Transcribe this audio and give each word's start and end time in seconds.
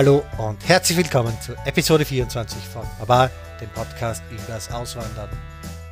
Hallo 0.00 0.24
und 0.38 0.66
herzlich 0.66 0.96
willkommen 0.96 1.38
zu 1.42 1.52
Episode 1.66 2.06
24 2.06 2.56
von 2.72 2.86
Baba, 2.98 3.30
dem 3.60 3.68
Podcast 3.68 4.22
übers 4.30 4.72
Auswandern. 4.72 5.28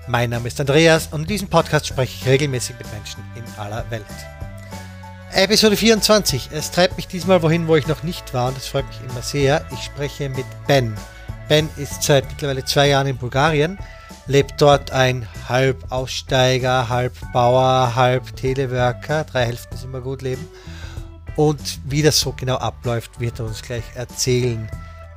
Mein 0.07 0.31
Name 0.31 0.49
ist 0.49 0.59
Andreas 0.59 1.09
und 1.09 1.21
in 1.21 1.27
diesem 1.27 1.49
Podcast 1.49 1.89
spreche 1.89 2.17
ich 2.19 2.27
regelmäßig 2.27 2.77
mit 2.79 2.91
Menschen 2.91 3.23
in 3.37 3.45
aller 3.61 3.85
Welt. 3.91 4.07
Episode 5.35 5.77
24. 5.77 6.49
Es 6.53 6.71
treibt 6.71 6.97
mich 6.97 7.07
diesmal 7.07 7.43
wohin, 7.43 7.69
wo 7.69 7.77
ich 7.77 7.87
noch 7.87 8.03
nicht 8.03 8.33
war 8.33 8.49
und 8.49 8.57
das 8.57 8.69
freut 8.69 8.89
mich 8.89 8.99
immer 9.11 9.21
sehr. 9.21 9.67
Ich 9.75 9.85
spreche 9.85 10.31
mit 10.31 10.47
Ben. 10.67 10.97
Ben 11.47 11.69
ist 11.77 12.03
seit 12.03 12.27
mittlerweile 12.31 12.65
zwei 12.65 12.89
Jahren 12.89 13.09
in 13.09 13.19
Bulgarien, 13.19 13.79
lebt 14.27 14.55
dort 14.57 14.91
ein 14.91 15.29
halb 15.51 15.85
Aussteiger, 15.93 16.89
halb 16.89 17.13
Bauer, 17.35 17.95
halb 17.95 18.35
Teleworker, 18.37 19.25
drei 19.25 19.45
Hälften 19.45 19.75
ist 19.75 19.85
immer 19.85 20.01
gut 20.01 20.23
leben. 20.23 20.49
Und 21.37 21.81
wie 21.85 22.03
das 22.03 22.19
so 22.19 22.33
genau 22.33 22.57
abläuft, 22.57 23.21
wird 23.21 23.39
er 23.39 23.47
uns 23.47 23.63
gleich 23.63 23.85
erzählen. 23.95 24.69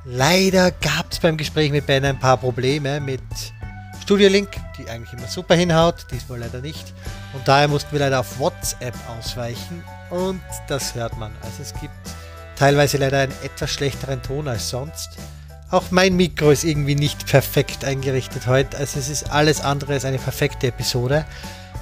Leider 0.04 0.70
gab 0.70 1.10
es 1.10 1.20
beim 1.20 1.36
Gespräch 1.36 1.70
mit 1.70 1.86
Ben 1.86 2.04
ein 2.04 2.18
paar 2.18 2.36
Probleme 2.36 3.00
mit 3.00 3.22
Studio 4.02 4.28
Link, 4.28 4.48
die 4.76 4.88
eigentlich 4.90 5.12
immer 5.12 5.28
super 5.28 5.54
hinhaut, 5.54 6.06
diesmal 6.10 6.40
leider 6.40 6.60
nicht. 6.60 6.92
Und 7.34 7.46
daher 7.46 7.68
mussten 7.68 7.92
wir 7.92 8.00
leider 8.00 8.20
auf 8.20 8.38
WhatsApp 8.40 8.94
ausweichen 9.16 9.84
und 10.10 10.40
das 10.66 10.94
hört 10.94 11.16
man. 11.18 11.30
Also 11.42 11.62
es 11.62 11.72
gibt 11.80 11.94
teilweise 12.56 12.98
leider 12.98 13.20
einen 13.20 13.32
etwas 13.44 13.70
schlechteren 13.70 14.20
Ton 14.22 14.48
als 14.48 14.68
sonst. 14.70 15.10
Auch 15.70 15.90
mein 15.90 16.16
Mikro 16.16 16.50
ist 16.50 16.64
irgendwie 16.64 16.96
nicht 16.96 17.26
perfekt 17.26 17.84
eingerichtet 17.84 18.46
heute. 18.46 18.76
Also 18.76 18.98
es 18.98 19.08
ist 19.08 19.30
alles 19.30 19.60
andere 19.60 19.94
als 19.94 20.04
eine 20.04 20.18
perfekte 20.18 20.66
Episode. 20.66 21.24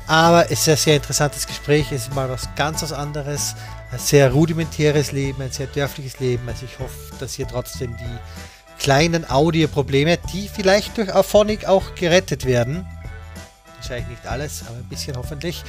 Aber 0.06 0.44
es 0.50 0.60
ist 0.60 0.68
ein 0.68 0.76
sehr 0.76 0.96
interessantes 0.96 1.46
Gespräch. 1.46 1.90
Es 1.90 2.02
ist 2.02 2.14
mal 2.14 2.28
was 2.28 2.48
ganz 2.54 2.82
was 2.82 2.92
anderes. 2.92 3.56
Ein 3.92 3.98
sehr 3.98 4.30
rudimentäres 4.30 5.12
Leben, 5.12 5.42
ein 5.42 5.50
sehr 5.50 5.66
dörfliches 5.66 6.20
Leben. 6.20 6.48
Also 6.48 6.64
ich 6.64 6.78
hoffe, 6.78 7.14
dass 7.18 7.38
ihr 7.38 7.46
trotzdem 7.48 7.96
die 7.96 8.82
kleinen 8.82 9.28
Audioprobleme, 9.28 10.18
die 10.32 10.48
vielleicht 10.48 10.96
durch 10.96 11.12
Auphonic 11.12 11.66
auch 11.66 11.94
gerettet 11.96 12.46
werden, 12.46 12.86
wahrscheinlich 13.76 14.08
nicht 14.08 14.26
alles, 14.26 14.62
aber 14.66 14.76
ein 14.76 14.88
bisschen 14.88 15.16
hoffentlich, 15.16 15.62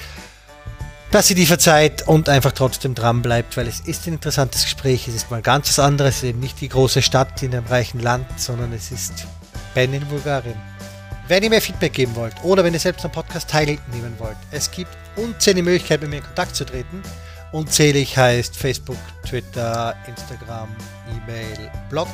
dass 1.11 1.27
sie 1.27 1.35
die 1.35 1.45
verzeiht 1.45 2.07
und 2.07 2.29
einfach 2.29 2.53
trotzdem 2.53 2.95
dran 2.95 3.21
bleibt, 3.21 3.57
weil 3.57 3.67
es 3.67 3.81
ist 3.81 4.07
ein 4.07 4.13
interessantes 4.13 4.63
Gespräch. 4.63 5.07
Es 5.07 5.15
ist 5.15 5.29
mal 5.29 5.41
ganz 5.41 5.67
was 5.67 5.79
anderes, 5.79 6.17
es 6.17 6.23
ist 6.23 6.29
eben 6.29 6.39
nicht 6.39 6.61
die 6.61 6.69
große 6.69 7.01
Stadt 7.01 7.43
in 7.43 7.53
einem 7.53 7.65
reichen 7.65 7.99
Land, 7.99 8.27
sondern 8.39 8.71
es 8.71 8.91
ist 8.91 9.25
Ben 9.73 9.93
in 9.93 10.05
Bulgarien. 10.07 10.55
Wenn 11.27 11.43
ihr 11.43 11.49
mir 11.49 11.61
Feedback 11.61 11.93
geben 11.93 12.15
wollt 12.15 12.35
oder 12.43 12.63
wenn 12.63 12.73
ihr 12.73 12.79
selbst 12.79 13.03
am 13.03 13.11
Podcast 13.11 13.49
teilnehmen 13.49 14.15
wollt, 14.19 14.37
es 14.51 14.71
gibt 14.71 14.91
unzählige 15.15 15.63
Möglichkeiten, 15.63 16.03
mit 16.03 16.11
mir 16.11 16.17
in 16.17 16.23
Kontakt 16.23 16.55
zu 16.55 16.65
treten. 16.65 17.01
Unzählig 17.51 18.17
heißt 18.17 18.55
Facebook, 18.55 18.97
Twitter, 19.27 19.93
Instagram, 20.07 20.69
E-Mail, 21.09 21.69
Blog. 21.89 22.07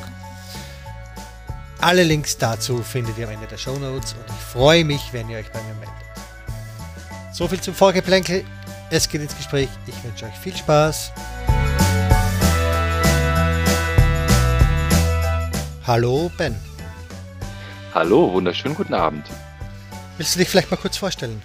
Alle 1.80 2.02
Links 2.02 2.36
dazu 2.36 2.82
findet 2.82 3.16
ihr 3.18 3.28
am 3.28 3.34
Ende 3.34 3.46
der 3.46 3.56
Show 3.56 3.78
Notes 3.78 4.14
und 4.14 4.24
ich 4.26 4.44
freue 4.52 4.84
mich, 4.84 5.12
wenn 5.12 5.28
ihr 5.28 5.38
euch 5.38 5.50
bei 5.52 5.62
mir 5.62 5.74
meldet. 5.74 5.94
So 7.32 7.46
viel 7.46 7.60
zum 7.60 7.72
Vorgeplänkel. 7.72 8.44
Es 8.90 9.08
geht 9.08 9.20
ins 9.20 9.36
Gespräch. 9.36 9.68
Ich 9.86 10.02
wünsche 10.02 10.26
euch 10.26 10.34
viel 10.34 10.56
Spaß. 10.56 11.12
Hallo 15.86 16.32
Ben. 16.36 16.56
Hallo, 17.94 18.32
wunderschönen 18.32 18.74
guten 18.74 18.94
Abend. 18.94 19.24
Willst 20.16 20.34
du 20.34 20.40
dich 20.40 20.48
vielleicht 20.48 20.72
mal 20.72 20.78
kurz 20.78 20.96
vorstellen? 20.96 21.40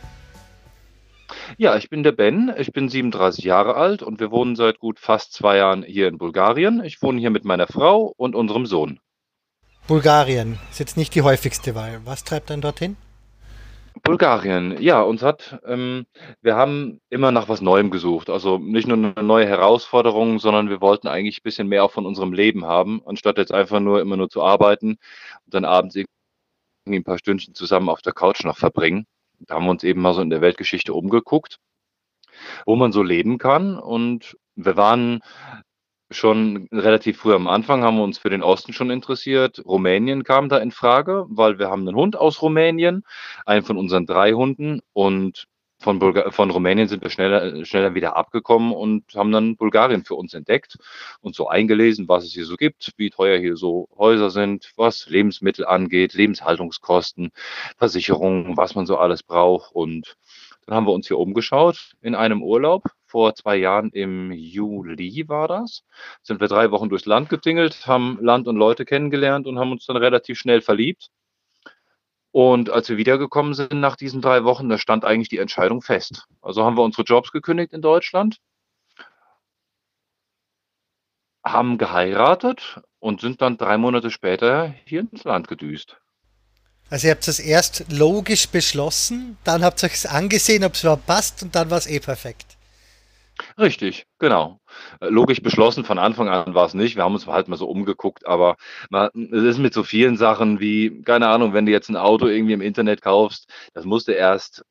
Ja, 1.57 1.77
ich 1.77 1.89
bin 1.89 2.03
der 2.03 2.11
Ben, 2.11 2.53
ich 2.57 2.71
bin 2.71 2.89
37 2.89 3.43
Jahre 3.43 3.75
alt 3.75 4.01
und 4.01 4.19
wir 4.19 4.31
wohnen 4.31 4.55
seit 4.55 4.79
gut 4.79 4.99
fast 4.99 5.33
zwei 5.33 5.57
Jahren 5.57 5.83
hier 5.83 6.07
in 6.07 6.17
Bulgarien. 6.17 6.83
Ich 6.83 7.01
wohne 7.01 7.19
hier 7.19 7.29
mit 7.29 7.45
meiner 7.45 7.67
Frau 7.67 8.13
und 8.17 8.35
unserem 8.35 8.65
Sohn. 8.65 8.99
Bulgarien 9.87 10.57
ist 10.71 10.79
jetzt 10.79 10.97
nicht 10.97 11.13
die 11.13 11.21
häufigste 11.21 11.75
Wahl. 11.75 12.01
Was 12.05 12.23
treibt 12.23 12.49
dann 12.49 12.61
dorthin? 12.61 12.95
Bulgarien, 14.01 14.81
ja, 14.81 15.01
uns 15.01 15.21
hat, 15.21 15.59
ähm, 15.65 16.05
wir 16.41 16.55
haben 16.55 16.99
immer 17.09 17.31
nach 17.31 17.47
was 17.47 17.61
Neuem 17.61 17.91
gesucht. 17.91 18.29
Also 18.29 18.57
nicht 18.57 18.87
nur 18.87 18.97
eine 18.97 19.13
neue 19.23 19.47
Herausforderung, 19.47 20.39
sondern 20.39 20.69
wir 20.69 20.81
wollten 20.81 21.07
eigentlich 21.07 21.39
ein 21.39 21.43
bisschen 21.43 21.67
mehr 21.67 21.83
auch 21.83 21.91
von 21.91 22.05
unserem 22.05 22.33
Leben 22.33 22.65
haben, 22.65 23.01
anstatt 23.05 23.37
jetzt 23.37 23.53
einfach 23.53 23.79
nur 23.79 24.01
immer 24.01 24.17
nur 24.17 24.29
zu 24.29 24.41
arbeiten 24.41 24.97
und 25.45 25.53
dann 25.53 25.65
abends 25.65 25.95
irgendwie 25.95 26.09
ein 26.87 27.03
paar 27.03 27.19
Stündchen 27.19 27.53
zusammen 27.53 27.89
auf 27.89 28.01
der 28.01 28.13
Couch 28.13 28.43
noch 28.43 28.57
verbringen. 28.57 29.05
Da 29.47 29.55
haben 29.55 29.65
wir 29.65 29.71
uns 29.71 29.83
eben 29.83 30.01
mal 30.01 30.13
so 30.13 30.21
in 30.21 30.29
der 30.29 30.41
Weltgeschichte 30.41 30.93
umgeguckt, 30.93 31.59
wo 32.65 32.75
man 32.75 32.91
so 32.91 33.03
leben 33.03 33.37
kann. 33.37 33.77
Und 33.77 34.37
wir 34.55 34.77
waren 34.77 35.21
schon 36.11 36.67
relativ 36.71 37.17
früh 37.17 37.33
am 37.33 37.47
Anfang 37.47 37.83
haben 37.83 37.97
wir 37.97 38.03
uns 38.03 38.19
für 38.19 38.29
den 38.29 38.43
Osten 38.43 38.73
schon 38.73 38.89
interessiert. 38.89 39.63
Rumänien 39.65 40.23
kam 40.23 40.49
da 40.49 40.57
in 40.57 40.71
Frage, 40.71 41.25
weil 41.29 41.59
wir 41.59 41.69
haben 41.69 41.87
einen 41.87 41.97
Hund 41.97 42.15
aus 42.15 42.41
Rumänien, 42.41 43.03
einen 43.45 43.63
von 43.63 43.77
unseren 43.77 44.05
drei 44.05 44.33
Hunden 44.33 44.81
und 44.93 45.47
von, 45.83 45.99
Bulga 45.99 46.31
von 46.31 46.49
Rumänien 46.49 46.87
sind 46.87 47.03
wir 47.03 47.09
schneller, 47.09 47.65
schneller 47.65 47.93
wieder 47.93 48.15
abgekommen 48.15 48.73
und 48.73 49.03
haben 49.15 49.31
dann 49.31 49.57
Bulgarien 49.57 50.03
für 50.05 50.15
uns 50.15 50.33
entdeckt 50.33 50.77
und 51.21 51.35
so 51.35 51.47
eingelesen, 51.47 52.07
was 52.07 52.23
es 52.23 52.33
hier 52.33 52.45
so 52.45 52.55
gibt, 52.55 52.93
wie 52.97 53.09
teuer 53.09 53.37
hier 53.37 53.57
so 53.57 53.87
Häuser 53.97 54.29
sind, 54.29 54.71
was 54.75 55.07
Lebensmittel 55.09 55.65
angeht, 55.65 56.13
Lebenshaltungskosten, 56.13 57.31
Versicherungen, 57.77 58.57
was 58.57 58.75
man 58.75 58.85
so 58.85 58.97
alles 58.97 59.23
braucht. 59.23 59.73
Und 59.73 60.15
dann 60.65 60.75
haben 60.75 60.87
wir 60.87 60.93
uns 60.93 61.07
hier 61.07 61.19
umgeschaut 61.19 61.93
in 62.01 62.15
einem 62.15 62.41
Urlaub 62.41 62.83
vor 63.05 63.35
zwei 63.35 63.57
Jahren 63.57 63.91
im 63.91 64.31
Juli 64.31 65.25
war 65.27 65.47
das. 65.47 65.83
Sind 66.23 66.41
wir 66.41 66.47
drei 66.47 66.71
Wochen 66.71 66.89
durchs 66.89 67.05
Land 67.05 67.29
getingelt, 67.29 67.85
haben 67.85 68.17
Land 68.21 68.47
und 68.47 68.55
Leute 68.55 68.85
kennengelernt 68.85 69.45
und 69.45 69.59
haben 69.59 69.71
uns 69.71 69.85
dann 69.85 69.97
relativ 69.97 70.39
schnell 70.39 70.61
verliebt. 70.61 71.09
Und 72.33 72.71
als 72.71 72.89
wir 72.89 72.97
wiedergekommen 72.97 73.53
sind 73.53 73.79
nach 73.79 73.95
diesen 73.95 74.19
drei 74.19 74.43
Wochen, 74.43 74.67
da 74.67 74.79
stand 74.79 75.05
eigentlich 75.05 75.29
die 75.29 75.37
Entscheidung 75.37 75.83
fest. 75.83 76.25
Also 76.41 76.65
haben 76.65 76.75
wir 76.75 76.81
unsere 76.81 77.03
Jobs 77.03 77.31
gekündigt 77.31 77.73
in 77.73 77.83
Deutschland, 77.83 78.39
haben 81.45 81.77
geheiratet 81.77 82.81
und 82.97 83.21
sind 83.21 83.43
dann 83.43 83.57
drei 83.57 83.77
Monate 83.77 84.09
später 84.09 84.73
hier 84.85 85.01
ins 85.01 85.25
Land 85.25 85.47
gedüst. 85.47 85.97
Also 86.89 87.05
ihr 87.05 87.11
habt 87.11 87.27
es 87.27 87.39
erst 87.39 87.85
logisch 87.91 88.49
beschlossen, 88.49 89.37
dann 89.43 89.63
habt 89.63 89.83
ihr 89.83 89.91
es 89.91 90.07
angesehen, 90.07 90.63
ob 90.63 90.73
es 90.73 90.81
überhaupt 90.81 91.05
passt 91.05 91.43
und 91.43 91.53
dann 91.53 91.69
war 91.69 91.77
es 91.77 91.85
eh 91.85 91.99
perfekt. 91.99 92.57
Richtig, 93.59 94.07
genau. 94.17 94.59
Äh, 94.99 95.09
logisch 95.09 95.41
beschlossen, 95.41 95.83
von 95.85 95.99
Anfang 95.99 96.29
an 96.29 96.53
war 96.53 96.65
es 96.65 96.73
nicht. 96.73 96.95
Wir 96.95 97.03
haben 97.03 97.13
uns 97.13 97.27
halt 97.27 97.47
mal 97.47 97.57
so 97.57 97.67
umgeguckt, 97.67 98.27
aber 98.27 98.57
man, 98.89 99.09
es 99.31 99.43
ist 99.43 99.57
mit 99.57 99.73
so 99.73 99.83
vielen 99.83 100.17
Sachen 100.17 100.59
wie, 100.59 101.01
keine 101.01 101.27
Ahnung, 101.27 101.53
wenn 101.53 101.65
du 101.65 101.71
jetzt 101.71 101.89
ein 101.89 101.97
Auto 101.97 102.27
irgendwie 102.27 102.53
im 102.53 102.61
Internet 102.61 103.01
kaufst, 103.01 103.49
das 103.73 103.85
musst 103.85 104.07
du 104.07 104.11
erst 104.13 104.63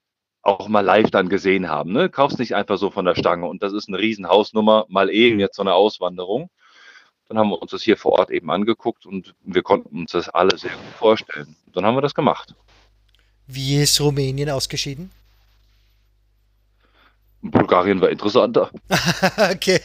auch 0.42 0.68
mal 0.68 0.80
live 0.80 1.10
dann 1.10 1.28
gesehen 1.28 1.68
haben. 1.68 1.92
Ne? 1.92 2.08
Kaufst 2.08 2.38
nicht 2.38 2.54
einfach 2.54 2.76
so 2.76 2.90
von 2.90 3.04
der 3.04 3.14
Stange 3.14 3.46
und 3.46 3.62
das 3.62 3.72
ist 3.72 3.88
eine 3.88 3.98
Riesenhausnummer, 3.98 4.86
mal 4.88 5.08
eben 5.10 5.38
jetzt 5.38 5.56
so 5.56 5.62
eine 5.62 5.74
Auswanderung. 5.74 6.50
Dann 7.28 7.38
haben 7.38 7.50
wir 7.50 7.62
uns 7.62 7.70
das 7.70 7.82
hier 7.82 7.96
vor 7.96 8.12
Ort 8.12 8.30
eben 8.30 8.50
angeguckt 8.50 9.06
und 9.06 9.34
wir 9.42 9.62
konnten 9.62 10.00
uns 10.00 10.12
das 10.12 10.28
alle 10.28 10.58
sehr 10.58 10.72
gut 10.72 10.94
vorstellen. 10.98 11.56
Dann 11.72 11.86
haben 11.86 11.96
wir 11.96 12.02
das 12.02 12.14
gemacht. 12.14 12.54
Wie 13.46 13.76
ist 13.76 14.00
Rumänien 14.00 14.50
ausgeschieden? 14.50 15.10
Bulgarien 17.42 18.00
war 18.00 18.08
interessanter. 18.08 18.70
okay. 19.52 19.80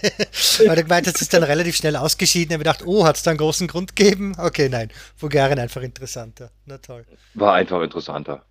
Weil 0.65 0.75
du 0.75 0.83
gemeint 0.83 1.07
hast, 1.07 1.15
es 1.15 1.23
ist 1.23 1.33
dann 1.33 1.43
relativ 1.43 1.75
schnell 1.75 1.95
ausgeschieden. 1.95 2.51
Ich 2.51 2.53
habe 2.53 2.63
gedacht, 2.63 2.83
oh, 2.85 3.05
hat 3.05 3.15
es 3.15 3.23
da 3.23 3.31
einen 3.31 3.39
großen 3.39 3.67
Grund 3.67 3.95
gegeben? 3.95 4.35
Okay, 4.37 4.69
nein. 4.69 4.89
Bulgarien 5.19 5.57
einfach 5.57 5.81
interessanter. 5.81 6.51
Na 6.65 6.77
toll. 6.77 7.05
War 7.33 7.55
einfach 7.55 7.81
interessanter. 7.81 8.45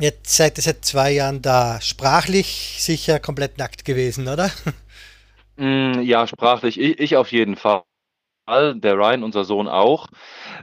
Jetzt 0.00 0.34
seid 0.34 0.58
ihr 0.58 0.62
seit 0.62 0.84
zwei 0.84 1.10
Jahren 1.12 1.42
da. 1.42 1.80
Sprachlich 1.82 2.76
sicher 2.78 3.20
komplett 3.20 3.58
nackt 3.58 3.84
gewesen, 3.84 4.28
oder? 4.28 4.50
Mm, 5.56 6.02
ja, 6.02 6.26
sprachlich. 6.26 6.78
Ich, 6.78 7.00
ich 7.00 7.16
auf 7.16 7.32
jeden 7.32 7.56
Fall 7.56 7.82
der 8.48 8.96
Ryan, 8.96 9.22
unser 9.22 9.44
Sohn 9.44 9.68
auch. 9.68 10.06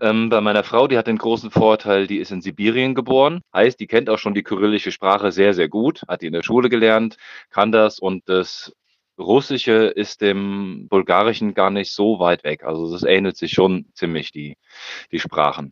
Ähm, 0.02 0.30
bei 0.30 0.42
meiner 0.42 0.64
Frau, 0.64 0.88
die 0.88 0.98
hat 0.98 1.08
den 1.08 1.18
großen 1.18 1.52
Vorteil, 1.52 2.08
die 2.08 2.18
ist 2.18 2.32
in 2.32 2.42
Sibirien 2.42 2.96
geboren. 2.96 3.42
Heißt, 3.54 3.80
die 3.80 3.88
kennt 3.88 4.10
auch 4.10 4.18
schon 4.18 4.34
die 4.34 4.44
kyrillische 4.44 4.92
Sprache 4.92 5.32
sehr, 5.32 5.54
sehr 5.54 5.70
gut, 5.70 6.04
hat 6.08 6.22
die 6.22 6.28
in 6.28 6.34
der 6.34 6.44
Schule 6.44 6.70
gelernt, 6.70 7.18
kann 7.50 7.72
das 7.72 8.00
und 8.00 8.28
das 8.28 8.74
Russische 9.18 9.86
ist 9.86 10.22
dem 10.22 10.88
Bulgarischen 10.90 11.54
gar 11.54 11.70
nicht 11.70 11.94
so 11.94 12.20
weit 12.20 12.44
weg. 12.44 12.64
Also 12.64 12.94
es 12.94 13.04
ähnelt 13.04 13.38
sich 13.38 13.54
schon 13.54 13.86
ziemlich, 13.94 14.32
die, 14.32 14.58
die 15.12 15.20
Sprachen. 15.20 15.72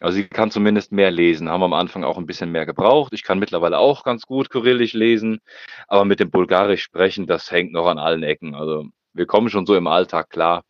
Also 0.00 0.16
sie 0.16 0.26
kann 0.26 0.50
zumindest 0.50 0.90
mehr 0.90 1.10
lesen. 1.10 1.48
Haben 1.48 1.60
wir 1.60 1.66
am 1.66 1.74
Anfang 1.74 2.02
auch 2.02 2.18
ein 2.18 2.26
bisschen 2.26 2.50
mehr 2.50 2.66
gebraucht. 2.66 3.12
Ich 3.12 3.22
kann 3.22 3.38
mittlerweile 3.38 3.78
auch 3.78 4.04
ganz 4.04 4.26
gut 4.26 4.50
Kyrillisch 4.50 4.94
lesen, 4.94 5.38
aber 5.86 6.04
mit 6.04 6.18
dem 6.18 6.30
Bulgarisch 6.30 6.82
sprechen, 6.82 7.26
das 7.26 7.50
hängt 7.52 7.72
noch 7.72 7.86
an 7.86 7.98
allen 7.98 8.22
Ecken. 8.22 8.54
Also 8.54 8.86
wir 9.12 9.26
kommen 9.26 9.50
schon 9.50 9.66
so 9.66 9.76
im 9.76 9.86
Alltag 9.86 10.30
klar. 10.30 10.64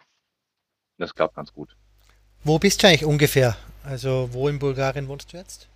Das 0.99 1.15
klappt 1.15 1.35
ganz 1.35 1.53
gut. 1.53 1.77
Wo 2.45 2.59
bist 2.59 2.83
du 2.83 2.89
eigentlich 2.89 3.05
ungefähr? 3.05 3.57
Also 3.85 4.29
wo 4.33 4.49
in 4.49 4.59
Bulgarien 4.59 5.09
wohnst 5.09 5.33
du 5.33 5.37
jetzt? 5.37 5.69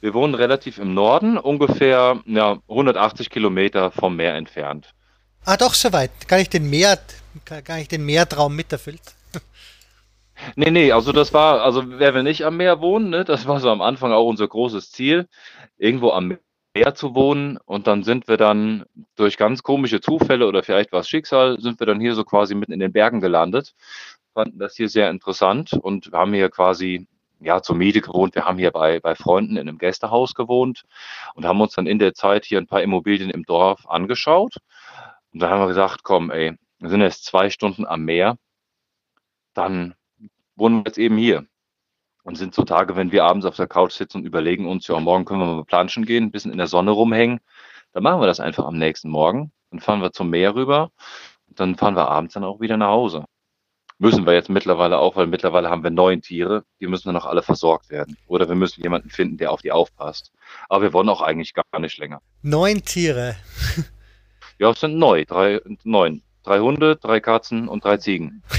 Wir 0.00 0.14
wohnen 0.14 0.34
relativ 0.34 0.78
im 0.78 0.94
Norden, 0.94 1.38
ungefähr 1.38 2.20
ja, 2.26 2.58
180 2.68 3.30
Kilometer 3.30 3.90
vom 3.90 4.16
Meer 4.16 4.34
entfernt. 4.34 4.94
Ah, 5.44 5.56
doch 5.56 5.74
soweit. 5.74 6.10
Kann 6.28 6.40
ich 6.40 6.50
den 6.50 6.70
Meer, 6.70 6.98
kann 7.44 7.78
ich 7.80 7.88
den 7.88 8.04
Meertraum 8.04 8.54
miterfüllt? 8.54 9.00
Nee, 10.54 10.70
nee, 10.70 10.92
also 10.92 11.10
das 11.10 11.34
war, 11.34 11.62
also 11.62 11.98
wer 11.98 12.14
will 12.14 12.22
nicht 12.22 12.44
am 12.44 12.58
Meer 12.58 12.80
wohnen, 12.80 13.10
ne? 13.10 13.24
Das 13.24 13.48
war 13.48 13.58
so 13.58 13.70
am 13.70 13.80
Anfang 13.80 14.12
auch 14.12 14.24
unser 14.24 14.46
großes 14.46 14.92
Ziel, 14.92 15.26
irgendwo 15.78 16.12
am 16.12 16.38
Meer 16.78 16.94
zu 16.94 17.14
wohnen. 17.14 17.58
Und 17.64 17.86
dann 17.86 18.02
sind 18.02 18.28
wir 18.28 18.36
dann 18.36 18.84
durch 19.16 19.36
ganz 19.36 19.62
komische 19.62 20.00
Zufälle 20.00 20.46
oder 20.46 20.62
vielleicht 20.62 20.92
war 20.92 21.00
es 21.00 21.08
Schicksal, 21.08 21.60
sind 21.60 21.80
wir 21.80 21.86
dann 21.86 22.00
hier 22.00 22.14
so 22.14 22.24
quasi 22.24 22.54
mitten 22.54 22.72
in 22.72 22.80
den 22.80 22.92
Bergen 22.92 23.20
gelandet. 23.20 23.74
Fanden 24.34 24.58
das 24.58 24.76
hier 24.76 24.88
sehr 24.88 25.10
interessant 25.10 25.72
und 25.72 26.10
haben 26.12 26.32
hier 26.32 26.50
quasi 26.50 27.06
ja, 27.40 27.62
zur 27.62 27.76
Miete 27.76 28.00
gewohnt. 28.00 28.34
Wir 28.34 28.44
haben 28.44 28.58
hier 28.58 28.70
bei, 28.70 29.00
bei 29.00 29.14
Freunden 29.14 29.56
in 29.56 29.68
einem 29.68 29.78
Gästehaus 29.78 30.34
gewohnt 30.34 30.84
und 31.34 31.44
haben 31.44 31.60
uns 31.60 31.74
dann 31.74 31.86
in 31.86 31.98
der 31.98 32.14
Zeit 32.14 32.44
hier 32.44 32.58
ein 32.58 32.66
paar 32.66 32.82
Immobilien 32.82 33.30
im 33.30 33.44
Dorf 33.44 33.86
angeschaut. 33.88 34.56
Und 35.32 35.40
dann 35.40 35.50
haben 35.50 35.60
wir 35.60 35.68
gesagt, 35.68 36.02
komm, 36.02 36.30
ey, 36.30 36.56
wir 36.78 36.90
sind 36.90 37.00
jetzt 37.00 37.24
zwei 37.24 37.50
Stunden 37.50 37.86
am 37.86 38.04
Meer, 38.04 38.36
dann 39.54 39.94
wohnen 40.56 40.78
wir 40.78 40.84
jetzt 40.86 40.98
eben 40.98 41.16
hier. 41.16 41.46
Und 42.28 42.36
sind 42.36 42.54
so 42.54 42.62
Tage, 42.62 42.94
wenn 42.94 43.10
wir 43.10 43.24
abends 43.24 43.46
auf 43.46 43.56
der 43.56 43.66
Couch 43.66 43.92
sitzen 43.92 44.18
und 44.18 44.26
überlegen 44.26 44.68
uns, 44.68 44.86
ja, 44.86 45.00
morgen 45.00 45.24
können 45.24 45.40
wir 45.40 45.46
mal 45.46 45.64
planschen 45.64 46.04
gehen, 46.04 46.24
ein 46.24 46.30
bisschen 46.30 46.52
in 46.52 46.58
der 46.58 46.66
Sonne 46.66 46.90
rumhängen. 46.90 47.40
Dann 47.94 48.02
machen 48.02 48.20
wir 48.20 48.26
das 48.26 48.38
einfach 48.38 48.66
am 48.66 48.76
nächsten 48.76 49.08
Morgen. 49.08 49.50
Dann 49.70 49.80
fahren 49.80 50.02
wir 50.02 50.12
zum 50.12 50.28
Meer 50.28 50.54
rüber. 50.54 50.90
Und 51.46 51.58
dann 51.58 51.76
fahren 51.76 51.96
wir 51.96 52.06
abends 52.10 52.34
dann 52.34 52.44
auch 52.44 52.60
wieder 52.60 52.76
nach 52.76 52.88
Hause. 52.88 53.24
Müssen 53.96 54.26
wir 54.26 54.34
jetzt 54.34 54.50
mittlerweile 54.50 54.98
auch, 54.98 55.16
weil 55.16 55.26
mittlerweile 55.26 55.70
haben 55.70 55.82
wir 55.82 55.90
neun 55.90 56.20
Tiere. 56.20 56.64
Die 56.82 56.86
müssen 56.86 57.08
dann 57.08 57.14
noch 57.14 57.24
alle 57.24 57.40
versorgt 57.40 57.88
werden. 57.88 58.18
Oder 58.26 58.46
wir 58.46 58.56
müssen 58.56 58.82
jemanden 58.82 59.08
finden, 59.08 59.38
der 59.38 59.50
auf 59.50 59.62
die 59.62 59.72
aufpasst. 59.72 60.30
Aber 60.68 60.82
wir 60.82 60.92
wollen 60.92 61.08
auch 61.08 61.22
eigentlich 61.22 61.54
gar 61.54 61.80
nicht 61.80 61.96
länger. 61.96 62.20
Neun 62.42 62.84
Tiere. 62.84 63.36
ja, 64.58 64.68
es 64.68 64.80
sind 64.80 64.98
neu. 64.98 65.24
Drei, 65.24 65.62
neun. 65.82 66.20
Drei 66.42 66.60
Hunde, 66.60 66.96
drei 66.96 67.20
Katzen 67.20 67.68
und 67.68 67.84
drei 67.84 67.96
Ziegen. 67.96 68.42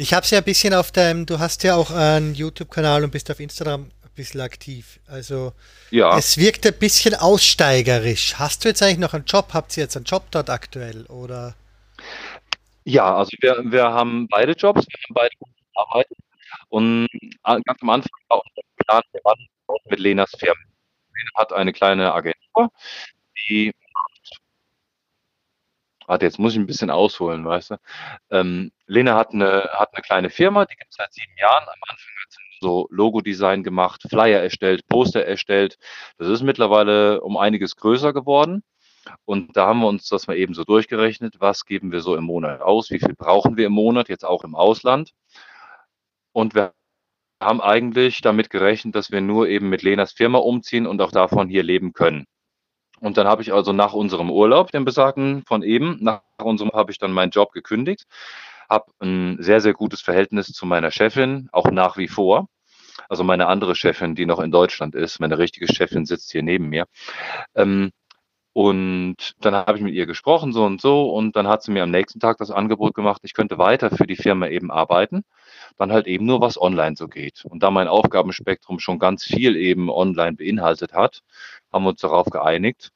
Ich 0.00 0.14
habe 0.14 0.24
es 0.24 0.30
ja 0.30 0.38
ein 0.38 0.44
bisschen 0.44 0.72
auf 0.72 0.92
deinem, 0.92 1.26
du 1.26 1.38
hast 1.38 1.62
ja 1.62 1.76
auch 1.76 1.90
einen 1.90 2.34
YouTube-Kanal 2.34 3.04
und 3.04 3.10
bist 3.10 3.30
auf 3.30 3.38
Instagram 3.38 3.82
ein 3.82 4.10
bisschen 4.14 4.40
aktiv. 4.40 4.98
Also 5.06 5.52
ja. 5.90 6.16
es 6.16 6.38
wirkt 6.38 6.66
ein 6.66 6.78
bisschen 6.78 7.14
aussteigerisch. 7.14 8.36
Hast 8.38 8.64
du 8.64 8.68
jetzt 8.68 8.82
eigentlich 8.82 8.96
noch 8.96 9.12
einen 9.12 9.26
Job? 9.26 9.48
Habt 9.52 9.76
ihr 9.76 9.82
jetzt 9.82 9.96
einen 9.96 10.06
Job 10.06 10.24
dort 10.30 10.48
aktuell? 10.48 11.04
Oder? 11.08 11.54
Ja, 12.84 13.14
also 13.14 13.28
wir, 13.42 13.62
wir 13.66 13.92
haben 13.92 14.26
beide 14.28 14.52
Jobs, 14.52 14.86
wir 14.88 14.98
haben 15.04 15.14
beide 15.14 15.34
arbeiten. 15.74 16.14
Und 16.70 17.06
äh, 17.44 17.60
ganz 17.60 17.82
am 17.82 17.90
Anfang 17.90 18.20
war 18.28 18.40
unser 18.42 18.66
Plan, 18.78 19.02
wir 19.12 19.20
waren 19.22 19.46
mit 19.90 20.00
Lenas 20.00 20.30
Firma. 20.38 20.62
Lena 21.14 21.30
hat 21.34 21.52
eine 21.52 21.74
kleine 21.74 22.14
Agentur, 22.14 22.70
die 23.50 23.74
Warte, 26.10 26.26
jetzt 26.26 26.40
muss 26.40 26.54
ich 26.54 26.58
ein 26.58 26.66
bisschen 26.66 26.90
ausholen, 26.90 27.44
weißt 27.44 27.70
du? 27.70 27.76
Ähm, 28.32 28.72
Lena 28.86 29.14
hat 29.14 29.32
eine, 29.32 29.70
hat 29.74 29.90
eine 29.94 30.02
kleine 30.02 30.28
Firma, 30.28 30.64
die 30.64 30.74
gibt 30.74 30.90
es 30.90 30.96
seit 30.96 31.12
sieben 31.12 31.36
Jahren. 31.38 31.62
Am 31.62 31.80
Anfang 31.88 32.14
hat 32.20 32.32
sie 32.32 32.42
so 32.60 32.88
Logo-Design 32.90 33.62
gemacht, 33.62 34.02
Flyer 34.10 34.40
erstellt, 34.40 34.88
Poster 34.88 35.24
erstellt. 35.24 35.78
Das 36.18 36.26
ist 36.26 36.42
mittlerweile 36.42 37.20
um 37.20 37.36
einiges 37.36 37.76
größer 37.76 38.12
geworden. 38.12 38.64
Und 39.24 39.56
da 39.56 39.68
haben 39.68 39.82
wir 39.82 39.86
uns 39.86 40.08
das 40.08 40.26
mal 40.26 40.36
eben 40.36 40.52
so 40.52 40.64
durchgerechnet, 40.64 41.36
was 41.38 41.64
geben 41.64 41.92
wir 41.92 42.00
so 42.00 42.16
im 42.16 42.24
Monat 42.24 42.60
aus, 42.60 42.90
wie 42.90 42.98
viel 42.98 43.14
brauchen 43.14 43.56
wir 43.56 43.66
im 43.66 43.72
Monat, 43.72 44.08
jetzt 44.08 44.24
auch 44.24 44.42
im 44.42 44.56
Ausland. 44.56 45.12
Und 46.32 46.56
wir 46.56 46.72
haben 47.40 47.60
eigentlich 47.60 48.20
damit 48.20 48.50
gerechnet, 48.50 48.96
dass 48.96 49.12
wir 49.12 49.20
nur 49.20 49.46
eben 49.46 49.68
mit 49.68 49.82
Lenas 49.84 50.10
Firma 50.10 50.38
umziehen 50.38 50.88
und 50.88 51.00
auch 51.02 51.12
davon 51.12 51.48
hier 51.48 51.62
leben 51.62 51.92
können. 51.92 52.26
Und 53.00 53.16
dann 53.16 53.26
habe 53.26 53.42
ich 53.42 53.52
also 53.52 53.72
nach 53.72 53.94
unserem 53.94 54.30
Urlaub, 54.30 54.70
den 54.72 54.84
besagten 54.84 55.42
von 55.46 55.62
eben, 55.62 55.98
nach 56.00 56.20
unserem 56.42 56.70
habe 56.72 56.92
ich 56.92 56.98
dann 56.98 57.12
meinen 57.12 57.30
Job 57.30 57.52
gekündigt, 57.52 58.04
habe 58.68 58.92
ein 59.00 59.38
sehr, 59.40 59.60
sehr 59.60 59.72
gutes 59.72 60.00
Verhältnis 60.02 60.48
zu 60.48 60.66
meiner 60.66 60.90
Chefin, 60.90 61.48
auch 61.52 61.70
nach 61.70 61.96
wie 61.96 62.08
vor. 62.08 62.48
Also 63.08 63.24
meine 63.24 63.46
andere 63.46 63.74
Chefin, 63.74 64.14
die 64.14 64.26
noch 64.26 64.40
in 64.40 64.50
Deutschland 64.50 64.94
ist, 64.94 65.18
meine 65.18 65.38
richtige 65.38 65.72
Chefin 65.72 66.04
sitzt 66.04 66.30
hier 66.30 66.42
neben 66.42 66.68
mir. 66.68 66.86
Ähm, 67.54 67.90
und 68.52 69.16
dann 69.40 69.54
habe 69.54 69.76
ich 69.76 69.82
mit 69.82 69.94
ihr 69.94 70.06
gesprochen, 70.06 70.52
so 70.52 70.64
und 70.64 70.80
so, 70.80 71.10
und 71.10 71.36
dann 71.36 71.46
hat 71.46 71.62
sie 71.62 71.70
mir 71.70 71.84
am 71.84 71.90
nächsten 71.90 72.18
Tag 72.18 72.38
das 72.38 72.50
Angebot 72.50 72.94
gemacht, 72.94 73.20
ich 73.24 73.34
könnte 73.34 73.58
weiter 73.58 73.90
für 73.90 74.06
die 74.06 74.16
Firma 74.16 74.48
eben 74.48 74.72
arbeiten, 74.72 75.24
dann 75.78 75.92
halt 75.92 76.06
eben 76.08 76.26
nur 76.26 76.40
was 76.40 76.60
online 76.60 76.96
so 76.96 77.06
geht. 77.06 77.44
Und 77.44 77.62
da 77.62 77.70
mein 77.70 77.86
Aufgabenspektrum 77.86 78.80
schon 78.80 78.98
ganz 78.98 79.24
viel 79.24 79.56
eben 79.56 79.88
online 79.88 80.32
beinhaltet 80.36 80.92
hat, 80.94 81.22
haben 81.72 81.84
wir 81.84 81.90
uns 81.90 82.00
darauf 82.00 82.26
geeinigt, 82.26 82.90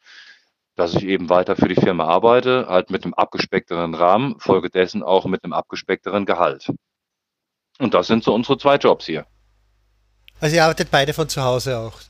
dass 0.74 0.94
ich 0.94 1.04
eben 1.04 1.28
weiter 1.28 1.54
für 1.54 1.68
die 1.68 1.76
Firma 1.76 2.04
arbeite, 2.04 2.66
halt 2.68 2.90
mit 2.90 3.04
einem 3.04 3.14
abgespeckteren 3.14 3.94
Rahmen, 3.94 4.40
folgedessen 4.40 5.04
auch 5.04 5.24
mit 5.26 5.44
einem 5.44 5.52
abgespeckteren 5.52 6.26
Gehalt. 6.26 6.72
Und 7.78 7.94
das 7.94 8.08
sind 8.08 8.24
so 8.24 8.34
unsere 8.34 8.58
zwei 8.58 8.76
Jobs 8.76 9.06
hier. 9.06 9.26
Also 10.40 10.56
ihr 10.56 10.64
arbeitet 10.64 10.90
beide 10.90 11.12
von 11.12 11.28
zu 11.28 11.42
Hause 11.42 11.78
auch? 11.78 12.00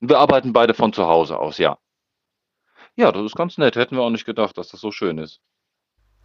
Wir 0.00 0.18
arbeiten 0.18 0.54
beide 0.54 0.72
von 0.72 0.92
zu 0.92 1.06
Hause 1.06 1.38
aus, 1.38 1.58
ja. 1.58 1.76
Ja, 2.96 3.12
das 3.12 3.24
ist 3.24 3.36
ganz 3.36 3.58
nett. 3.58 3.76
Hätten 3.76 3.96
wir 3.96 4.02
auch 4.02 4.10
nicht 4.10 4.24
gedacht, 4.24 4.56
dass 4.58 4.68
das 4.68 4.80
so 4.80 4.90
schön 4.90 5.18
ist. 5.18 5.40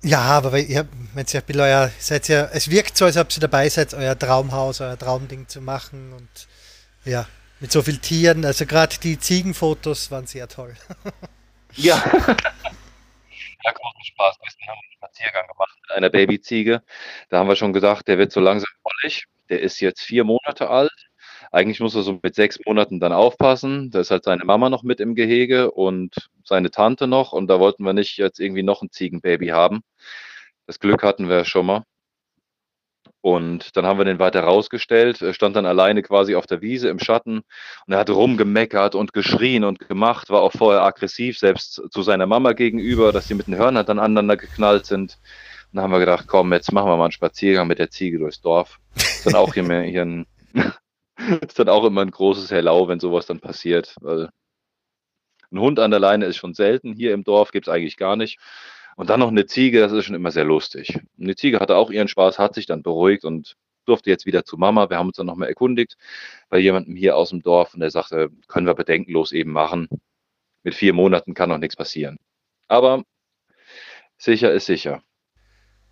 Ja, 0.03 0.21
aber 0.21 0.57
ihr, 0.57 0.87
wenn 1.13 1.25
ihr 1.31 1.61
euer, 1.61 1.91
seid 1.99 2.27
ja, 2.27 2.45
es 2.45 2.71
wirkt 2.71 2.97
so, 2.97 3.05
als 3.05 3.17
ob 3.17 3.27
ihr 3.35 3.41
dabei 3.41 3.69
seid, 3.69 3.93
euer 3.93 4.17
Traumhaus, 4.17 4.81
euer 4.81 4.97
Traumding 4.97 5.47
zu 5.47 5.61
machen 5.61 6.13
und 6.13 6.47
ja, 7.05 7.27
mit 7.59 7.71
so 7.71 7.83
vielen 7.83 8.01
Tieren. 8.01 8.43
Also 8.45 8.65
gerade 8.65 8.97
die 9.03 9.19
Ziegenfotos 9.19 10.09
waren 10.09 10.25
sehr 10.25 10.47
toll. 10.47 10.75
ja. 11.75 12.01
ja, 13.63 13.71
großen 13.71 14.03
Spaß. 14.03 14.39
Gestern 14.41 14.67
haben 14.69 14.79
wir 14.79 14.89
einen 14.89 14.93
Spaziergang 14.97 15.47
gemacht 15.47 15.77
mit 15.81 15.91
einer 15.91 16.09
Babyziege. 16.09 16.81
Da 17.29 17.37
haben 17.37 17.47
wir 17.47 17.55
schon 17.55 17.73
gesagt, 17.73 18.07
der 18.07 18.17
wird 18.17 18.31
so 18.31 18.39
langsam 18.39 18.71
wollig. 18.83 19.25
Der 19.49 19.59
ist 19.59 19.81
jetzt 19.81 20.01
vier 20.01 20.23
Monate 20.23 20.69
alt. 20.69 21.10
Eigentlich 21.51 21.81
muss 21.81 21.95
er 21.95 22.03
so 22.03 22.19
mit 22.21 22.35
sechs 22.35 22.59
Monaten 22.65 22.99
dann 22.99 23.13
aufpassen. 23.13 23.91
Da 23.91 23.99
ist 23.99 24.11
halt 24.11 24.23
seine 24.23 24.45
Mama 24.45 24.69
noch 24.69 24.83
mit 24.83 24.99
im 24.99 25.15
Gehege 25.15 25.71
und 25.71 26.29
seine 26.45 26.71
Tante 26.71 27.07
noch. 27.07 27.33
Und 27.33 27.47
da 27.47 27.59
wollten 27.59 27.83
wir 27.83 27.93
nicht 27.93 28.17
jetzt 28.17 28.39
irgendwie 28.39 28.63
noch 28.63 28.81
ein 28.81 28.91
Ziegenbaby 28.91 29.47
haben. 29.47 29.81
Das 30.65 30.79
Glück 30.79 31.03
hatten 31.03 31.27
wir 31.27 31.43
schon 31.43 31.65
mal. 31.65 31.83
Und 33.21 33.77
dann 33.77 33.85
haben 33.85 33.99
wir 33.99 34.05
den 34.05 34.17
weiter 34.17 34.41
rausgestellt, 34.41 35.21
er 35.21 35.35
stand 35.35 35.55
dann 35.55 35.67
alleine 35.67 36.01
quasi 36.01 36.33
auf 36.33 36.47
der 36.47 36.61
Wiese 36.61 36.89
im 36.89 36.97
Schatten 36.97 37.43
und 37.85 37.93
er 37.93 37.99
hat 37.99 38.09
rumgemeckert 38.09 38.95
und 38.95 39.13
geschrien 39.13 39.63
und 39.63 39.77
gemacht, 39.77 40.31
war 40.31 40.41
auch 40.41 40.53
vorher 40.53 40.81
aggressiv, 40.81 41.37
selbst 41.37 41.83
zu 41.91 42.01
seiner 42.01 42.25
Mama 42.25 42.53
gegenüber, 42.53 43.11
dass 43.11 43.27
sie 43.27 43.35
mit 43.35 43.45
den 43.45 43.57
Hörnern 43.57 43.85
dann 43.85 43.99
aneinander 43.99 44.37
geknallt 44.37 44.87
sind. 44.87 45.19
Und 45.71 45.75
dann 45.75 45.83
haben 45.83 45.91
wir 45.91 45.99
gedacht, 45.99 46.25
komm, 46.27 46.51
jetzt 46.51 46.71
machen 46.71 46.89
wir 46.89 46.97
mal 46.97 47.05
einen 47.05 47.11
Spaziergang 47.11 47.67
mit 47.67 47.77
der 47.77 47.91
Ziege 47.91 48.17
durchs 48.17 48.41
Dorf. 48.41 48.79
Dann 49.23 49.35
auch 49.35 49.53
hier, 49.53 49.63
mehr, 49.63 49.83
hier 49.83 50.01
ein, 50.01 50.25
ist 51.47 51.59
dann 51.59 51.69
auch 51.69 51.85
immer 51.85 52.01
ein 52.01 52.11
großes 52.11 52.51
Hellau, 52.51 52.87
wenn 52.87 52.99
sowas 52.99 53.25
dann 53.25 53.39
passiert, 53.39 53.95
weil 54.01 54.29
ein 55.51 55.59
Hund 55.59 55.79
an 55.79 55.91
der 55.91 55.99
Leine 55.99 56.25
ist 56.25 56.37
schon 56.37 56.53
selten. 56.53 56.93
Hier 56.93 57.13
im 57.13 57.23
Dorf 57.23 57.51
gibt 57.51 57.67
es 57.67 57.73
eigentlich 57.73 57.97
gar 57.97 58.15
nicht. 58.15 58.39
Und 58.95 59.09
dann 59.09 59.19
noch 59.19 59.29
eine 59.29 59.45
Ziege, 59.45 59.79
das 59.79 59.91
ist 59.91 60.05
schon 60.05 60.15
immer 60.15 60.31
sehr 60.31 60.45
lustig. 60.45 60.99
Die 61.17 61.35
Ziege 61.35 61.59
hatte 61.59 61.75
auch 61.75 61.91
ihren 61.91 62.07
Spaß, 62.07 62.39
hat 62.39 62.55
sich 62.55 62.65
dann 62.65 62.83
beruhigt 62.83 63.25
und 63.25 63.55
durfte 63.85 64.09
jetzt 64.09 64.25
wieder 64.25 64.45
zu 64.45 64.57
Mama. 64.57 64.89
Wir 64.89 64.97
haben 64.97 65.07
uns 65.07 65.17
dann 65.17 65.25
nochmal 65.25 65.49
erkundigt 65.49 65.97
bei 66.49 66.59
jemandem 66.59 66.95
hier 66.95 67.17
aus 67.17 67.29
dem 67.29 67.41
Dorf 67.41 67.73
und 67.73 67.79
der 67.81 67.91
sagte, 67.91 68.29
können 68.47 68.67
wir 68.67 68.73
bedenkenlos 68.75 69.31
eben 69.31 69.51
machen. 69.51 69.87
Mit 70.63 70.75
vier 70.75 70.93
Monaten 70.93 71.33
kann 71.33 71.49
noch 71.49 71.57
nichts 71.57 71.75
passieren. 71.75 72.17
Aber 72.67 73.03
sicher 74.17 74.51
ist 74.53 74.67
sicher. 74.67 75.01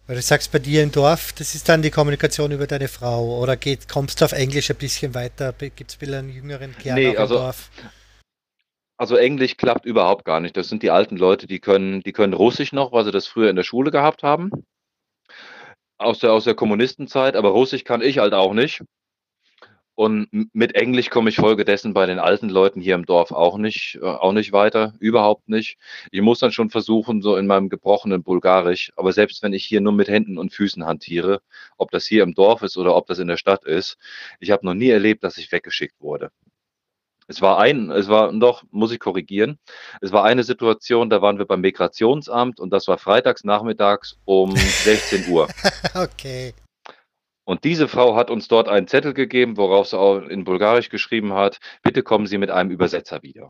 Weil 0.09 0.15
du 0.15 0.23
sagst, 0.23 0.51
bei 0.51 0.57
dir 0.57 0.81
im 0.81 0.91
Dorf, 0.91 1.33
das 1.33 1.53
ist 1.53 1.69
dann 1.69 1.83
die 1.83 1.91
Kommunikation 1.91 2.51
über 2.51 2.65
deine 2.65 2.87
Frau 2.87 3.39
oder 3.39 3.55
geht, 3.55 3.87
kommst 3.87 4.19
du 4.19 4.25
auf 4.25 4.31
Englisch 4.31 4.71
ein 4.71 4.75
bisschen 4.75 5.13
weiter? 5.13 5.53
Gibt 5.53 5.91
es 5.91 6.01
wieder 6.01 6.17
einen 6.17 6.31
jüngeren 6.31 6.75
Kern 6.75 6.95
nee, 6.95 7.15
also, 7.15 7.35
im 7.35 7.41
Dorf? 7.41 7.69
Also 8.97 9.17
Englisch 9.17 9.55
klappt 9.55 9.85
überhaupt 9.85 10.25
gar 10.25 10.39
nicht. 10.39 10.57
Das 10.57 10.67
sind 10.67 10.81
die 10.81 10.89
alten 10.89 11.15
Leute, 11.15 11.45
die 11.45 11.59
können, 11.59 12.01
die 12.01 12.11
können 12.11 12.33
Russisch 12.33 12.73
noch, 12.73 12.91
weil 12.91 13.05
sie 13.05 13.11
das 13.11 13.27
früher 13.27 13.51
in 13.51 13.55
der 13.55 13.61
Schule 13.61 13.91
gehabt 13.91 14.23
haben. 14.23 14.49
Aus 15.99 16.17
der, 16.17 16.33
aus 16.33 16.45
der 16.45 16.55
Kommunistenzeit, 16.55 17.35
aber 17.35 17.49
Russisch 17.49 17.83
kann 17.83 18.01
ich 18.01 18.17
halt 18.17 18.33
auch 18.33 18.55
nicht. 18.55 18.81
Und 19.99 20.29
mit 20.53 20.75
Englisch 20.75 21.09
komme 21.09 21.29
ich 21.29 21.35
folgedessen 21.35 21.93
bei 21.93 22.05
den 22.05 22.19
alten 22.19 22.47
Leuten 22.47 22.79
hier 22.79 22.95
im 22.95 23.05
Dorf 23.05 23.33
auch 23.33 23.57
nicht, 23.57 23.99
äh, 24.01 24.05
auch 24.05 24.31
nicht 24.31 24.53
weiter, 24.53 24.93
überhaupt 24.99 25.49
nicht. 25.49 25.77
Ich 26.09 26.21
muss 26.21 26.39
dann 26.39 26.53
schon 26.53 26.69
versuchen, 26.69 27.21
so 27.21 27.35
in 27.35 27.47
meinem 27.47 27.67
gebrochenen 27.67 28.23
Bulgarisch, 28.23 28.93
aber 28.95 29.11
selbst 29.11 29.43
wenn 29.43 29.51
ich 29.51 29.65
hier 29.65 29.81
nur 29.81 29.91
mit 29.91 30.07
Händen 30.07 30.37
und 30.37 30.53
Füßen 30.53 30.85
hantiere, 30.85 31.41
ob 31.77 31.91
das 31.91 32.05
hier 32.05 32.23
im 32.23 32.33
Dorf 32.33 32.61
ist 32.61 32.77
oder 32.77 32.95
ob 32.95 33.07
das 33.07 33.19
in 33.19 33.27
der 33.27 33.35
Stadt 33.35 33.65
ist, 33.65 33.97
ich 34.39 34.51
habe 34.51 34.65
noch 34.65 34.73
nie 34.73 34.87
erlebt, 34.87 35.21
dass 35.25 35.37
ich 35.37 35.51
weggeschickt 35.51 35.99
wurde. 35.99 36.31
Es 37.27 37.41
war 37.41 37.59
ein, 37.59 37.91
es 37.91 38.07
war 38.07 38.31
doch, 38.31 38.63
muss 38.71 38.93
ich 38.93 39.01
korrigieren. 39.01 39.59
Es 39.99 40.13
war 40.13 40.23
eine 40.23 40.45
Situation, 40.45 41.09
da 41.09 41.21
waren 41.21 41.39
wir 41.39 41.45
beim 41.45 41.59
Migrationsamt 41.59 42.61
und 42.61 42.69
das 42.69 42.87
war 42.87 42.99
freitags 42.99 43.43
nachmittags 43.43 44.17
um 44.23 44.55
16 44.55 45.27
Uhr. 45.27 45.49
okay. 45.93 46.53
Und 47.49 47.63
diese 47.63 47.87
Frau 47.87 48.15
hat 48.15 48.29
uns 48.29 48.47
dort 48.47 48.69
einen 48.69 48.87
Zettel 48.87 49.15
gegeben, 49.15 49.57
worauf 49.57 49.87
sie 49.87 49.97
auch 49.97 50.19
in 50.19 50.43
Bulgarisch 50.43 50.89
geschrieben 50.89 51.33
hat, 51.33 51.57
bitte 51.81 52.03
kommen 52.03 52.27
Sie 52.27 52.37
mit 52.37 52.51
einem 52.51 52.69
Übersetzer 52.69 53.23
wieder. 53.23 53.49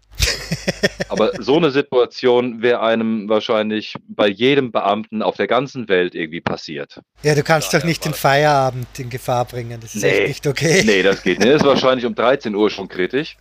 Aber 1.10 1.32
so 1.44 1.58
eine 1.58 1.70
Situation 1.70 2.62
wäre 2.62 2.80
einem 2.80 3.28
wahrscheinlich 3.28 3.96
bei 4.08 4.30
jedem 4.30 4.72
Beamten 4.72 5.22
auf 5.22 5.36
der 5.36 5.48
ganzen 5.48 5.90
Welt 5.90 6.16
irgendwie 6.16 6.40
passiert. 6.40 7.02
Ja, 7.24 7.36
du 7.36 7.44
kannst 7.44 7.74
doch 7.74 7.84
nicht 7.84 8.06
den 8.06 8.14
Feierabend 8.14 8.88
in 8.98 9.10
Gefahr 9.10 9.44
bringen. 9.44 9.82
Das 9.82 9.94
ist 9.94 10.02
Nee. 10.02 10.12
echt 10.12 10.28
nicht 10.30 10.48
okay. 10.48 10.82
Nee, 10.86 11.04
das 11.04 11.22
geht 11.22 11.40
nicht. 11.40 11.52
Das 11.52 11.62
ist 11.62 11.68
wahrscheinlich 11.68 12.06
um 12.06 12.16
13 12.16 12.56
Uhr 12.56 12.70
schon 12.70 12.88
kritisch. 12.88 13.36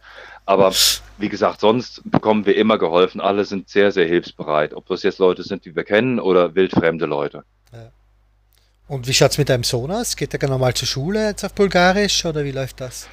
Aber 0.45 0.73
wie 1.19 1.29
gesagt, 1.29 1.61
sonst 1.61 2.03
bekommen 2.05 2.47
wir 2.47 2.57
immer 2.57 2.79
geholfen. 2.79 3.21
Alle 3.21 3.45
sind 3.45 3.69
sehr, 3.69 3.93
sehr 3.93 4.07
hilfsbereit. 4.07 4.75
Ob 4.75 4.87
das 4.87 5.05
jetzt 5.05 5.21
Leute 5.21 5.45
sind, 5.45 5.65
die 5.67 5.77
wir 5.77 5.85
kennen 5.85 6.19
oder 6.19 6.57
wildfremde 6.57 7.07
Leute. 7.07 7.45
Und 8.89 9.07
wie 9.07 9.13
schaut 9.13 9.33
es 9.33 9.39
mit 9.39 9.51
deinem 9.51 9.65
Sohn 9.65 9.91
aus? 9.91 10.17
Geht 10.17 10.33
er 10.33 10.49
normal 10.49 10.73
zur 10.73 10.89
Schule 10.89 11.29
jetzt 11.29 11.45
auf 11.45 11.55
Bulgarisch 11.55 12.25
oder 12.25 12.43
wie 12.45 12.53
läuft 12.53 12.81
das? 12.81 13.09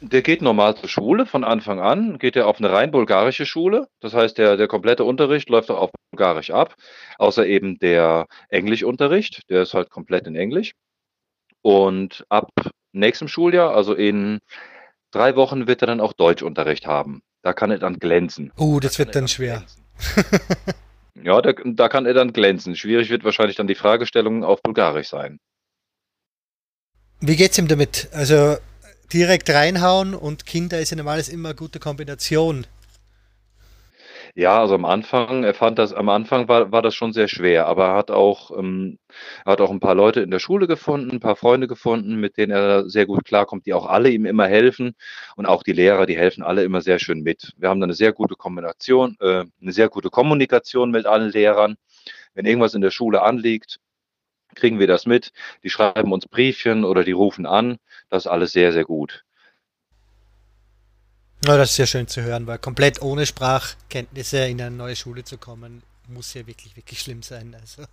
Der 0.00 0.22
geht 0.22 0.42
normal 0.42 0.76
zur 0.76 0.88
Schule 0.88 1.24
von 1.24 1.44
Anfang 1.44 1.78
an, 1.80 2.18
geht 2.18 2.34
er 2.36 2.48
auf 2.48 2.58
eine 2.58 2.70
rein 2.70 2.90
bulgarische 2.90 3.46
Schule. 3.46 3.86
Das 4.00 4.12
heißt, 4.12 4.36
der, 4.36 4.56
der 4.56 4.66
komplette 4.66 5.04
Unterricht 5.04 5.48
läuft 5.48 5.70
auch 5.70 5.78
auf 5.78 5.90
Bulgarisch 6.10 6.50
ab, 6.50 6.74
außer 7.18 7.46
eben 7.46 7.78
der 7.78 8.26
Englischunterricht, 8.48 9.48
der 9.48 9.62
ist 9.62 9.72
halt 9.72 9.88
komplett 9.88 10.26
in 10.26 10.34
Englisch. 10.34 10.72
Und 11.62 12.26
ab 12.28 12.50
nächstem 12.92 13.28
Schuljahr, 13.28 13.74
also 13.74 13.94
in 13.94 14.40
drei 15.12 15.36
Wochen, 15.36 15.68
wird 15.68 15.80
er 15.82 15.86
dann 15.86 16.00
auch 16.00 16.12
Deutschunterricht 16.12 16.86
haben. 16.86 17.22
Da 17.42 17.52
kann 17.52 17.70
er 17.70 17.78
dann 17.78 17.98
glänzen. 17.98 18.52
Uh, 18.58 18.80
das 18.80 18.96
Kann 18.96 19.06
wird 19.06 19.16
dann 19.16 19.28
schwer. 19.28 19.64
ja, 21.22 21.40
da, 21.40 21.52
da 21.52 21.88
kann 21.88 22.06
er 22.06 22.14
dann 22.14 22.32
glänzen. 22.32 22.76
Schwierig 22.76 23.10
wird 23.10 23.24
wahrscheinlich 23.24 23.56
dann 23.56 23.66
die 23.66 23.74
Fragestellung 23.74 24.44
auf 24.44 24.62
Bulgarisch 24.62 25.08
sein. 25.08 25.38
Wie 27.20 27.36
geht's 27.36 27.58
ihm 27.58 27.68
damit? 27.68 28.08
Also 28.12 28.56
direkt 29.12 29.48
reinhauen 29.50 30.14
und 30.14 30.46
Kinder 30.46 30.80
ist 30.80 30.90
ja 30.90 30.96
normales 30.96 31.28
immer 31.28 31.50
eine 31.50 31.56
gute 31.56 31.78
Kombination. 31.78 32.66
Ja, 34.36 34.60
also 34.60 34.74
am 34.74 34.84
Anfang, 34.84 35.44
er 35.44 35.54
fand 35.54 35.78
das, 35.78 35.92
am 35.92 36.08
Anfang 36.08 36.48
war, 36.48 36.72
war 36.72 36.82
das 36.82 36.94
schon 36.96 37.12
sehr 37.12 37.28
schwer, 37.28 37.66
aber 37.66 37.84
er 37.86 37.94
hat 37.94 38.10
auch, 38.10 38.50
ähm, 38.58 38.98
er 39.44 39.52
hat 39.52 39.60
auch 39.60 39.70
ein 39.70 39.78
paar 39.78 39.94
Leute 39.94 40.22
in 40.22 40.30
der 40.32 40.40
Schule 40.40 40.66
gefunden, 40.66 41.12
ein 41.12 41.20
paar 41.20 41.36
Freunde 41.36 41.68
gefunden, 41.68 42.16
mit 42.16 42.36
denen 42.36 42.50
er 42.50 42.88
sehr 42.90 43.06
gut 43.06 43.24
klarkommt, 43.24 43.64
die 43.66 43.74
auch 43.74 43.86
alle 43.86 44.10
ihm 44.10 44.26
immer 44.26 44.48
helfen. 44.48 44.94
Und 45.36 45.46
auch 45.46 45.62
die 45.62 45.72
Lehrer, 45.72 46.06
die 46.06 46.16
helfen 46.16 46.42
alle 46.42 46.64
immer 46.64 46.80
sehr 46.80 46.98
schön 46.98 47.22
mit. 47.22 47.52
Wir 47.58 47.68
haben 47.68 47.78
da 47.80 47.84
eine 47.84 47.94
sehr 47.94 48.12
gute 48.12 48.34
Kombination, 48.34 49.16
äh, 49.20 49.44
eine 49.60 49.72
sehr 49.72 49.88
gute 49.88 50.10
Kommunikation 50.10 50.90
mit 50.90 51.06
allen 51.06 51.30
Lehrern. 51.30 51.76
Wenn 52.34 52.46
irgendwas 52.46 52.74
in 52.74 52.82
der 52.82 52.90
Schule 52.90 53.22
anliegt, 53.22 53.78
kriegen 54.56 54.78
wir 54.80 54.86
das 54.88 55.06
mit. 55.06 55.32
Die 55.64 55.70
schreiben 55.70 56.12
uns 56.12 56.26
Briefchen 56.28 56.84
oder 56.84 57.04
die 57.04 57.12
rufen 57.12 57.46
an. 57.46 57.78
Das 58.10 58.24
ist 58.26 58.30
alles 58.30 58.52
sehr, 58.52 58.72
sehr 58.72 58.84
gut. 58.84 59.24
Ja, 61.46 61.58
das 61.58 61.70
ist 61.70 61.76
sehr 61.76 61.86
schön 61.86 62.08
zu 62.08 62.22
hören, 62.22 62.46
weil 62.46 62.58
komplett 62.58 63.02
ohne 63.02 63.26
Sprachkenntnisse 63.26 64.46
in 64.46 64.60
eine 64.62 64.74
neue 64.74 64.96
Schule 64.96 65.24
zu 65.24 65.36
kommen, 65.36 65.82
muss 66.08 66.32
ja 66.32 66.46
wirklich, 66.46 66.74
wirklich 66.74 67.00
schlimm 67.00 67.22
sein. 67.22 67.54
Also, 67.60 67.84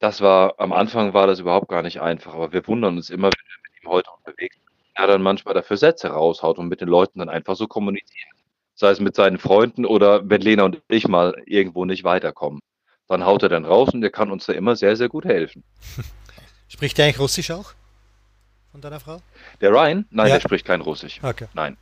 Das 0.00 0.20
war 0.20 0.54
am 0.58 0.72
Anfang 0.72 1.14
war 1.14 1.28
das 1.28 1.38
überhaupt 1.38 1.68
gar 1.68 1.82
nicht 1.82 2.00
einfach, 2.00 2.34
aber 2.34 2.52
wir 2.52 2.66
wundern 2.66 2.96
uns 2.96 3.10
immer, 3.10 3.28
wenn 3.28 3.32
wir 3.46 3.62
mit 3.62 3.82
ihm 3.84 3.88
heute 3.88 4.10
unterwegs 4.10 4.56
sind, 4.56 4.64
er 4.94 5.06
dann 5.06 5.22
manchmal 5.22 5.54
dafür 5.54 5.76
Sätze 5.76 6.08
raushaut 6.08 6.58
und 6.58 6.66
mit 6.68 6.80
den 6.80 6.88
Leuten 6.88 7.20
dann 7.20 7.28
einfach 7.28 7.54
so 7.54 7.68
kommuniziert. 7.68 8.26
Sei 8.74 8.90
es 8.90 8.98
mit 8.98 9.14
seinen 9.14 9.38
Freunden 9.38 9.84
oder 9.86 10.28
wenn 10.28 10.40
Lena 10.40 10.64
und 10.64 10.82
ich 10.88 11.06
mal 11.06 11.40
irgendwo 11.46 11.84
nicht 11.84 12.02
weiterkommen. 12.02 12.60
Dann 13.06 13.24
haut 13.24 13.44
er 13.44 13.48
dann 13.50 13.64
raus 13.66 13.90
und 13.90 14.00
der 14.00 14.10
kann 14.10 14.32
uns 14.32 14.46
da 14.46 14.52
immer 14.52 14.74
sehr, 14.74 14.96
sehr 14.96 15.08
gut 15.08 15.24
helfen. 15.24 15.62
spricht 16.68 16.98
er 16.98 17.04
eigentlich 17.04 17.20
Russisch 17.20 17.52
auch? 17.52 17.72
Von 18.72 18.80
deiner 18.80 18.98
Frau? 18.98 19.22
Der 19.60 19.70
Ryan? 19.70 20.06
Nein, 20.10 20.26
Ja. 20.26 20.34
der 20.34 20.40
spricht 20.40 20.66
kein 20.66 20.80
Russisch. 20.80 21.20
Okay. 21.22 21.46
Nein. 21.54 21.76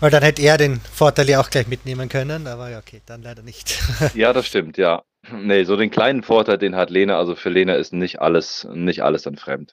Weil 0.00 0.10
dann 0.10 0.22
hätte 0.22 0.42
er 0.42 0.56
den 0.56 0.80
Vorteil 0.80 1.28
ja 1.28 1.40
auch 1.40 1.50
gleich 1.50 1.66
mitnehmen 1.66 2.08
können, 2.08 2.46
aber 2.46 2.70
ja, 2.70 2.78
okay, 2.78 3.02
dann 3.06 3.22
leider 3.22 3.42
nicht. 3.42 3.78
Ja, 4.14 4.32
das 4.32 4.46
stimmt, 4.46 4.78
ja. 4.78 5.02
Nee, 5.30 5.64
so 5.64 5.76
den 5.76 5.90
kleinen 5.90 6.22
Vorteil, 6.22 6.56
den 6.56 6.74
hat 6.74 6.88
Lena, 6.90 7.18
also 7.18 7.36
für 7.36 7.50
Lena 7.50 7.74
ist 7.74 7.92
nicht 7.92 8.20
alles, 8.20 8.66
nicht 8.72 9.02
alles 9.02 9.22
dann 9.22 9.36
fremd. 9.36 9.72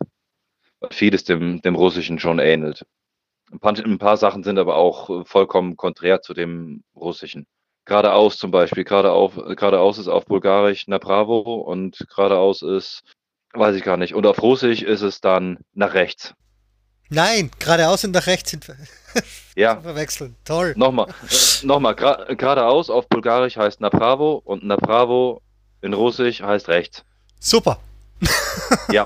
Vieles 0.91 1.23
dem, 1.23 1.61
dem 1.61 1.75
Russischen 1.75 2.19
schon 2.19 2.39
ähnelt. 2.39 2.85
Ein 3.51 3.59
paar, 3.59 3.77
ein 3.77 3.97
paar 3.97 4.17
Sachen 4.17 4.43
sind 4.43 4.59
aber 4.59 4.75
auch 4.75 5.25
vollkommen 5.25 5.77
konträr 5.77 6.21
zu 6.21 6.33
dem 6.33 6.83
Russischen. 6.95 7.47
Geradeaus 7.85 8.37
zum 8.37 8.51
Beispiel, 8.51 8.83
geradeauf, 8.83 9.35
geradeaus 9.35 9.97
ist 9.97 10.09
auf 10.09 10.25
Bulgarisch 10.25 10.87
Napravo 10.87 11.39
und 11.39 12.05
geradeaus 12.13 12.61
ist, 12.61 13.01
weiß 13.53 13.77
ich 13.77 13.83
gar 13.83 13.95
nicht, 13.95 14.13
und 14.13 14.27
auf 14.27 14.41
Russisch 14.41 14.81
ist 14.81 15.01
es 15.01 15.21
dann 15.21 15.59
nach 15.73 15.93
rechts. 15.93 16.33
Nein, 17.09 17.51
geradeaus 17.59 18.03
und 18.03 18.11
nach 18.11 18.27
rechts 18.27 18.51
sind 18.51 18.65
Ja, 19.55 19.77
verwechseln. 19.81 20.35
Toll. 20.43 20.73
Nochmal, 20.77 21.07
äh, 21.09 21.65
nochmal, 21.65 21.93
gra- 21.93 22.35
geradeaus 22.35 22.89
auf 22.89 23.07
Bulgarisch 23.07 23.55
heißt 23.57 23.79
Napravo 23.81 24.41
und 24.43 24.63
Napravo 24.65 25.41
in 25.81 25.93
Russisch 25.93 26.41
heißt 26.41 26.67
rechts. 26.67 27.03
Super. 27.39 27.79
Ja, 28.91 29.03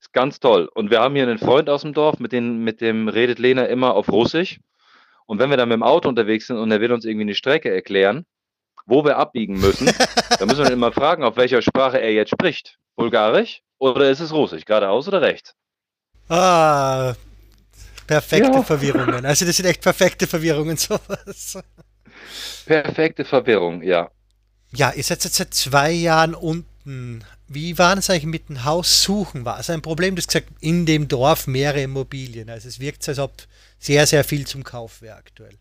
ist 0.00 0.12
ganz 0.12 0.38
toll. 0.38 0.68
Und 0.74 0.90
wir 0.90 1.00
haben 1.00 1.14
hier 1.14 1.24
einen 1.24 1.38
Freund 1.38 1.68
aus 1.70 1.80
dem 1.82 1.94
Dorf, 1.94 2.18
mit 2.18 2.30
dem, 2.32 2.62
mit 2.62 2.80
dem 2.82 3.08
redet 3.08 3.38
Lena 3.38 3.64
immer 3.66 3.94
auf 3.94 4.08
Russisch. 4.10 4.60
Und 5.26 5.38
wenn 5.38 5.48
wir 5.50 5.56
dann 5.56 5.68
mit 5.70 5.76
dem 5.76 5.82
Auto 5.82 6.08
unterwegs 6.10 6.46
sind 6.46 6.58
und 6.58 6.70
er 6.70 6.80
will 6.80 6.92
uns 6.92 7.04
irgendwie 7.06 7.22
eine 7.24 7.34
Strecke 7.34 7.74
erklären, 7.74 8.26
wo 8.86 9.02
wir 9.04 9.16
abbiegen 9.16 9.58
müssen, 9.58 9.86
dann 10.38 10.46
müssen 10.48 10.60
wir 10.62 10.66
ihn 10.66 10.74
immer 10.74 10.92
fragen, 10.92 11.24
auf 11.24 11.36
welcher 11.36 11.62
Sprache 11.62 11.98
er 12.00 12.12
jetzt 12.12 12.30
spricht. 12.30 12.76
Bulgarisch 12.96 13.62
oder 13.78 14.10
ist 14.10 14.20
es 14.20 14.32
Russisch? 14.32 14.64
Geradeaus 14.66 15.08
oder 15.08 15.22
rechts? 15.22 15.54
Ah, 16.28 17.14
perfekte 18.06 18.58
Ja. 18.58 18.62
Verwirrungen. 18.62 19.24
Also 19.26 19.44
das 19.46 19.56
sind 19.56 19.66
echt 19.66 19.82
perfekte 19.82 20.26
Verwirrungen, 20.26 20.76
sowas. 20.78 21.58
Perfekte 22.66 23.24
Verwirrung, 23.24 23.82
ja. 23.82 24.10
Ja, 24.72 24.92
ihr 24.92 25.02
seid 25.04 25.24
jetzt 25.24 25.36
seit 25.36 25.54
zwei 25.54 25.92
Jahren 25.92 26.34
unten. 26.34 27.24
Wie 27.48 27.78
war 27.78 27.96
es 27.96 28.10
eigentlich 28.10 28.26
mit 28.26 28.48
dem 28.48 28.64
Haus 28.64 29.02
suchen? 29.02 29.44
War 29.44 29.60
es 29.60 29.70
ein 29.70 29.82
Problem? 29.82 30.16
Du 30.16 30.20
hast 30.20 30.28
gesagt, 30.28 30.48
in 30.60 30.86
dem 30.86 31.08
Dorf 31.08 31.46
mehrere 31.46 31.82
Immobilien. 31.82 32.50
Also 32.50 32.68
es 32.68 32.80
wirkt, 32.80 33.02
so, 33.02 33.12
als 33.12 33.18
ob 33.18 33.34
sehr, 33.78 34.06
sehr 34.06 34.24
viel 34.24 34.46
zum 34.46 34.64
Kauf 34.64 35.02
wäre 35.02 35.16
aktuell. 35.16 35.58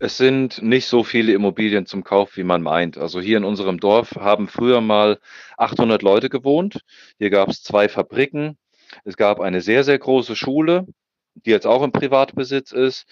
Es 0.00 0.16
sind 0.16 0.62
nicht 0.62 0.86
so 0.86 1.04
viele 1.04 1.32
Immobilien 1.34 1.86
zum 1.86 2.02
Kauf, 2.04 2.36
wie 2.36 2.44
man 2.44 2.62
meint. 2.62 2.96
Also 2.98 3.20
hier 3.20 3.36
in 3.36 3.44
unserem 3.44 3.78
Dorf 3.78 4.12
haben 4.16 4.48
früher 4.48 4.80
mal 4.80 5.18
800 5.58 6.02
Leute 6.02 6.28
gewohnt. 6.30 6.80
Hier 7.18 7.30
gab 7.30 7.48
es 7.50 7.62
zwei 7.62 7.88
Fabriken. 7.88 8.56
Es 9.04 9.16
gab 9.16 9.40
eine 9.40 9.60
sehr, 9.60 9.84
sehr 9.84 9.98
große 9.98 10.36
Schule, 10.36 10.86
die 11.34 11.50
jetzt 11.50 11.66
auch 11.66 11.82
im 11.82 11.92
Privatbesitz 11.92 12.72
ist. 12.72 13.06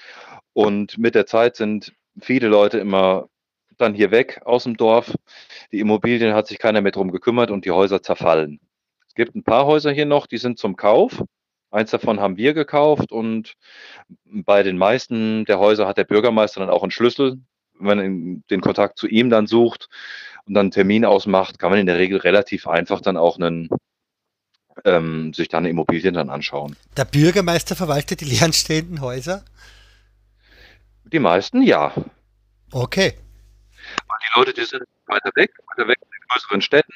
Und 0.52 0.98
mit 0.98 1.14
der 1.14 1.26
Zeit 1.26 1.56
sind 1.56 1.92
viele 2.20 2.48
Leute 2.48 2.78
immer 2.78 3.28
dann 3.76 3.94
hier 3.94 4.10
weg 4.10 4.40
aus 4.44 4.64
dem 4.64 4.76
Dorf. 4.76 5.14
Die 5.72 5.80
Immobilien 5.80 6.34
hat 6.34 6.46
sich 6.46 6.58
keiner 6.58 6.80
mehr 6.80 6.92
drum 6.92 7.10
gekümmert 7.10 7.50
und 7.50 7.64
die 7.64 7.70
Häuser 7.70 8.02
zerfallen. 8.02 8.60
Es 9.06 9.14
gibt 9.14 9.34
ein 9.34 9.42
paar 9.42 9.66
Häuser 9.66 9.90
hier 9.90 10.06
noch, 10.06 10.26
die 10.26 10.38
sind 10.38 10.58
zum 10.58 10.76
Kauf. 10.76 11.22
Eins 11.70 11.90
davon 11.90 12.20
haben 12.20 12.36
wir 12.36 12.52
gekauft 12.52 13.12
und 13.12 13.54
bei 14.24 14.62
den 14.62 14.76
meisten 14.76 15.44
der 15.44 15.60
Häuser 15.60 15.86
hat 15.86 15.98
der 15.98 16.04
Bürgermeister 16.04 16.60
dann 16.60 16.70
auch 16.70 16.82
einen 16.82 16.90
Schlüssel. 16.90 17.38
Wenn 17.78 17.86
man 17.86 18.44
den 18.50 18.60
Kontakt 18.60 18.98
zu 18.98 19.06
ihm 19.06 19.30
dann 19.30 19.46
sucht 19.46 19.88
und 20.46 20.54
dann 20.54 20.66
einen 20.66 20.70
Termin 20.72 21.04
ausmacht, 21.04 21.58
kann 21.58 21.70
man 21.70 21.78
in 21.78 21.86
der 21.86 21.98
Regel 21.98 22.18
relativ 22.18 22.66
einfach 22.66 23.00
dann 23.00 23.16
auch 23.16 23.38
einen, 23.38 23.68
ähm, 24.84 25.32
sich 25.34 25.48
dann 25.48 25.64
Immobilien 25.64 26.14
dann 26.14 26.30
anschauen. 26.30 26.76
Der 26.96 27.04
Bürgermeister 27.04 27.76
verwaltet 27.76 28.20
die 28.20 28.24
leerstehenden 28.26 29.00
Häuser? 29.00 29.44
Die 31.04 31.18
meisten 31.18 31.62
ja. 31.62 31.92
Okay. 32.72 33.14
Die 33.72 34.38
Leute, 34.38 34.52
die 34.52 34.64
sind 34.64 34.82
weiter 35.06 35.30
weg, 35.34 35.52
weiter 35.74 35.88
weg 35.88 35.98
in 36.00 36.10
den 36.10 36.28
größeren 36.28 36.62
Städten. 36.62 36.92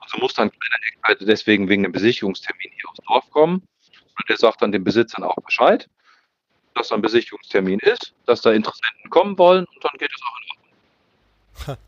Und 0.00 0.10
so 0.10 0.18
muss 0.18 0.34
dann 0.34 0.50
keiner 0.50 0.76
Eckseite 0.92 1.24
deswegen 1.24 1.68
wegen 1.68 1.84
einem 1.84 1.92
Besichtigungstermin 1.92 2.70
hier 2.74 2.88
aufs 2.88 3.00
Dorf 3.06 3.30
kommen. 3.30 3.56
Und 3.56 4.28
der 4.28 4.36
sagt 4.36 4.62
dann 4.62 4.72
den 4.72 4.84
Besitzern 4.84 5.24
auch 5.24 5.36
Bescheid, 5.36 5.88
dass 6.74 6.88
da 6.88 6.94
ein 6.94 7.02
Besichtigungstermin 7.02 7.80
ist, 7.80 8.14
dass 8.26 8.42
da 8.42 8.52
Interessenten 8.52 9.10
kommen 9.10 9.36
wollen 9.38 9.64
und 9.64 9.84
dann 9.84 9.96
geht 9.98 10.10
es 10.14 10.22
auch 10.22 10.38
in 10.38 11.70
Ordnung. 11.70 11.78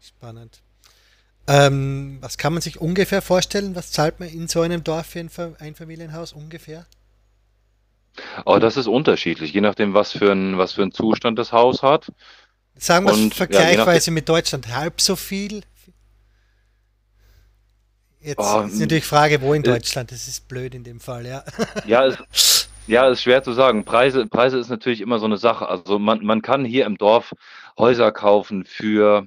Spannend. 0.00 0.61
Ähm, 1.52 2.16
was 2.22 2.38
kann 2.38 2.54
man 2.54 2.62
sich 2.62 2.80
ungefähr 2.80 3.20
vorstellen? 3.20 3.76
Was 3.76 3.92
zahlt 3.92 4.20
man 4.20 4.30
in 4.30 4.48
so 4.48 4.62
einem 4.62 4.82
Dorf 4.84 5.06
für 5.08 5.18
ein 5.20 5.56
Einfamilienhaus 5.58 6.32
ungefähr? 6.32 6.86
Aber 8.46 8.58
das 8.58 8.78
ist 8.78 8.86
unterschiedlich, 8.86 9.52
je 9.52 9.60
nachdem, 9.60 9.92
was 9.92 10.12
für 10.12 10.32
ein, 10.32 10.56
was 10.56 10.72
für 10.72 10.82
ein 10.82 10.92
Zustand 10.92 11.38
das 11.38 11.52
Haus 11.52 11.82
hat. 11.82 12.10
Sagen 12.76 13.04
wir 13.04 13.12
ja, 13.12 13.18
je 13.18 13.30
vergleichsweise 13.30 14.10
mit 14.12 14.30
Deutschland 14.30 14.74
halb 14.74 15.02
so 15.02 15.14
viel. 15.14 15.62
Jetzt 18.20 18.38
Oh, 18.38 18.62
ist 18.62 18.78
natürlich 18.78 19.02
die 19.02 19.08
Frage, 19.08 19.42
wo 19.42 19.52
in 19.52 19.62
äh, 19.62 19.66
Deutschland. 19.66 20.10
Das 20.10 20.28
ist 20.28 20.48
blöd 20.48 20.74
in 20.74 20.84
dem 20.84 21.00
Fall, 21.00 21.26
ja. 21.26 21.44
Ja, 21.86 22.06
es, 22.06 22.68
ja, 22.86 23.08
ist 23.08 23.22
schwer 23.22 23.42
zu 23.42 23.52
sagen. 23.52 23.84
Preise, 23.84 24.26
Preise 24.26 24.58
ist 24.58 24.70
natürlich 24.70 25.02
immer 25.02 25.18
so 25.18 25.26
eine 25.26 25.36
Sache. 25.36 25.68
Also 25.68 25.98
man, 25.98 26.24
man 26.24 26.40
kann 26.40 26.64
hier 26.64 26.86
im 26.86 26.96
Dorf 26.96 27.34
Häuser 27.76 28.10
kaufen 28.10 28.64
für 28.64 29.26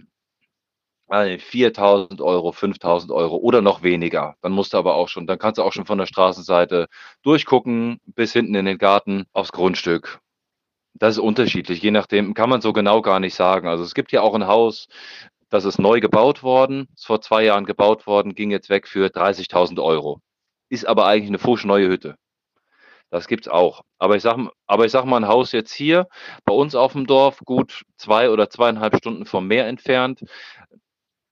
4.000 1.09 2.21
Euro, 2.21 2.49
5.000 2.49 3.13
Euro 3.13 3.37
oder 3.37 3.61
noch 3.61 3.83
weniger. 3.83 4.35
Dann 4.41 4.51
musst 4.51 4.73
du 4.73 4.77
aber 4.77 4.95
auch 4.95 5.07
schon, 5.07 5.27
dann 5.27 5.39
kannst 5.39 5.59
du 5.59 5.63
auch 5.63 5.73
schon 5.73 5.85
von 5.85 5.97
der 5.97 6.07
Straßenseite 6.07 6.87
durchgucken 7.21 7.99
bis 8.05 8.33
hinten 8.33 8.55
in 8.55 8.65
den 8.65 8.77
Garten 8.77 9.25
aufs 9.33 9.51
Grundstück. 9.51 10.19
Das 10.93 11.15
ist 11.15 11.19
unterschiedlich, 11.19 11.81
je 11.81 11.91
nachdem 11.91 12.33
kann 12.33 12.49
man 12.49 12.61
so 12.61 12.73
genau 12.73 13.01
gar 13.01 13.19
nicht 13.19 13.35
sagen. 13.35 13.67
Also 13.67 13.83
es 13.83 13.93
gibt 13.93 14.11
hier 14.11 14.23
auch 14.23 14.33
ein 14.33 14.47
Haus, 14.47 14.87
das 15.49 15.65
ist 15.65 15.77
neu 15.77 15.99
gebaut 15.99 16.41
worden, 16.41 16.87
ist 16.95 17.05
vor 17.05 17.21
zwei 17.21 17.43
Jahren 17.43 17.65
gebaut 17.65 18.07
worden, 18.07 18.33
ging 18.33 18.51
jetzt 18.51 18.69
weg 18.69 18.87
für 18.87 19.07
30.000 19.07 19.81
Euro. 19.83 20.21
Ist 20.69 20.87
aber 20.87 21.05
eigentlich 21.05 21.29
eine 21.29 21.39
fuschneue 21.39 21.87
Hütte. 21.87 22.15
Das 23.11 23.27
gibt's 23.27 23.47
auch. 23.47 23.83
Aber 23.99 24.15
ich 24.15 24.23
sag, 24.23 24.37
aber 24.65 24.85
ich 24.85 24.91
sag 24.91 25.05
mal, 25.05 25.17
ein 25.17 25.27
Haus 25.27 25.51
jetzt 25.51 25.71
hier 25.73 26.07
bei 26.43 26.53
uns 26.53 26.75
auf 26.75 26.93
dem 26.93 27.05
Dorf, 27.05 27.39
gut 27.45 27.83
zwei 27.97 28.29
oder 28.29 28.49
zweieinhalb 28.49 28.97
Stunden 28.97 29.25
vom 29.25 29.47
Meer 29.47 29.67
entfernt, 29.67 30.23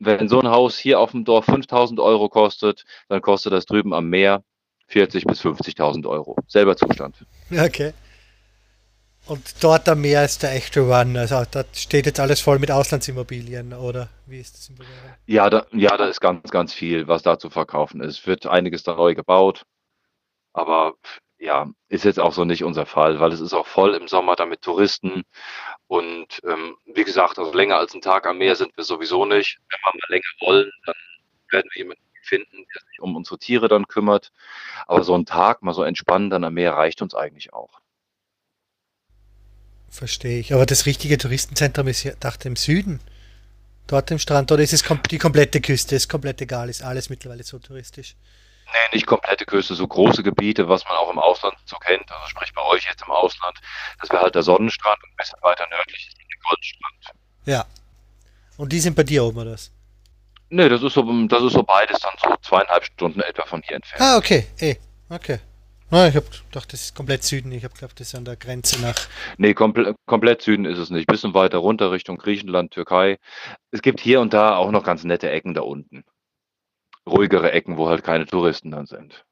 wenn 0.06 0.28
so 0.30 0.40
ein 0.40 0.50
Haus 0.50 0.78
hier 0.78 1.00
auf 1.00 1.12
dem 1.12 1.26
Dorf 1.26 1.48
5.000 1.48 2.02
Euro 2.02 2.30
kostet, 2.30 2.86
dann 3.10 3.22
kostet 3.22 3.54
das 3.54 3.66
drüben 3.66 3.94
am 3.94 4.10
Meer 4.10 4.44
40.000 4.92 5.28
bis 5.28 5.42
50.000 5.42 6.08
Euro. 6.08 6.36
Selber 6.48 6.76
Zustand. 6.76 7.26
Okay. 7.52 7.94
Und 9.26 9.64
dort 9.64 9.88
am 9.88 10.02
Meer 10.02 10.26
ist 10.26 10.44
der 10.44 10.52
echte 10.52 10.82
Run. 10.82 11.16
Also 11.16 11.44
da 11.50 11.64
steht 11.74 12.06
jetzt 12.06 12.20
alles 12.20 12.42
voll 12.42 12.60
mit 12.60 12.72
Auslandsimmobilien, 12.72 13.74
oder 13.74 14.10
wie 14.26 14.40
ist 14.40 14.58
das 14.58 14.68
Bulgarien? 14.68 15.16
Ja, 15.28 15.50
da, 15.50 15.66
ja, 15.72 15.96
da 15.96 16.08
ist 16.08 16.20
ganz, 16.20 16.52
ganz 16.52 16.74
viel, 16.74 17.08
was 17.08 17.24
da 17.24 17.40
zu 17.40 17.50
verkaufen 17.50 18.02
ist. 18.02 18.28
Wird 18.28 18.46
einiges 18.46 18.84
da 18.84 18.96
neu 18.96 19.16
gebaut. 19.16 19.64
Aber 20.52 20.96
ja, 21.44 21.70
ist 21.90 22.06
jetzt 22.06 22.20
auch 22.20 22.34
so 22.34 22.46
nicht 22.46 22.64
unser 22.64 22.86
Fall, 22.86 23.20
weil 23.20 23.34
es 23.34 23.42
ist 23.42 23.54
auch 23.54 23.68
voll 23.68 23.96
im 23.96 24.08
Sommer 24.08 24.36
da 24.36 24.46
mit 24.46 24.62
Touristen. 24.62 25.24
Und 25.88 26.42
ähm, 26.48 26.78
wie 26.86 27.04
gesagt, 27.04 27.38
also 27.38 27.54
länger 27.54 27.78
als 27.78 27.94
einen 27.94 28.02
Tag 28.02 28.26
am 28.26 28.38
Meer 28.38 28.56
sind 28.56 28.76
wir 28.78 28.84
sowieso 28.86 29.26
nicht. 29.26 29.60
Wenn 29.70 29.80
wir 29.84 30.00
mal 30.00 30.14
länger 30.14 30.24
wollen, 30.40 30.72
dann 30.86 30.96
werden 31.52 31.70
wir 31.74 31.84
jemanden 31.84 32.04
finden, 32.22 32.66
der 32.74 32.82
sich 32.90 33.02
um 33.02 33.16
unsere 33.18 33.38
Tiere 33.38 33.68
dann 33.68 33.88
kümmert. 33.88 34.32
Aber 34.88 35.04
so 35.04 35.14
ein 35.16 35.26
Tag 35.26 35.62
mal 35.62 35.74
so 35.74 35.84
entspannen 35.84 36.30
dann 36.30 36.46
am 36.46 36.54
Meer 36.54 36.74
reicht 36.74 37.02
uns 37.02 37.14
eigentlich 37.14 37.54
auch. 37.54 37.82
Verstehe 39.90 40.40
ich. 40.40 40.54
Aber 40.54 40.66
das 40.66 40.86
richtige 40.86 41.18
Touristenzentrum 41.18 41.88
ist 41.88 42.04
ja, 42.04 42.14
dachte 42.20 42.48
im 42.48 42.56
Süden. 42.56 43.02
Dort 43.86 44.10
im 44.12 44.18
Strand, 44.18 44.50
oder 44.50 44.64
ist 44.64 44.72
es 44.72 44.86
kom 44.86 45.02
die 45.12 45.18
komplette 45.18 45.60
Küste? 45.60 45.98
Ist 45.98 46.08
komplett 46.08 46.42
egal, 46.42 46.70
ist 46.70 46.82
alles 46.82 47.10
mittlerweile 47.10 47.44
so 47.44 47.60
touristisch. 47.60 48.16
Nee, 48.66 48.96
nicht 48.96 49.06
komplette 49.06 49.46
Küste, 49.46 49.76
so 49.76 49.88
große 49.88 50.24
Gebiete, 50.24 50.68
was 50.68 50.84
man 50.86 50.96
auch 50.96 51.12
im 51.12 51.20
Ausland 51.20 51.56
so 51.66 51.78
kennt. 51.78 52.12
Also 52.12 52.28
sprich 52.28 52.54
bei 52.54 52.62
euch 52.64 52.86
jetzt 52.86 53.04
im 53.04 53.12
Ausland. 53.12 53.60
Das 54.00 54.10
wäre 54.10 54.22
halt 54.22 54.36
der 54.36 54.44
Sonnenstrand 54.44 55.04
und 55.04 55.10
ein 55.12 55.16
bisschen 55.18 55.40
weiter 55.42 55.68
nördlich 55.70 56.08
ist 56.08 56.18
der 56.18 56.24
Goldstrand. 56.50 57.20
Ja. 57.46 57.66
Und 58.58 58.72
die 58.72 58.80
sind 58.80 58.96
bei 58.96 59.04
dir 59.04 59.24
oben, 59.24 59.40
oder 59.40 59.52
was? 59.52 59.72
Nee, 60.50 60.70
das 60.70 60.84
ist 60.84 60.94
so, 60.94 61.02
das 61.28 61.44
ist 61.44 61.54
so 61.54 61.64
beides 61.64 62.00
dann 62.00 62.14
so 62.22 62.36
zweieinhalb 62.42 62.86
Stunden 62.86 63.22
etwa 63.22 63.46
von 63.46 63.62
hier 63.64 63.76
entfernt. 63.76 64.02
Ah, 64.02 64.18
okay. 64.18 64.48
Eh, 64.60 64.76
okay. 65.10 65.40
Ah, 65.90 66.08
ich 66.08 66.16
habe 66.16 66.26
gedacht, 66.26 66.74
das 66.74 66.82
ist 66.82 66.96
komplett 66.96 67.24
Süden. 67.24 67.52
Ich 67.52 67.64
habe 67.64 67.74
gedacht, 67.76 68.00
das 68.00 68.08
ist 68.08 68.16
an 68.16 68.26
der 68.26 68.36
Grenze 68.36 68.82
nach. 68.82 68.96
Nee, 69.38 69.54
komple 69.54 69.96
komplett 70.08 70.42
Süden 70.42 70.66
ist 70.66 70.80
es 70.80 70.90
nicht. 70.90 71.06
Bisschen 71.06 71.36
weiter 71.36 71.60
runter 71.60 71.92
Richtung 71.92 72.18
Griechenland, 72.18 72.72
Türkei. 72.72 73.18
Es 73.72 73.82
gibt 73.84 74.00
hier 74.00 74.20
und 74.20 74.34
da 74.34 74.56
auch 74.56 74.72
noch 74.72 74.84
ganz 74.84 75.04
nette 75.04 75.30
Ecken 75.30 75.54
da 75.54 75.62
unten. 75.62 76.04
Ruhigere 77.08 77.52
Ecken, 77.52 77.78
wo 77.78 77.88
halt 77.88 78.04
keine 78.04 78.26
Touristen 78.26 78.72
dann 78.72 78.86
sind. 78.86 79.26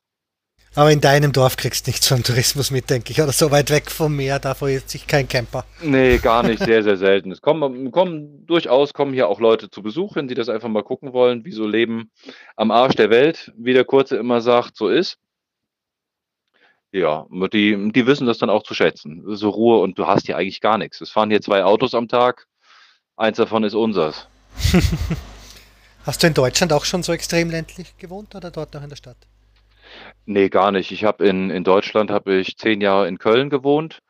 Aber 0.73 0.89
in 0.91 1.01
deinem 1.01 1.33
Dorf 1.33 1.57
kriegst 1.57 1.85
du 1.85 1.91
nichts 1.91 2.07
vom 2.07 2.23
Tourismus 2.23 2.71
mit, 2.71 2.89
denke 2.89 3.11
ich. 3.11 3.21
Oder 3.21 3.33
so 3.33 3.51
weit 3.51 3.69
weg 3.71 3.91
vom 3.91 4.15
Meer, 4.15 4.39
da 4.39 4.53
freut 4.53 4.89
sich 4.89 5.05
kein 5.05 5.27
Camper. 5.27 5.65
Nee, 5.81 6.17
gar 6.17 6.43
nicht, 6.43 6.63
sehr, 6.63 6.81
sehr 6.81 6.95
selten. 6.97 7.29
Es 7.31 7.41
kommen, 7.41 7.91
kommen 7.91 8.45
durchaus 8.45 8.93
kommen 8.93 9.13
hier 9.13 9.27
auch 9.27 9.41
Leute 9.41 9.69
zu 9.69 9.81
Besuch, 9.81 10.15
wenn 10.15 10.29
die 10.29 10.33
das 10.33 10.47
einfach 10.47 10.69
mal 10.69 10.83
gucken 10.83 11.11
wollen, 11.11 11.43
wie 11.43 11.51
so 11.51 11.67
Leben 11.67 12.09
am 12.55 12.71
Arsch 12.71 12.95
der 12.95 13.09
Welt, 13.09 13.51
wie 13.57 13.73
der 13.73 13.83
Kurze 13.83 14.15
immer 14.15 14.39
sagt, 14.39 14.77
so 14.77 14.87
ist. 14.87 15.17
Ja, 16.93 17.25
die 17.53 17.91
die 17.91 18.07
wissen 18.07 18.27
das 18.27 18.37
dann 18.37 18.49
auch 18.49 18.63
zu 18.63 18.73
schätzen. 18.73 19.23
So 19.35 19.49
Ruhe 19.49 19.79
und 19.79 19.99
du 19.99 20.07
hast 20.07 20.25
hier 20.25 20.37
eigentlich 20.37 20.61
gar 20.61 20.77
nichts. 20.77 21.01
Es 21.01 21.09
fahren 21.09 21.29
hier 21.29 21.41
zwei 21.41 21.63
Autos 21.65 21.93
am 21.93 22.07
Tag, 22.07 22.47
eins 23.17 23.37
davon 23.37 23.63
ist 23.65 23.75
unseres. 23.75 24.27
Hast 26.03 26.23
du 26.23 26.27
in 26.27 26.33
Deutschland 26.33 26.73
auch 26.73 26.85
schon 26.85 27.03
so 27.03 27.13
extrem 27.13 27.51
ländlich 27.51 27.95
gewohnt 27.97 28.33
oder 28.33 28.49
dort 28.49 28.73
noch 28.73 28.81
in 28.81 28.89
der 28.89 28.95
Stadt? 28.95 29.17
Nee, 30.25 30.49
gar 30.49 30.71
nicht. 30.71 30.91
Ich 30.91 31.03
habe 31.03 31.27
in 31.27 31.51
in 31.51 31.63
Deutschland 31.63 32.09
habe 32.09 32.35
ich 32.35 32.57
zehn 32.57 32.81
Jahre 32.81 33.07
in 33.07 33.19
Köln 33.19 33.49
gewohnt. 33.49 34.01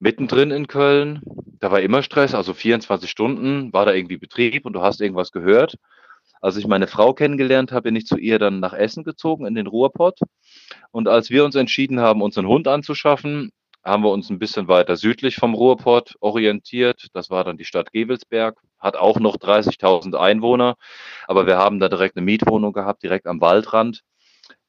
Mittendrin 0.00 0.50
in 0.50 0.66
Köln, 0.66 1.20
da 1.60 1.70
war 1.70 1.80
immer 1.80 2.02
Stress, 2.02 2.34
also 2.34 2.54
24 2.54 3.10
Stunden 3.10 3.72
war 3.72 3.84
da 3.84 3.92
irgendwie 3.92 4.16
Betrieb 4.16 4.64
und 4.64 4.72
du 4.72 4.80
hast 4.80 5.00
irgendwas 5.00 5.30
gehört. 5.30 5.76
Als 6.40 6.56
ich 6.56 6.66
meine 6.66 6.86
Frau 6.86 7.12
kennengelernt 7.12 7.70
habe, 7.70 7.82
bin 7.82 7.96
ich 7.96 8.06
zu 8.06 8.16
ihr 8.16 8.38
dann 8.38 8.60
nach 8.60 8.72
Essen 8.72 9.04
gezogen 9.04 9.46
in 9.46 9.54
den 9.54 9.66
Ruhrpott. 9.66 10.20
Und 10.90 11.06
als 11.06 11.28
wir 11.30 11.44
uns 11.44 11.54
entschieden 11.54 12.00
haben, 12.00 12.22
uns 12.22 12.38
einen 12.38 12.48
Hund 12.48 12.66
anzuschaffen, 12.66 13.52
haben 13.82 14.02
wir 14.02 14.10
uns 14.10 14.30
ein 14.30 14.38
bisschen 14.38 14.68
weiter 14.68 14.96
südlich 14.96 15.36
vom 15.36 15.54
Ruhrpott 15.54 16.16
orientiert. 16.20 17.08
Das 17.14 17.30
war 17.30 17.44
dann 17.44 17.56
die 17.56 17.64
Stadt 17.64 17.92
Gewelsberg, 17.92 18.60
hat 18.78 18.96
auch 18.96 19.18
noch 19.20 19.36
30.000 19.36 20.14
Einwohner, 20.16 20.76
aber 21.26 21.46
wir 21.46 21.58
haben 21.58 21.80
da 21.80 21.88
direkt 21.88 22.16
eine 22.16 22.24
Mietwohnung 22.24 22.72
gehabt, 22.72 23.02
direkt 23.02 23.26
am 23.26 23.40
Waldrand, 23.40 24.02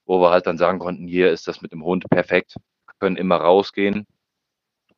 wo 0.06 0.22
wir 0.22 0.32
halt 0.32 0.48
dann 0.48 0.58
sagen 0.58 0.80
konnten, 0.80 1.08
hier 1.08 1.32
ist 1.32 1.48
das 1.48 1.62
mit 1.62 1.72
dem 1.72 1.84
Hund 1.84 2.10
perfekt, 2.10 2.56
können 3.00 3.18
immer 3.18 3.38
rausgehen. 3.38 4.06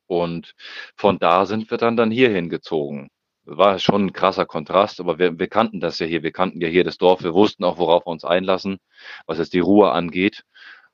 Und 0.07 0.53
von 0.95 1.17
da 1.19 1.45
sind 1.45 1.71
wir 1.71 1.77
dann 1.77 1.97
dann 1.97 2.11
hier 2.11 2.29
hingezogen 2.29 3.09
war 3.45 3.79
schon 3.79 4.05
ein 4.05 4.13
krasser 4.13 4.45
Kontrast, 4.45 4.99
aber 4.99 5.19
wir, 5.19 5.37
wir 5.37 5.47
kannten 5.47 5.79
das 5.79 5.99
ja 5.99 6.05
hier. 6.05 6.23
Wir 6.23 6.31
kannten 6.31 6.61
ja 6.61 6.67
hier 6.67 6.83
das 6.83 6.97
Dorf. 6.97 7.23
Wir 7.23 7.33
wussten 7.33 7.63
auch, 7.63 7.77
worauf 7.77 8.05
wir 8.05 8.11
uns 8.11 8.23
einlassen, 8.23 8.77
was 9.25 9.37
jetzt 9.37 9.53
die 9.53 9.59
Ruhe 9.59 9.91
angeht. 9.91 10.43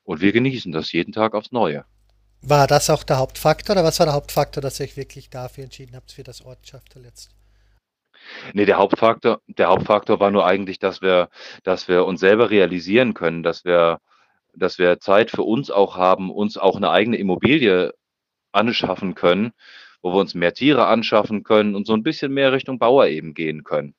Und 0.02 0.20
wir 0.20 0.32
genießen 0.32 0.72
das 0.72 0.92
jeden 0.92 1.12
Tag 1.12 1.34
aufs 1.34 1.52
Neue. 1.52 1.84
War 2.42 2.66
das 2.66 2.88
auch 2.90 3.04
der 3.04 3.18
Hauptfaktor 3.18 3.74
oder 3.76 3.84
was 3.84 3.98
war 3.98 4.06
der 4.06 4.14
Hauptfaktor, 4.14 4.62
dass 4.62 4.80
ihr 4.80 4.84
euch 4.84 4.96
wirklich 4.96 5.30
dafür 5.30 5.64
entschieden 5.64 5.94
habt, 5.94 6.12
für 6.12 6.22
das 6.22 6.44
Ortschafter 6.44 7.00
jetzt? 7.00 7.30
Nee, 8.52 8.66
der 8.66 8.78
Hauptfaktor, 8.78 9.40
der 9.46 9.68
Hauptfaktor 9.68 10.20
war 10.20 10.30
nur 10.30 10.46
eigentlich, 10.46 10.78
dass 10.78 11.02
wir, 11.02 11.28
dass 11.64 11.88
wir 11.88 12.04
uns 12.04 12.20
selber 12.20 12.50
realisieren 12.50 13.14
können, 13.14 13.42
dass 13.42 13.64
wir, 13.64 13.98
dass 14.54 14.78
wir 14.78 15.00
Zeit 15.00 15.30
für 15.30 15.42
uns 15.42 15.70
auch 15.70 15.96
haben, 15.96 16.30
uns 16.30 16.56
auch 16.56 16.76
eine 16.76 16.90
eigene 16.90 17.16
Immobilie 17.16 17.92
anschaffen 18.52 19.14
können 19.14 19.52
wo 20.02 20.12
wir 20.12 20.20
uns 20.20 20.34
mehr 20.34 20.54
Tiere 20.54 20.86
anschaffen 20.86 21.42
können 21.42 21.74
und 21.74 21.86
so 21.86 21.94
ein 21.94 22.02
bisschen 22.02 22.32
mehr 22.32 22.52
Richtung 22.52 22.78
Bauer 22.78 23.06
eben 23.06 23.34
gehen 23.34 23.64
können. 23.64 23.94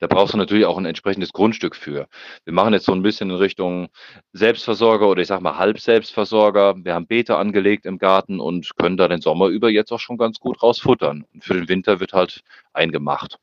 Da 0.00 0.06
brauchst 0.06 0.32
du 0.32 0.38
natürlich 0.38 0.64
auch 0.64 0.78
ein 0.78 0.84
entsprechendes 0.84 1.32
Grundstück 1.32 1.74
für. 1.74 2.06
Wir 2.44 2.52
machen 2.52 2.72
jetzt 2.72 2.86
so 2.86 2.92
ein 2.92 3.02
bisschen 3.02 3.30
in 3.30 3.36
Richtung 3.36 3.88
Selbstversorger 4.32 5.08
oder 5.08 5.22
ich 5.22 5.28
sag 5.28 5.40
mal 5.40 5.58
Halbselbstversorger. 5.58 6.76
Wir 6.84 6.94
haben 6.94 7.06
Beete 7.06 7.36
angelegt 7.36 7.84
im 7.84 7.98
Garten 7.98 8.38
und 8.38 8.76
können 8.76 8.96
da 8.96 9.08
den 9.08 9.20
Sommer 9.20 9.48
über 9.48 9.70
jetzt 9.70 9.90
auch 9.90 9.98
schon 9.98 10.16
ganz 10.16 10.38
gut 10.38 10.62
rausfuttern. 10.62 11.24
Und 11.34 11.44
für 11.44 11.54
den 11.54 11.68
Winter 11.68 11.98
wird 11.98 12.12
halt 12.12 12.42
eingemacht. 12.72 13.38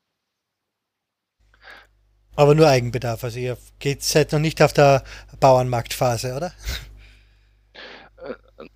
Aber 2.38 2.56
nur 2.56 2.68
Eigenbedarf. 2.68 3.24
Also 3.24 3.40
ihr 3.40 3.58
geht 3.80 4.04
seid 4.04 4.32
noch 4.32 4.40
nicht 4.40 4.62
auf 4.62 4.72
der 4.72 5.04
Bauernmarktphase, 5.40 6.36
oder? 6.36 6.54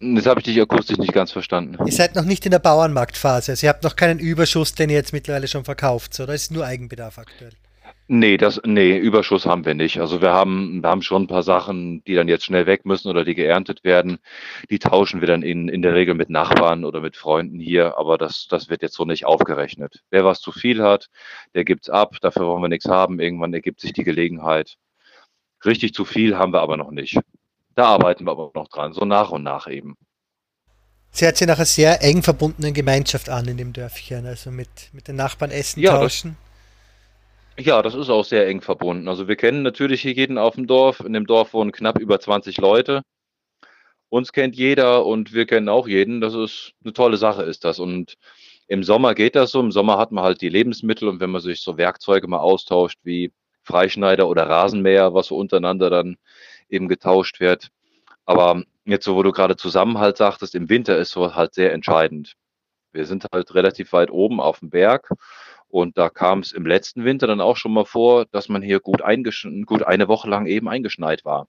Das 0.01 0.25
habe 0.25 0.41
ich 0.41 0.45
dich 0.45 0.61
akustisch 0.61 0.97
nicht 0.97 1.13
ganz 1.13 1.31
verstanden. 1.31 1.77
Ihr 1.85 1.93
seid 1.93 2.15
noch 2.15 2.25
nicht 2.25 2.45
in 2.45 2.51
der 2.51 2.59
Bauernmarktphase. 2.59 3.53
Also 3.53 3.65
ihr 3.65 3.69
habt 3.69 3.83
noch 3.83 3.95
keinen 3.95 4.19
Überschuss, 4.19 4.75
den 4.75 4.89
ihr 4.89 4.97
jetzt 4.97 5.13
mittlerweile 5.13 5.47
schon 5.47 5.63
verkauft, 5.63 6.19
oder? 6.19 6.33
Es 6.33 6.43
ist 6.43 6.51
nur 6.51 6.65
Eigenbedarf 6.65 7.17
aktuell. 7.17 7.53
Nee, 8.11 8.37
das, 8.37 8.59
nee, 8.65 8.97
Überschuss 8.97 9.45
haben 9.45 9.65
wir 9.65 9.75
nicht. 9.75 9.99
Also 9.99 10.19
wir 10.19 10.33
haben, 10.33 10.81
wir 10.81 10.89
haben 10.89 11.03
schon 11.03 11.23
ein 11.23 11.27
paar 11.27 11.43
Sachen, 11.43 12.03
die 12.05 12.15
dann 12.15 12.27
jetzt 12.27 12.43
schnell 12.43 12.65
weg 12.65 12.83
müssen 12.83 13.07
oder 13.07 13.23
die 13.23 13.35
geerntet 13.35 13.83
werden. 13.83 14.17
Die 14.71 14.79
tauschen 14.79 15.21
wir 15.21 15.27
dann 15.27 15.43
in, 15.43 15.69
in 15.69 15.83
der 15.83 15.93
Regel 15.93 16.15
mit 16.15 16.31
Nachbarn 16.31 16.85
oder 16.85 17.01
mit 17.01 17.15
Freunden 17.15 17.59
hier, 17.59 17.99
aber 17.99 18.17
das, 18.17 18.47
das 18.49 18.67
wird 18.67 18.81
jetzt 18.81 18.95
so 18.95 19.05
nicht 19.05 19.27
aufgerechnet. 19.27 20.01
Wer 20.09 20.25
was 20.25 20.41
zu 20.41 20.51
viel 20.51 20.81
hat, 20.81 21.11
der 21.53 21.63
gibt's 21.65 21.87
ab, 21.87 22.15
dafür 22.19 22.47
wollen 22.47 22.63
wir 22.63 22.69
nichts 22.69 22.87
haben. 22.87 23.19
Irgendwann 23.19 23.53
ergibt 23.53 23.79
sich 23.79 23.93
die 23.93 24.03
Gelegenheit. 24.03 24.77
Richtig 25.63 25.93
zu 25.93 26.03
viel 26.03 26.35
haben 26.35 26.51
wir 26.51 26.61
aber 26.61 26.77
noch 26.77 26.89
nicht. 26.89 27.19
Da 27.75 27.85
arbeiten 27.85 28.23
wir 28.23 28.31
aber 28.31 28.49
noch 28.55 28.69
dran, 28.69 28.91
so 28.91 29.05
nach 29.05 29.29
und 29.29 29.43
nach 29.43 29.67
eben. 29.67 29.97
Sie 31.11 31.27
hat 31.27 31.37
sich 31.37 31.45
nach 31.45 31.57
einer 31.57 31.65
sehr 31.65 32.01
eng 32.01 32.23
verbundenen 32.23 32.73
Gemeinschaft 32.73 33.29
an 33.29 33.47
in 33.47 33.57
dem 33.57 33.71
Dörfchen, 33.71 34.25
also 34.25 34.49
mit, 34.49 34.89
mit 34.93 35.07
den 35.07 35.15
Nachbarn 35.15 35.51
essen 35.51 35.81
ja, 35.81 35.91
tauschen. 35.91 36.37
Das, 36.39 36.48
ja, 37.59 37.81
das 37.81 37.95
ist 37.95 38.09
auch 38.09 38.25
sehr 38.25 38.47
eng 38.47 38.61
verbunden. 38.61 39.07
Also 39.07 39.27
wir 39.27 39.35
kennen 39.35 39.61
natürlich 39.63 40.01
hier 40.01 40.13
jeden 40.13 40.37
auf 40.37 40.55
dem 40.55 40.67
Dorf. 40.67 40.99
In 41.01 41.13
dem 41.13 41.27
Dorf 41.27 41.53
wohnen 41.53 41.71
knapp 41.71 41.99
über 41.99 42.19
20 42.19 42.57
Leute. 42.57 43.01
Uns 44.09 44.33
kennt 44.33 44.55
jeder 44.55 45.05
und 45.05 45.33
wir 45.33 45.45
kennen 45.45 45.69
auch 45.69 45.87
jeden. 45.87 46.21
Das 46.21 46.33
ist 46.33 46.73
eine 46.83 46.93
tolle 46.93 47.17
Sache, 47.17 47.43
ist 47.43 47.63
das. 47.63 47.79
Und 47.79 48.15
im 48.67 48.83
Sommer 48.83 49.13
geht 49.15 49.35
das 49.35 49.51
so. 49.51 49.59
Im 49.59 49.71
Sommer 49.71 49.97
hat 49.97 50.11
man 50.11 50.23
halt 50.23 50.41
die 50.41 50.49
Lebensmittel 50.49 51.07
und 51.07 51.19
wenn 51.19 51.31
man 51.31 51.41
sich 51.41 51.61
so 51.61 51.77
Werkzeuge 51.77 52.27
mal 52.27 52.39
austauscht 52.39 52.99
wie 53.03 53.31
Freischneider 53.63 54.27
oder 54.27 54.47
Rasenmäher, 54.47 55.13
was 55.13 55.27
so 55.27 55.37
untereinander 55.37 55.89
dann 55.89 56.17
eben 56.69 56.87
getauscht 56.87 57.39
wird. 57.39 57.69
Aber 58.25 58.63
jetzt 58.85 59.05
so, 59.05 59.15
wo 59.15 59.23
du 59.23 59.31
gerade 59.31 59.57
Zusammenhalt 59.57 60.17
sagtest, 60.17 60.55
im 60.55 60.69
Winter 60.69 60.97
ist 60.97 61.11
so 61.11 61.35
halt 61.35 61.53
sehr 61.53 61.73
entscheidend. 61.73 62.33
Wir 62.91 63.05
sind 63.05 63.25
halt 63.31 63.53
relativ 63.53 63.93
weit 63.93 64.11
oben 64.11 64.39
auf 64.39 64.59
dem 64.59 64.69
Berg 64.71 65.09
Und 65.69 65.97
da 65.99 66.09
kam 66.09 66.39
es 66.39 66.51
im 66.51 66.65
letzten 66.65 67.05
Winter 67.05 67.27
dann 67.27 67.41
auch 67.41 67.55
schon 67.55 67.73
mal 67.73 67.85
vor, 67.85 68.25
dass 68.25 68.49
man 68.49 68.63
hier 68.63 68.79
gut, 68.79 69.01
gut 69.65 69.83
eine 69.83 70.07
Woche 70.07 70.27
lang 70.29 70.47
eben 70.47 70.67
eingeschneit 70.67 71.23
war. 71.25 71.47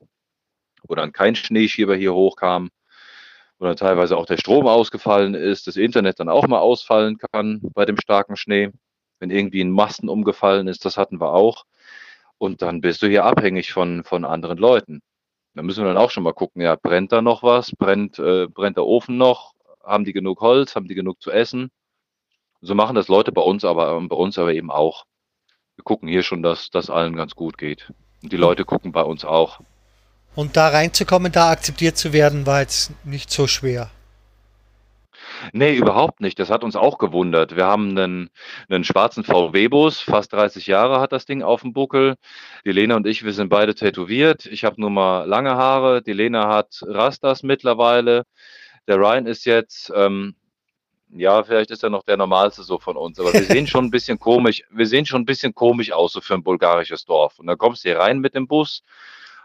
Wo 0.87 0.94
dann 0.94 1.12
kein 1.12 1.35
Schneeschieber 1.35 1.96
hier 1.96 2.12
hochkam, 2.12 2.70
wo 3.59 3.64
dann 3.64 3.76
teilweise 3.76 4.16
auch 4.18 4.26
der 4.26 4.37
Strom 4.37 4.66
ausgefallen 4.66 5.35
ist, 5.35 5.66
das 5.66 5.76
Internet 5.76 6.20
dann 6.20 6.28
auch 6.28 6.46
mal 6.46 6.59
ausfallen 6.59 7.16
kann 7.18 7.61
bei 7.74 7.87
dem 7.87 7.96
starken 7.98 8.37
Schnee. 8.37 8.70
Wenn 9.20 9.30
irgendwie 9.30 9.62
ein 9.62 9.70
Masten 9.70 10.09
umgefallen 10.09 10.68
ist, 10.68 10.85
das 10.85 10.98
hatten 10.98 11.20
wir 11.20 11.33
auch. 11.33 11.64
Und 12.37 12.62
dann 12.62 12.80
bist 12.83 13.02
du 13.02 13.06
hier 13.06 13.24
abhängig 13.24 13.72
von, 13.72 14.04
von 14.04 14.24
anderen 14.24 14.59
Leuten. 14.59 15.00
Da 15.54 15.62
müssen 15.62 15.83
wir 15.83 15.88
dann 15.88 16.02
auch 16.02 16.11
schon 16.11 16.22
mal 16.22 16.33
gucken, 16.33 16.62
ja, 16.62 16.76
brennt 16.76 17.12
da 17.12 17.22
noch 17.22 17.42
was? 17.42 17.72
Brennt, 17.72 18.18
äh, 18.18 18.46
brennt 18.48 18.76
der 18.76 18.87
Ofen 18.87 19.16
noch? 19.16 19.52
Haben 19.83 20.04
die 20.04 20.12
genug 20.12 20.40
Holz? 20.40 20.76
Haben 20.76 20.88
die 20.88 20.94
genug 20.94 21.20
zu 21.22 21.30
essen? 21.30 21.70
So 22.61 22.75
machen 22.75 22.94
das 22.94 23.09
Leute 23.09 23.33
bei 23.33 23.42
uns, 23.42 23.64
aber 23.64 24.01
bei 24.01 24.16
uns 24.16 24.38
aber 24.38 24.53
eben 24.53 24.70
auch. 24.70 25.05
Wir 25.77 25.85
gucken 25.85 26.09
hier 26.09 26.23
schon, 26.23 26.42
dass 26.42 26.70
das 26.70 26.90
allen 26.90 27.16
ganz 27.16 27.35
gut 27.35 27.57
geht. 27.57 27.92
Und 28.23 28.33
die 28.33 28.37
Leute 28.37 28.64
gucken 28.64 28.92
bei 28.92 29.03
uns 29.03 29.25
auch. 29.25 29.61
Und 30.35 30.57
da 30.57 30.68
reinzukommen, 30.68 31.33
da 31.33 31.51
akzeptiert 31.51 31.96
zu 31.96 32.12
werden, 32.12 32.46
war 32.46 32.61
jetzt 32.61 32.92
nicht 33.05 33.31
so 33.31 33.46
schwer. 33.46 33.90
Nee, 35.53 35.75
überhaupt 35.75 36.20
nicht. 36.20 36.38
Das 36.38 36.51
hat 36.51 36.64
uns 36.64 36.77
auch 36.77 36.99
gewundert. 36.99 37.57
Wir 37.57 37.66
haben 37.66 37.90
einen, 37.90 38.31
einen 38.68 38.85
schwarzen 38.85 39.25
VW-Bus, 39.25 40.01
fast 40.01 40.33
30 40.33 40.66
Jahre 40.66 41.01
hat 41.01 41.12
das 41.12 41.25
Ding 41.25 41.42
auf 41.42 41.62
dem 41.62 41.73
Buckel. 41.73 42.16
Die 42.64 42.73
Lena 42.73 42.96
und 42.96 43.07
ich, 43.07 43.25
wir 43.25 43.33
sind 43.33 43.49
beide 43.49 43.75
tätowiert. 43.75 44.46
Ich 44.46 44.64
habe 44.64 44.81
nur 44.81 44.90
mal 44.90 45.25
lange 45.25 45.57
Haare. 45.57 46.03
Die 46.03 46.12
Lena 46.12 46.49
hat 46.49 46.83
Rastas 46.87 47.42
mittlerweile. 47.42 48.25
Der 48.87 48.96
Ryan 48.96 49.27
ist 49.27 49.46
jetzt, 49.46 49.92
ähm, 49.94 50.35
ja, 51.12 51.42
vielleicht 51.42 51.70
ist 51.70 51.83
er 51.83 51.90
noch 51.90 52.05
der 52.05 52.16
normalste 52.16 52.62
so 52.62 52.79
von 52.79 52.96
uns, 52.96 53.18
aber 53.18 53.33
wir 53.33 53.44
sehen 53.44 53.66
schon 53.66 53.87
ein 53.87 53.90
bisschen 53.90 54.18
komisch, 54.18 54.62
wir 54.70 54.87
sehen 54.87 55.07
schon 55.07 55.23
ein 55.23 55.27
bisschen 55.27 55.55
komisch 55.55 55.92
aus 55.92 56.12
so 56.12 56.20
für 56.20 56.35
ein 56.35 56.42
bulgarisches 56.42 57.05
Dorf. 57.05 57.38
Und 57.38 57.46
dann 57.46 57.59
kommst 57.59 57.85
du 57.85 57.88
hier 57.88 57.99
rein 57.99 58.20
mit 58.20 58.35
dem 58.35 58.46
Bus 58.46 58.83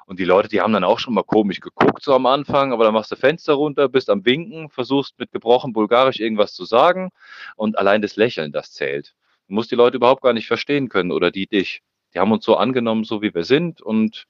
und 0.06 0.20
die 0.20 0.26
Leute, 0.26 0.48
die 0.48 0.62
haben 0.62 0.74
dann 0.74 0.84
auch 0.84 1.00
schon 1.00 1.16
mal 1.16 1.24
komisch 1.24 1.60
geguckt 1.60 2.04
so 2.04 2.14
am 2.14 2.28
Anfang, 2.28 2.72
aber 2.72 2.84
dann 2.84 2.94
machst 2.94 3.12
du 3.12 3.16
Fenster 3.16 3.54
runter, 3.54 3.90
bist 3.90 4.10
am 4.10 4.26
Winken, 4.26 4.70
versuchst 4.70 5.18
mit 5.18 5.32
gebrochen 5.32 5.74
Bulgarisch 5.74 6.20
irgendwas 6.20 6.54
zu 6.54 6.66
sagen 6.66 7.10
und 7.56 7.78
allein 7.78 8.02
das 8.02 8.16
Lächeln, 8.16 8.52
das 8.52 8.72
zählt. 8.72 9.16
Du 9.48 9.56
musst 9.56 9.72
die 9.72 9.76
Leute 9.76 9.98
überhaupt 9.98 10.22
gar 10.22 10.34
nicht 10.34 10.48
verstehen 10.48 10.90
können 10.90 11.12
oder 11.12 11.32
die 11.32 11.48
dich. 11.48 11.82
Die 12.14 12.20
haben 12.20 12.32
uns 12.32 12.46
so 12.46 12.56
angenommen, 12.56 13.04
so 13.04 13.22
wie 13.22 13.34
wir 13.34 13.44
sind 13.44 13.82
und 13.82 14.28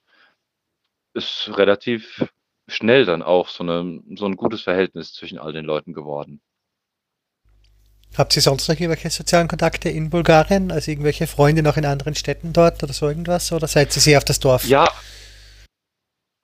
ist 1.14 1.50
relativ 1.56 2.26
schnell 2.68 3.04
dann 3.04 3.22
auch 3.22 3.48
so, 3.48 3.62
eine, 3.62 4.02
so 4.16 4.26
ein 4.26 4.36
gutes 4.36 4.62
Verhältnis 4.62 5.12
zwischen 5.12 5.38
all 5.38 5.52
den 5.52 5.64
Leuten 5.64 5.92
geworden. 5.92 6.40
Habt 8.16 8.34
ihr 8.34 8.42
sonst 8.42 8.68
noch 8.68 8.74
irgendwelche 8.74 9.10
sozialen 9.10 9.48
Kontakte 9.48 9.88
in 9.88 10.10
Bulgarien? 10.10 10.72
Also 10.72 10.90
irgendwelche 10.90 11.26
Freunde 11.26 11.62
noch 11.62 11.76
in 11.76 11.84
anderen 11.84 12.14
Städten 12.14 12.52
dort 12.52 12.82
oder 12.82 12.92
so 12.92 13.08
irgendwas? 13.08 13.52
Oder 13.52 13.68
seid 13.68 13.94
ihr 13.94 14.00
sehr 14.00 14.18
auf 14.18 14.24
das 14.24 14.40
Dorf? 14.40 14.64
Ja, 14.64 14.88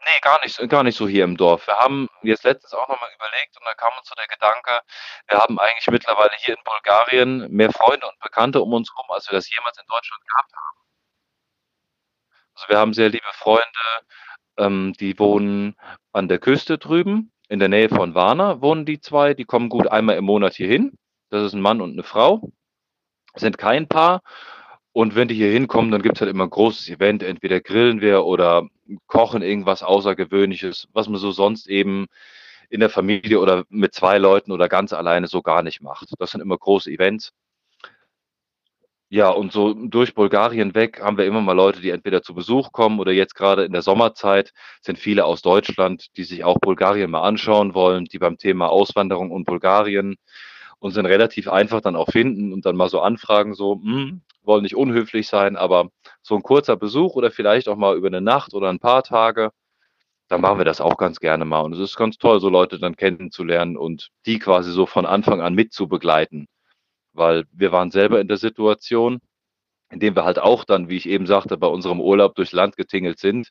Nee, 0.05 0.21
gar 0.21 0.41
nicht, 0.43 0.69
gar 0.69 0.83
nicht 0.83 0.97
so 0.97 1.07
hier 1.07 1.23
im 1.23 1.37
Dorf. 1.37 1.67
Wir 1.69 1.77
haben 1.77 2.09
jetzt 2.23 2.43
letztens 2.43 2.75
auch 2.75 2.89
nochmal 2.89 3.11
überlegt 3.15 3.57
und 3.57 3.65
da 3.65 3.73
kam 3.75 3.93
uns 3.99 4.09
so 4.09 4.15
der 4.17 4.27
Gedanke, 4.27 4.81
wir 5.29 5.39
haben 5.39 5.61
eigentlich 5.61 5.87
mittlerweile 5.89 6.33
hier 6.39 6.57
in 6.57 6.65
Bulgarien 6.65 7.49
mehr 7.53 7.71
Freunde 7.71 8.09
und 8.09 8.19
Bekannte 8.19 8.61
um 8.61 8.73
uns 8.73 8.91
herum, 8.93 9.11
als 9.13 9.31
wir 9.31 9.37
das 9.37 9.49
jemals 9.55 9.79
in 9.79 9.87
Deutschland 9.89 10.23
gehabt 10.27 10.53
haben. 10.55 10.79
Also 12.55 12.69
wir 12.69 12.79
haben 12.79 12.95
sehr 12.95 13.11
liebe 13.11 13.33
Freunde, 13.33 13.65
ähm, 14.59 14.93
die 14.99 15.17
wohnen 15.21 15.77
an 16.13 16.29
der 16.29 16.39
Küste 16.41 16.79
drüben, 16.79 17.33
in 17.49 17.61
der 17.61 17.69
Nähe 17.69 17.89
von 17.89 18.15
Varna 18.15 18.61
wohnen 18.61 18.85
die 18.85 19.01
zwei, 19.01 19.35
die 19.35 19.45
kommen 19.45 19.69
gut 19.69 19.87
einmal 19.87 20.17
im 20.17 20.25
Monat 20.25 20.55
hier 20.55 20.69
hin. 20.69 20.99
Das 21.33 21.45
ist 21.45 21.55
ein 21.55 21.63
Mann 21.63 21.81
und 21.81 21.93
eine 21.93 22.03
Frau, 22.03 22.53
sind 23.37 23.57
kein 23.57 23.89
Paar 23.89 24.21
und 24.93 25.15
wenn 25.15 25.29
die 25.29 25.35
hier 25.35 25.51
hinkommen, 25.51 25.91
dann 25.91 26.03
gibt 26.03 26.17
es 26.17 26.21
halt 26.21 26.31
immer 26.31 26.45
ein 26.45 26.51
großes 26.51 26.91
Event. 26.91 27.23
Entweder 27.23 27.63
grillen 27.63 28.03
wir 28.03 28.27
oder 28.27 28.69
kochen 29.07 29.41
irgendwas 29.41 29.83
Außergewöhnliches, 29.83 30.89
was 30.93 31.09
man 31.09 31.19
so 31.19 31.33
sonst 31.33 31.69
eben 31.69 32.07
in 32.69 32.81
der 32.81 32.91
Familie 32.91 33.41
oder 33.41 33.65
mit 33.71 33.95
zwei 33.95 34.19
Leuten 34.19 34.53
oder 34.53 34.69
ganz 34.69 34.93
alleine 34.93 35.27
so 35.27 35.41
gar 35.41 35.63
nicht 35.63 35.81
macht. 35.81 36.09
Das 36.19 36.33
sind 36.33 36.43
immer 36.43 36.59
große 36.59 36.91
Events. 36.91 37.33
Ja, 39.09 39.31
und 39.31 39.53
so 39.53 39.73
durch 39.73 40.15
Bulgarien 40.15 40.75
weg 40.75 41.01
haben 41.01 41.17
wir 41.17 41.25
immer 41.25 41.41
mal 41.41 41.53
Leute, 41.53 41.81
die 41.81 41.91
entweder 41.91 42.23
zu 42.23 42.35
Besuch 42.35 42.73
kommen 42.73 43.01
oder 43.01 43.13
jetzt 43.13 43.35
gerade 43.35 43.65
in 43.65 43.73
der 43.73 43.83
Sommerzeit 43.83 44.53
sind 44.83 44.99
viele 44.99 45.25
aus 45.25 45.41
Deutschland, 45.41 46.15
die 46.19 46.25
sich 46.25 46.45
auch 46.45 46.59
Bulgarien 46.59 47.11
mal 47.11 47.23
anschauen 47.23 47.73
wollen, 47.75 48.05
die 48.05 48.19
beim 48.19 48.37
Thema 48.37 48.69
Auswanderung 48.69 49.31
und 49.31 49.45
Bulgarien 49.45 50.17
und 50.83 50.91
sind 50.91 51.07
relativ 51.07 51.49
einfach 51.49 51.81
dann 51.81 51.95
auch 51.95 52.11
finden 52.11 52.53
und 52.53 52.67
dann 52.67 52.75
mal 52.75 52.89
so 52.89 53.01
anfragen, 53.01 53.55
so, 53.55 53.81
hm, 53.81 54.21
wollen 54.43 54.65
nicht 54.65 54.75
unhöflich 54.75 55.29
sein, 55.29 55.57
aber 55.57 55.91
so 56.23 56.35
ein 56.35 56.43
kurzer 56.43 56.77
Besuch 56.77 57.15
oder 57.15 57.31
vielleicht 57.31 57.69
auch 57.69 57.77
mal 57.77 57.97
über 57.97 58.09
eine 58.09 58.21
Nacht 58.21 58.53
oder 58.53 58.69
ein 58.69 58.81
paar 58.81 59.05
Tage, 59.05 59.53
dann 60.27 60.41
machen 60.41 60.59
wir 60.59 60.65
das 60.65 60.81
auch 60.81 60.97
ganz 60.97 61.21
gerne 61.21 61.45
mal. 61.45 61.61
Und 61.61 61.73
es 61.75 61.79
ist 61.79 61.95
ganz 61.97 62.19
toll, 62.19 62.41
so 62.41 62.49
Leute 62.49 62.81
dann 62.81 62.97
kennenzulernen 62.97 63.77
und 63.77 64.09
die 64.27 64.41
quasi 64.41 64.73
so 64.73 64.87
von 64.87 65.07
Anfang 65.07 65.41
an 65.41 65.55
mit 65.55 65.73
zu 65.73 65.87
begleiten. 65.87 66.49
Weil 67.13 67.45
wir 67.53 67.71
waren 67.71 67.93
selber 67.93 68.21
in 68.21 68.27
der 68.27 68.39
Situation, 68.39 69.21
in 69.91 70.01
dem 70.01 70.17
wir 70.17 70.25
halt 70.25 70.41
auch 70.41 70.65
dann, 70.65 70.89
wie 70.89 70.97
ich 70.97 71.09
eben 71.09 71.27
sagte, 71.27 71.57
bei 71.59 71.69
unserem 71.69 72.01
Urlaub 72.01 72.35
durchs 72.35 72.53
Land 72.53 72.77
getingelt 72.77 73.21
sind 73.21 73.51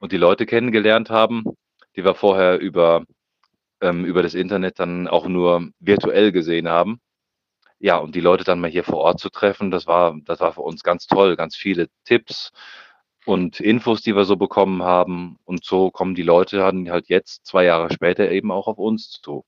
und 0.00 0.10
die 0.10 0.16
Leute 0.16 0.44
kennengelernt 0.44 1.08
haben, 1.08 1.44
die 1.94 2.04
wir 2.04 2.16
vorher 2.16 2.58
über, 2.58 3.04
ähm, 3.80 4.04
über 4.04 4.22
das 4.22 4.34
Internet 4.34 4.78
dann 4.78 5.08
auch 5.08 5.26
nur 5.28 5.68
virtuell 5.80 6.32
gesehen 6.32 6.68
haben. 6.68 7.00
Ja, 7.78 7.98
und 7.98 8.14
die 8.14 8.20
Leute 8.20 8.44
dann 8.44 8.60
mal 8.60 8.70
hier 8.70 8.84
vor 8.84 8.98
Ort 8.98 9.20
zu 9.20 9.30
treffen, 9.30 9.70
das 9.70 9.86
war, 9.86 10.16
das 10.24 10.40
war 10.40 10.52
für 10.54 10.62
uns 10.62 10.82
ganz 10.82 11.06
toll. 11.06 11.36
Ganz 11.36 11.56
viele 11.56 11.88
Tipps 12.04 12.52
und 13.26 13.60
Infos, 13.60 14.02
die 14.02 14.16
wir 14.16 14.24
so 14.24 14.36
bekommen 14.36 14.82
haben. 14.82 15.38
Und 15.44 15.64
so 15.64 15.90
kommen 15.90 16.14
die 16.14 16.22
Leute 16.22 16.58
dann 16.58 16.90
halt 16.90 17.08
jetzt, 17.08 17.46
zwei 17.46 17.64
Jahre 17.64 17.92
später, 17.92 18.30
eben 18.30 18.50
auch 18.52 18.68
auf 18.68 18.78
uns 18.78 19.20
zu. 19.22 19.44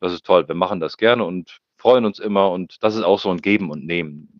Das 0.00 0.12
ist 0.12 0.24
toll. 0.24 0.48
Wir 0.48 0.54
machen 0.54 0.80
das 0.80 0.96
gerne 0.96 1.24
und 1.24 1.60
freuen 1.76 2.04
uns 2.04 2.18
immer. 2.18 2.50
Und 2.50 2.82
das 2.82 2.96
ist 2.96 3.02
auch 3.02 3.20
so 3.20 3.30
ein 3.30 3.42
Geben 3.42 3.70
und 3.70 3.84
Nehmen. 3.86 4.39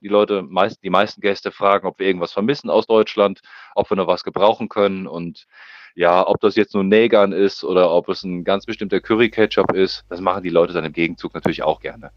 Die 0.00 0.08
Leute, 0.08 0.42
meist, 0.42 0.82
die 0.82 0.90
meisten 0.90 1.20
Gäste 1.20 1.50
fragen, 1.50 1.86
ob 1.86 1.98
wir 1.98 2.06
irgendwas 2.06 2.32
vermissen 2.32 2.70
aus 2.70 2.86
Deutschland, 2.86 3.40
ob 3.74 3.90
wir 3.90 3.96
noch 3.96 4.06
was 4.06 4.24
gebrauchen 4.24 4.68
können. 4.68 5.06
Und 5.06 5.46
ja, 5.94 6.26
ob 6.26 6.40
das 6.40 6.54
jetzt 6.54 6.74
nur 6.74 6.84
Nägern 6.84 7.32
ist 7.32 7.64
oder 7.64 7.90
ob 7.90 8.08
es 8.08 8.22
ein 8.22 8.44
ganz 8.44 8.66
bestimmter 8.66 9.00
Curry-Ketchup 9.00 9.72
ist, 9.72 10.04
das 10.08 10.20
machen 10.20 10.42
die 10.42 10.50
Leute 10.50 10.72
dann 10.72 10.84
im 10.84 10.92
Gegenzug 10.92 11.34
natürlich 11.34 11.62
auch 11.62 11.80
gerne. 11.80 12.12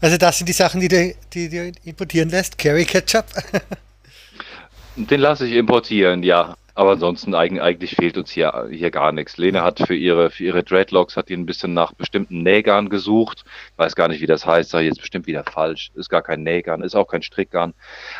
Also 0.00 0.18
das 0.18 0.36
sind 0.38 0.48
die 0.48 0.52
Sachen, 0.52 0.80
die 0.80 0.88
du, 0.88 1.14
die 1.32 1.48
du 1.48 1.72
importieren 1.84 2.28
lässt, 2.28 2.58
Curry 2.58 2.84
Ketchup. 2.84 3.24
Den 4.96 5.20
lasse 5.20 5.46
ich 5.46 5.54
importieren, 5.54 6.22
ja. 6.22 6.54
Aber 6.76 6.92
ansonsten 6.92 7.34
eigentlich 7.36 7.94
fehlt 7.94 8.18
uns 8.18 8.32
hier, 8.32 8.68
hier 8.70 8.90
gar 8.90 9.12
nichts. 9.12 9.36
Lene 9.36 9.62
hat 9.62 9.78
für 9.78 9.94
ihre, 9.94 10.30
für 10.30 10.42
ihre 10.42 10.64
Dreadlocks 10.64 11.16
hat 11.16 11.28
die 11.28 11.34
ein 11.34 11.46
bisschen 11.46 11.72
nach 11.72 11.92
bestimmten 11.92 12.42
Nägern 12.42 12.88
gesucht. 12.88 13.44
Ich 13.72 13.78
weiß 13.78 13.94
gar 13.94 14.08
nicht, 14.08 14.20
wie 14.20 14.26
das 14.26 14.44
heißt. 14.44 14.70
Sag 14.70 14.82
jetzt 14.82 15.00
bestimmt 15.00 15.28
wieder 15.28 15.44
falsch. 15.44 15.92
Ist 15.94 16.08
gar 16.08 16.22
kein 16.22 16.42
Nägern, 16.42 16.82
ist 16.82 16.96
auch 16.96 17.06
kein 17.06 17.22
Strickgarn. 17.22 17.74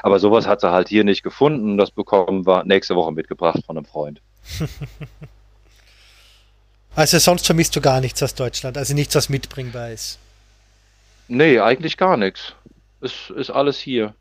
Aber 0.04 0.20
sowas 0.20 0.46
hat 0.46 0.60
sie 0.60 0.70
halt 0.70 0.88
hier 0.88 1.02
nicht 1.02 1.24
gefunden. 1.24 1.76
Das 1.76 1.90
bekommen 1.90 2.46
wir 2.46 2.62
nächste 2.64 2.94
Woche 2.94 3.10
mitgebracht 3.10 3.60
von 3.66 3.76
einem 3.76 3.86
Freund. 3.86 4.20
also 6.94 7.18
sonst 7.18 7.46
vermisst 7.46 7.74
du 7.74 7.80
gar 7.80 8.00
nichts 8.00 8.22
aus 8.22 8.36
Deutschland. 8.36 8.78
Also 8.78 8.94
nichts, 8.94 9.16
was 9.16 9.28
mitbringbar 9.28 9.90
ist. 9.90 10.20
Nee, 11.26 11.58
eigentlich 11.58 11.96
gar 11.96 12.16
nichts. 12.16 12.54
Ist, 13.00 13.30
ist 13.30 13.50
alles 13.50 13.78
hier. 13.78 14.14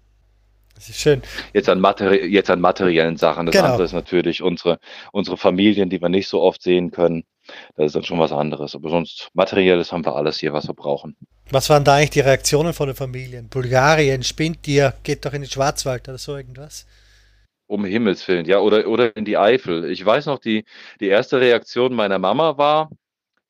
Das 0.76 0.90
ist 0.90 1.00
schön. 1.00 1.22
Jetzt 1.54 1.70
an, 1.70 1.80
Materi 1.80 2.26
jetzt 2.28 2.50
an 2.50 2.60
materiellen 2.60 3.18
Sachen. 3.18 3.46
Das 3.46 3.54
genau. 3.54 3.68
andere 3.68 3.84
ist 3.84 3.94
natürlich 3.94 4.42
unsere, 4.42 4.80
unsere 5.12 5.38
Familien, 5.38 5.90
die 5.90 6.02
wir 6.02 6.10
nicht 6.10 6.28
so 6.28 6.42
oft 6.42 6.62
sehen 6.62 6.92
können. 6.92 7.24
Das 7.76 7.88
ist 7.88 7.96
dann 7.96 8.04
schon 8.04 8.20
was 8.20 8.32
anderes. 8.32 8.76
Aber 8.76 8.90
sonst 8.90 9.30
materielles 9.34 9.92
haben 9.92 10.06
wir 10.06 10.16
alles 10.16 10.40
hier, 10.40 10.54
was 10.54 10.68
wir 10.68 10.74
brauchen. 10.74 11.16
Was 11.52 11.70
waren 11.70 11.84
da 11.84 11.96
eigentlich 11.96 12.12
die 12.12 12.22
Reaktionen 12.22 12.74
von 12.74 12.88
den 12.88 12.96
Familien? 12.96 13.50
Bulgarien, 13.50 14.24
spinnt 14.24 14.68
ihr, 14.68 14.94
geht 15.04 15.26
doch 15.26 15.34
in 15.34 15.42
den 15.42 15.50
Schwarzwald 15.50 16.08
oder 16.08 16.18
so 16.18 16.36
irgendwas? 16.36 16.86
Um 17.68 17.86
Himmels 17.86 18.28
Willen, 18.28 18.46
ja, 18.46 18.60
oder, 18.60 18.88
oder 18.88 19.16
in 19.16 19.26
die 19.26 19.38
Eifel. 19.38 19.90
Ich 19.90 20.06
weiß 20.06 20.26
noch, 20.26 20.40
die, 20.40 20.66
die 21.00 21.08
erste 21.08 21.40
Reaktion 21.40 21.94
meiner 21.94 22.20
Mama 22.20 22.58
war, 22.58 22.90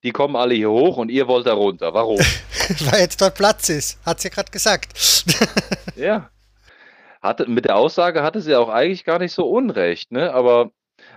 die 0.04 0.12
kommen 0.12 0.36
alle 0.36 0.54
hier 0.54 0.70
hoch 0.70 0.98
und 0.98 1.10
ihr 1.10 1.28
wollt 1.28 1.48
da 1.48 1.54
runter. 1.54 1.94
Warum? 1.94 2.20
Weil 2.92 3.02
jetzt 3.02 3.22
dort 3.22 3.36
Platz 3.36 3.70
ist, 3.70 4.00
hat 4.06 4.22
sie 4.22 4.30
gerade 4.30 4.52
gesagt. 4.52 4.94
ja. 5.96 6.30
Hatte, 7.24 7.48
mit 7.48 7.66
der 7.66 7.78
Aussage 7.78 8.22
hatte 8.22 8.42
sie 8.42 8.56
auch 8.56 8.70
eigentlich 8.70 9.06
gar 9.06 9.18
nicht 9.18 9.32
so 9.32 9.48
unrecht, 9.48 10.12
ne? 10.12 10.34
Aber 10.34 10.72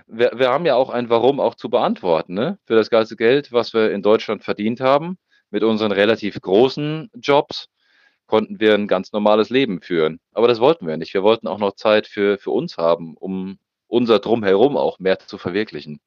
wir, 0.07 0.31
wir 0.35 0.49
haben 0.49 0.65
ja 0.65 0.75
auch 0.75 0.89
ein 0.89 1.09
Warum 1.09 1.39
auch 1.41 1.55
zu 1.55 1.69
beantworten, 1.69 2.33
ne? 2.33 2.57
Für 2.65 2.75
das 2.75 2.89
ganze 2.89 3.17
Geld, 3.17 3.51
was 3.51 3.73
wir 3.73 3.91
in 3.91 4.01
Deutschland 4.01 4.43
verdient 4.43 4.79
haben, 4.79 5.17
mit 5.51 5.63
unseren 5.63 5.91
relativ 5.91 6.39
großen 6.39 7.11
Jobs, 7.15 7.67
konnten 8.25 8.59
wir 8.59 8.73
ein 8.73 8.87
ganz 8.87 9.11
normales 9.11 9.49
Leben 9.49 9.81
führen. 9.81 10.19
Aber 10.33 10.47
das 10.47 10.59
wollten 10.61 10.87
wir 10.87 10.97
nicht. 10.97 11.13
Wir 11.13 11.23
wollten 11.23 11.47
auch 11.47 11.59
noch 11.59 11.75
Zeit 11.75 12.07
für, 12.07 12.37
für 12.37 12.51
uns 12.51 12.77
haben, 12.77 13.15
um 13.17 13.59
unser 13.87 14.19
Drumherum 14.19 14.77
auch 14.77 14.99
mehr 14.99 15.19
zu 15.19 15.37
verwirklichen. 15.37 15.99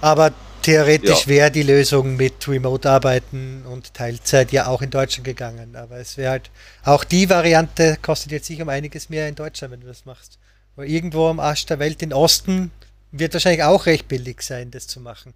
Aber 0.00 0.32
Theoretisch 0.62 1.22
ja. 1.22 1.26
wäre 1.26 1.50
die 1.50 1.62
Lösung 1.62 2.16
mit 2.16 2.46
Remote-Arbeiten 2.46 3.64
und 3.66 3.94
Teilzeit 3.94 4.52
ja 4.52 4.66
auch 4.66 4.82
in 4.82 4.90
Deutschland 4.90 5.24
gegangen, 5.24 5.74
aber 5.74 5.96
es 5.96 6.16
wäre 6.16 6.32
halt, 6.32 6.50
auch 6.84 7.04
die 7.04 7.30
Variante 7.30 7.96
kostet 8.02 8.32
jetzt 8.32 8.46
sicher 8.46 8.64
um 8.64 8.68
einiges 8.68 9.08
mehr 9.08 9.28
in 9.28 9.34
Deutschland, 9.34 9.72
wenn 9.72 9.80
du 9.80 9.86
das 9.86 10.04
machst. 10.04 10.38
Weil 10.76 10.88
irgendwo 10.88 11.28
am 11.28 11.40
Arsch 11.40 11.66
der 11.66 11.78
Welt 11.78 12.02
in 12.02 12.12
Osten 12.12 12.70
wird 13.10 13.32
wahrscheinlich 13.32 13.64
auch 13.64 13.86
recht 13.86 14.08
billig 14.08 14.42
sein, 14.42 14.70
das 14.70 14.86
zu 14.86 15.00
machen. 15.00 15.34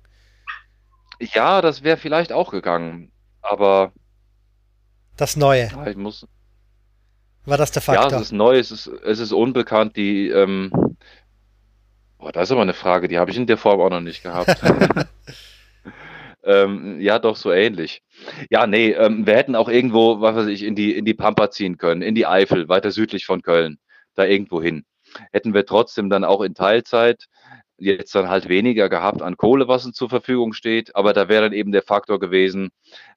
Ja, 1.21 1.63
das 1.63 1.83
wäre 1.83 1.97
vielleicht 1.97 2.33
auch 2.33 2.51
gegangen, 2.51 3.11
aber. 3.41 3.93
Das 5.17 5.37
Neue. 5.37 5.71
Ich 5.87 5.97
muss. 5.97 6.27
War 7.47 7.59
das 7.59 7.73
der 7.73 7.83
Faktor? 7.83 8.11
Ja, 8.11 8.17
es 8.17 8.23
ist 8.23 8.33
neu, 8.33 8.59
es 8.59 8.71
ist, 8.71 8.87
es 8.87 9.19
ist 9.19 9.33
unbekannt. 9.33 9.97
Die, 9.97 10.29
ähm, 10.29 10.97
boah, 12.25 12.33
das 12.33 12.49
ist 12.49 12.53
aber 12.53 12.63
eine 12.63 12.73
Frage, 12.73 13.07
die 13.07 13.19
habe 13.19 13.31
ich 13.31 13.37
in 13.37 13.47
der 13.47 13.59
Form 13.59 13.81
auch 13.81 13.91
noch 13.91 14.01
nicht 14.01 14.23
gehabt. 14.23 14.57
ähm, 16.43 16.99
ja, 16.99 17.19
doch, 17.19 17.37
so 17.37 17.53
ähnlich. 17.53 18.01
Ja, 18.49 18.67
nee, 18.67 18.93
ähm, 18.93 19.27
wir 19.27 19.37
hätten 19.37 19.55
auch 19.55 19.69
irgendwo, 19.69 20.23
was 20.23 20.35
weiß 20.35 20.47
ich, 20.47 20.63
in 20.63 20.75
die, 20.75 20.97
in 20.97 21.05
die 21.05 21.13
Pampa 21.13 21.51
ziehen 21.51 21.77
können, 21.77 22.01
in 22.01 22.15
die 22.15 22.27
Eifel, 22.27 22.69
weiter 22.71 22.93
südlich 22.93 23.27
von 23.27 23.43
Köln, 23.43 23.79
da 24.15 24.25
irgendwo 24.25 24.63
hin. 24.63 24.87
Hätten 25.33 25.53
wir 25.53 25.67
trotzdem 25.67 26.09
dann 26.09 26.25
auch 26.25 26.41
in 26.41 26.55
Teilzeit 26.55 27.27
jetzt 27.77 28.15
dann 28.15 28.31
halt 28.31 28.49
weniger 28.49 28.89
gehabt 28.89 29.21
an 29.21 29.37
Kohle, 29.37 29.69
was 29.69 29.85
uns 29.85 29.97
zur 29.97 30.09
Verfügung 30.09 30.55
steht. 30.55 30.97
Aber 30.97 31.13
da 31.13 31.29
wäre 31.29 31.43
dann 31.43 31.53
eben 31.53 31.73
der 31.73 31.83
Faktor 31.83 32.19
gewesen, 32.19 32.71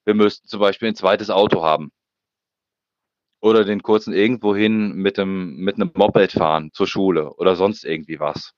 wir 0.04 0.14
müssten 0.14 0.48
zum 0.48 0.60
Beispiel 0.60 0.88
ein 0.88 0.96
zweites 0.96 1.30
Auto 1.30 1.62
haben. 1.62 1.92
Oder 3.40 3.64
den 3.64 3.82
kurzen 3.82 4.12
irgendwo 4.12 4.54
hin 4.54 4.92
mit 4.96 5.18
einem, 5.18 5.56
mit 5.56 5.76
einem 5.76 5.92
Moped 5.94 6.32
fahren 6.32 6.70
zur 6.74 6.86
Schule 6.86 7.32
oder 7.36 7.56
sonst 7.56 7.84
irgendwie 7.84 8.20
was. 8.20 8.52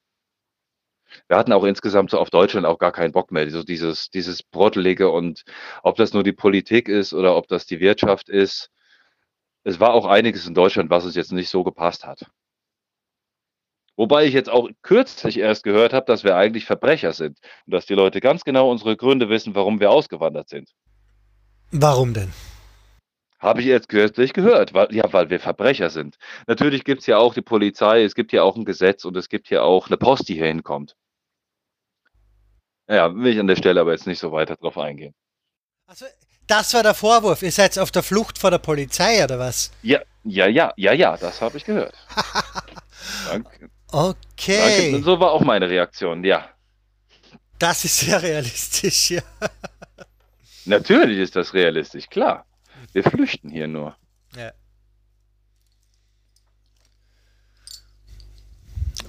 Wir 1.28 1.36
hatten 1.36 1.52
auch 1.52 1.64
insgesamt 1.64 2.10
so 2.10 2.18
auf 2.18 2.30
Deutschland 2.30 2.66
auch 2.66 2.78
gar 2.78 2.92
keinen 2.92 3.12
Bock 3.12 3.30
mehr. 3.30 3.50
So 3.50 3.62
dieses, 3.62 4.10
dieses 4.10 4.42
Brottelige 4.42 5.10
und 5.10 5.44
ob 5.82 5.96
das 5.96 6.12
nur 6.12 6.22
die 6.22 6.32
Politik 6.32 6.88
ist 6.88 7.12
oder 7.12 7.36
ob 7.36 7.48
das 7.48 7.66
die 7.66 7.80
Wirtschaft 7.80 8.28
ist. 8.28 8.70
Es 9.64 9.78
war 9.80 9.92
auch 9.92 10.06
einiges 10.06 10.46
in 10.46 10.54
Deutschland, 10.54 10.90
was 10.90 11.04
uns 11.04 11.14
jetzt 11.14 11.32
nicht 11.32 11.50
so 11.50 11.64
gepasst 11.64 12.06
hat. 12.06 12.26
Wobei 13.96 14.24
ich 14.24 14.32
jetzt 14.32 14.48
auch 14.48 14.70
kürzlich 14.80 15.38
erst 15.38 15.62
gehört 15.62 15.92
habe, 15.92 16.06
dass 16.06 16.24
wir 16.24 16.34
eigentlich 16.34 16.64
Verbrecher 16.64 17.12
sind 17.12 17.38
und 17.66 17.74
dass 17.74 17.84
die 17.84 17.94
Leute 17.94 18.20
ganz 18.20 18.44
genau 18.44 18.70
unsere 18.70 18.96
Gründe 18.96 19.28
wissen, 19.28 19.54
warum 19.54 19.78
wir 19.78 19.90
ausgewandert 19.90 20.48
sind. 20.48 20.70
Warum 21.70 22.14
denn? 22.14 22.32
Habe 23.40 23.60
ich 23.60 23.66
jetzt 23.66 23.88
kürzlich 23.88 24.34
gehört, 24.34 24.74
weil, 24.74 24.94
ja, 24.94 25.10
weil 25.12 25.30
wir 25.30 25.40
Verbrecher 25.40 25.88
sind. 25.88 26.18
Natürlich 26.46 26.84
gibt 26.84 27.00
es 27.00 27.06
ja 27.06 27.16
auch 27.16 27.32
die 27.32 27.42
Polizei, 27.42 28.04
es 28.04 28.14
gibt 28.14 28.32
ja 28.32 28.42
auch 28.42 28.54
ein 28.54 28.66
Gesetz 28.66 29.06
und 29.06 29.16
es 29.16 29.30
gibt 29.30 29.48
ja 29.48 29.62
auch 29.62 29.86
eine 29.86 29.96
Post, 29.96 30.28
die 30.28 30.34
hier 30.34 30.46
hinkommt. 30.46 30.94
Ja, 32.86 33.14
will 33.14 33.32
ich 33.32 33.40
an 33.40 33.46
der 33.46 33.56
Stelle 33.56 33.80
aber 33.80 33.92
jetzt 33.92 34.06
nicht 34.06 34.18
so 34.18 34.30
weiter 34.30 34.56
drauf 34.56 34.76
eingehen. 34.76 35.14
Also, 35.86 36.04
das 36.46 36.74
war 36.74 36.82
der 36.82 36.94
Vorwurf. 36.94 37.42
Ihr 37.42 37.52
seid 37.52 37.78
auf 37.78 37.90
der 37.90 38.02
Flucht 38.02 38.38
vor 38.38 38.50
der 38.50 38.58
Polizei 38.58 39.24
oder 39.24 39.38
was? 39.38 39.70
Ja, 39.82 40.00
ja, 40.24 40.46
ja, 40.46 40.72
ja, 40.76 40.92
ja, 40.92 41.16
das 41.16 41.40
habe 41.40 41.56
ich 41.56 41.64
gehört. 41.64 41.94
Danke. 43.28 43.70
Okay. 43.90 44.90
Danke. 44.90 45.04
So 45.04 45.18
war 45.18 45.30
auch 45.30 45.40
meine 45.40 45.70
Reaktion, 45.70 46.24
ja. 46.24 46.48
Das 47.58 47.84
ist 47.84 48.00
sehr 48.00 48.22
realistisch, 48.22 49.12
ja. 49.12 49.22
Natürlich 50.66 51.18
ist 51.18 51.36
das 51.36 51.54
realistisch, 51.54 52.08
klar. 52.08 52.44
Wir 52.92 53.04
flüchten 53.04 53.50
hier 53.50 53.68
nur. 53.68 53.96
Ja. 54.36 54.52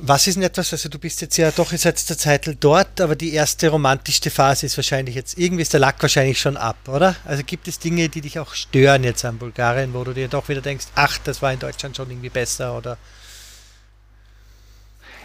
Was 0.04 0.26
ist 0.26 0.36
denn 0.36 0.44
etwas, 0.44 0.72
also 0.72 0.89
du 0.89 0.98
bist 0.98 1.22
jetzt 1.22 1.38
ja 1.38 1.52
doch 1.52 1.72
seit 1.72 2.10
der 2.10 2.17
Zeit 2.17 2.58
dort, 2.60 3.00
aber 3.02 3.15
die 3.15 3.34
erste 3.34 3.70
romantischste 3.70 4.32
Phase 4.32 4.65
ist 4.65 4.78
wahrscheinlich 4.78 5.13
jetzt, 5.13 5.38
irgendwie 5.38 5.62
ist 5.62 5.74
der 5.74 5.80
Lack 5.80 6.02
wahrscheinlich 6.02 6.39
schon 6.39 6.58
ab, 6.58 6.78
oder? 6.88 7.15
Also 7.26 7.44
gibt 7.44 7.67
es 7.67 7.78
Dinge, 7.78 8.10
die 8.10 8.22
dich 8.22 8.39
auch 8.39 8.56
stören 8.56 9.04
jetzt 9.04 9.24
an 9.26 9.38
Bulgarien, 9.38 9.94
wo 9.94 10.04
du 10.04 10.13
dir 10.13 10.28
doch 10.28 10.50
wieder 10.50 10.62
denkst, 10.62 10.88
ach, 10.96 11.20
das 11.20 11.41
war 11.41 11.54
in 11.54 11.60
Deutschland 11.60 11.96
schon 11.96 12.10
irgendwie 12.10 12.30
besser 12.30 12.76
oder 12.76 12.98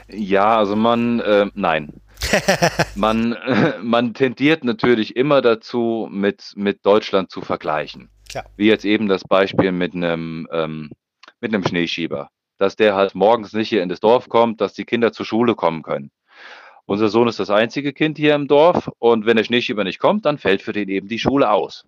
ja, 0.09 0.57
also 0.57 0.77
man, 0.77 1.21
äh, 1.21 1.51
nein. 1.55 1.92
man, 2.95 3.37
man 3.83 4.14
tendiert 4.14 4.64
natürlich 4.64 5.16
immer 5.16 5.42
dazu, 5.42 6.09
mit, 6.11 6.53
mit 6.57 6.85
Deutschland 6.87 7.31
zu 7.31 7.40
vergleichen. 7.40 8.09
Klar. 8.29 8.45
Wie 8.57 8.69
jetzt 8.69 8.85
eben 8.85 9.09
das 9.09 9.25
Beispiel 9.25 9.73
mit 9.73 9.95
einem, 9.95 10.49
ähm, 10.53 10.91
mit 11.41 11.55
einem 11.55 11.67
Schneeschieber. 11.67 12.31
Dass 12.59 12.77
der 12.77 12.95
halt 12.95 13.15
morgens 13.15 13.53
nicht 13.53 13.69
hier 13.69 13.83
in 13.83 13.89
das 13.89 14.01
Dorf 14.01 14.29
kommt, 14.29 14.61
dass 14.61 14.73
die 14.73 14.85
Kinder 14.85 15.12
zur 15.12 15.27
Schule 15.27 15.55
kommen 15.55 15.83
können. 15.83 16.11
Unser 16.87 17.09
Sohn 17.09 17.29
ist 17.29 17.41
das 17.41 17.51
einzige 17.51 17.93
Kind 17.93 18.17
hier 18.17 18.35
im 18.35 18.49
Dorf 18.49 18.91
und 18.99 19.27
wenn 19.27 19.37
der 19.37 19.45
Schneeschieber 19.45 19.85
nicht 19.85 19.99
kommt, 19.99 20.25
dann 20.25 20.39
fällt 20.39 20.62
für 20.62 20.73
den 20.73 20.89
eben 20.89 21.09
die 21.09 21.19
Schule 21.19 21.51
aus. 21.51 21.85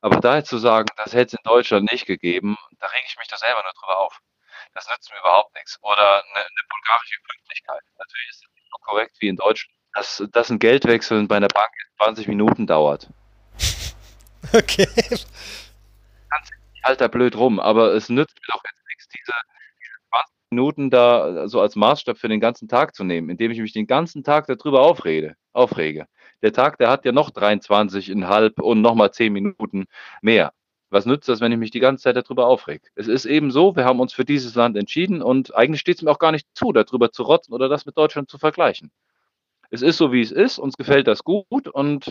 Aber 0.00 0.16
da 0.20 0.36
jetzt 0.36 0.48
zu 0.48 0.58
sagen, 0.58 0.88
das 0.96 1.12
hätte 1.12 1.26
es 1.26 1.32
in 1.34 1.44
Deutschland 1.44 1.92
nicht 1.92 2.06
gegeben, 2.06 2.56
da 2.78 2.86
rege 2.86 3.04
ich 3.06 3.18
mich 3.18 3.28
da 3.28 3.36
selber 3.36 3.62
nur 3.62 3.72
drüber 3.72 4.00
auf 4.00 4.20
das 4.74 4.88
nützt 4.88 5.10
mir 5.12 5.18
überhaupt 5.18 5.54
nichts. 5.54 5.78
Oder 5.82 6.22
eine, 6.24 6.44
eine 6.44 6.62
bulgarische 6.68 7.20
Pünktlichkeit. 7.28 7.82
Natürlich 7.98 8.28
ist 8.30 8.44
es 8.44 8.54
nicht 8.54 8.68
so 8.70 8.78
korrekt 8.80 9.16
wie 9.20 9.28
in 9.28 9.36
Deutschland. 9.36 9.74
Dass, 9.94 10.22
dass 10.32 10.50
ein 10.50 10.58
Geldwechsel 10.58 11.26
bei 11.26 11.36
einer 11.36 11.48
Bank 11.48 11.70
20 11.96 12.28
Minuten 12.28 12.66
dauert. 12.66 13.08
Okay. 14.52 14.86
Ganz 15.10 16.50
halt 16.84 17.00
da 17.00 17.08
blöd 17.08 17.36
rum, 17.36 17.60
aber 17.60 17.92
es 17.94 18.08
nützt 18.08 18.36
mir 18.36 18.54
doch 18.54 18.62
jetzt 18.64 18.82
nichts, 18.88 19.08
diese, 19.08 19.32
diese 19.80 19.96
20 20.10 20.34
Minuten 20.50 20.90
da 20.90 21.48
so 21.48 21.60
als 21.60 21.76
Maßstab 21.76 22.18
für 22.18 22.28
den 22.28 22.40
ganzen 22.40 22.68
Tag 22.68 22.94
zu 22.94 23.04
nehmen, 23.04 23.30
indem 23.30 23.50
ich 23.50 23.58
mich 23.58 23.72
den 23.72 23.86
ganzen 23.86 24.24
Tag 24.24 24.46
darüber 24.46 24.82
aufrede, 24.82 25.36
aufrege. 25.52 26.06
Der 26.42 26.52
Tag, 26.52 26.78
der 26.78 26.88
hat 26.88 27.04
ja 27.04 27.12
noch 27.12 27.30
23,5 27.30 28.60
und 28.60 28.80
nochmal 28.80 29.12
10 29.12 29.32
Minuten 29.32 29.86
mehr 30.22 30.52
was 30.90 31.06
nützt 31.06 31.28
das, 31.28 31.40
wenn 31.40 31.52
ich 31.52 31.58
mich 31.58 31.70
die 31.70 31.80
ganze 31.80 32.04
Zeit 32.04 32.16
darüber 32.16 32.46
aufreg? 32.46 32.90
Es 32.94 33.08
ist 33.08 33.26
eben 33.26 33.50
so, 33.50 33.76
wir 33.76 33.84
haben 33.84 34.00
uns 34.00 34.12
für 34.12 34.24
dieses 34.24 34.54
Land 34.54 34.76
entschieden 34.76 35.22
und 35.22 35.54
eigentlich 35.54 35.80
steht 35.80 35.96
es 35.96 36.02
mir 36.02 36.10
auch 36.10 36.18
gar 36.18 36.32
nicht 36.32 36.46
zu, 36.54 36.72
darüber 36.72 37.12
zu 37.12 37.22
rotzen 37.22 37.52
oder 37.52 37.68
das 37.68 37.86
mit 37.86 37.96
Deutschland 37.96 38.30
zu 38.30 38.38
vergleichen. 38.38 38.90
Es 39.70 39.82
ist 39.82 39.98
so, 39.98 40.12
wie 40.12 40.22
es 40.22 40.32
ist, 40.32 40.58
uns 40.58 40.76
gefällt 40.76 41.06
das 41.06 41.24
gut 41.24 41.68
und 41.68 42.10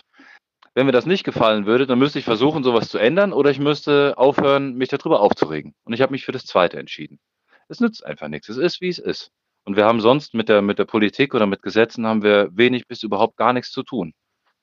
wenn 0.77 0.85
mir 0.85 0.91
das 0.91 1.07
nicht 1.07 1.23
gefallen 1.23 1.65
würde, 1.65 1.87
dann 1.87 1.97
müsste 1.97 2.19
ich 2.19 2.25
versuchen, 2.25 2.63
sowas 2.63 2.87
zu 2.87 2.99
ändern 2.99 3.33
oder 3.33 3.49
ich 3.49 3.57
müsste 3.57 4.15
aufhören, 4.15 4.75
mich 4.75 4.89
darüber 4.89 5.21
aufzuregen. 5.21 5.73
Und 5.85 5.93
ich 5.93 6.01
habe 6.01 6.11
mich 6.11 6.23
für 6.23 6.31
das 6.31 6.45
Zweite 6.45 6.77
entschieden. 6.77 7.19
Es 7.67 7.79
nützt 7.79 8.05
einfach 8.05 8.27
nichts. 8.27 8.47
Es 8.47 8.57
ist, 8.57 8.79
wie 8.79 8.89
es 8.89 8.99
ist. 8.99 9.31
Und 9.63 9.75
wir 9.75 9.85
haben 9.85 10.01
sonst 10.01 10.35
mit 10.35 10.49
der, 10.49 10.61
mit 10.61 10.77
der 10.77 10.85
Politik 10.85 11.33
oder 11.33 11.47
mit 11.47 11.63
Gesetzen 11.63 12.05
haben 12.05 12.21
wir 12.21 12.49
wenig 12.55 12.87
bis 12.87 13.01
überhaupt 13.01 13.37
gar 13.37 13.53
nichts 13.53 13.71
zu 13.71 13.81
tun. 13.81 14.13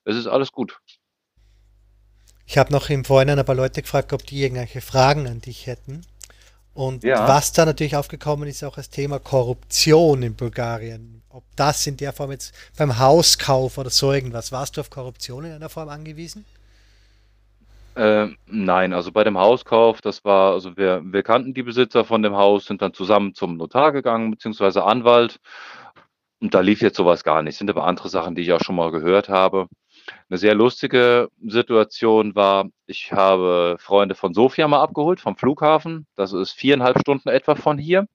Es 0.05 0.15
ist 0.15 0.29
alles 0.29 0.53
gut. 0.53 0.79
Ich 2.47 2.59
habe 2.59 2.73
noch 2.73 2.91
im 2.91 3.05
Vorhinein 3.05 3.41
ein 3.41 3.45
paar 3.45 3.57
Leute 3.57 3.83
gefragt, 3.83 4.13
ob 4.13 4.25
die 4.25 4.41
irgendwelche 4.41 4.83
Fragen 4.83 5.27
an 5.27 5.41
dich 5.41 5.67
hätten. 5.67 6.03
Und 6.75 7.05
ja. 7.05 7.29
was 7.29 7.53
da 7.53 7.65
natürlich 7.65 7.97
aufgekommen 7.97 8.49
ist, 8.49 8.65
auch 8.65 8.75
das 8.75 8.91
Thema 8.91 9.19
Korruption 9.21 10.23
in 10.23 10.35
Bulgarien. 10.35 11.23
Ob 11.31 11.45
das 11.57 11.87
in 11.87 11.97
der 11.97 12.13
Form 12.13 12.33
jetzt 12.33 12.55
beim 12.77 12.99
Hauskauf 12.99 13.79
oder 13.79 13.91
so 13.91 14.13
irgendwas, 14.13 14.53
warst 14.53 14.77
du 14.77 14.81
auf 14.81 14.91
Korruption 14.91 15.45
in 15.45 15.53
einer 15.53 15.69
Form 15.69 15.89
angewiesen? 15.89 16.45
Äh, 17.97 18.29
nein, 18.47 18.93
also 18.93 19.13
bei 19.13 19.23
dem 19.23 19.39
Hauskauf, 19.39 20.01
das 20.01 20.25
war, 20.25 20.53
also 20.53 20.77
wir, 20.77 21.01
wir 21.05 21.23
kannten 21.23 21.55
die 21.55 21.63
Besitzer 21.63 22.05
von 22.05 22.23
dem 22.23 22.35
Haus, 22.35 22.67
sind 22.67 22.83
dann 22.83 22.93
zusammen 22.93 23.35
zum 23.35 23.57
Notar 23.57 23.93
gegangen, 23.93 24.33
beziehungsweise 24.33 24.85
Anwalt. 24.85 25.39
Und 26.41 26.55
da 26.55 26.61
lief 26.61 26.83
jetzt 26.83 26.97
sowas 26.97 27.23
gar 27.23 27.43
nicht. 27.43 27.57
Sind 27.57 27.71
aber 27.71 27.85
andere 27.85 28.09
Sachen, 28.09 28.35
die 28.35 28.43
ich 28.43 28.53
auch 28.53 28.61
schon 28.61 28.77
mal 28.77 28.91
gehört 28.91 29.29
habe. 29.29 29.69
Eine 30.29 30.39
sehr 30.39 30.55
lustige 30.55 31.31
Situation 31.43 32.35
war, 32.35 32.67
ich 32.87 33.13
habe 33.13 33.77
Freunde 33.79 34.15
von 34.15 34.35
Sofia 34.35 34.69
mal 34.69 34.83
abgeholt 34.83 35.21
vom 35.21 35.37
Flughafen. 35.37 36.07
Das 36.17 36.33
ist 36.33 36.53
viereinhalb 36.53 36.99
Stunden 36.99 37.29
etwa 37.29 37.55
von 37.55 37.79
hier. 37.79 38.07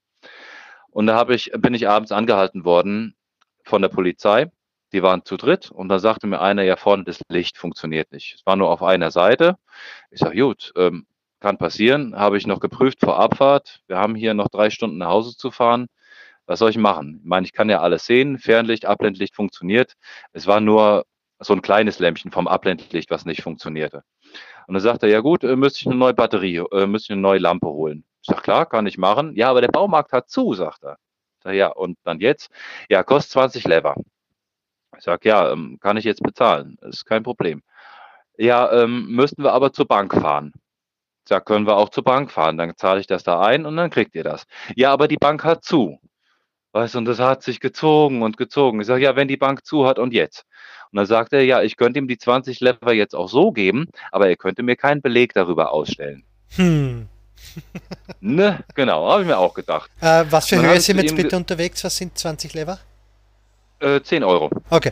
Und 0.91 1.07
da 1.07 1.15
habe 1.15 1.35
ich, 1.35 1.51
bin 1.57 1.73
ich 1.73 1.87
abends 1.87 2.11
angehalten 2.11 2.65
worden 2.65 3.15
von 3.63 3.81
der 3.81 3.89
Polizei. 3.89 4.51
Die 4.91 5.03
waren 5.03 5.23
zu 5.23 5.37
dritt 5.37 5.69
und 5.69 5.89
da 5.89 5.99
sagte 5.99 6.25
mir 6.25 6.41
einer, 6.41 6.63
ja 6.63 6.75
vorne 6.75 7.03
das 7.03 7.21
Licht 7.29 7.57
funktioniert 7.57 8.11
nicht. 8.11 8.35
Es 8.35 8.45
war 8.45 8.55
nur 8.55 8.69
auf 8.71 8.81
einer 8.81 9.11
Seite. 9.11 9.57
Ich 10.09 10.19
sage, 10.19 10.39
gut, 10.41 10.73
ähm, 10.75 11.05
kann 11.39 11.57
passieren. 11.57 12.15
Habe 12.15 12.37
ich 12.37 12.47
noch 12.47 12.59
geprüft 12.59 12.99
vor 13.01 13.19
Abfahrt. 13.19 13.81
Wir 13.87 13.97
haben 13.97 14.15
hier 14.15 14.33
noch 14.33 14.49
drei 14.49 14.69
Stunden 14.69 14.97
nach 14.97 15.09
Hause 15.09 15.37
zu 15.37 15.51
fahren. 15.51 15.87
Was 16.47 16.59
soll 16.59 16.71
ich 16.71 16.77
machen? 16.77 17.19
Ich 17.21 17.29
meine, 17.29 17.45
ich 17.45 17.53
kann 17.53 17.69
ja 17.69 17.81
alles 17.81 18.05
sehen. 18.05 18.39
Fernlicht, 18.39 18.85
Abblendlicht 18.85 19.35
funktioniert. 19.35 19.93
Es 20.33 20.47
war 20.47 20.59
nur 20.59 21.05
so 21.39 21.53
ein 21.53 21.61
kleines 21.61 21.99
Lämpchen 21.99 22.31
vom 22.31 22.47
Abblendlicht, 22.47 23.09
was 23.09 23.25
nicht 23.25 23.41
funktionierte. 23.41 24.03
Und 24.67 24.73
dann 24.73 24.83
sagt 24.83 25.03
er, 25.03 25.09
ja 25.09 25.21
gut, 25.21 25.43
äh, 25.43 25.55
müsste 25.55 25.79
ich 25.79 25.87
eine 25.87 25.95
neue 25.95 26.13
Batterie, 26.13 26.57
äh, 26.71 26.85
müsste 26.85 27.13
ich 27.13 27.15
eine 27.15 27.21
neue 27.21 27.39
Lampe 27.39 27.67
holen. 27.67 28.03
Ich 28.21 28.27
sage, 28.27 28.41
klar, 28.41 28.65
kann 28.65 28.85
ich 28.85 28.97
machen. 28.97 29.35
Ja, 29.35 29.49
aber 29.49 29.61
der 29.61 29.69
Baumarkt 29.69 30.11
hat 30.11 30.29
zu, 30.29 30.53
sagt 30.53 30.83
er. 30.83 30.97
Ich 31.37 31.43
sag, 31.43 31.53
ja, 31.53 31.67
und 31.67 31.97
dann 32.03 32.19
jetzt? 32.19 32.51
Ja, 32.89 33.03
kostet 33.03 33.31
20 33.31 33.63
Lever. 33.65 33.95
Ich 34.97 35.03
sage, 35.03 35.29
ja, 35.29 35.51
ähm, 35.51 35.77
kann 35.79 35.97
ich 35.97 36.03
jetzt 36.03 36.21
bezahlen. 36.21 36.77
ist 36.81 37.05
kein 37.05 37.23
Problem. 37.23 37.63
Ja, 38.37 38.71
ähm, 38.71 39.07
müssten 39.07 39.43
wir 39.43 39.53
aber 39.53 39.73
zur 39.73 39.87
Bank 39.87 40.13
fahren. 40.13 40.53
Ich 41.29 41.45
können 41.45 41.67
wir 41.67 41.77
auch 41.77 41.89
zur 41.89 42.03
Bank 42.03 42.31
fahren. 42.31 42.57
Dann 42.57 42.75
zahle 42.75 42.99
ich 42.99 43.07
das 43.07 43.23
da 43.23 43.39
ein 43.41 43.65
und 43.65 43.77
dann 43.77 43.89
kriegt 43.89 44.15
ihr 44.15 44.23
das. 44.23 44.45
Ja, 44.75 44.91
aber 44.91 45.07
die 45.07 45.17
Bank 45.17 45.43
hat 45.43 45.63
zu. 45.63 45.99
Weißt 46.71 46.93
du, 46.93 46.99
und 46.99 47.05
das 47.05 47.19
hat 47.19 47.41
sich 47.41 47.59
gezogen 47.59 48.21
und 48.21 48.37
gezogen. 48.37 48.79
Ich 48.79 48.87
sage: 48.87 49.03
„Ja, 49.03 49.15
wenn 49.15 49.27
die 49.27 49.37
Bank 49.37 49.65
zu 49.65 49.87
hat 49.87 49.97
und 49.97 50.13
jetzt?“ 50.13 50.45
Und 50.91 50.97
dann 50.97 51.05
sagt 51.05 51.33
er: 51.33 51.43
„Ja, 51.43 51.61
ich 51.63 51.77
könnte 51.77 51.99
ihm 51.99 52.07
die 52.07 52.17
20 52.17 52.59
Lever 52.59 52.93
jetzt 52.93 53.15
auch 53.15 53.27
so 53.27 53.51
geben, 53.51 53.87
aber 54.11 54.29
er 54.29 54.35
könnte 54.35 54.61
mir 54.61 54.75
keinen 54.75 55.01
Beleg 55.01 55.33
darüber 55.33 55.71
ausstellen.“ 55.73 56.23
Hm. 56.55 57.07
Ne, 58.21 58.59
genau, 58.75 59.09
habe 59.09 59.21
ich 59.21 59.27
mir 59.27 59.37
auch 59.37 59.53
gedacht. 59.53 59.89
Äh, 60.01 60.25
was 60.29 60.47
für 60.47 60.61
Höhe 60.61 60.79
sind 60.81 60.97
wir 60.97 61.05
jetzt 61.05 61.15
bitte 61.15 61.37
unterwegs? 61.37 61.83
Was 61.85 61.95
sind 61.95 62.17
20 62.17 62.53
Lever? 62.53 62.79
äh, 63.79 64.01
10 64.01 64.23
€. 64.23 64.51
Okay. 64.69 64.91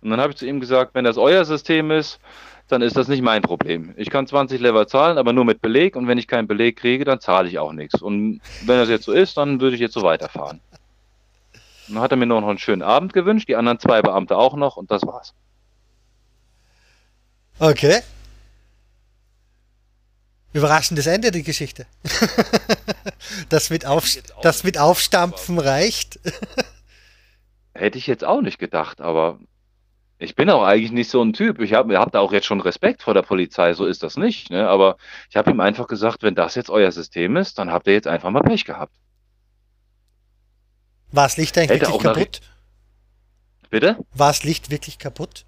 Und 0.00 0.10
dann 0.10 0.20
habe 0.20 0.32
ich 0.32 0.38
zu 0.38 0.46
ihm 0.46 0.60
gesagt: 0.60 0.94
„Wenn 0.94 1.04
das 1.04 1.16
euer 1.16 1.44
System 1.44 1.90
ist, 1.90 2.18
dann 2.72 2.82
ist 2.82 2.96
das 2.96 3.08
nicht 3.08 3.22
mein 3.22 3.42
Problem. 3.42 3.92
Ich 3.96 4.10
kann 4.10 4.26
20 4.26 4.60
Lever 4.60 4.86
zahlen, 4.86 5.18
aber 5.18 5.32
nur 5.32 5.44
mit 5.44 5.60
Beleg 5.60 5.94
und 5.96 6.08
wenn 6.08 6.18
ich 6.18 6.26
keinen 6.26 6.48
Beleg 6.48 6.78
kriege, 6.78 7.04
dann 7.04 7.20
zahle 7.20 7.48
ich 7.48 7.58
auch 7.58 7.72
nix. 7.72 8.00
Und 8.00 8.40
wenn 8.64 8.78
das 8.78 8.88
jetzt 8.88 9.04
so 9.04 9.12
ist, 9.12 9.36
dann 9.36 9.60
würde 9.60 9.74
ich 9.76 9.80
jetzt 9.80 9.94
so 9.94 10.02
weiterfahren.“ 10.02 10.60
Und 11.88 11.94
dann 11.94 12.02
hat 12.02 12.10
er 12.10 12.16
mir 12.16 12.26
nur 12.26 12.40
noch 12.40 12.48
'n 12.48 12.58
schönen 12.58 12.82
Abend 12.82 13.12
gewünscht, 13.12 13.48
die 13.48 13.56
anderen 13.56 13.78
2 13.78 14.02
Beamte 14.02 14.36
auch 14.36 14.56
noch 14.56 14.76
und 14.76 14.90
das 14.90 15.02
war's. 15.02 15.34
Okay. 17.58 18.00
Überraschendes 20.52 21.06
Ende, 21.06 21.30
die 21.30 21.42
Geschichte. 21.42 21.86
Das 23.48 23.70
mit, 23.70 23.86
Auf, 23.86 24.06
das 24.42 24.64
mit 24.64 24.78
Aufstampfen 24.78 25.58
reicht. 25.58 26.18
hätte 27.74 27.98
ich 27.98 28.06
jetzt 28.06 28.24
auch 28.24 28.40
nicht 28.40 28.58
gedacht, 28.58 29.00
aber 29.00 29.38
ich 30.22 30.34
bin 30.34 30.48
auch 30.50 30.62
eigentlich 30.62 30.92
nicht 30.92 31.10
so 31.10 31.20
'n 31.22 31.32
Typ. 31.32 31.60
Ich 31.60 31.74
habe 31.74 31.98
habe 31.98 32.10
da 32.10 32.20
auch 32.20 32.32
jetzt 32.32 32.46
schon 32.46 32.60
Respekt 32.60 33.02
vor 33.02 33.14
der 33.14 33.22
Polizei, 33.22 33.74
so 33.74 33.84
ist 33.86 34.02
das 34.02 34.16
nicht, 34.16 34.50
ne? 34.50 34.68
Aber 34.68 34.96
ich 35.30 35.36
habe 35.36 35.50
ihm 35.50 35.60
einfach 35.60 35.86
gesagt: 35.86 36.22
„Wenn 36.22 36.34
das 36.34 36.54
jetzt 36.54 36.70
euer 36.70 36.92
System 36.92 37.36
ist, 37.36 37.58
dann 37.58 37.72
habt 37.72 37.86
ihr 37.86 37.92
jetzt 37.94 38.08
einfach 38.08 38.30
mal 38.30 38.42
Pech 38.42 38.64
gehabt.“ 38.64 38.94
War's 41.10 41.36
Licht 41.36 41.58
eigentlich 41.58 41.70
Hätte 41.82 41.86
wirklich 41.92 42.04
nach 42.04 42.14
kaputt? 42.14 42.40
Bitte? 43.70 43.96
War's 44.14 44.44
Licht 44.44 44.70
wirklich 44.70 44.98
kaputt? 44.98 45.44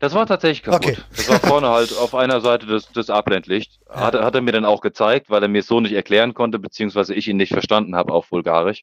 Das 0.00 0.14
war 0.14 0.26
tatsächlich 0.26 0.66
Okay. 0.66 0.94
kaputt. 0.94 1.06
Das 1.16 1.28
war 1.28 1.40
vorne 1.40 1.68
halt 1.68 1.92
auf 1.92 2.14
einer 2.14 2.40
Seite 2.40 2.66
das 2.66 2.90
das 2.92 3.10
Abblendlicht. 3.10 3.80
Ja. 3.88 4.00
Hat 4.00 4.14
er 4.14 4.24
hat 4.24 4.34
er 4.34 4.40
mir 4.40 4.52
dann 4.52 4.64
auch 4.64 4.80
gezeigt, 4.80 5.30
weil 5.30 5.42
er 5.42 5.48
mir's 5.48 5.66
so 5.66 5.80
nicht 5.80 5.92
erklären 5.92 6.34
konnte, 6.34 6.58
beziehungsweise 6.58 7.14
ich 7.14 7.28
ihn 7.28 7.36
nicht 7.36 7.52
verstanden 7.52 7.94
habe 7.96 8.12
auf 8.12 8.28
Bulgarisch. 8.28 8.82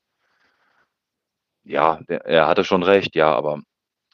Ja, 1.63 1.99
der 2.07 2.25
er 2.25 2.47
hatte 2.47 2.63
schon 2.63 2.83
recht, 2.83 3.15
ja, 3.15 3.33
aber 3.33 3.61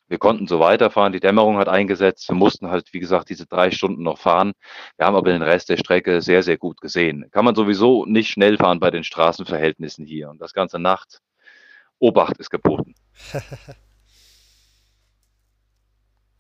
wir 0.07 0.17
konnten 0.19 0.47
so 0.47 0.59
weiterfahren. 0.59 1.13
Die 1.13 1.19
Dämmerung 1.19 1.57
hat 1.57 1.67
eingesetzt. 1.69 2.27
Wir 2.29 2.35
mussten 2.35 2.69
halt, 2.69 2.93
wie 2.93 2.99
gesagt, 2.99 3.29
diese 3.29 3.45
3 3.47 3.71
Stunden 3.71 4.03
noch 4.03 4.17
fahren. 4.19 4.53
Wir 4.97 5.05
haben 5.05 5.15
aber 5.15 5.31
den 5.31 5.41
Rest 5.41 5.69
der 5.69 5.77
Strecke 5.77 6.21
sehr, 6.21 6.43
sehr 6.43 6.57
gut 6.57 6.81
gesehen. 6.81 7.25
Kann 7.31 7.45
man 7.45 7.55
sowieso 7.55 8.05
nicht 8.05 8.29
schnell 8.29 8.57
fahren 8.57 8.79
bei 8.79 8.91
den 8.91 9.03
Straßenverhältnissen 9.03 10.05
hier 10.05 10.29
und 10.29 10.39
das 10.41 10.53
Ganze 10.53 10.79
nachts. 10.79 11.21
Obacht 11.99 12.37
ist 12.39 12.49
geboten. 12.51 12.95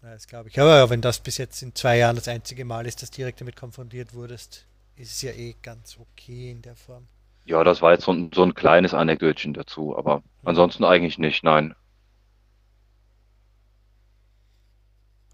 Ja, 0.03 0.11
das 0.13 0.27
glaube 0.27 0.49
ich. 0.49 0.59
Aber 0.59 0.77
ja, 0.77 0.89
wenn 0.89 1.01
das 1.01 1.19
bis 1.19 1.37
jetzt 1.37 1.61
in 1.61 1.73
zwei 1.75 1.97
Jahren 1.97 2.15
das 2.15 2.27
einzige 2.27 2.65
Mal 2.65 2.85
ist, 2.85 3.01
dass 3.01 3.11
du 3.11 3.17
direkt 3.17 3.41
damit 3.41 3.55
konfrontiert 3.55 4.13
wurdest, 4.13 4.65
ist 4.95 5.11
es 5.11 5.21
ja 5.21 5.31
eh 5.31 5.55
ganz 5.61 5.97
okay 5.99 6.51
in 6.51 6.61
der 6.61 6.75
Form. 6.75 7.07
Ja, 7.45 7.63
das 7.63 7.81
war 7.81 7.93
jetzt 7.93 8.03
so 8.05 8.11
'n 8.11 8.29
so 8.33 8.43
'n 8.43 8.53
kleines 8.53 8.93
Anekdötchen 8.93 9.53
dazu, 9.53 9.97
aber 9.97 10.17
Mhm. 10.17 10.23
ansonsten 10.45 10.83
eigentlich 10.83 11.17
nicht, 11.17 11.43
nein. 11.43 11.75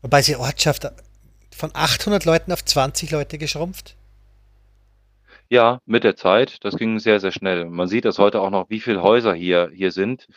Wobei 0.03 0.19
diese 0.19 0.37
Ortschaft 0.39 0.91
von 1.55 1.71
800 1.73 2.25
Leuten 2.25 2.51
auf 2.51 2.63
20 2.65 3.09
Leute 3.11 3.37
geschrumpft. 3.37 3.95
Ja, 5.51 5.79
mit 5.85 6.03
der 6.03 6.15
Zeit, 6.15 6.63
das 6.63 6.75
ging 6.77 6.99
sehr, 6.99 7.19
sehr 7.19 7.31
schnell. 7.31 7.65
Man 7.65 7.87
sieht 7.87 8.05
das 8.05 8.17
heute 8.19 8.41
auch 8.41 8.49
noch, 8.49 8.69
wie 8.69 8.79
viel 8.79 9.01
Häuser 9.01 9.33
hier 9.33 9.69
hier 9.73 9.91
sind, 9.91 10.27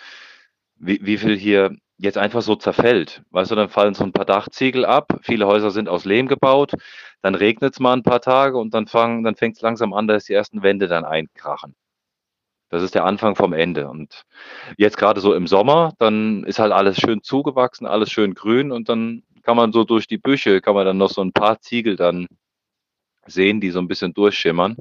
wie 0.78 1.00
wie 1.02 1.18
viel 1.18 1.36
hier 1.36 1.76
jetzt 1.98 2.18
einfach 2.18 2.42
so 2.42 2.56
zerfällt. 2.56 3.22
Weißt 3.30 3.50
du, 3.50 3.54
dann 3.54 3.68
fallen 3.70 3.94
so 3.94 4.04
'n 4.04 4.12
paar 4.12 4.24
Dachziegel 4.26 4.84
ab. 4.84 5.18
Viele 5.22 5.46
Häuser 5.46 5.70
sind 5.70 5.88
aus 5.88 6.04
Lehm 6.04 6.28
gebaut, 6.28 6.72
dann 7.22 7.34
regnet's 7.34 7.80
mal 7.80 7.94
'n 7.94 8.02
paar 8.02 8.20
Tage 8.20 8.58
und 8.58 8.74
dann 8.74 8.86
dann 9.24 9.36
fängt's 9.36 9.60
langsam 9.62 9.92
an, 9.94 10.08
dass 10.08 10.24
die 10.24 10.34
ersten 10.34 10.62
Wände 10.62 10.88
dann 10.88 11.04
einkrachen. 11.04 11.74
Das 12.70 12.82
ist 12.82 12.94
der 12.94 13.04
Anfang 13.04 13.36
vom 13.36 13.52
Ende. 13.52 13.88
Und 13.88 14.22
jetzt 14.78 14.98
grade 14.98 15.20
so 15.20 15.34
im 15.34 15.46
Sommer, 15.46 15.92
dann 15.98 16.44
ist 16.44 16.58
halt 16.58 16.72
alles 16.72 16.98
schön 16.98 17.22
zugewachsen, 17.22 17.86
alles 17.86 18.10
schön 18.12 18.34
grün 18.34 18.72
und 18.72 18.88
dann 18.88 19.22
kann 19.46 19.56
man 19.56 19.72
so 19.72 19.84
durch 19.84 20.06
die 20.06 20.18
Büsche 20.18 20.60
kann 20.60 20.74
man 20.74 20.84
dann 20.86 20.98
noch 20.98 21.10
so 21.10 21.22
'n 21.22 21.32
paar 21.32 21.60
Ziegel 21.60 21.96
dann 21.96 22.26
sehen, 23.26 23.60
die 23.60 23.70
so 23.70 23.78
'n 23.78 23.88
bisschen 23.88 24.12
durchschimmern. 24.12 24.76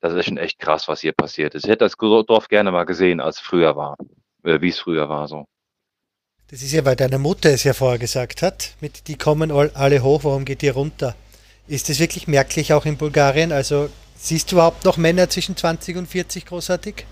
Das 0.00 0.14
ist 0.14 0.26
schon 0.26 0.38
echt 0.38 0.58
krass, 0.60 0.88
was 0.88 1.00
hier 1.00 1.12
passiert 1.12 1.54
ist. 1.54 1.64
Ich 1.64 1.70
hätte 1.70 1.84
das 1.86 1.96
Dorf 1.96 2.48
gerne 2.48 2.70
mal 2.70 2.84
gesehen, 2.84 3.20
als 3.20 3.40
früher 3.40 3.74
war 3.76 3.96
äh, 4.44 4.60
wie's 4.60 4.78
früher 4.78 5.08
war 5.08 5.28
so. 5.28 5.46
Das 6.50 6.62
ist 6.62 6.72
ja, 6.72 6.84
weil 6.84 6.96
deine 6.96 7.18
Mutter 7.18 7.50
es 7.50 7.64
ja 7.64 7.74
vorher 7.74 7.98
gesagt 7.98 8.42
hat, 8.42 8.74
mit 8.80 9.08
die 9.08 9.16
kommen 9.16 9.50
all, 9.50 9.70
alle 9.74 10.02
hoch, 10.02 10.24
warum 10.24 10.44
geht 10.44 10.62
ihr 10.62 10.72
runter? 10.72 11.14
Ist 11.66 11.88
das 11.90 11.98
wirklich 11.98 12.26
merklich 12.26 12.72
auch 12.72 12.86
in 12.86 12.96
Bulgarien? 12.96 13.52
Also 13.52 13.90
siehst 14.16 14.50
du 14.50 14.56
überhaupt 14.56 14.84
noch 14.84 14.96
Männer 14.96 15.28
zwischen 15.28 15.56
20 15.56 15.96
und 15.96 16.06
40 16.06 16.46
großartig? 16.46 17.04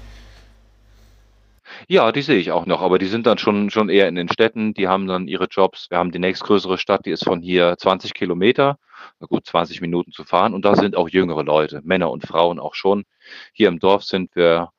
Ja, 1.89 2.11
die 2.11 2.23
sehe 2.23 2.39
ich 2.39 2.51
auch 2.51 2.67
noch, 2.67 2.83
aber 2.83 2.99
die 2.99 3.07
sind 3.07 3.27
dann 3.27 3.39
schon 3.39 3.71
schon 3.71 3.89
eher 3.89 4.09
in 4.09 4.17
den 4.17 4.29
Städten. 4.29 4.75
Die 4.75 4.89
haben 4.89 5.07
dann 5.07 5.29
ihre 5.29 5.47
Jobs. 5.47 5.87
Wir 5.89 5.99
haben 5.99 6.11
die 6.11 6.19
nächstgrößere 6.19 6.79
Stadt, 6.79 7.07
die 7.07 7.13
ist 7.13 7.25
von 7.25 7.41
hier 7.41 7.77
20 7.79 8.13
Kilometer, 8.13 8.79
gut, 9.21 9.47
20 9.47 9.81
Minuten 9.81 10.11
zu 10.11 10.25
fahren 10.25 10.53
und 10.53 10.65
da 10.65 10.75
sind 10.75 10.97
auch 10.97 11.09
jüngere 11.09 11.45
Leute, 11.45 11.81
Männer 11.85 12.11
und 12.11 12.27
Frauen 12.27 12.59
auch 12.59 12.75
schon. 12.75 13.05
Hier 13.53 13.69
im 13.69 13.79
Dorf 13.79 14.03
sind 14.03 14.35
wir, 14.35 14.71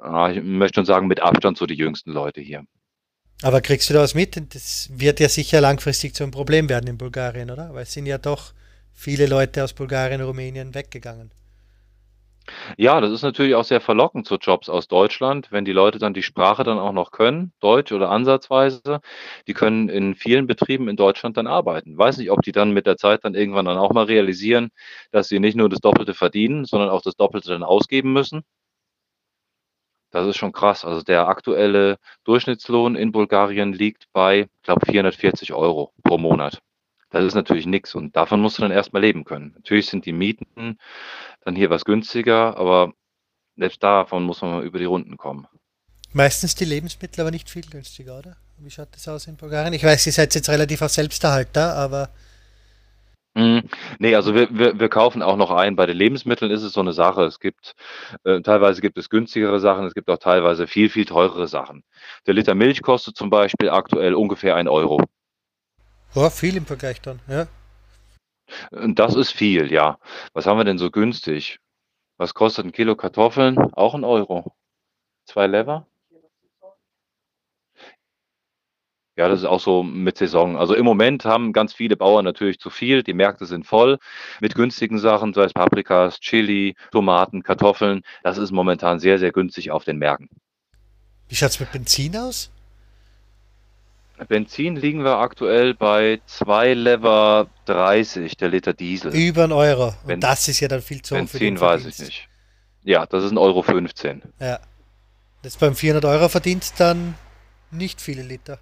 ich 0.00 0.42
möchte 0.42 0.76
schon 0.76 0.86
sagen, 0.86 1.06
mit 1.06 1.20
Abstand 1.20 1.58
so 1.58 1.66
die 1.66 1.74
jüngsten 1.74 2.12
Leute 2.12 2.40
hier. 2.40 2.64
Aber 3.42 3.60
kriegst 3.60 3.90
du 3.90 3.94
da 3.94 4.00
was 4.00 4.14
mit? 4.14 4.36
Das 4.54 4.88
wird 4.92 5.20
ja 5.20 5.28
sicher 5.28 5.60
langfristig 5.60 6.14
zu 6.14 6.24
einem 6.24 6.32
Problem 6.32 6.68
werden 6.68 6.88
in 6.88 6.98
Bulgarien, 6.98 7.50
oder? 7.50 7.74
Weil 7.74 7.82
es 7.82 7.92
sind 7.92 8.06
ja 8.06 8.16
doch 8.18 8.52
viele 8.94 9.26
Leute 9.26 9.62
aus 9.62 9.74
Bulgarien, 9.74 10.22
Rumänien 10.22 10.74
weggegangen. 10.74 11.30
Ja, 12.80 13.00
das 13.00 13.10
ist 13.10 13.22
natürlich 13.22 13.54
auch 13.56 13.64
sehr 13.64 13.80
verlockend 13.80 14.26
zu 14.26 14.36
Jobs 14.36 14.68
aus 14.68 14.86
Deutschland, 14.88 15.50
wenn 15.50 15.64
die 15.64 15.72
Leute 15.72 15.98
dann 15.98 16.14
die 16.14 16.22
Sprache 16.22 16.62
dann 16.64 16.78
auch 16.78 16.92
noch 16.92 17.10
können, 17.10 17.52
Deutsch 17.60 17.90
oder 17.92 18.10
ansatzweise. 18.10 19.00
Die 19.48 19.52
können 19.54 19.88
in 19.88 20.14
vielen 20.14 20.46
Betrieben 20.46 20.88
in 20.88 20.96
Deutschland 20.96 21.36
dann 21.36 21.46
arbeiten. 21.48 21.98
Weiß 21.98 22.18
nicht, 22.18 22.30
ob 22.30 22.42
die 22.42 22.52
dann 22.52 22.70
mit 22.72 22.86
der 22.86 22.96
Zeit 22.96 23.24
dann 23.24 23.34
irgendwann 23.34 23.64
dann 23.66 23.78
auch 23.78 23.92
mal 23.92 24.04
realisieren, 24.04 24.70
dass 25.10 25.28
sie 25.28 25.40
nicht 25.40 25.56
nur 25.56 25.68
das 25.68 25.80
Doppelte 25.80 26.14
verdienen, 26.14 26.64
sondern 26.66 26.88
auch 26.90 27.02
das 27.02 27.16
Doppelte 27.16 27.48
dann 27.50 27.64
ausgeben 27.64 28.12
müssen. 28.12 28.42
Das 30.12 30.26
ist 30.26 30.36
schon 30.36 30.52
krass. 30.52 30.84
Also, 30.84 31.02
der 31.02 31.28
aktuelle 31.28 31.96
Durchschnittslohn 32.24 32.94
in 32.94 33.10
Bulgarien 33.12 33.72
liegt 33.72 34.04
bei, 34.12 34.40
ich 34.42 34.62
glaube, 34.62 34.84
440 34.84 35.52
€ 35.54 35.92
pro 36.02 36.18
Monat. 36.18 36.60
Das 37.10 37.24
ist 37.24 37.34
natürlich 37.34 37.66
nix 37.66 37.94
und 37.94 38.14
davon 38.16 38.40
musst 38.40 38.58
du 38.58 38.62
dann 38.62 38.70
erst 38.70 38.92
mal 38.92 39.00
leben 39.00 39.24
können. 39.24 39.52
Natürlich 39.54 39.86
sind 39.86 40.04
die 40.06 40.12
Mieten 40.12 40.78
dann 41.44 41.56
hier 41.56 41.70
was 41.70 41.84
günstiger, 41.84 42.56
aber 42.56 42.92
selbst 43.56 43.82
davon 43.82 44.24
muss 44.24 44.42
man 44.42 44.50
mal 44.52 44.64
über 44.64 44.78
die 44.78 44.84
Runden 44.84 45.16
kommen. 45.16 45.46
Meistens 46.12 46.54
die 46.54 46.64
Lebensmittel 46.64 47.20
aber 47.22 47.30
nicht 47.30 47.50
viel 47.50 47.64
günstiger, 47.66 48.18
oder? 48.18 48.36
Wie 48.58 48.70
schaut 48.70 48.88
das 48.92 49.08
aus 49.08 49.26
in 49.26 49.36
Bulgarien? 49.36 49.72
Ich 49.72 49.84
weiß, 49.84 50.06
ihr 50.06 50.12
seid 50.12 50.34
jetzt 50.34 50.48
relativ 50.48 50.82
auf 50.82 50.90
Selbsterhalter, 50.90 51.74
aber 51.74 52.10
Hm, 53.36 53.62
ne, 53.98 54.16
also 54.16 54.34
wir 54.34 54.48
wir 54.50 54.80
wir 54.80 54.88
kaufen 54.88 55.22
auch 55.22 55.36
noch 55.36 55.50
ein. 55.50 55.76
Bei 55.76 55.86
den 55.86 55.96
Lebensmitteln 55.96 56.50
ist 56.50 56.62
es 56.62 56.72
so 56.72 56.82
'ne 56.82 56.92
Sache. 56.92 57.24
Es 57.24 57.38
gibt 57.40 57.74
äh, 58.24 58.40
teilweise 58.40 58.80
gibt 58.80 58.98
es 58.98 59.10
günstigere 59.10 59.60
Sachen, 59.60 59.84
es 59.86 59.94
gibt 59.94 60.10
auch 60.10 60.18
teilweise 60.18 60.66
viel, 60.66 60.88
viel 60.90 61.04
teurere 61.04 61.46
Sachen. 61.46 61.84
Der 62.26 62.34
Liter 62.34 62.54
Milch 62.54 62.82
kostet 62.82 63.16
zum 63.16 63.30
Beispiel 63.30 63.70
aktuell 63.70 64.14
ungefähr 64.14 64.56
1 64.56 64.68
€. 64.68 65.04
Ja, 66.14 66.30
viel 66.30 66.56
im 66.56 66.66
Vergleich 66.66 67.00
dann, 67.00 67.20
ja. 67.28 67.46
Und 68.70 68.98
das 68.98 69.14
ist 69.14 69.30
viel, 69.32 69.70
ja. 69.72 69.98
Was 70.32 70.46
haben 70.46 70.58
wir 70.58 70.64
denn 70.64 70.78
so 70.78 70.90
günstig? 70.90 71.58
Was 72.16 72.34
kostet 72.34 72.66
'n 72.66 72.72
Kilo 72.72 72.96
Kartoffeln? 72.96 73.58
Auch 73.74 73.94
1 73.94 74.04
€. 74.04 74.52
2 75.26 75.46
Lever? 75.46 75.86
Ja, 79.16 79.28
das 79.28 79.40
ist 79.40 79.46
auch 79.46 79.60
so 79.60 79.82
mit 79.82 80.16
Saison. 80.16 80.56
Also, 80.56 80.74
im 80.74 80.84
Moment 80.84 81.24
haben 81.24 81.52
ganz 81.52 81.74
viele 81.74 81.96
Bauern 81.96 82.24
natürlich 82.24 82.60
zu 82.60 82.70
viel. 82.70 83.02
Die 83.02 83.14
Märkte 83.14 83.46
sind 83.46 83.66
voll 83.66 83.98
mit 84.40 84.54
günstigen 84.54 84.98
Sachen, 85.00 85.34
sei 85.34 85.42
es 85.42 85.52
Paprikas, 85.52 86.20
Chili, 86.20 86.76
Tomaten, 86.92 87.42
Kartoffeln. 87.42 88.02
Das 88.22 88.38
ist 88.38 88.52
momentan 88.52 89.00
sehr, 89.00 89.18
sehr 89.18 89.32
günstig 89.32 89.72
auf 89.72 89.84
den 89.84 89.98
Märkten. 89.98 90.40
Wie 91.28 91.34
schaut's 91.34 91.58
mit 91.58 91.72
Benzin 91.72 92.16
aus? 92.16 92.52
Benzin 94.26 94.76
liegen 94.76 95.04
wir 95.04 95.18
aktuell 95.18 95.74
bei 95.74 96.20
2 96.26 96.74
Lever 96.74 97.48
30 97.66 98.36
der 98.36 98.48
Liter 98.48 98.72
Diesel. 98.72 99.14
Über 99.14 99.44
1 99.44 99.52
Euro. 99.52 99.86
Und 99.88 100.06
Ben 100.06 100.20
das 100.20 100.48
ist 100.48 100.60
ja 100.60 100.68
dann 100.68 100.82
viel 100.82 101.02
zu 101.02 101.14
hoch 101.14 101.28
für 101.28 101.38
Benzin 101.38 101.60
weiß 101.60 101.86
ich 101.86 101.98
nicht. 101.98 102.28
Ja, 102.84 103.06
das 103.06 103.24
ist 103.24 103.32
1,15 103.32 104.22
€. 104.22 104.22
Ja. 104.40 104.60
Das 105.42 105.54
ist 105.54 105.60
beim 105.60 105.74
400 105.74 106.04
Euro 106.04 106.28
Verdienst 106.28 106.80
dann 106.80 107.14
nicht 107.70 108.00
viele 108.00 108.22
Liter. 108.22 108.58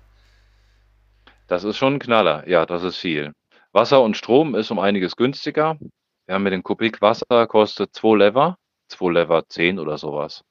Das 1.46 1.64
ist 1.64 1.76
schon 1.76 1.94
'n 1.94 1.98
Knaller. 1.98 2.46
Ja, 2.48 2.66
das 2.66 2.82
ist 2.82 2.96
viel. 2.96 3.32
Wasser 3.72 4.02
und 4.02 4.16
Strom 4.16 4.54
ist 4.54 4.70
um 4.70 4.78
einiges 4.78 5.16
günstiger. 5.16 5.78
Wir 6.26 6.34
haben 6.34 6.42
hier 6.42 6.50
den 6.50 6.62
Kubik 6.62 7.00
Wasser 7.00 7.46
kostet 7.46 7.94
2 7.94 8.16
Lever, 8.16 8.56
2 8.88 9.12
Lever 9.12 9.48
10 9.48 9.78
oder 9.78 9.96
so 9.96 10.12
was. 10.12 10.42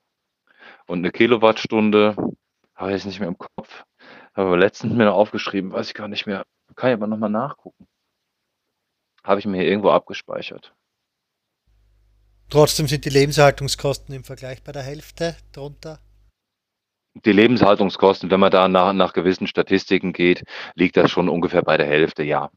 Und 0.88 1.00
eine 1.00 1.12
Kilowattstunde 1.12 2.16
habe 2.76 2.90
ich 2.90 2.96
jetzt 2.96 3.06
nicht 3.06 3.20
mehr 3.20 3.30
im 3.30 3.38
Kopf. 3.38 3.84
Habe 4.36 4.50
aber 4.50 4.58
letztens 4.58 4.94
mir 4.94 5.06
noch 5.06 5.16
aufgeschrieben, 5.16 5.72
weiß 5.72 5.88
ich 5.88 5.94
gar 5.94 6.08
nicht 6.08 6.26
mehr. 6.26 6.46
Kann 6.76 6.90
ich 6.90 6.96
aber 6.96 7.08
nochmal 7.08 7.30
nachgucken. 7.30 7.88
Habe 9.24 9.40
ich 9.40 9.46
mir 9.46 9.58
hier 9.58 9.68
irgendwo 9.68 9.90
abgespeichert. 9.90 10.76
Trotzdem 12.50 12.88
sind 12.88 13.06
die 13.06 13.10
Lebenshaltungskosten 13.10 14.14
im 14.14 14.24
Vergleich 14.24 14.62
bei 14.62 14.72
der 14.72 14.84
Hälfte 14.84 15.36
drunter. 15.52 16.00
Die 17.24 17.32
Lebenshaltungskosten, 17.32 18.30
wenn 18.30 18.42
man 18.42 18.52
da 18.52 18.68
nach, 18.68 18.94
nach 18.94 19.14
gewissen 19.14 19.48
Statistiken 19.48 20.12
geht, 20.12 20.44
liegt 20.76 20.98
das 20.98 21.10
schon 21.10 21.30
ungefähr 21.30 21.64
bei 21.64 21.78
der 21.78 21.88
Hälfte, 21.88 22.24
ja. 22.24 22.52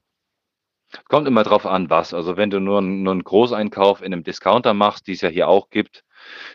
Kommt 1.08 1.28
immer 1.28 1.44
drauf 1.44 1.64
an, 1.64 1.90
was. 1.90 2.12
Also 2.12 2.36
wenn 2.36 2.50
du 2.50 2.60
nur, 2.60 2.82
nur 2.82 3.12
einen 3.12 3.22
Großeinkauf 3.22 4.02
in 4.02 4.12
einem 4.12 4.24
Discounter 4.24 4.74
machst, 4.74 5.06
die 5.06 5.12
es 5.12 5.20
ja 5.20 5.28
hier 5.28 5.48
auch 5.48 5.70
gibt, 5.70 6.04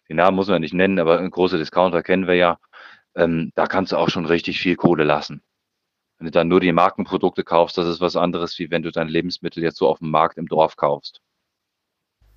den 0.09 0.17
Namen 0.17 0.35
muss 0.35 0.47
man 0.47 0.61
nicht 0.61 0.73
nennen, 0.73 0.99
aber 0.99 1.27
große 1.27 1.57
Discounter 1.57 2.03
kennen 2.03 2.27
wir 2.27 2.35
ja, 2.35 2.57
ähm, 3.15 3.51
da 3.55 3.67
kannst 3.67 3.91
du 3.91 3.97
auch 3.97 4.09
schon 4.09 4.25
richtig 4.25 4.59
viel 4.59 4.75
Kohle 4.75 5.03
lassen. 5.03 5.41
Wenn 6.17 6.25
du 6.25 6.31
dann 6.31 6.47
nur 6.47 6.59
die 6.59 6.71
Markenprodukte 6.71 7.43
kaufst, 7.43 7.77
das 7.77 7.87
ist 7.87 8.01
was 8.01 8.15
anderes, 8.15 8.57
wie 8.59 8.71
wenn 8.71 8.83
du 8.83 8.91
dein 8.91 9.07
Lebensmittel 9.07 9.63
jetzt 9.63 9.77
so 9.77 9.87
auf 9.87 9.99
dem 9.99 10.09
Markt 10.09 10.37
im 10.37 10.47
Dorf 10.47 10.75
kaufst. 10.75 11.21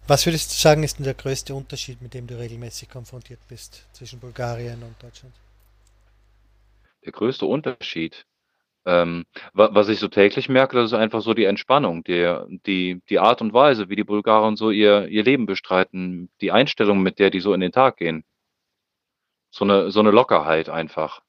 Was 0.08 0.24
würdest 0.24 0.52
du 0.52 0.56
sagen, 0.56 0.82
ist 0.84 0.98
denn 0.98 1.04
der 1.04 1.14
größte 1.14 1.54
Unterschied, 1.54 2.00
mit 2.00 2.14
dem 2.14 2.26
du 2.26 2.38
regelmäßig 2.38 2.88
konfrontiert 2.88 3.40
bist 3.48 3.86
zwischen 3.92 4.20
Bulgarien 4.20 4.82
und 4.82 4.94
Deutschland? 5.02 5.34
Der 7.04 7.12
größte 7.12 7.46
Unterschied, 7.46 8.24
ähm, 8.84 9.24
was 9.52 9.88
ich 9.88 9.98
so 9.98 10.06
täglich 10.06 10.48
merke, 10.48 10.76
das 10.76 10.92
ist 10.92 10.98
einfach 10.98 11.22
so 11.22 11.34
die 11.34 11.44
Entspannung, 11.44 12.04
der, 12.04 12.46
die, 12.66 13.02
die 13.08 13.18
Art 13.18 13.40
und 13.40 13.52
Weise, 13.52 13.88
wie 13.88 13.96
die 13.96 14.04
Bulgaren 14.04 14.56
so 14.56 14.70
ihr, 14.70 15.08
ihr 15.08 15.24
Leben 15.24 15.46
bestreiten, 15.46 16.30
die 16.40 16.52
Einstellung, 16.52 17.02
mit 17.02 17.18
der 17.18 17.30
die 17.30 17.40
so 17.40 17.52
in 17.52 17.60
den 17.60 17.72
Tag 17.72 17.96
gehen. 17.96 18.24
So 19.56 19.64
eine, 19.64 19.90
so 19.90 20.00
eine 20.00 20.10
Lockerheit 20.10 20.68
einfach. 20.68 21.22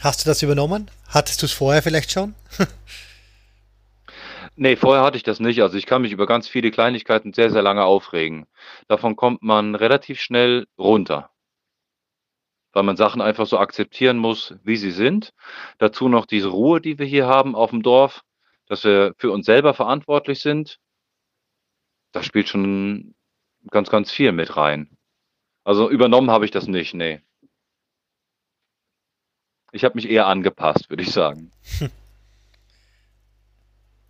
Hast 0.00 0.24
du 0.24 0.30
das 0.30 0.40
übernommen? 0.40 0.90
Hattest 1.06 1.42
du 1.42 1.44
es 1.44 1.52
vorher 1.52 1.82
vielleicht 1.82 2.10
schon? 2.10 2.34
nee, 4.56 4.74
vorher 4.74 5.04
hatte 5.04 5.18
ich 5.18 5.22
das 5.22 5.38
nicht. 5.38 5.60
Also 5.60 5.76
ich 5.76 5.84
kann 5.84 6.00
mich 6.00 6.12
über 6.12 6.24
ganz 6.24 6.48
viele 6.48 6.70
Kleinigkeiten 6.70 7.34
sehr, 7.34 7.50
sehr 7.50 7.60
lange 7.60 7.84
aufregen. 7.84 8.46
Davon 8.88 9.16
kommt 9.16 9.42
man 9.42 9.74
relativ 9.74 10.18
schnell 10.18 10.66
runter. 10.78 11.28
Weil 12.72 12.84
man 12.84 12.96
Sachen 12.96 13.20
einfach 13.20 13.46
so 13.46 13.58
akzeptieren 13.58 14.16
muss, 14.16 14.54
wie 14.62 14.78
sie 14.78 14.92
sind. 14.92 15.34
Dazu 15.76 16.08
noch 16.08 16.24
diese 16.24 16.48
Ruhe, 16.48 16.80
die 16.80 16.98
wir 16.98 17.04
hier 17.04 17.26
haben 17.26 17.54
auf 17.54 17.68
dem 17.68 17.82
Dorf, 17.82 18.22
dass 18.66 18.82
wir 18.82 19.12
für 19.18 19.30
uns 19.30 19.44
selber 19.44 19.74
verantwortlich 19.74 20.40
sind. 20.40 20.78
Das 22.12 22.24
spielt 22.24 22.48
schon 22.48 23.14
ganz, 23.70 23.90
ganz 23.90 24.10
viel 24.10 24.32
mit 24.32 24.56
rein. 24.56 24.95
Also 25.66 25.90
übernommen 25.90 26.30
habe 26.30 26.44
ich 26.44 26.52
das 26.52 26.68
nicht, 26.68 26.94
nee. 26.94 27.20
Ich 29.72 29.82
habe 29.84 29.96
mich 29.96 30.08
eher 30.08 30.28
angepasst, 30.28 30.88
würde 30.90 31.02
ich 31.02 31.10
sagen. 31.10 31.50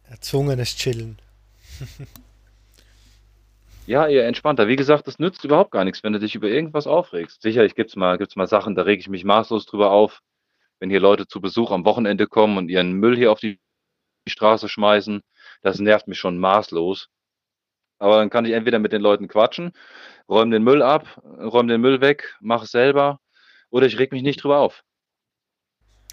Erzwungenes 0.05 0.77
Chillen. 0.77 1.19
ja, 3.87 4.07
eher 4.07 4.27
entspannter. 4.27 4.69
Wie 4.69 4.77
gesagt, 4.77 5.07
das 5.07 5.19
nützt 5.19 5.47
überhaupt 5.47 5.71
gar 5.71 5.87
nichts, 5.87 6.03
wenn 6.03 6.13
du 6.13 6.19
dich 6.19 6.35
über 6.35 6.47
irgendwas 6.47 6.87
aufregst. 6.87 7.41
Sicherlich 7.41 7.75
gibt 7.75 7.89
es 7.89 7.97
mal, 7.97 8.19
gibt's 8.19 8.37
mal 8.37 8.47
Sachen, 8.47 8.75
da 8.75 8.83
rege 8.83 9.01
ich 9.01 9.09
mich 9.09 9.25
maßlos 9.25 9.65
drüber 9.65 9.93
auf, 9.93 10.21
wenn 10.79 10.91
hier 10.91 11.01
Leute 11.01 11.27
zu 11.27 11.41
Besuch 11.41 11.71
am 11.71 11.87
Wochenende 11.87 12.27
kommen 12.27 12.59
und 12.59 12.69
ihren 12.69 12.93
Müll 12.93 13.17
hier 13.17 13.33
auf 13.33 13.41
die 13.41 13.59
Straße 14.29 14.69
schmeißen. 14.69 15.23
Das 15.63 15.79
nervt 15.79 16.07
mich 16.07 16.19
schon 16.19 16.37
maßlos. 16.37 17.09
Aber 17.99 18.19
dann 18.19 18.31
kann 18.31 18.45
ich 18.45 18.53
entweder 18.53 18.79
mit 18.79 18.93
den 18.93 19.03
Leuten 19.03 19.29
quatschen, 19.29 19.73
räume 20.29 20.53
den 20.53 20.63
Müll 20.63 20.83
ab, 20.83 21.21
räume 21.25 21.73
den 21.73 21.81
Müll 21.81 22.01
weg, 22.01 22.37
mache 22.41 22.65
es 22.65 22.71
selber 22.71 23.21
oder 23.71 23.87
ich 23.87 23.99
reg 23.99 24.13
mich 24.13 24.23
nicht 24.23 24.43
drüber 24.43 24.59
auf. 24.59 24.83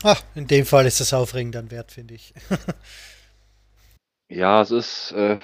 Ach, 0.03 0.21
in 0.35 0.47
dem 0.47 0.65
Fall 0.65 0.85
ist 0.85 0.99
das 0.99 1.13
Aufregen 1.13 1.51
dann 1.51 1.71
wert, 1.71 1.91
finde 1.91 2.15
ich. 2.15 2.33
ja, 4.27 4.61
es 4.61 4.71
ist, 4.71 5.11
äh, 5.13 5.39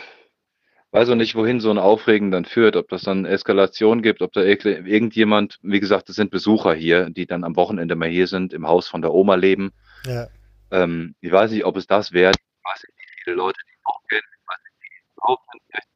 weiß 0.91 1.09
auch 1.09 1.15
nicht, 1.15 1.35
wohin 1.35 1.61
so 1.61 1.71
ein 1.71 1.77
Aufregen 1.77 2.31
dann 2.31 2.45
führt, 2.45 2.75
ob 2.75 2.89
das 2.89 3.03
dann 3.03 3.25
Eskalation 3.25 4.01
gibt, 4.01 4.21
ob 4.21 4.33
da 4.33 4.41
irgendjemand, 4.41 5.59
wie 5.61 5.79
gesagt, 5.79 6.09
das 6.09 6.17
sind 6.17 6.31
Besucher 6.31 6.73
hier, 6.73 7.09
die 7.09 7.25
dann 7.25 7.43
am 7.43 7.55
Wochenende 7.55 7.95
mal 7.95 8.09
hier 8.09 8.27
sind, 8.27 8.53
im 8.53 8.67
Haus 8.67 8.87
von 8.87 9.01
der 9.01 9.13
Oma 9.13 9.35
leben. 9.35 9.71
Ja. 10.05 10.27
Ähm, 10.71 11.15
ich 11.21 11.31
weiß 11.31 11.51
nicht, 11.51 11.65
ob 11.65 11.77
es 11.77 11.87
das 11.87 12.11
wert. 12.11 12.35
Ich 12.37 12.65
weiß 12.65 12.83
nicht, 12.83 12.97
wie 12.97 13.23
viele 13.23 13.35
Leute 13.37 13.59
die 13.65 13.79
auch 13.85 14.01
kennen. 14.09 14.21
Ich 14.41 14.47
weiß 14.47 14.57
nicht, 14.63 14.75
wie 14.81 15.11
überhaupt 15.15 15.43
sind 15.51 15.88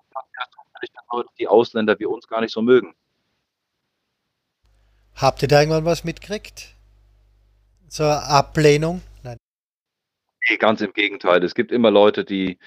die 1.40 1.48
Ausländer 1.48 2.00
wie 2.00 2.06
uns 2.06 2.28
gar 2.28 2.42
nicht 2.42 2.54
so 2.54 2.62
mögen. 2.62 2.96
Habt 5.16 5.42
ihr 5.42 5.48
da 5.48 5.60
irgendwann 5.60 5.86
was 5.86 6.04
mitgekriegt? 6.04 6.76
Zur 7.88 8.24
Ablehnung? 8.24 9.02
Nein. 9.22 9.38
Nee, 10.50 10.58
ganz 10.58 10.82
im 10.82 10.94
Gegenteil. 10.94 11.44
Es 11.44 11.54
gibt 11.54 11.72
immer 11.72 11.92
Leute, 11.92 12.26
die 12.26 12.58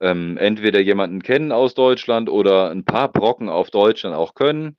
ähm, 0.00 0.36
entweder 0.36 0.80
jemanden 0.80 1.22
kennen 1.22 1.50
aus 1.52 1.74
Deutschland 1.74 2.28
oder 2.28 2.70
ein 2.70 2.84
paar 2.84 3.10
Brocken 3.10 3.48
auf 3.48 3.70
Deutschland 3.70 4.14
auch 4.14 4.34
können 4.34 4.76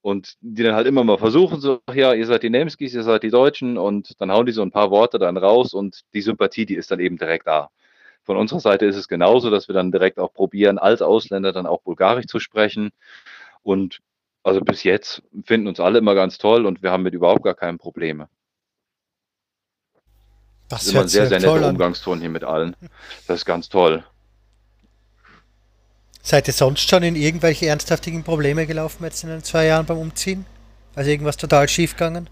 und 0.00 0.36
die 0.40 0.62
dann 0.62 0.74
halt 0.74 0.86
immer 0.86 1.04
mal 1.04 1.18
versuchen, 1.18 1.60
so, 1.60 1.80
ja, 1.92 2.14
ihr 2.14 2.26
seid 2.26 2.42
die 2.42 2.50
Nemskis, 2.50 2.94
ihr 2.94 3.02
seid 3.02 3.22
die 3.22 3.30
Deutschen 3.30 3.76
und 3.76 4.18
dann 4.20 4.30
hauen 4.30 4.46
die 4.46 4.52
so 4.52 4.62
ein 4.62 4.70
paar 4.70 4.90
Worte 4.90 5.18
dann 5.18 5.36
raus 5.36 5.74
und 5.74 6.02
die 6.14 6.22
Sympathie, 6.22 6.64
die 6.64 6.76
ist 6.76 6.90
dann 6.90 7.00
eben 7.00 7.18
direkt 7.18 7.46
da. 7.46 7.70
Von 8.26 8.36
unserer 8.36 8.58
Seite 8.58 8.86
ist 8.86 8.96
es 8.96 9.06
genauso, 9.06 9.50
dass 9.50 9.68
wir 9.68 9.74
dann 9.74 9.92
direkt 9.92 10.18
auch 10.18 10.32
probieren, 10.32 10.78
als 10.78 11.00
Ausländer 11.00 11.52
dann 11.52 11.66
auch 11.66 11.82
Bulgarisch 11.82 12.26
zu 12.26 12.40
sprechen. 12.40 12.90
Und 13.62 14.00
also 14.42 14.60
bis 14.60 14.82
jetzt 14.82 15.22
finden 15.44 15.68
uns 15.68 15.78
alle 15.78 15.98
immer 15.98 16.16
ganz 16.16 16.36
toll 16.36 16.66
und 16.66 16.82
wir 16.82 16.90
haben 16.90 17.04
mit 17.04 17.14
überhaupt 17.14 17.44
gar 17.44 17.54
keinen 17.54 17.78
Probleme. 17.78 18.28
Das 20.68 20.82
ist 20.82 20.92
immer 20.92 21.02
ein 21.02 21.08
sehr, 21.08 21.28
sehr 21.28 21.38
netter 21.38 21.68
Umgangston 21.68 22.20
hier 22.20 22.28
mit 22.28 22.42
allen. 22.42 22.74
Das 23.28 23.38
ist 23.38 23.44
ganz 23.44 23.68
toll. 23.68 24.04
Seid 26.20 26.48
ihr 26.48 26.54
sonst 26.54 26.90
schon 26.90 27.04
in 27.04 27.14
irgendwelche 27.14 27.66
ernsthaftigen 27.66 28.24
Probleme 28.24 28.66
gelaufen 28.66 29.04
jetzt 29.04 29.22
in 29.22 29.30
den 29.30 29.44
zwei 29.44 29.66
Jahren 29.66 29.86
beim 29.86 29.98
Umziehen? 29.98 30.44
Also 30.96 31.10
irgendwas 31.10 31.36
total 31.36 31.68
schief 31.68 31.92
gegangen? 31.92 32.28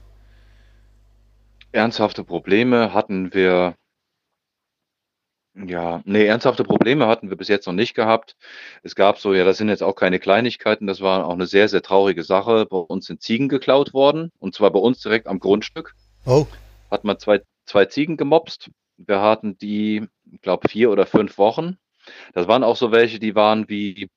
Ernsthafte 1.70 2.24
Probleme 2.24 2.92
hatten 2.92 3.32
wir 3.32 3.76
ja, 5.54 6.02
ne, 6.04 6.26
ernsthafte 6.26 6.64
Probleme 6.64 7.06
hatten 7.06 7.30
wir 7.30 7.36
bis 7.36 7.48
jetzt 7.48 7.66
noch 7.66 7.74
nicht 7.74 7.94
gehabt. 7.94 8.36
Es 8.82 8.94
gab 8.94 9.18
so 9.18 9.34
ja, 9.34 9.44
das 9.44 9.58
sind 9.58 9.68
jetzt 9.68 9.82
auch 9.82 9.94
keine 9.94 10.18
Kleinigkeiten, 10.18 10.86
das 10.86 11.00
war 11.00 11.26
auch 11.26 11.34
eine 11.34 11.46
sehr, 11.46 11.68
sehr 11.68 11.82
traurige 11.82 12.24
Sache. 12.24 12.66
Bei 12.66 12.76
uns 12.76 13.06
sind 13.06 13.22
Ziegen 13.22 13.48
geklaut 13.48 13.94
worden 13.94 14.30
und 14.38 14.54
zwar 14.54 14.70
bei 14.70 14.80
uns 14.80 15.00
direkt 15.00 15.26
am 15.26 15.38
Grundstück. 15.38 15.94
Oh. 16.26 16.46
Hat 16.90 17.04
man 17.04 17.18
zwei 17.18 17.40
zwei 17.66 17.86
Ziegen 17.86 18.16
gemopst. 18.16 18.70
Wir 18.96 19.20
hatten 19.20 19.56
die, 19.58 20.06
ich 20.30 20.40
glaube, 20.40 20.68
vier 20.68 20.90
oder 20.90 21.06
fünf 21.06 21.38
Wochen. 21.38 21.78
Das 22.32 22.48
waren 22.48 22.64
auch 22.64 22.76
so 22.76 22.92
welche, 22.92 23.18
die 23.18 23.34
waren 23.34 23.68
wie 23.68 24.08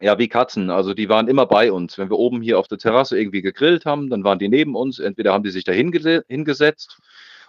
ja, 0.00 0.16
wie 0.16 0.28
Katzen. 0.28 0.70
Also, 0.70 0.94
die 0.94 1.08
waren 1.08 1.26
immer 1.26 1.46
bei 1.46 1.72
uns. 1.72 1.98
Wenn 1.98 2.08
wir 2.08 2.18
oben 2.18 2.40
hier 2.40 2.58
auf 2.60 2.68
der 2.68 2.78
Terrasse 2.78 3.18
irgendwie 3.18 3.42
gegrillt 3.42 3.84
haben, 3.84 4.10
dann 4.10 4.22
waren 4.22 4.38
die 4.38 4.48
neben 4.48 4.76
uns. 4.76 5.00
Entweder 5.00 5.32
haben 5.32 5.42
die 5.42 5.50
sich 5.50 5.64
da 5.64 5.72
hingesetzt 5.72 7.00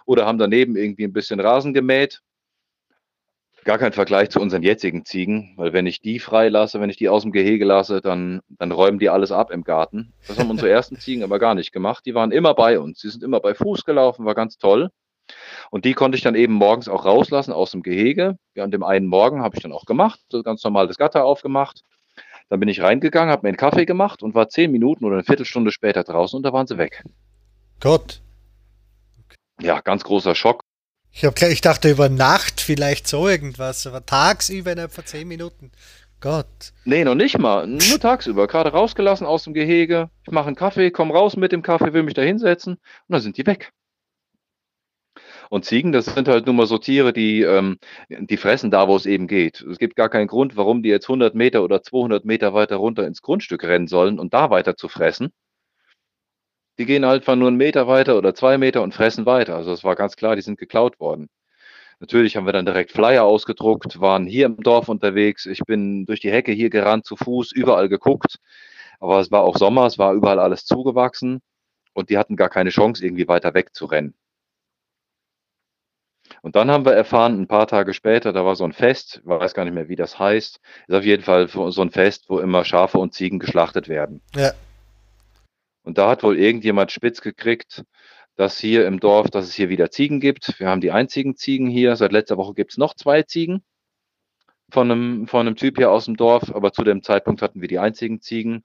oder 0.04 0.26
haben 0.26 0.38
daneben 0.38 0.76
irgendwie 0.76 1.04
ein 1.04 1.12
bisschen 1.12 1.38
Rasen 1.38 1.74
gemäht. 1.74 2.20
Gar 3.64 3.78
kein 3.78 3.92
Vergleich 3.92 4.30
zu 4.30 4.40
unseren 4.40 4.62
jetzigen 4.62 5.04
Ziegen, 5.04 5.52
weil 5.56 5.72
wenn 5.72 5.86
ich 5.86 6.00
die 6.00 6.18
freilasse, 6.18 6.80
wenn 6.80 6.88
ich 6.88 6.96
die 6.96 7.10
aus 7.10 7.22
dem 7.22 7.32
Gehege 7.32 7.64
lasse, 7.64 8.00
dann, 8.00 8.40
dann 8.48 8.72
räumen 8.72 8.98
die 8.98 9.10
alles 9.10 9.32
ab 9.32 9.50
im 9.50 9.64
Garten. 9.64 10.14
Das 10.26 10.38
haben 10.38 10.50
unsere 10.50 10.70
ersten 10.70 10.96
Ziegen 10.96 11.22
aber 11.22 11.38
gar 11.38 11.54
nicht 11.54 11.70
gemacht. 11.70 12.06
Die 12.06 12.14
waren 12.14 12.32
immer 12.32 12.54
bei 12.54 12.80
uns. 12.80 13.00
Die 13.00 13.10
sind 13.10 13.22
immer 13.22 13.40
bei 13.40 13.54
Fuß 13.54 13.84
gelaufen, 13.84 14.24
war 14.24 14.34
ganz 14.34 14.56
toll. 14.56 14.90
Und 15.70 15.84
die 15.84 15.92
konnte 15.92 16.16
ich 16.16 16.22
dann 16.22 16.34
eben 16.34 16.54
morgens 16.54 16.88
auch 16.88 17.04
rauslassen 17.04 17.52
aus 17.52 17.70
dem 17.72 17.82
Gehege. 17.82 18.36
Ja, 18.54 18.64
an 18.64 18.70
dem 18.70 18.82
einen 18.82 19.06
Morgen 19.06 19.42
habe 19.42 19.56
ich 19.56 19.62
dann 19.62 19.72
auch 19.72 19.84
gemacht, 19.84 20.20
so 20.30 20.42
ganz 20.42 20.64
normal 20.64 20.88
das 20.88 20.96
Gatter 20.96 21.24
aufgemacht. 21.24 21.82
Dann 22.48 22.58
bin 22.58 22.68
ich 22.68 22.82
reingegangen, 22.82 23.30
habe 23.30 23.42
mir 23.42 23.50
einen 23.50 23.56
Kaffee 23.56 23.86
gemacht 23.86 24.22
und 24.22 24.34
war 24.34 24.48
zehn 24.48 24.72
Minuten 24.72 25.04
oder 25.04 25.16
eine 25.16 25.24
Viertelstunde 25.24 25.70
später 25.70 26.02
draußen 26.02 26.36
und 26.36 26.42
da 26.42 26.52
waren 26.52 26.66
sie 26.66 26.78
weg. 26.78 27.04
Gott. 27.78 28.22
Ja, 29.60 29.80
ganz 29.80 30.02
großer 30.02 30.34
Schock. 30.34 30.64
Ich, 31.12 31.24
hab, 31.24 31.40
ich 31.42 31.60
dachte 31.60 31.90
über 31.90 32.08
Nacht 32.08 32.60
vielleicht 32.60 33.08
so 33.08 33.28
irgendwas, 33.28 33.86
aber 33.86 34.06
tagsüber 34.06 34.72
innerhalb 34.72 34.92
von 34.92 35.04
zehn 35.04 35.26
Minuten. 35.26 35.72
Gott. 36.20 36.46
Nee, 36.84 37.04
noch 37.04 37.14
nicht 37.14 37.38
mal. 37.38 37.66
Nur 37.66 37.98
tagsüber. 37.98 38.46
Gerade 38.46 38.70
rausgelassen 38.70 39.26
aus 39.26 39.44
dem 39.44 39.54
Gehege. 39.54 40.10
Ich 40.24 40.32
mache 40.32 40.48
einen 40.48 40.56
Kaffee, 40.56 40.90
komme 40.90 41.14
raus 41.14 41.36
mit 41.36 41.50
dem 41.52 41.62
Kaffee, 41.62 41.92
will 41.92 42.02
mich 42.02 42.14
da 42.14 42.22
hinsetzen 42.22 42.74
und 42.74 42.80
dann 43.08 43.22
sind 43.22 43.38
die 43.38 43.46
weg. 43.46 43.72
Und 45.48 45.64
Ziegen, 45.64 45.90
das 45.90 46.04
sind 46.04 46.28
halt 46.28 46.46
nun 46.46 46.56
mal 46.56 46.66
so 46.66 46.78
Tiere, 46.78 47.12
die, 47.12 47.42
ähm, 47.42 47.78
die 48.08 48.36
fressen 48.36 48.70
da, 48.70 48.86
wo 48.86 48.94
es 48.94 49.04
eben 49.04 49.26
geht. 49.26 49.60
Es 49.62 49.78
gibt 49.78 49.96
gar 49.96 50.08
keinen 50.08 50.28
Grund, 50.28 50.56
warum 50.56 50.82
die 50.82 50.90
jetzt 50.90 51.06
100 51.06 51.34
Meter 51.34 51.64
oder 51.64 51.82
200 51.82 52.24
Meter 52.24 52.54
weiter 52.54 52.76
runter 52.76 53.04
ins 53.04 53.20
Grundstück 53.20 53.64
rennen 53.64 53.88
sollen 53.88 54.20
und 54.20 54.32
da 54.32 54.50
weiter 54.50 54.76
zu 54.76 54.88
fressen. 54.88 55.32
Die 56.78 56.86
gehen 56.86 57.04
einfach 57.04 57.36
nur 57.36 57.48
einen 57.48 57.56
Meter 57.56 57.86
weiter 57.86 58.16
oder 58.16 58.34
zwei 58.34 58.56
Meter 58.58 58.82
und 58.82 58.94
fressen 58.94 59.26
weiter. 59.26 59.56
Also 59.56 59.72
es 59.72 59.84
war 59.84 59.96
ganz 59.96 60.16
klar, 60.16 60.36
die 60.36 60.42
sind 60.42 60.58
geklaut 60.58 60.98
worden. 61.00 61.28
Natürlich 61.98 62.36
haben 62.36 62.46
wir 62.46 62.54
dann 62.54 62.64
direkt 62.64 62.92
Flyer 62.92 63.24
ausgedruckt, 63.24 64.00
waren 64.00 64.26
hier 64.26 64.46
im 64.46 64.56
Dorf 64.56 64.88
unterwegs. 64.88 65.44
Ich 65.44 65.60
bin 65.66 66.06
durch 66.06 66.20
die 66.20 66.32
Hecke 66.32 66.52
hier 66.52 66.70
gerannt, 66.70 67.04
zu 67.04 67.16
Fuß, 67.16 67.52
überall 67.52 67.90
geguckt. 67.90 68.36
Aber 69.00 69.20
es 69.20 69.30
war 69.30 69.42
auch 69.42 69.56
Sommer, 69.58 69.86
es 69.86 69.98
war 69.98 70.14
überall 70.14 70.38
alles 70.38 70.64
zugewachsen. 70.64 71.42
und 71.92 72.10
die 72.10 72.18
hatten 72.18 72.36
gar 72.36 72.48
keine 72.48 72.70
Chance, 72.70 73.04
irgendwie 73.04 73.28
weiter 73.28 73.54
wegzurennen. 73.54 74.14
Und 76.42 76.56
dann 76.56 76.70
haben 76.70 76.84
wir 76.84 76.92
erfahren, 76.92 77.40
ein 77.40 77.48
paar 77.48 77.66
Tage 77.66 77.92
später, 77.92 78.32
da 78.32 78.44
war 78.44 78.56
so 78.56 78.64
ein 78.64 78.72
Fest, 78.72 79.20
weiß 79.24 79.52
gar 79.52 79.64
nicht 79.64 79.74
mehr, 79.74 79.88
wie 79.88 79.96
das 79.96 80.18
heißt, 80.18 80.60
ist 80.88 80.94
auf 80.94 81.04
jeden 81.04 81.22
Fall 81.22 81.48
so 81.48 81.82
ein 81.82 81.90
Fest, 81.90 82.26
wo 82.28 82.38
immer 82.38 82.64
Schafe 82.64 82.98
und 82.98 83.12
Ziegen 83.12 83.38
geschlachtet 83.38 83.88
werden. 83.88 84.22
Ja. 84.34 84.52
Und 85.82 85.98
da 85.98 86.10
hat 86.10 86.22
wohl 86.22 86.38
irgendjemand 86.38 86.92
spitz 86.92 87.20
gekriegt, 87.20 87.84
dass 88.36 88.58
hier 88.58 88.86
im 88.86 89.00
Dorf, 89.00 89.30
dass 89.30 89.46
es 89.46 89.54
hier 89.54 89.68
wieder 89.68 89.90
Ziegen 89.90 90.20
gibt. 90.20 90.58
Wir 90.58 90.68
haben 90.68 90.80
die 90.80 90.92
einzigen 90.92 91.36
Ziegen 91.36 91.68
hier. 91.68 91.96
Seit 91.96 92.12
letzter 92.12 92.36
Woche 92.36 92.54
gibt 92.54 92.72
es 92.72 92.78
noch 92.78 92.94
zwei 92.94 93.22
Ziegen 93.22 93.62
von 94.72 94.90
einem, 94.90 95.26
von 95.26 95.46
einem 95.46 95.56
Typ 95.56 95.76
hier 95.76 95.90
aus 95.90 96.06
dem 96.06 96.16
Dorf, 96.16 96.54
aber 96.54 96.72
zu 96.72 96.84
dem 96.84 97.02
Zeitpunkt 97.02 97.42
hatten 97.42 97.60
wir 97.60 97.68
die 97.68 97.78
einzigen 97.78 98.20
Ziegen. 98.20 98.62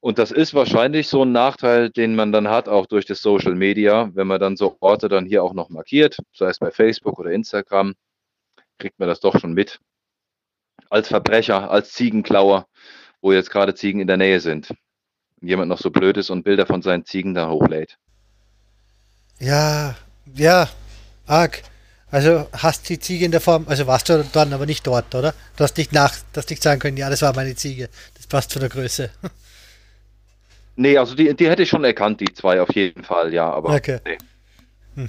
Und 0.00 0.18
das 0.18 0.30
ist 0.30 0.54
wahrscheinlich 0.54 1.08
so 1.08 1.24
ein 1.24 1.32
Nachteil, 1.32 1.90
den 1.90 2.14
man 2.14 2.30
dann 2.30 2.48
hat, 2.48 2.68
auch 2.68 2.86
durch 2.86 3.06
das 3.06 3.22
Social 3.22 3.54
Media, 3.54 4.10
wenn 4.14 4.26
man 4.26 4.38
dann 4.38 4.56
so 4.56 4.76
Orte 4.80 5.08
dann 5.08 5.26
hier 5.26 5.42
auch 5.42 5.54
noch 5.54 5.70
markiert, 5.70 6.18
sei 6.32 6.48
es 6.48 6.58
bei 6.58 6.70
Facebook 6.70 7.18
oder 7.18 7.30
Instagram, 7.30 7.94
kriegt 8.78 8.98
man 8.98 9.08
das 9.08 9.20
doch 9.20 9.38
schon 9.38 9.54
mit. 9.54 9.80
Als 10.90 11.08
Verbrecher, 11.08 11.70
als 11.70 11.92
Ziegenklauer, 11.92 12.66
wo 13.22 13.32
jetzt 13.32 13.50
gerade 13.50 13.74
Ziegen 13.74 14.00
in 14.00 14.06
der 14.06 14.18
Nähe 14.18 14.40
sind. 14.40 14.74
Jemand 15.46 15.68
noch 15.68 15.78
so 15.78 15.90
blöd 15.90 16.16
ist 16.16 16.30
und 16.30 16.42
Bilder 16.42 16.66
von 16.66 16.82
seinen 16.82 17.04
Ziegen 17.04 17.34
da 17.34 17.48
hochlädt. 17.48 17.98
Ja, 19.40 19.96
ja, 20.34 20.68
arg. 21.26 21.62
Also 22.10 22.46
hast 22.52 22.88
die 22.88 23.00
Ziege 23.00 23.24
in 23.24 23.32
der 23.32 23.40
Form, 23.40 23.64
also 23.68 23.86
warst 23.88 24.08
du 24.08 24.24
dann 24.32 24.52
aber 24.52 24.66
nicht 24.66 24.86
dort, 24.86 25.14
oder? 25.14 25.34
Du 25.56 25.64
hast 25.64 25.76
nicht 25.76 25.92
nach, 25.92 26.14
du 26.32 26.38
hast 26.38 26.48
nicht 26.50 26.62
sagen 26.62 26.78
können, 26.80 26.96
ja, 26.96 27.10
das 27.10 27.22
war 27.22 27.34
meine 27.34 27.56
Ziege. 27.56 27.88
Das 28.16 28.26
passt 28.28 28.50
zu 28.50 28.58
der 28.58 28.68
Größe. 28.68 29.10
Nee, 30.76 30.98
also 30.98 31.14
die, 31.14 31.32
die 31.34 31.48
hätte 31.48 31.62
ich 31.62 31.68
schon 31.68 31.84
erkannt, 31.84 32.20
die 32.20 32.32
zwei 32.34 32.60
auf 32.60 32.74
jeden 32.74 33.04
Fall, 33.04 33.32
ja, 33.32 33.48
aber 33.48 33.74
Okay. 33.74 34.00
nee. 34.04 34.18
Hm. 34.96 35.08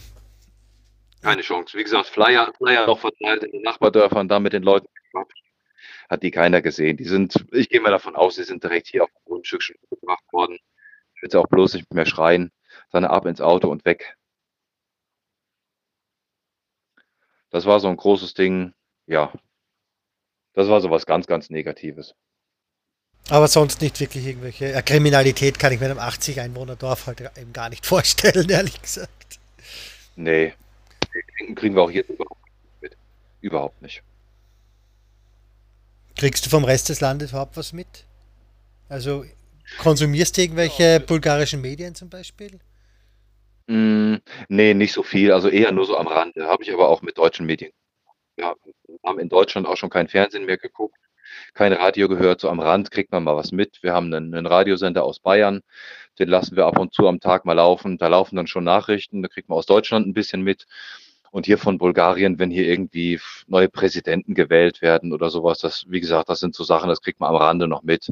Keine 1.24 1.42
Chance. 1.42 1.76
Wie 1.76 1.84
gesagt, 1.84 2.06
Flyer, 2.06 2.54
Flyer 2.58 2.86
noch 2.86 3.00
verteilt 3.00 3.44
in 3.46 3.52
den 3.52 3.62
Nachbardörfern, 3.64 4.28
da 4.28 4.40
mit 4.40 4.54
den 4.54 4.62
Leuten 4.62 4.88
gequatscht. 4.94 5.42
Hat 6.10 6.24
die 6.24 6.32
keiner 6.32 6.62
gesehen. 6.62 6.98
Die 6.98 7.06
sind, 7.06 7.46
ich 7.52 7.70
gehe 7.70 7.82
mal 7.82 7.92
davon 7.92 8.16
aus, 8.16 8.36
die 8.36 8.44
sind 8.44 8.64
direkt 8.64 8.88
hier 8.88 9.04
auf 9.04 9.10
dem 9.10 9.26
Grundstück 9.26 9.64
schon 9.64 9.76
gebracht 9.90 10.24
worden. 10.32 10.60
Ich 11.16 11.22
will 11.22 11.40
auch 11.40 11.48
bloß 11.48 11.76
nicht 11.76 11.94
mehr 11.94 12.06
schreien, 12.06 12.52
sondern 12.92 13.12
ab 13.12 13.26
ins 13.26 13.42
Auto 13.42 13.70
und 13.70 13.86
weg. 13.86 14.18
Das 17.50 17.66
war 17.66 17.80
so 17.80 17.88
ein 17.88 17.98
großes 17.98 18.34
Ding, 18.34 18.74
ja. 19.08 19.32
Das 20.54 20.68
war 20.68 20.82
so 20.82 20.90
was 20.90 21.06
ganz, 21.06 21.28
ganz 21.28 21.50
Negatives. 21.50 22.16
Aber 23.30 23.48
sonst 23.48 23.82
nicht 23.82 24.00
wirklich 24.00 24.26
irgendwelche 24.28 24.82
Kriminalität 24.84 25.58
kann 25.58 25.74
ich 25.74 25.80
mir 25.80 25.88
einem 25.88 26.00
80 26.00 26.40
Einwohner 26.42 26.76
Dorf 26.76 27.08
halt 27.08 27.22
eben 27.38 27.54
gar 27.54 27.70
nicht 27.70 27.86
vorstellen, 27.86 28.50
ehrlich 28.50 28.80
gesagt. 28.82 29.40
Nee, 30.16 30.54
kriegen 31.56 31.76
wir 31.76 31.82
auch 31.82 31.92
hier 31.92 32.08
überhaupt 32.08 32.44
nicht 32.46 32.82
mit. 32.82 32.98
Überhaupt 33.42 33.82
nicht. 33.82 34.04
Kriegst 36.18 36.46
du 36.46 36.50
vom 36.50 36.64
Rest 36.64 36.90
des 36.90 37.02
Landes 37.02 37.32
überhaupt 37.32 37.58
was 37.58 37.74
mit? 37.74 38.06
Also 38.88 39.26
konsumierst 39.80 40.38
du 40.38 40.42
irgendwelche 40.42 41.00
bulgarischen 41.00 41.62
Medien 41.62 41.94
zum 41.94 42.10
Beispiel? 42.10 42.60
Mm, 43.68 44.16
nee, 44.48 44.74
nicht 44.74 44.94
so 44.94 45.04
viel, 45.04 45.32
also 45.32 45.50
eher 45.50 45.72
nur 45.72 45.86
so 45.86 45.98
am 45.98 46.08
Rande. 46.08 46.48
Habe 46.48 46.64
ich 46.64 46.72
aber 46.72 46.88
auch 46.88 47.02
mit 47.02 47.18
deutschen 47.18 47.46
Medien. 47.46 47.72
Ja, 48.38 48.54
haben 49.04 49.20
in 49.20 49.30
Deutschland 49.30 49.68
auch 49.68 49.78
schon 49.78 49.90
kein 49.90 50.08
Fernsehen 50.08 50.46
mehr 50.46 50.58
geguckt, 50.58 50.98
kein 51.54 51.74
Radio 51.74 52.08
gehört. 52.08 52.42
So 52.42 52.50
am 52.50 52.60
Rand 52.60 52.92
kriegt 52.92 53.12
man 53.12 53.24
mal 53.24 53.36
was 53.36 53.52
mit. 53.52 53.82
Wir 53.82 53.94
haben 53.94 54.14
einen, 54.14 54.34
einen 54.34 54.46
Radiosender 54.46 55.04
aus 55.04 55.20
Bayern, 55.20 55.62
den 56.20 56.30
lassen 56.30 56.56
wir 56.56 56.66
ab 56.66 56.80
und 56.80 56.94
zu 56.94 57.08
am 57.08 57.20
Tag 57.20 57.46
mal 57.46 57.54
laufen. 57.54 57.98
Da 57.98 58.08
laufen 58.08 58.36
dann 58.36 58.48
schon 58.48 58.64
Nachrichten, 58.64 59.22
da 59.22 59.28
kriegt 59.28 59.50
man 59.50 59.58
aus 59.58 59.66
Deutschland 59.66 60.08
ein 60.08 60.14
bisschen 60.14 60.42
mit. 60.42 60.66
Und 61.36 61.46
hier 61.46 61.58
von 61.58 61.78
Bulgarien, 61.78 62.40
wenn 62.40 62.50
hier 62.50 62.66
irgendwie 62.66 63.20
neue 63.48 63.68
Präsidenten 63.68 64.36
gewählt 64.36 64.82
werden 64.82 65.12
oder 65.12 65.30
sowas, 65.30 65.60
das, 65.60 65.84
wie 65.90 66.00
gesagt, 66.00 66.30
das 66.30 66.40
sind 66.40 66.56
so 66.56 66.64
Sachen, 66.64 66.88
das 66.88 67.02
kriegt 67.02 67.20
man 67.20 67.30
am 67.30 67.36
Rande 67.36 67.68
noch 67.68 67.84
mit. 67.84 68.10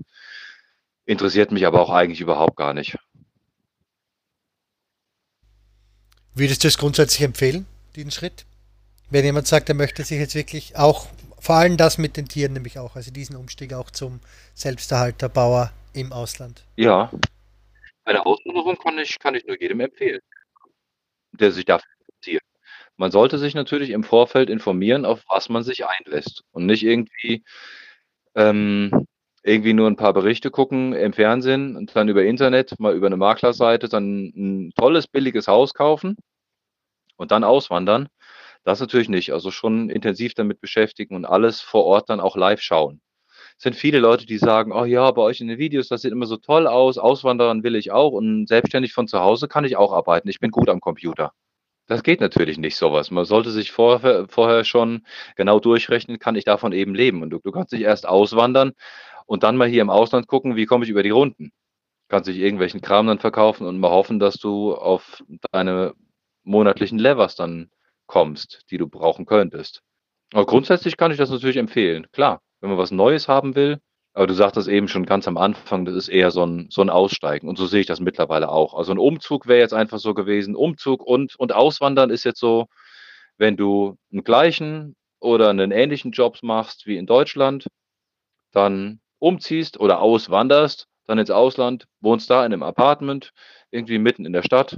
Interessiert 1.06 1.50
mich 1.54 1.66
aber 1.66 1.80
auch 1.80 1.90
eigentlich 1.90 2.20
überhaupt 2.20 2.58
gar 2.58 2.74
nicht. 2.74 2.98
Würdest 6.36 6.66
du 6.66 6.68
es 6.68 6.78
grundsätzlich 6.78 7.22
empfehlen, 7.22 7.66
diesen 7.96 8.12
Schritt? 8.12 8.44
Wenn 9.10 9.24
jemand 9.24 9.48
sagt, 9.48 9.70
er 9.70 9.76
möchte 9.76 10.04
sich 10.04 10.20
jetzt 10.20 10.36
wirklich 10.36 10.76
auch, 10.76 11.08
vor 11.40 11.56
allem 11.56 11.78
das 11.78 11.98
mit 11.98 12.18
den 12.18 12.28
Tieren 12.28 12.52
nämlich 12.52 12.78
auch, 12.78 12.98
also 12.98 13.10
diesen 13.10 13.38
Umstieg 13.38 13.72
auch 13.72 13.90
zum 13.90 14.20
Selbsterhalter, 14.54 15.30
Bauer 15.30 15.72
im 15.94 16.12
Ausland. 16.12 16.66
Ja, 16.76 17.10
eine 18.04 18.26
Auswanderung 18.26 18.76
kann 18.76 18.98
ich, 18.98 19.18
kann 19.18 19.36
ich 19.36 19.46
nur 19.46 19.58
jedem 19.62 19.80
empfehlen, 19.80 20.20
der 21.32 21.54
sich 21.54 21.64
dafür 21.64 21.90
interessiert. 22.06 22.44
Man 22.98 23.12
sollte 23.12 23.38
sich 23.38 23.56
natürlich 23.56 23.90
im 23.92 24.04
Vorfeld 24.04 24.50
informieren, 24.50 25.06
auf 25.06 25.24
was 25.30 25.50
man 25.50 25.64
sich 25.64 25.86
einlässt 25.86 26.44
und 26.52 26.66
nicht 26.66 26.84
irgendwie, 26.84 27.44
ähm, 28.36 29.06
irgendwie 29.44 29.74
nur 29.74 29.88
ein 29.90 29.98
paar 29.98 30.14
Berichte 30.14 30.52
gucken 30.52 30.94
im 30.94 31.14
Fernsehen 31.14 31.76
und 31.76 31.96
dann 31.96 32.10
über 32.10 32.24
Internet, 32.24 32.80
mal 32.80 32.96
über 32.96 33.08
eine 33.08 33.18
Maklerseite, 33.18 33.90
dann 33.90 34.32
ein 34.36 34.74
tolles, 34.78 35.08
billiges 35.08 35.48
Haus 35.48 35.74
kaufen 35.74 36.18
und 37.18 37.32
dann 37.32 37.44
auswandern. 37.44 38.08
Das 38.64 38.80
natürlich 38.80 39.10
nicht. 39.10 39.34
Also 39.34 39.52
schon 39.52 39.90
intensiv 39.90 40.34
damit 40.36 40.62
beschäftigen 40.62 41.16
und 41.16 41.26
alles 41.26 41.62
vor 41.62 41.86
Ort 41.86 42.10
dann 42.10 42.20
auch 42.20 42.36
live 42.38 42.62
schauen. 42.62 43.02
Es 43.58 43.64
sind 43.64 43.76
viele 43.76 44.00
Leute, 44.00 44.26
die 44.26 44.38
sagen, 44.38 44.72
oh 44.74 44.86
ja, 44.86 45.12
bei 45.12 45.22
euch 45.22 45.42
in 45.42 45.48
den 45.48 45.60
Videos, 45.60 45.88
das 45.90 46.02
sieht 46.02 46.12
immer 46.12 46.26
so 46.26 46.38
toll 46.38 46.68
aus, 46.68 46.98
auswandern 46.98 47.64
will 47.64 47.76
ich 47.76 47.92
auch 47.92 48.12
und 48.14 48.48
selbstständig 48.48 48.94
von 48.94 49.08
zu 49.08 49.20
Hause 49.20 49.48
kann 49.48 49.66
ich 49.66 49.78
auch 49.78 49.94
arbeiten. 49.94 50.30
Ich 50.30 50.40
bin 50.40 50.52
gut 50.52 50.70
am 50.70 50.82
Computer. 50.82 51.34
Das 51.88 52.04
geht 52.04 52.22
natürlich 52.22 52.58
nicht 52.58 52.78
sowas. 52.78 53.12
Man 53.12 53.26
sollte 53.26 53.52
sich 53.52 53.72
vorher, 53.72 54.28
vorher 54.30 54.64
schon 54.64 55.06
genau 55.36 55.60
durchrechnen, 55.60 56.18
kann 56.20 56.36
ich 56.36 56.46
davon 56.46 56.72
eben 56.72 56.96
leben. 56.96 57.22
Und 57.22 57.30
du, 57.30 57.40
du 57.40 57.52
kannst 57.52 57.74
nicht 57.74 57.82
erst 57.82 58.08
auswandern 58.08 58.72
und 59.26 59.44
dann 59.44 59.58
mal 59.58 59.68
hier 59.68 59.82
im 59.82 59.90
Ausland 59.90 60.28
gucken, 60.28 60.56
wie 60.56 60.66
komme 60.66 60.86
ich 60.86 60.90
über 60.90 61.04
die 61.04 61.10
Runden. 61.10 61.52
Kannst 62.08 62.28
dich 62.30 62.38
irgendwelchen 62.38 62.82
Kram 62.82 63.08
dann 63.08 63.20
verkaufen 63.20 63.68
und 63.68 63.80
mal 63.80 63.92
hoffen, 63.92 64.20
dass 64.20 64.36
du 64.36 64.76
auf 64.76 65.24
deine 65.52 65.94
monatlichen 66.44 67.00
Levers 67.00 67.36
dann 67.36 67.70
kommst, 68.08 68.66
die 68.70 68.78
du 68.78 68.88
brauchen 68.88 69.26
könntest. 69.26 69.82
Aber 70.34 70.46
grundsätzlich 70.46 70.98
kann 70.98 71.12
ich 71.12 71.18
das 71.18 71.30
natürlich 71.30 71.58
empfehlen. 71.58 72.08
Klar, 72.12 72.42
wenn 72.62 72.70
man 72.70 72.80
was 72.80 72.92
Neues 72.92 73.28
haben 73.28 73.56
will, 73.56 73.80
aber 74.14 74.28
du 74.28 74.34
sagtest 74.34 74.68
eben 74.68 74.88
schon 74.88 75.06
ganz 75.06 75.28
am 75.28 75.38
Anfang, 75.38 75.86
das 75.86 75.96
ist 75.96 76.08
eher 76.08 76.32
so 76.32 76.46
ein, 76.46 76.68
so 76.70 76.82
ein 76.82 76.90
Aussteigen. 76.90 77.50
Und 77.50 77.58
so 77.58 77.66
sehe 77.66 77.82
ich 77.82 77.88
das 77.88 78.00
mittlerweile 78.00 78.50
auch. 78.50 78.76
Also 78.76 78.92
ein 78.92 79.00
Umzug 79.00 79.48
wäre 79.48 79.60
jetzt 79.60 79.74
einfach 79.74 80.00
so 80.00 80.14
gewesen. 80.14 80.56
Umzug 80.56 81.04
und, 81.04 81.36
und 81.40 81.54
Auswandern 81.54 82.12
ist 82.12 82.24
jetzt 82.24 82.40
so, 82.40 82.68
wenn 83.38 83.58
du 83.58 83.98
einen 84.12 84.24
gleichen 84.24 84.96
oder 85.20 85.50
einen 85.50 85.72
ähnlichen 85.72 86.12
Job 86.12 86.38
machst 86.44 86.86
wie 86.86 86.98
in 86.98 87.08
Deutschland, 87.08 87.68
dann 88.52 89.00
umziehst 89.20 89.80
oder 89.80 90.00
auswanderst, 90.00 90.88
dann 91.06 91.18
ins 91.18 91.32
Ausland, 91.32 91.88
wohnst 92.02 92.30
da 92.30 92.46
in 92.46 92.54
einem 92.54 92.64
Apartment, 92.64 93.32
irgendwie 93.72 93.98
mitten 93.98 94.26
in 94.26 94.34
der 94.34 94.44
Stadt, 94.44 94.78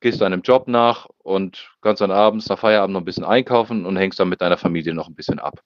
gehst 0.00 0.20
deinem 0.20 0.42
Job 0.42 0.68
nach 0.68 1.08
und 1.18 1.70
kannst 1.80 2.00
dann 2.00 2.12
abends 2.12 2.48
nach 2.48 2.58
Feierabend 2.58 2.92
noch 2.92 3.00
ein 3.00 3.04
bisschen 3.04 3.24
einkaufen 3.24 3.84
und 3.84 3.96
hängst 3.96 4.20
dann 4.20 4.28
mit 4.28 4.40
deiner 4.40 4.58
Familie 4.58 4.94
noch 4.94 5.08
ein 5.08 5.14
bisschen 5.14 5.40
ab. 5.40 5.60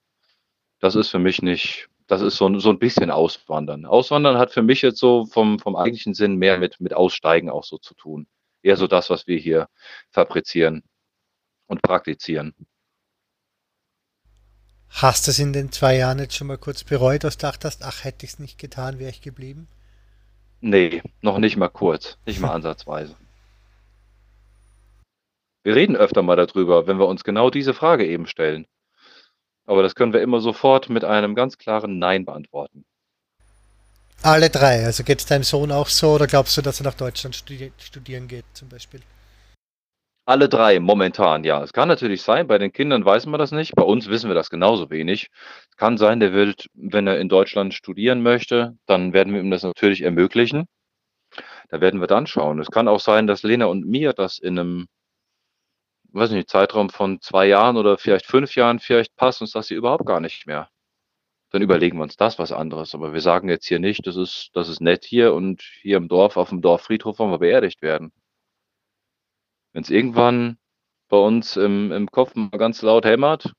Das 0.81 0.95
ist 0.95 1.11
für 1.11 1.18
mich 1.18 1.43
nicht, 1.43 1.89
das 2.13 2.21
ist 2.21 2.37
so, 2.37 2.47
ein- 2.47 2.61
so 2.61 2.69
ein 2.69 2.79
bisschen 2.79 3.11
Auswandern. 3.11 3.87
Auswandern 3.87 4.37
hat 4.37 4.53
für 4.53 4.61
mich 4.61 4.83
jetzt 4.83 4.99
so 4.99 5.25
vom, 5.25 5.59
vom 5.59 5.77
eigentlichen 5.77 6.13
Sinn 6.13 6.37
mehr 6.37 6.59
mit, 6.59 6.79
mit 6.79 6.93
Aussteigen 6.93 7.49
auch 7.49 7.65
so 7.65 7.79
zu 7.79 7.95
tun. 7.95 8.27
Eher 8.63 8.77
so 8.77 8.87
das, 8.87 9.09
was 9.09 9.27
wir 9.27 9.39
hier 9.39 9.71
fabrizieren 10.11 10.83
und 11.69 11.81
praktizieren. 11.81 12.55
Hast 14.91 15.27
du 15.27 15.31
es 15.31 15.39
in 15.39 15.55
den 15.55 15.73
zwei 15.73 15.97
Jahren 15.97 16.19
jetzt 16.19 16.37
schon 16.37 16.49
mal 16.49 16.59
kurz 16.59 16.85
bereut, 16.85 17.25
dass 17.25 17.39
du 17.39 17.47
gedacht 17.47 17.65
hast, 17.65 17.83
ach, 17.83 18.05
hätte 18.05 18.27
ich 18.27 18.33
es 18.33 18.39
nicht 18.39 18.59
getan, 18.59 18.99
wäre 18.99 19.09
ich 19.11 19.23
geblieben? 19.23 19.67
Nee, 20.61 21.03
noch 21.23 21.39
nicht 21.39 21.57
mal 21.57 21.71
kurz, 21.71 22.19
nicht 22.27 22.41
mal 22.41 22.51
ansatzweise. 22.53 23.17
Wir 25.65 25.75
reden 25.77 25.97
öfter 25.97 26.21
mal 26.23 26.37
darüber, 26.37 26.87
wenn 26.87 26.99
wir 26.99 27.07
uns 27.09 27.25
genau 27.25 27.49
diese 27.49 27.73
Frage 27.73 28.07
eben 28.07 28.27
stellen. 28.27 28.67
Aber 29.67 29.83
das 29.83 29.95
können 29.95 30.13
wir 30.13 30.23
immer 30.23 30.41
sofort 30.41 30.89
mit 30.89 31.05
einem 31.05 31.35
ganz 31.35 31.59
klaren 31.59 31.99
Nein 31.99 32.25
beantworten. 32.25 32.85
Alle 34.23 34.51
drei. 34.51 34.85
Also 34.85 35.03
geht 35.03 35.21
es 35.21 35.27
deinem 35.27 35.43
Sohn 35.43 35.73
auch 35.73 35.89
so 35.89 36.13
oder 36.13 36.27
glaubst 36.27 36.57
du, 36.57 36.63
dass 36.63 36.81
er 36.81 36.85
nach 36.85 36.95
Deutschland 36.95 37.35
studi 37.35 37.73
studieren 37.79 38.29
geht, 38.29 38.45
zum 38.53 38.69
Beispiel? 38.69 39.01
Alle 40.25 40.49
drei 40.49 40.79
momentan, 40.79 41.43
ja. 41.43 41.61
Es 41.65 41.73
kann 41.73 41.89
natürlich 41.89 42.23
sein, 42.23 42.47
bei 42.47 42.57
den 42.59 42.73
Kindern 42.73 43.05
weiß 43.05 43.27
man 43.27 43.41
das 43.41 43.51
nicht. 43.51 43.75
Bei 43.75 43.83
uns 43.83 44.09
wissen 44.09 44.31
wir 44.31 44.37
das 44.37 44.51
genauso 44.51 44.89
wenig. 44.91 45.31
Es 45.71 45.77
kann 45.77 45.99
sein, 45.99 46.21
der 46.21 46.33
will, 46.33 46.55
wenn 46.75 47.09
er 47.09 47.19
in 47.19 47.29
Deutschland 47.29 47.75
studieren 47.75 48.23
möchte, 48.23 48.77
dann 48.87 49.13
werden 49.13 49.35
wir 49.35 49.41
ihm 49.41 49.51
das 49.51 49.65
natürlich 49.65 50.03
ermöglichen. 50.03 50.69
Da 51.71 51.81
werden 51.81 52.01
wir 52.01 52.07
dann 52.07 52.29
schauen. 52.29 52.61
Es 52.61 52.71
kann 52.71 52.87
auch 52.87 53.01
sein, 53.01 53.27
dass 53.27 53.43
Lena 53.43 53.67
und 53.67 53.85
mir 53.85 54.13
das 54.13 54.39
in 54.39 54.59
einem, 54.59 54.87
weiß 56.15 56.31
nicht, 56.33 56.49
Zeitraum 56.51 56.91
von 56.91 57.21
zwei 57.21 57.47
Jahren 57.47 57.77
oder 57.77 57.99
vielleicht 57.99 58.27
fünf 58.27 58.55
Jahren, 58.57 58.79
vielleicht 58.81 59.17
passt 59.17 59.41
uns 59.41 59.53
das 59.53 59.69
hier 59.69 59.77
überhaupt 59.79 60.07
gar 60.07 60.21
nicht 60.21 60.47
mehr. 60.47 60.69
dann 61.51 61.63
überlegen 61.63 61.99
wir 61.99 62.03
uns 62.05 62.17
das 62.17 62.39
was 62.39 62.53
anderes. 62.53 62.95
Aber 62.95 63.13
wir 63.13 63.21
sagen 63.21 63.49
jetzt 63.49 63.67
hier 63.67 63.79
nicht, 63.79 64.07
das 64.07 64.17
ist, 64.17 64.51
das 64.55 64.69
ist 64.69 64.81
nett 64.81 65.05
hier 65.05 65.35
und 65.35 65.63
hier 65.83 65.99
im 65.99 66.09
Dorf, 66.09 66.37
auf 66.37 66.49
dem 66.49 66.63
Dorffriedhof 66.63 67.19
wollen 67.19 67.31
wir 67.31 67.39
beerdigt 67.39 67.83
werden. 67.83 68.13
Wenn 69.73 69.83
es 69.83 69.91
irgendwann 69.91 70.59
bei 71.09 71.19
uns 71.19 71.57
im, 71.57 71.93
im 71.93 72.11
Kopf 72.11 72.35
mal 72.35 72.51
ganz 72.59 72.83
laut 72.83 73.05
hämmert 73.05 73.53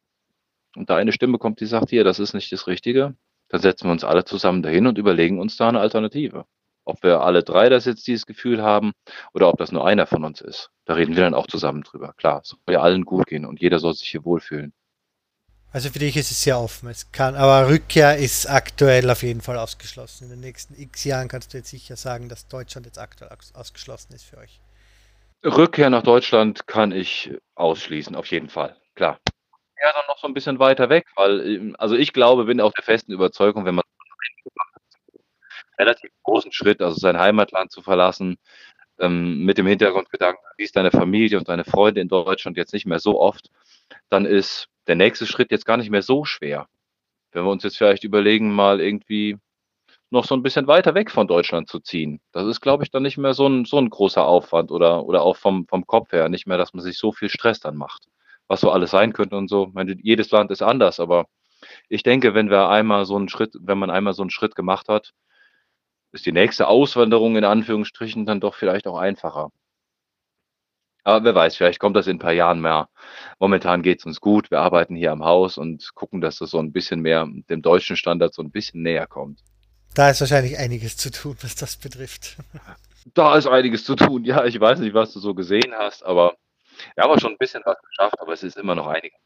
und 0.76 0.90
da 0.90 0.96
eine 0.98 1.12
Stimme 1.12 1.38
kommt, 1.38 1.60
die 1.60 1.66
sagt, 1.68 1.90
hier, 1.92 2.04
das 2.04 2.20
ist 2.20 2.34
nicht 2.34 2.52
das 2.52 2.68
Richtige, 2.68 3.16
dann 3.50 3.62
setzen 3.62 3.88
wir 3.88 3.92
uns 3.92 4.04
alle 4.04 4.26
zusammen 4.26 4.64
dahin 4.64 4.88
und 4.88 4.98
überlegen 4.98 5.40
uns 5.40 5.58
da 5.58 5.70
eine 5.70 5.80
Alternative. 5.80 6.46
Ob 6.86 7.02
wir 7.04 7.22
alle 7.22 7.44
drei 7.44 7.70
das 7.70 7.86
jetzt 7.86 8.08
dieses 8.08 8.26
Gefühl 8.26 8.62
haben 8.62 8.92
oder 9.34 9.48
ob 9.50 9.58
das 9.58 9.72
nur 9.72 9.86
einer 9.86 10.06
von 10.06 10.24
uns 10.24 10.42
ist. 10.42 10.70
Da 10.86 10.96
reden 10.96 11.16
wir 11.16 11.24
dann 11.24 11.34
auch 11.34 11.48
zusammen 11.48 11.84
drüber. 11.84 12.14
Klar, 12.18 12.42
es 12.44 12.50
soll 12.50 12.60
ja 12.70 12.82
allen 12.82 13.06
gut 13.06 13.28
gehen 13.28 13.46
und 13.46 13.62
jeder 13.62 13.80
soll 13.80 13.94
sich 13.94 14.10
hier 14.10 14.26
wohlfühlen. 14.26 14.74
Also 15.72 15.90
für 15.90 16.00
dich 16.00 16.16
ist 16.18 16.30
es 16.30 16.44
sehr 16.44 16.60
offen. 16.60 16.88
Es 16.90 17.12
kann, 17.12 17.36
aber 17.36 17.68
Rückkehr 17.68 18.18
ist 18.18 18.46
aktuell 18.46 19.10
auf 19.10 19.24
jeden 19.24 19.42
Fall 19.42 19.58
ausgeschlossen. 19.58 20.26
In 20.26 20.30
den 20.30 20.40
nächsten 20.42 20.80
x 20.80 21.04
Jahren 21.04 21.28
kannst 21.28 21.54
du 21.54 21.58
jetzt 21.58 21.70
sicher 21.72 21.96
sagen, 21.96 22.30
dass 22.30 22.48
Deutschland 22.48 22.86
jetzt 22.86 23.00
aktuell 23.00 23.32
ausgeschlossen 23.54 24.14
ist 24.14 24.26
für 24.26 24.38
euch. 24.38 24.62
Rückkehr 25.44 25.90
nach 25.90 26.04
Deutschland 26.04 26.68
kann 26.68 26.92
ich 26.92 27.32
ausschließen, 27.56 28.16
auf 28.16 28.28
jeden 28.28 28.50
Fall. 28.50 28.78
Klar. 28.94 29.20
Ja, 29.82 29.92
dann 29.92 30.04
noch 30.08 30.20
so 30.20 30.28
ein 30.28 30.34
bisschen 30.34 30.60
weiter 30.60 30.90
weg, 30.90 31.08
weil, 31.16 31.42
ähm, 31.46 31.76
also 31.80 31.96
ich 31.96 32.14
glaube, 32.14 32.46
bin 32.46 32.62
auch 32.62 32.72
der 32.74 32.84
festen 32.84 33.12
Überzeugung, 33.12 33.66
wenn 33.66 33.76
man 33.76 33.84
relativ 35.78 36.12
großen 36.24 36.52
Schritt, 36.52 36.82
also 36.82 36.98
sein 36.98 37.20
Heimatland 37.20 37.72
zu 37.72 37.82
verlassen, 37.82 38.38
ähm, 39.00 39.44
mit 39.44 39.58
dem 39.58 39.68
Hintergrundgedanken, 39.68 40.42
du 40.44 40.64
siehst 40.64 40.76
deine 40.76 40.92
Familie 40.92 41.38
und 41.38 41.50
deine 41.50 41.66
Freunde 41.66 42.02
in 42.02 42.08
Deutschland 42.08 42.58
jetzt 42.58 42.74
nicht 42.74 42.86
mehr 42.86 43.00
so 43.00 43.20
oft, 43.20 43.50
dann 44.10 44.26
ist 44.26 44.68
der 44.88 44.96
nächste 44.96 45.26
Schritt 45.26 45.52
jetzt 45.52 45.66
gar 45.66 45.78
nicht 45.78 45.90
mehr 45.90 46.02
so 46.02 46.26
schwer. 46.26 46.68
Wenn 47.32 47.46
wir 47.46 47.52
uns 47.52 47.64
jetzt 47.64 47.78
vielleicht 47.78 48.04
überlegen, 48.04 48.54
mal 48.54 48.80
irgendwie 48.80 49.38
noch 50.12 50.26
so 50.26 50.36
ein 50.36 50.44
bisschen 50.44 50.68
weiter 50.68 50.94
weg 50.94 51.10
von 51.10 51.28
Deutschland 51.28 51.68
zu 51.68 51.80
ziehen. 51.80 52.22
Das 52.32 52.46
ist, 52.46 52.62
glaube 52.62 52.84
ich, 52.84 52.92
dann 52.92 53.02
nicht 53.02 53.18
mehr 53.18 53.34
so 53.34 53.48
ein, 53.48 53.66
so 53.66 53.80
ein 53.80 53.90
großer 53.90 54.24
Aufwand 54.24 54.72
oder, 54.72 55.06
oder 55.06 55.24
auch 55.24 55.38
vom, 55.38 55.68
vom 55.68 55.88
Kopf 55.88 56.12
her 56.12 56.30
nicht 56.30 56.46
mehr, 56.46 56.60
dass 56.60 56.74
man 56.74 56.84
sich 56.84 57.00
so 57.00 57.12
viel 57.12 57.30
Stress 57.30 57.60
dann 57.60 57.76
macht. 57.76 58.08
Was 58.48 58.62
so 58.62 58.70
alles 58.70 58.92
sein 58.92 59.14
könnte 59.14 59.36
und 59.36 59.48
so. 59.48 59.68
Ich 59.70 59.74
meine, 59.74 59.96
jedes 60.02 60.30
Land 60.30 60.52
ist 60.52 60.62
anders, 60.62 61.00
aber 61.00 61.26
ich 61.90 62.04
denke, 62.04 62.36
wenn 62.36 62.52
wir 62.52 62.70
einmal 62.70 63.06
so 63.06 63.16
einen 63.16 63.30
Schritt, 63.30 63.56
wenn 63.60 63.80
man 63.80 63.90
einmal 63.90 64.14
so 64.14 64.22
einen 64.22 64.30
Schritt 64.30 64.56
gemacht 64.56 64.88
hat, 64.88 65.14
ist 66.14 66.26
die 66.26 66.32
nächste 66.32 66.68
Auswanderung 66.68 67.36
in 67.36 67.44
Anführungsstrichen 67.44 68.26
dann 68.26 68.40
doch 68.40 68.56
vielleicht 68.56 68.88
auch 68.88 68.98
einfacher. 68.98 69.50
Aber 71.04 71.26
wer 71.26 71.36
weiß, 71.36 71.58
vielleicht 71.58 71.80
kommt 71.80 71.98
das 71.98 72.08
in 72.08 72.16
ein 72.16 72.20
paar 72.20 72.32
Jahren 72.32 72.62
mehr. 72.62 72.88
Momentan 73.40 73.82
geht 73.82 74.00
es 74.00 74.06
uns 74.06 74.22
gut. 74.22 74.50
Wir 74.52 74.62
arbeiten 74.62 74.96
hier 74.96 75.12
am 75.12 75.26
Haus 75.26 75.58
und 75.58 75.94
gucken, 75.96 76.22
dass 76.22 76.38
das 76.38 76.52
so 76.52 76.60
ein 76.60 76.72
bisschen 76.72 77.02
mehr 77.02 77.28
dem 77.50 77.62
deutschen 77.62 77.98
Standard 77.98 78.34
so 78.34 78.42
ein 78.42 78.52
bisschen 78.52 78.84
näher 78.84 79.06
kommt. 79.06 79.44
Da 79.96 80.10
ist 80.10 80.22
wahrscheinlich 80.22 80.58
einiges 80.58 80.96
zu 80.96 81.12
tun, 81.12 81.36
was 81.42 81.56
das 81.56 81.78
betrifft. 81.78 82.38
Da 83.14 83.38
ist 83.38 83.48
einiges 83.48 83.84
zu 83.84 83.98
tun. 83.98 84.24
Ja, 84.24 84.46
ich 84.46 84.58
weiß 84.58 84.80
nicht, 84.80 84.94
was 84.94 85.12
du 85.12 85.20
so 85.20 85.34
gesehen 85.34 85.74
hast, 85.78 86.06
aber 86.06 86.38
wir 86.96 87.04
haben 87.04 87.12
auch 87.12 87.20
schon 87.20 87.34
ein 87.34 87.38
bisschen 87.38 87.62
was 87.66 87.76
geschafft, 87.82 88.16
aber 88.22 88.32
es 88.32 88.44
ist 88.44 88.56
immer 88.56 88.76
noch 88.76 88.88
einiges. 88.88 89.20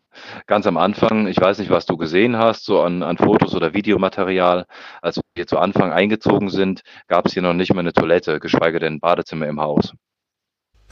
Ganz 0.46 0.68
am 0.68 0.78
Anfang, 0.78 1.28
ich 1.28 1.40
weiß 1.40 1.60
nicht, 1.60 1.70
was 1.70 1.86
du 1.86 1.98
gesehen 1.98 2.38
hast, 2.38 2.66
so 2.66 2.82
an, 2.82 3.04
an 3.04 3.18
Fotos 3.18 3.56
oder 3.56 3.74
Videomaterial. 3.74 4.66
Als 5.02 5.18
wir 5.18 5.24
hier 5.36 5.48
zu 5.48 5.60
Anfang 5.60 5.92
eingezogen 5.92 6.50
sind, 6.50 6.82
gab 7.08 7.26
es 7.26 7.34
hier 7.34 7.42
noch 7.42 7.54
nicht 7.54 7.74
mal 7.74 7.82
eine 7.82 7.94
Toilette, 7.94 8.40
geschweige 8.40 8.80
denn 8.80 8.96
ein 8.96 9.00
Badezimmer 9.00 9.48
im 9.48 9.60
Haus. 9.60 9.94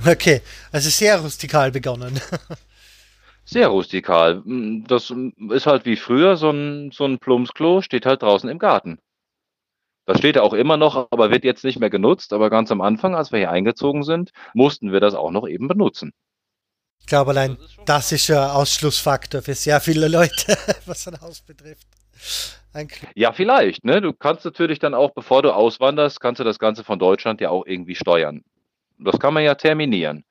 Okay, 0.06 0.42
also 0.72 0.90
sehr 0.90 1.20
rustikal 1.20 1.72
begonnen. 1.72 2.20
Sehr 3.48 3.68
rustikal. 3.68 4.42
Das 4.88 5.14
ist 5.50 5.68
halt 5.68 5.86
wie 5.86 5.98
früher, 5.98 6.36
so 6.36 6.50
ein, 6.50 6.90
so 6.92 7.06
ein 7.06 7.20
Plumpsklo 7.20 7.82
steht 7.82 8.08
halt 8.08 8.24
draußen 8.24 8.50
im 8.50 8.58
Garten. 8.58 8.98
Das 10.08 10.18
steht 10.18 10.36
ja 10.36 10.42
auch 10.42 10.54
immer 10.54 10.78
noch, 10.78 11.08
aber 11.12 11.30
wird 11.30 11.44
jetzt 11.44 11.64
nicht 11.64 11.80
mehr 11.80 11.92
genutzt. 11.92 12.34
Aber 12.34 12.50
ganz 12.50 12.72
am 12.72 12.82
Anfang, 12.82 13.16
als 13.16 13.32
wir 13.32 13.40
hier 13.40 13.52
eingezogen 13.52 14.04
sind, 14.04 14.32
mussten 14.56 14.92
wir 14.92 15.00
das 15.00 15.14
auch 15.14 15.32
noch 15.32 15.48
eben 15.48 15.68
benutzen. 15.68 16.12
Ich 17.00 17.08
glaube 17.08 17.32
allein, 17.32 17.58
das 17.86 18.12
ist 18.12 18.28
ja 18.28 18.54
Ausschlussfaktor 18.54 19.42
für 19.42 19.54
sehr 19.54 19.80
viele 19.80 20.08
Leute, 20.08 20.58
was 20.86 21.08
ein 21.08 21.20
Haus 21.22 21.42
betrifft. 21.42 21.88
ja, 23.16 23.32
vielleicht. 23.32 23.86
Ne? 23.86 24.02
Du 24.02 24.12
kannst 24.12 24.44
natürlich 24.44 24.80
dann 24.80 24.94
auch, 24.94 25.12
bevor 25.12 25.42
du 25.42 25.54
auswanderst, 25.54 26.20
kannst 26.20 26.40
du 26.40 26.44
das 26.44 26.60
Ganze 26.60 26.84
von 26.84 27.00
Deutschland 27.00 27.40
ja 27.42 27.50
auch 27.50 27.66
irgendwie 27.66 27.96
steuern. 27.96 28.44
Das 29.00 29.20
kann 29.20 29.34
man 29.34 29.44
ja 29.44 29.56
terminieren. 29.56 30.26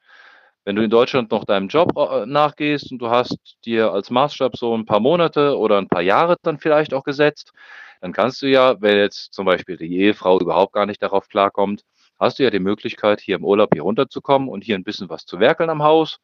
Wenn 0.64 0.76
du 0.76 0.82
in 0.82 0.90
Deutschland 0.90 1.30
noch 1.30 1.44
deinem 1.44 1.68
Job 1.68 1.92
äh, 1.96 2.26
nachgehst 2.26 2.90
und 2.90 2.98
du 2.98 3.10
hast 3.10 3.36
dir 3.64 3.92
als 3.92 4.10
Maßstab 4.10 4.56
so 4.56 4.76
ein 4.76 4.86
paar 4.86 5.00
Monate 5.00 5.56
oder 5.58 5.78
ein 5.78 5.88
paar 5.88 6.02
Jahre 6.02 6.36
dann 6.42 6.58
vielleicht 6.58 6.94
auch 6.94 7.04
gesetzt, 7.04 7.52
dann 8.00 8.12
kannst 8.12 8.42
du 8.42 8.46
ja, 8.46 8.80
wenn 8.80 8.96
jetzt 8.96 9.32
zum 9.32 9.46
Beispiel 9.46 9.76
die 9.76 9.98
Ehefrau 9.98 10.40
überhaupt 10.40 10.72
gar 10.72 10.86
nicht 10.86 11.02
darauf 11.02 11.28
klarkommt, 11.28 11.82
hast 12.18 12.38
du 12.38 12.42
ja 12.42 12.50
die 12.50 12.58
Möglichkeit, 12.58 13.20
hier 13.20 13.36
im 13.36 13.44
Urlaub 13.44 13.70
hier 13.72 13.82
runterzukommen 13.82 14.48
und 14.48 14.64
hier 14.64 14.76
ein 14.76 14.84
bisschen 14.84 15.08
was 15.08 15.26
zu 15.26 15.38
werkeln 15.40 15.70
am 15.70 15.82
Haus. 15.82 16.18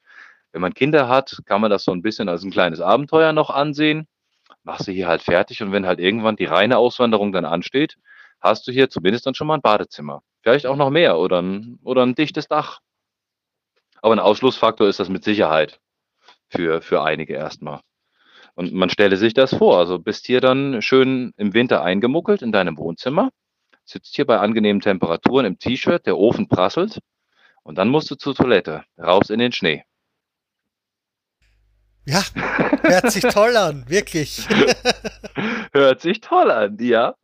Wenn 0.52 0.60
man 0.60 0.74
Kinder 0.74 1.08
hat, 1.08 1.38
kann 1.46 1.60
man 1.60 1.70
das 1.70 1.84
so 1.84 1.92
ein 1.92 2.02
bisschen 2.02 2.28
als 2.28 2.42
ein 2.42 2.50
kleines 2.50 2.80
Abenteuer 2.80 3.32
noch 3.32 3.50
ansehen. 3.50 4.08
Machst 4.62 4.88
du 4.88 4.92
hier 4.92 5.08
halt 5.08 5.22
fertig 5.22 5.62
und 5.62 5.72
wenn 5.72 5.86
halt 5.86 6.00
irgendwann 6.00 6.36
die 6.36 6.44
reine 6.44 6.78
Auswanderung 6.78 7.32
dann 7.32 7.44
ansteht, 7.44 7.96
hast 8.40 8.66
du 8.66 8.72
hier 8.72 8.90
zumindest 8.90 9.26
dann 9.26 9.34
schon 9.34 9.46
mal 9.46 9.54
ein 9.54 9.62
Badezimmer. 9.62 10.22
Vielleicht 10.42 10.66
auch 10.66 10.76
noch 10.76 10.90
mehr 10.90 11.18
oder 11.18 11.40
ein, 11.40 11.78
oder 11.82 12.02
ein 12.02 12.14
dichtes 12.14 12.48
Dach. 12.48 12.80
Aber 14.02 14.14
ein 14.14 14.18
Ausschlussfaktor 14.20 14.88
ist 14.88 14.98
das 14.98 15.08
mit 15.08 15.24
Sicherheit 15.24 15.80
für, 16.48 16.82
für 16.82 17.02
einige 17.02 17.34
erstmal. 17.34 17.80
Und 18.54 18.72
man 18.72 18.90
stelle 18.90 19.16
sich 19.16 19.34
das 19.34 19.54
vor, 19.54 19.78
also 19.78 19.98
bist 19.98 20.26
hier 20.26 20.40
dann 20.40 20.82
schön 20.82 21.32
im 21.36 21.54
Winter 21.54 21.82
eingemuckelt 21.82 22.42
in 22.42 22.52
deinem 22.52 22.76
Wohnzimmer, 22.78 23.30
sitzt 23.84 24.16
hier 24.16 24.26
bei 24.26 24.38
angenehmen 24.38 24.80
Temperaturen 24.80 25.46
im 25.46 25.58
T-Shirt, 25.58 26.06
der 26.06 26.18
Ofen 26.18 26.48
prasselt 26.48 26.98
und 27.62 27.78
dann 27.78 27.88
musst 27.88 28.10
du 28.10 28.16
zur 28.16 28.34
Toilette, 28.34 28.84
raus 28.98 29.30
in 29.30 29.38
den 29.38 29.52
Schnee. 29.52 29.84
Ja, 32.10 32.22
hört 32.82 33.12
sich 33.12 33.22
toll 33.22 33.56
an, 33.56 33.84
wirklich. 33.88 34.48
hört 35.72 36.00
sich 36.00 36.20
toll 36.20 36.50
an, 36.50 36.76
ja. 36.80 37.14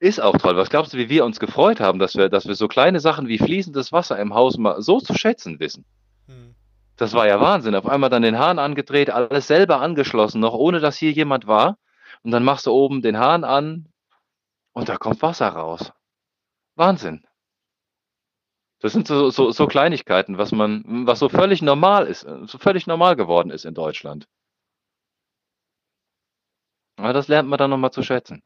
Ist 0.00 0.20
auch 0.20 0.36
toll. 0.36 0.56
Was 0.56 0.68
glaubst 0.68 0.92
du, 0.92 0.98
wie 0.98 1.08
wir 1.08 1.24
uns 1.24 1.40
gefreut 1.40 1.80
haben, 1.80 1.98
dass 1.98 2.16
wir, 2.16 2.28
dass 2.28 2.46
wir 2.46 2.54
so 2.54 2.68
kleine 2.68 3.00
Sachen 3.00 3.28
wie 3.28 3.38
fließendes 3.38 3.92
Wasser 3.92 4.18
im 4.18 4.34
Haus 4.34 4.58
mal 4.58 4.82
so 4.82 5.00
zu 5.00 5.14
schätzen 5.14 5.58
wissen? 5.58 5.86
Hm. 6.26 6.54
Das 6.96 7.14
war 7.14 7.26
ja 7.26 7.40
Wahnsinn. 7.40 7.74
Auf 7.74 7.86
einmal 7.86 8.10
dann 8.10 8.22
den 8.22 8.38
Hahn 8.38 8.58
angedreht, 8.58 9.08
alles 9.10 9.46
selber 9.46 9.80
angeschlossen, 9.80 10.40
noch 10.40 10.54
ohne 10.54 10.80
dass 10.80 10.98
hier 10.98 11.12
jemand 11.12 11.46
war. 11.46 11.78
Und 12.22 12.32
dann 12.32 12.44
machst 12.44 12.66
du 12.66 12.72
oben 12.72 13.00
den 13.00 13.18
Hahn 13.18 13.44
an 13.44 13.88
und 14.72 14.88
da 14.88 14.96
kommt 14.96 15.22
Wasser 15.22 15.48
raus. 15.48 15.92
Wahnsinn. 16.74 17.24
Das 18.80 18.92
sind 18.92 19.08
so, 19.08 19.30
so, 19.30 19.50
so 19.50 19.66
Kleinigkeiten, 19.66 20.38
was 20.38 20.52
man, 20.52 21.06
was 21.06 21.18
so 21.18 21.28
völlig 21.28 21.62
normal 21.62 22.06
ist, 22.06 22.20
so 22.20 22.58
völlig 22.58 22.86
normal 22.86 23.16
geworden 23.16 23.50
ist 23.50 23.64
in 23.64 23.74
Deutschland. 23.74 24.26
Aber 26.96 27.12
das 27.12 27.28
lernt 27.28 27.48
man 27.48 27.58
dann 27.58 27.70
nochmal 27.70 27.92
zu 27.92 28.02
schätzen. 28.02 28.42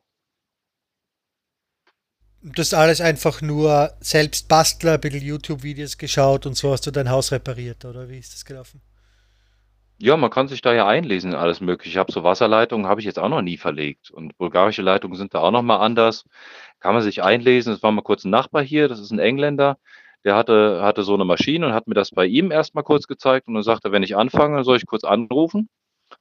Das 2.42 2.74
alles 2.74 3.00
einfach 3.00 3.40
nur 3.40 3.92
selbst 4.00 4.48
Bastler, 4.48 4.94
ein 4.94 5.00
bisschen 5.00 5.22
YouTube-Videos 5.22 5.96
geschaut 5.96 6.44
und 6.44 6.56
so 6.56 6.72
hast 6.72 6.86
du 6.86 6.90
dein 6.90 7.10
Haus 7.10 7.30
repariert, 7.30 7.84
oder 7.84 8.08
wie 8.08 8.18
ist 8.18 8.34
das 8.34 8.44
gelaufen? 8.44 8.80
Ja, 9.98 10.16
man 10.16 10.30
kann 10.30 10.48
sich 10.48 10.60
da 10.62 10.72
ja 10.74 10.88
einlesen, 10.88 11.32
alles 11.32 11.60
mögliche. 11.60 11.90
Ich 11.90 11.96
habe 11.96 12.10
so 12.10 12.24
Wasserleitungen, 12.24 12.88
habe 12.88 13.00
ich 13.00 13.06
jetzt 13.06 13.20
auch 13.20 13.28
noch 13.28 13.42
nie 13.42 13.56
verlegt. 13.56 14.10
Und 14.10 14.36
bulgarische 14.36 14.82
Leitungen 14.82 15.16
sind 15.16 15.32
da 15.32 15.38
auch 15.38 15.52
nochmal 15.52 15.78
anders. 15.80 16.24
Kann 16.80 16.94
man 16.94 17.04
sich 17.04 17.22
einlesen. 17.22 17.72
Es 17.72 17.84
war 17.84 17.92
mal 17.92 18.02
kurz 18.02 18.24
ein 18.24 18.30
Nachbar 18.30 18.64
hier, 18.64 18.88
das 18.88 18.98
ist 18.98 19.12
ein 19.12 19.20
Engländer. 19.20 19.78
Der 20.24 20.36
hatte, 20.36 20.80
hatte 20.82 21.02
so 21.02 21.14
eine 21.14 21.24
Maschine 21.24 21.66
und 21.66 21.72
hat 21.74 21.88
mir 21.88 21.94
das 21.94 22.10
bei 22.10 22.26
ihm 22.26 22.50
erstmal 22.50 22.84
kurz 22.84 23.06
gezeigt 23.06 23.48
und 23.48 23.54
dann 23.54 23.62
sagte, 23.62 23.92
wenn 23.92 24.02
ich 24.02 24.16
anfange, 24.16 24.64
soll 24.64 24.76
ich 24.76 24.86
kurz 24.86 25.04
anrufen. 25.04 25.68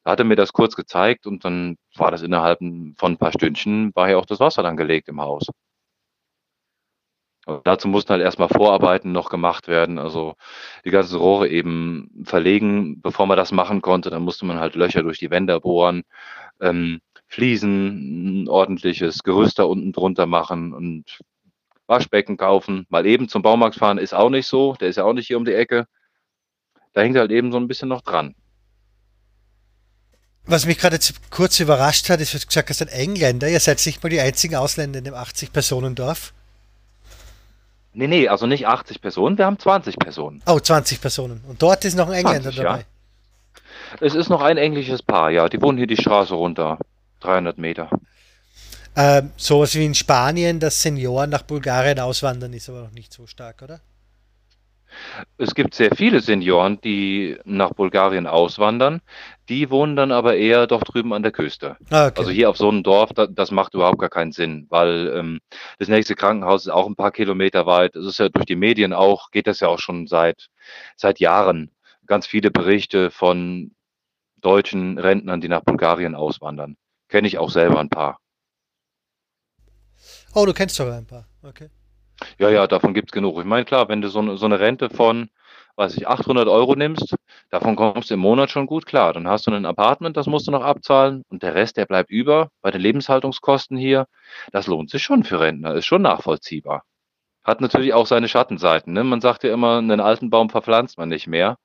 Da 0.04 0.12
hat 0.12 0.20
er 0.20 0.26
mir 0.26 0.36
das 0.36 0.54
kurz 0.54 0.76
gezeigt 0.76 1.28
und 1.28 1.46
dann 1.46 1.78
war 1.96 2.12
das 2.12 2.22
innerhalb 2.22 2.60
von 2.60 3.14
ein 3.14 3.18
paar 3.18 3.32
Stündchen, 3.32 3.92
war 3.96 4.08
hier 4.08 4.18
auch 4.20 4.26
das 4.26 4.40
Wasser 4.40 4.64
dann 4.64 4.78
gelegt 4.78 5.10
im 5.10 5.22
Haus. 5.22 5.48
Dazu 7.64 7.88
mussten 7.88 8.12
halt 8.12 8.22
erstmal 8.22 8.50
Vorarbeiten 8.50 9.12
noch 9.12 9.30
gemacht 9.30 9.68
werden, 9.68 9.98
also 9.98 10.36
die 10.86 10.92
ganzen 10.92 11.18
Rohre 11.18 11.50
eben 11.50 12.24
verlegen, 12.24 13.02
bevor 13.02 13.26
man 13.26 13.36
das 13.38 13.52
machen 13.52 13.82
konnte. 13.82 14.12
Dann 14.12 14.22
musste 14.24 14.46
man 14.46 14.60
halt 14.60 14.76
Löcher 14.76 15.02
durch 15.02 15.18
die 15.18 15.32
Wände 15.32 15.60
bohren, 15.60 16.04
ähm, 16.60 17.00
Fliesen, 17.28 18.44
ein 18.44 18.50
ordentliches 18.50 19.24
Gerüst 19.24 19.58
da 19.58 19.64
unten 19.64 19.92
drunter 19.92 20.28
machen 20.28 20.74
und 20.74 21.20
Waschbecken 21.92 22.38
kaufen. 22.38 22.88
Mal 22.90 23.06
eben 23.06 23.30
zum 23.30 23.44
Baumarkt 23.44 23.76
fahren 23.76 24.00
ist 24.00 24.14
auch 24.14 24.30
nicht 24.30 24.48
so, 24.48 24.74
der 24.80 24.88
ist 24.88 24.96
ja 24.96 25.04
auch 25.04 25.14
nicht 25.14 25.28
hier 25.28 25.38
um 25.38 25.46
die 25.46 25.54
Ecke. 25.54 25.86
Da 26.94 27.02
hängt 27.02 27.18
halt 27.18 27.32
eben 27.32 27.52
so 27.52 27.58
ein 27.60 27.68
bisschen 27.68 27.90
noch 27.90 28.02
dran. 28.02 28.34
Was 30.46 30.66
mich 30.66 30.80
gerade 30.80 30.98
kurz 31.30 31.60
überrascht 31.60 32.10
hat, 32.10 32.20
ist, 32.20 32.34
dass 32.34 32.42
du 32.42 32.48
gesagt 32.48 32.70
hast, 32.70 32.82
ein 32.82 32.88
Engländer. 32.88 33.48
Ihr 33.48 33.60
seid 33.60 33.86
nicht 33.86 34.02
mal 34.02 34.10
die 34.10 34.20
einzigen 34.20 34.56
Ausländer 34.56 35.00
in 35.00 35.06
dem 35.06 35.14
80-Personen-Dorf. 35.14 36.34
Nee, 37.94 38.08
nee, 38.08 38.28
also 38.28 38.48
nicht 38.48 38.68
80 38.68 39.02
Personen, 39.02 39.38
wir 39.38 39.46
haben 39.46 39.60
20 39.60 40.00
Personen. 40.00 40.42
Oh, 40.48 40.60
20 40.60 41.02
Personen. 41.02 41.44
Und 41.48 41.62
dort 41.62 41.86
ist 41.86 41.96
noch 41.96 42.08
ein 42.08 42.14
Engländer 42.14 42.52
20, 42.52 42.64
dabei. 42.64 42.80
Ja. 42.80 42.86
Es 44.00 44.16
ist 44.16 44.30
noch 44.30 44.42
ein 44.42 44.58
englisches 44.58 45.04
Paar, 45.04 45.30
ja. 45.30 45.50
Die 45.50 45.62
wohnen 45.62 45.78
hier 45.78 45.88
die 45.88 45.98
Straße 45.98 46.34
runter. 46.34 46.80
300 47.20 47.58
Meter. 47.58 47.90
Ähm, 48.96 49.32
sowas 49.38 49.76
wie 49.76 49.86
in 49.86 49.96
Spanien, 49.96 50.60
dass 50.60 50.82
Senioren 50.82 51.30
nach 51.30 51.44
Bulgarien 51.44 52.00
auswandern, 52.00 52.54
ist 52.54 52.70
aber 52.70 52.82
noch 52.82 52.92
nicht 52.92 53.14
so 53.14 53.26
stark, 53.26 53.62
oder? 53.62 53.82
Es 55.38 55.56
gibt 55.56 55.74
sehr 55.74 55.96
viele 55.96 56.22
Senioren, 56.22 56.80
die 56.82 57.38
nach 57.46 57.72
Bulgarien 57.74 58.28
auswandern. 58.28 59.02
Die 59.50 59.70
wohnen 59.70 59.96
dann 59.96 60.12
aber 60.12 60.36
eher 60.36 60.68
doch 60.68 60.84
drüben 60.84 61.14
an 61.14 61.24
der 61.24 61.32
Küste. 61.32 61.78
Ah, 61.90 62.08
okay. 62.08 62.20
Also 62.20 62.32
hier 62.32 62.50
auf 62.50 62.58
so 62.58 62.70
einem 62.70 62.84
Dorf, 62.84 63.12
da, 63.14 63.28
das 63.28 63.52
macht 63.52 63.74
überhaupt 63.74 64.00
gar 64.00 64.10
keinen 64.10 64.32
Sinn, 64.32 64.68
weil 64.70 65.14
ähm, 65.16 65.40
das 65.80 65.88
nächste 65.88 66.16
Krankenhaus 66.16 66.66
ist 66.66 66.72
auch 66.72 66.88
ein 66.88 66.96
paar 66.96 67.12
Kilometer 67.12 67.66
weit. 67.66 67.96
Es 67.96 68.06
ist 68.06 68.20
ja 68.20 68.30
durch 68.30 68.46
die 68.46 68.56
Medien 68.56 68.94
auch, 68.94 69.32
geht 69.32 69.48
das 69.48 69.60
ja 69.60 69.68
auch 69.68 69.80
schon 69.80 70.08
seit, 70.08 70.50
seit 70.96 71.20
Jahren. 71.20 71.72
Ganz 72.06 72.28
viele 72.28 72.52
Berichte 72.52 73.12
von 73.12 73.72
deutschen 74.42 74.98
Rentnern, 74.98 75.40
die 75.40 75.50
nach 75.50 75.62
Bulgarien 75.62 76.16
auswandern. 76.16 76.76
Kenne 77.08 77.28
ich 77.28 77.38
auch 77.38 77.50
selber 77.50 77.80
ein 77.80 77.90
paar. 77.90 78.21
Oh, 80.34 80.46
du 80.46 80.54
kennst 80.54 80.76
sogar 80.76 80.98
ein 80.98 81.06
paar. 81.06 81.28
Okay. 81.44 81.70
Ja, 82.40 82.50
ja, 82.50 82.68
davon 82.68 82.94
gibt's 82.94 83.12
genug. 83.12 83.40
Ich 83.40 83.46
meine, 83.46 83.66
klar, 83.66 83.90
wenn 83.90 84.02
du 84.02 84.10
so 84.10 84.20
eine, 84.20 84.38
so 84.38 84.46
eine 84.46 84.60
Rente 84.60 84.90
von, 84.90 85.30
weiß 85.76 85.96
ich, 85.98 86.08
800 86.08 86.48
Euro 86.48 86.76
nimmst, 86.76 87.16
davon 87.50 87.76
kommst 87.76 88.10
du 88.10 88.14
im 88.14 88.20
Monat 88.22 88.50
schon 88.50 88.68
gut 88.68 88.86
klar. 88.86 89.14
Dann 89.14 89.28
hast 89.28 89.48
du 89.48 89.52
ein 89.52 89.66
Apartment, 89.66 90.16
das 90.18 90.28
musst 90.28 90.48
du 90.48 90.52
noch 90.52 90.64
abzahlen 90.64 91.24
und 91.30 91.44
der 91.44 91.56
Rest, 91.56 91.78
der 91.78 91.86
bleibt 91.86 92.10
über 92.10 92.50
bei 92.62 92.72
den 92.72 92.82
Lebenshaltungskosten 92.82 93.78
hier. 93.78 94.08
Das 94.52 94.68
lohnt 94.68 94.90
sich 94.90 95.04
schon 95.04 95.24
für 95.24 95.40
Rentner, 95.40 95.76
ist 95.76 95.86
schon 95.86 96.04
nachvollziehbar. 96.04 96.84
Hat 97.44 97.60
natürlich 97.60 97.94
auch 97.94 98.06
seine 98.06 98.30
Schattenseiten. 98.30 98.94
Ne? 98.94 99.04
Man 99.04 99.22
sagt 99.22 99.44
ja 99.44 99.54
immer, 99.54 99.80
einen 99.80 100.00
alten 100.00 100.30
Baum 100.30 100.50
verpflanzt 100.50 100.98
man 100.98 101.10
nicht 101.10 101.28
mehr. 101.28 101.58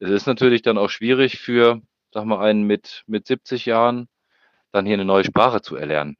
Es 0.00 0.10
ist 0.10 0.26
natürlich 0.26 0.62
dann 0.62 0.78
auch 0.78 0.90
schwierig 0.90 1.38
für, 1.38 1.80
sag 2.12 2.24
mal, 2.24 2.40
einen 2.40 2.64
mit, 2.64 3.04
mit 3.06 3.26
70 3.26 3.66
Jahren, 3.66 4.08
dann 4.72 4.86
hier 4.86 4.94
eine 4.94 5.04
neue 5.04 5.24
Sprache 5.24 5.62
zu 5.62 5.76
erlernen. 5.76 6.16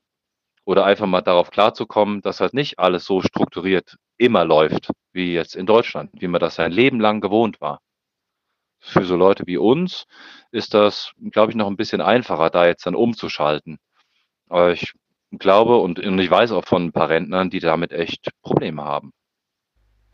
Oder 0.65 0.85
einfach 0.85 1.07
mal 1.07 1.21
darauf 1.21 1.51
klarzukommen, 1.51 2.23
dass 2.23 2.41
halt 2.41 2.55
nicht 2.55 2.79
alles 2.79 3.05
so 3.05 3.21
strukturiert 3.21 3.97
immer 4.17 4.45
läuft, 4.45 4.91
wie 5.13 5.35
jetzt 5.35 5.57
in 5.57 5.67
Deutschland, 5.67 6.11
wie 6.15 6.29
man 6.29 6.41
das 6.41 6.55
sein 6.55 6.73
Leben 6.73 7.01
lang 7.01 7.21
gewohnt 7.21 7.61
war. 7.61 7.81
Für 8.81 9.05
so 9.05 9.17
Leute 9.17 9.47
wie 9.47 9.57
uns 9.57 10.05
ist 10.51 10.75
das, 10.75 11.13
glaube 11.31 11.53
ich, 11.53 11.57
noch 11.57 11.67
ein 11.67 11.77
bisschen 11.77 12.01
einfacher, 12.01 12.51
da 12.51 12.67
jetzt 12.67 12.87
dann 12.87 12.95
umzuschalten. 12.95 13.79
Aber 14.49 14.73
ich 14.73 14.93
glaube 15.39 15.79
und, 15.79 15.99
und 15.99 16.19
ich 16.19 16.31
weiß 16.31 16.53
auch 16.53 16.65
von 16.65 16.87
ein 16.87 16.93
paar 16.93 17.09
Rentnern, 17.09 17.51
die 17.51 17.61
damit 17.61 17.93
echt 17.93 18.31
Probleme 18.43 18.85
haben. 18.85 19.13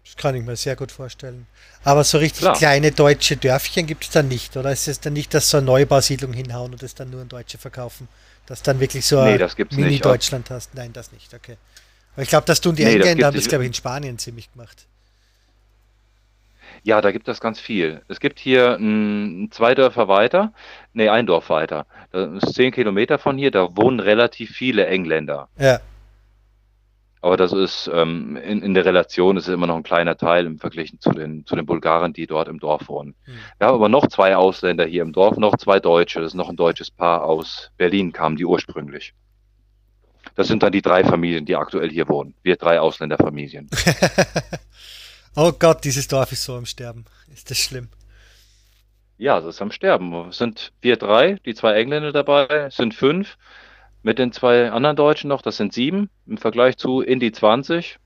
Das 0.05 0.16
kann 0.16 0.34
ich 0.34 0.42
mir 0.42 0.57
sehr 0.57 0.76
gut 0.76 0.90
vorstellen. 0.90 1.46
Aber 1.84 2.05
so 2.05 2.18
richtig 2.18 2.42
Klar. 2.42 2.57
kleine 2.57 2.90
deutsche 2.90 3.36
Dörfchen 3.36 3.86
gibt 3.86 4.05
es 4.05 4.11
dann 4.11 4.28
nicht, 4.28 4.57
oder 4.57 4.72
ist 4.72 4.88
es 4.88 5.01
dann 5.01 5.12
nicht, 5.12 5.34
dass 5.34 5.51
so 5.51 5.59
eine 5.59 5.66
Neubausiedlung 5.66 6.32
hinhauen 6.32 6.72
und 6.72 6.82
es 6.82 6.94
dann 6.94 7.11
nur 7.11 7.20
an 7.20 7.28
Deutsche 7.28 7.59
verkaufen? 7.59 8.09
Dass 8.51 8.64
dann 8.64 8.80
wirklich 8.80 9.07
so 9.07 9.22
Nee, 9.22 9.38
das. 9.38 9.57
Mini-Deutschland 9.57 10.51
hast? 10.51 10.74
Nein, 10.74 10.92
das 10.92 11.12
nicht, 11.12 11.32
okay. 11.32 11.57
Aber 12.14 12.22
ich 12.24 12.28
glaube, 12.28 12.46
das 12.46 12.61
tun 12.61 12.74
die 12.74 12.82
Nee, 12.82 12.98
das 12.98 13.07
Engländer, 13.07 13.14
gibt's 13.14 13.26
haben 13.26 13.34
das, 13.36 13.48
glaube 13.48 13.62
ich, 13.62 13.68
in 13.68 13.74
Spanien 13.74 14.18
ziemlich 14.18 14.53
gemacht. 14.53 14.86
Ja, 16.82 17.01
da 17.01 17.12
gibt 17.12 17.28
es 17.28 17.38
ganz 17.40 17.61
viel. 17.61 18.03
Es 18.09 18.18
gibt 18.18 18.40
hier 18.40 18.76
mm, 18.80 19.53
zwei 19.53 19.76
Dörfer 19.76 20.09
weiter, 20.09 20.53
nee, 20.94 21.09
ein 21.09 21.26
Dorf 21.26 21.48
weiter. 21.48 21.86
Das 22.11 22.42
ist 22.42 22.55
zehn 22.55 22.72
Kilometer 22.72 23.18
von 23.20 23.38
hier, 23.38 23.53
da 23.53 23.68
wohnen 23.76 24.01
relativ 24.01 24.51
viele 24.51 24.84
Engländer. 24.84 25.48
Ja, 25.57 25.78
Aber 27.23 27.37
das 27.37 27.53
ist 27.53 27.91
ähm, 27.93 28.37
in, 28.37 28.62
in 28.62 28.75
der 28.75 28.85
Relation 28.85 29.37
ist 29.37 29.47
es 29.47 29.55
immer 29.55 29.66
noch 29.66 29.77
ein 29.77 29.83
kleiner 29.83 30.16
Teil 30.16 30.47
im 30.47 30.59
Vergleich 30.59 30.93
zu 31.01 31.11
den, 31.11 31.45
zu 31.45 31.55
den 31.55 31.66
Bulgaren, 31.66 32.12
die 32.12 32.27
dort 32.27 32.49
im 32.49 32.59
Dorf 32.59 32.89
wohnen. 32.89 33.14
Hm. 33.25 33.35
Wir 33.59 33.66
haben 33.66 33.75
aber 33.75 33.89
noch 33.91 34.07
zwei 34.07 34.37
Ausländer 34.37 34.87
hier 34.87 35.03
im 35.03 35.12
Dorf, 35.12 35.37
noch 35.37 35.57
zwei 35.59 35.81
Deutsche. 35.81 36.21
Das 36.21 36.29
ist 36.29 36.35
noch 36.35 36.49
ein 36.49 36.57
deutsches 36.57 36.91
Paar 36.91 37.25
aus 37.25 37.71
Berlin, 37.77 38.12
kamen 38.12 38.37
die 38.37 38.47
ursprünglich. 38.47 39.12
Das 40.35 40.49
sind 40.49 40.62
dann 40.62 40.73
die 40.73 40.83
drei 40.83 41.05
Familien, 41.05 41.45
die 41.45 41.57
aktuell 41.57 41.91
hier 41.91 42.09
wohnen. 42.09 42.35
Wir 42.43 42.57
drei 42.57 42.81
Ausländerfamilien. 42.81 43.68
Oh 45.37 45.53
Gott, 45.53 45.85
dieses 45.85 46.09
Dorf 46.09 46.33
ist 46.33 46.43
so 46.43 46.57
am 46.57 46.66
Sterben. 46.66 47.05
Ist 47.33 47.51
das 47.51 47.59
schlimm? 47.59 47.89
Ja, 49.16 49.39
es 49.39 49.45
ist 49.45 49.62
am 49.62 49.71
Sterben. 49.71 50.12
Es 50.29 50.39
sind 50.39 50.73
wir 50.81 50.97
drei, 50.97 51.35
die 51.47 51.55
zwei 51.55 51.75
Engländer 51.75 52.11
dabei, 52.11 52.68
sind 52.71 52.95
fünf. 52.95 53.37
Mit 54.03 54.18
den 54.18 54.32
zwei 54.32 54.70
anderen 54.70 54.96
Deutschen 54.96 55.28
noch, 55.28 55.42
das 55.42 55.57
sind 55.57 55.72
sieben. 55.72 56.09
Im 56.26 56.38
Vergleich 56.38 56.76
zu 56.76 57.01
Indy 57.03 57.32
20 57.32 57.98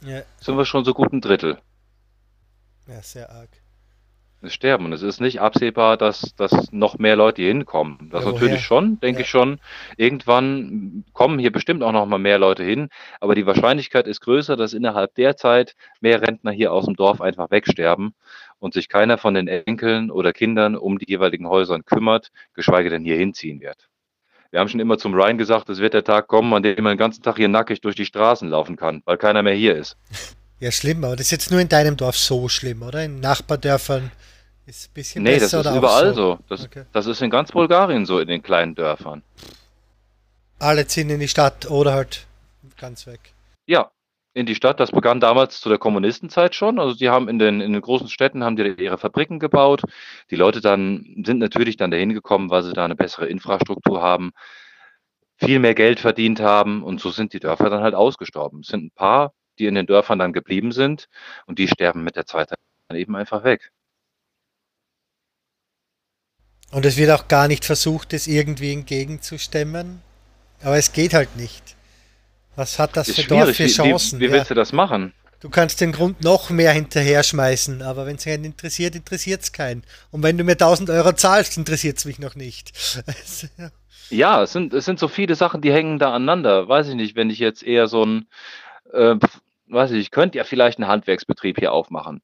Ja, 0.00 0.22
sind 0.40 0.56
wir 0.56 0.64
schon 0.64 0.84
so 0.84 0.94
gut 0.94 1.12
ein 1.12 1.20
Drittel. 1.20 1.58
ja 2.86 3.00
sehr 3.02 3.30
arg. 3.30 3.48
Es 4.40 4.52
sterben. 4.52 4.84
Und 4.84 4.92
es 4.92 5.02
ist 5.02 5.20
nicht 5.20 5.40
absehbar, 5.40 5.96
dass, 5.96 6.34
dass 6.36 6.70
noch 6.70 6.98
mehr 6.98 7.16
Leute 7.16 7.40
hier 7.40 7.50
hinkommen. 7.50 8.10
Das 8.10 8.24
Ja, 8.26 8.32
natürlich 8.32 8.60
schon, 8.60 9.00
denke 9.00 9.20
Ja. 9.20 9.24
ich 9.24 9.30
schon. 9.30 9.58
Irgendwann 9.96 11.04
kommen 11.14 11.38
hier 11.38 11.50
bestimmt 11.50 11.82
auch 11.82 11.92
noch 11.92 12.04
mal 12.04 12.18
mehr 12.18 12.38
Leute 12.38 12.62
hin. 12.62 12.88
Aber 13.20 13.34
die 13.34 13.46
Wahrscheinlichkeit 13.46 14.06
ist 14.06 14.20
größer, 14.20 14.56
dass 14.56 14.74
innerhalb 14.74 15.14
der 15.14 15.36
Zeit 15.38 15.76
mehr 16.00 16.20
Rentner 16.20 16.50
hier 16.52 16.72
aus 16.74 16.84
dem 16.84 16.94
Dorf 16.94 17.22
einfach 17.22 17.50
wegsterben 17.50 18.14
und 18.58 18.74
sich 18.74 18.88
keiner 18.90 19.16
von 19.16 19.32
den 19.32 19.48
Enkeln 19.48 20.10
oder 20.10 20.34
Kindern 20.34 20.76
um 20.76 20.98
die 20.98 21.08
jeweiligen 21.08 21.48
Häuser 21.48 21.78
kümmert, 21.82 22.30
geschweige 22.52 22.90
denn 22.90 23.02
hier 23.04 23.16
hinziehen 23.16 23.60
wird. 23.60 23.88
Wir 24.54 24.60
haben 24.60 24.68
schon 24.68 24.78
immer 24.78 24.96
zum 24.98 25.14
Ryan 25.14 25.36
gesagt, 25.36 25.68
es 25.68 25.78
wird 25.80 25.94
der 25.94 26.04
Tag 26.04 26.28
kommen, 26.28 26.54
an 26.54 26.62
dem 26.62 26.84
man 26.84 26.92
den 26.92 26.98
ganzen 26.98 27.24
Tag 27.24 27.38
hier 27.38 27.48
nackig 27.48 27.80
durch 27.80 27.96
die 27.96 28.04
Straßen 28.04 28.48
laufen 28.48 28.76
kann, 28.76 29.02
weil 29.04 29.16
keiner 29.16 29.42
mehr 29.42 29.54
hier 29.54 29.74
ist. 29.74 29.96
Ja, 30.60 30.70
schlimm, 30.70 31.02
aber 31.02 31.16
das 31.16 31.26
ist 31.26 31.30
jetzt 31.32 31.50
nur 31.50 31.58
in 31.58 31.68
deinem 31.68 31.96
Dorf 31.96 32.16
so 32.16 32.48
schlimm, 32.48 32.82
oder? 32.84 33.04
In 33.04 33.18
Nachbardörfern 33.18 34.12
ist 34.66 34.78
es 34.78 34.86
ein 34.86 34.90
bisschen 34.94 35.24
Nee, 35.24 35.40
das 35.40 35.50
besser 35.50 35.58
ist 35.58 35.66
oder 35.66 35.72
auch 35.72 35.78
überall 35.78 36.14
so. 36.14 36.38
Das, 36.48 36.62
Okay. 36.66 36.84
das 36.92 37.06
ist 37.06 37.20
in 37.20 37.30
ganz 37.30 37.50
Bulgarien 37.50 38.06
so, 38.06 38.20
in 38.20 38.28
den 38.28 38.44
kleinen 38.44 38.76
Dörfern. 38.76 39.24
Alle 40.60 40.86
ziehen 40.86 41.10
in 41.10 41.18
die 41.18 41.26
Stadt 41.26 41.68
oder 41.68 41.92
halt 41.94 42.24
ganz 42.78 43.08
weg. 43.08 43.32
Ja, 43.66 43.90
in 44.34 44.46
die 44.46 44.54
Stadt. 44.54 44.80
Das 44.80 44.90
begann 44.90 45.20
damals 45.20 45.60
zu 45.60 45.68
der 45.68 45.78
Kommunistenzeit 45.78 46.54
schon. 46.54 46.78
Also 46.78 46.94
die 46.96 47.08
haben 47.08 47.28
in 47.28 47.38
den, 47.38 47.60
in 47.60 47.72
den 47.72 47.80
großen 47.80 48.08
Städten 48.08 48.44
haben 48.44 48.56
die 48.56 48.74
ihre 48.78 48.98
Fabriken 48.98 49.38
gebaut. 49.38 49.82
Die 50.30 50.36
Leute 50.36 50.60
dann 50.60 51.22
sind 51.24 51.38
natürlich 51.38 51.76
dann 51.76 51.90
dahin 51.90 52.12
gekommen, 52.12 52.50
weil 52.50 52.64
sie 52.64 52.72
da 52.72 52.84
eine 52.84 52.96
bessere 52.96 53.26
Infrastruktur 53.26 54.02
haben, 54.02 54.32
viel 55.36 55.58
mehr 55.60 55.74
Geld 55.74 56.00
verdient 56.00 56.40
haben 56.40 56.82
und 56.82 57.00
so 57.00 57.10
sind 57.10 57.32
die 57.32 57.40
Dörfer 57.40 57.70
dann 57.70 57.82
halt 57.82 57.94
ausgestorben. 57.94 58.60
Es 58.60 58.68
sind 58.68 58.84
ein 58.84 58.90
paar, 58.94 59.32
die 59.58 59.66
in 59.66 59.74
den 59.74 59.86
Dörfern 59.86 60.18
dann 60.18 60.32
geblieben 60.32 60.72
sind 60.72 61.08
und 61.46 61.58
die 61.58 61.68
sterben 61.68 62.04
mit 62.04 62.16
der 62.16 62.26
Zeit 62.26 62.50
dann 62.50 62.98
eben 62.98 63.16
einfach 63.16 63.44
weg. 63.44 63.70
Und 66.70 66.84
es 66.84 66.96
wird 66.96 67.10
auch 67.10 67.28
gar 67.28 67.46
nicht 67.46 67.64
versucht, 67.64 68.12
es 68.12 68.26
irgendwie 68.26 68.72
entgegenzustemmen. 68.72 70.02
Aber 70.60 70.76
es 70.76 70.92
geht 70.92 71.14
halt 71.14 71.36
nicht. 71.36 71.76
Was 72.56 72.78
hat 72.78 72.96
das 72.96 73.08
Ist 73.08 73.20
für 73.20 73.28
Dorf 73.28 73.56
für 73.56 73.64
Wie, 73.64 73.68
Chancen? 73.68 74.18
wie, 74.18 74.24
wie 74.24 74.26
ja. 74.28 74.32
willst 74.32 74.50
du 74.50 74.54
das 74.54 74.72
machen? 74.72 75.12
Du 75.40 75.50
kannst 75.50 75.80
den 75.82 75.92
Grund 75.92 76.24
noch 76.24 76.48
mehr 76.48 76.72
hinterher 76.72 77.22
schmeißen, 77.22 77.82
aber 77.82 78.06
wenn 78.06 78.16
es 78.16 78.24
keinen 78.24 78.44
interessiert, 78.44 78.94
interessiert 78.94 79.42
es 79.42 79.52
keinen. 79.52 79.82
Und 80.10 80.22
wenn 80.22 80.38
du 80.38 80.44
mir 80.44 80.52
1000 80.52 80.88
Euro 80.88 81.12
zahlst, 81.12 81.58
interessiert 81.58 81.98
es 81.98 82.06
mich 82.06 82.18
noch 82.18 82.34
nicht. 82.34 82.72
Also, 83.06 83.48
ja. 83.58 83.70
Ja, 84.10 84.42
es 84.42 84.52
sind, 84.52 84.72
es 84.74 84.84
sind 84.84 84.98
so 84.98 85.08
viele 85.08 85.34
Sachen, 85.34 85.60
die 85.60 85.72
hängen 85.72 85.98
da 85.98 86.14
aneinander. 86.14 86.68
Weiß 86.68 86.88
ich 86.88 86.94
nicht, 86.94 87.16
wenn 87.16 87.30
ich 87.30 87.38
jetzt 87.38 87.62
eher 87.62 87.88
so 87.88 88.04
ein, 88.04 88.26
äh, 88.92 89.16
weiß 89.66 89.92
ich, 89.92 89.98
ich 89.98 90.10
könnte 90.10 90.38
ja 90.38 90.44
vielleicht 90.44 90.78
einen 90.78 90.88
Handwerksbetrieb 90.88 91.58
hier 91.58 91.72
aufmachen. 91.72 92.22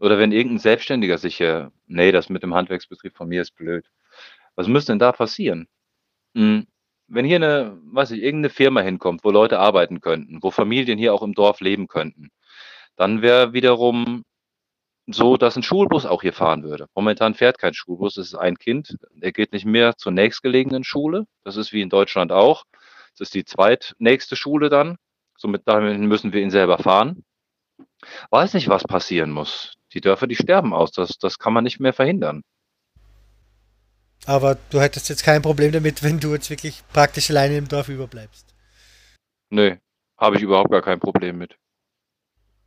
Oder 0.00 0.18
wenn 0.18 0.32
irgendein 0.32 0.58
Selbstständiger 0.58 1.18
sich 1.18 1.36
hier, 1.36 1.72
nee, 1.86 2.12
das 2.12 2.28
mit 2.28 2.42
dem 2.42 2.54
Handwerksbetrieb 2.54 3.16
von 3.16 3.28
mir 3.28 3.42
ist 3.42 3.56
blöd. 3.56 3.84
Was 4.54 4.68
müsste 4.68 4.92
denn 4.92 4.98
da 4.98 5.12
passieren? 5.12 5.66
Hm, 6.34 6.66
wenn 7.08 7.24
hier 7.24 7.36
eine, 7.36 7.78
weiß 7.84 8.12
ich, 8.12 8.22
irgendeine 8.22 8.50
Firma 8.50 8.80
hinkommt, 8.80 9.24
wo 9.24 9.30
Leute 9.30 9.58
arbeiten 9.58 10.00
könnten, 10.00 10.42
wo 10.42 10.50
Familien 10.50 10.98
hier 10.98 11.14
auch 11.14 11.22
im 11.22 11.34
Dorf 11.34 11.60
leben 11.60 11.88
könnten, 11.88 12.30
dann 12.96 13.22
wäre 13.22 13.52
wiederum 13.52 14.24
so, 15.06 15.38
dass 15.38 15.56
ein 15.56 15.62
Schulbus 15.62 16.04
auch 16.04 16.22
hier 16.22 16.34
fahren 16.34 16.62
würde. 16.62 16.86
Momentan 16.94 17.34
fährt 17.34 17.58
kein 17.58 17.72
Schulbus, 17.72 18.18
es 18.18 18.28
ist 18.28 18.34
ein 18.34 18.58
Kind, 18.58 18.96
der 19.14 19.32
geht 19.32 19.52
nicht 19.52 19.64
mehr 19.64 19.96
zur 19.96 20.12
nächstgelegenen 20.12 20.84
Schule. 20.84 21.24
Das 21.44 21.56
ist 21.56 21.72
wie 21.72 21.80
in 21.80 21.88
Deutschland 21.88 22.30
auch. 22.30 22.64
Das 23.12 23.28
ist 23.28 23.34
die 23.34 23.44
zweitnächste 23.44 24.36
Schule 24.36 24.68
dann. 24.68 24.96
Somit 25.36 25.66
müssen 25.66 26.32
wir 26.32 26.42
ihn 26.42 26.50
selber 26.50 26.78
fahren. 26.78 27.24
Weiß 28.30 28.54
nicht, 28.54 28.68
was 28.68 28.84
passieren 28.84 29.30
muss. 29.30 29.74
Die 29.94 30.00
Dörfer, 30.00 30.26
die 30.26 30.36
sterben 30.36 30.74
aus. 30.74 30.92
Das, 30.92 31.16
das 31.18 31.38
kann 31.38 31.54
man 31.54 31.64
nicht 31.64 31.80
mehr 31.80 31.94
verhindern. 31.94 32.42
Aber 34.26 34.56
du 34.70 34.80
hättest 34.80 35.08
jetzt 35.08 35.24
kein 35.24 35.42
Problem 35.42 35.72
damit, 35.72 36.02
wenn 36.02 36.20
du 36.20 36.34
jetzt 36.34 36.50
wirklich 36.50 36.82
praktisch 36.92 37.30
alleine 37.30 37.56
im 37.56 37.68
Dorf 37.68 37.88
überbleibst. 37.88 38.54
Nö, 39.50 39.76
habe 40.18 40.36
ich 40.36 40.42
überhaupt 40.42 40.70
gar 40.70 40.82
kein 40.82 41.00
Problem 41.00 41.38
mit. 41.38 41.56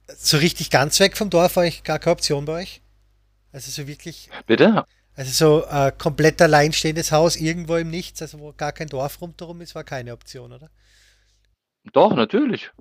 So 0.07 0.37
richtig 0.37 0.69
ganz 0.71 0.99
weg 0.99 1.15
vom 1.15 1.29
Dorf 1.29 1.55
war 1.55 1.65
ich 1.65 1.83
gar 1.83 1.99
keine 1.99 2.13
Option 2.13 2.45
bei 2.45 2.61
euch. 2.61 2.81
Also 3.51 3.69
so 3.69 3.87
wirklich, 3.87 4.29
Bitte? 4.47 4.85
also 5.15 5.31
so 5.31 5.65
äh, 5.67 5.91
komplett 5.97 6.41
alleinstehendes 6.41 7.11
Haus 7.11 7.35
irgendwo 7.35 7.75
im 7.75 7.89
Nichts, 7.89 8.21
also 8.21 8.39
wo 8.39 8.53
gar 8.53 8.71
kein 8.71 8.87
Dorf 8.87 9.21
rundherum 9.21 9.61
ist, 9.61 9.75
war 9.75 9.83
keine 9.83 10.13
Option, 10.13 10.53
oder? 10.53 10.69
Doch, 11.93 12.15
natürlich. 12.15 12.71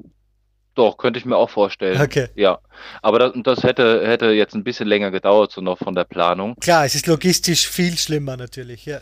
Doch, 0.75 0.97
könnte 0.97 1.18
ich 1.18 1.25
mir 1.25 1.37
auch 1.37 1.51
vorstellen. 1.51 2.01
Okay. 2.01 2.29
Ja. 2.37 2.59
Aber 3.03 3.18
das, 3.18 3.33
das 3.43 3.62
hätte, 3.64 4.07
hätte 4.07 4.27
jetzt 4.27 4.55
ein 4.55 4.64
bisschen 4.64 4.89
länger 4.89 5.11
gedauert, 5.11 5.53
so 5.53 5.61
noch 5.61 5.79
von 5.79 5.95
der 5.95 6.05
Planung. 6.05 6.55
Klar, 6.57 6.85
es 6.85 6.95
ist 6.95 7.07
logistisch 7.07 7.68
viel 7.68 7.97
schlimmer 7.99 8.37
natürlich, 8.37 8.87
ja. 8.87 9.01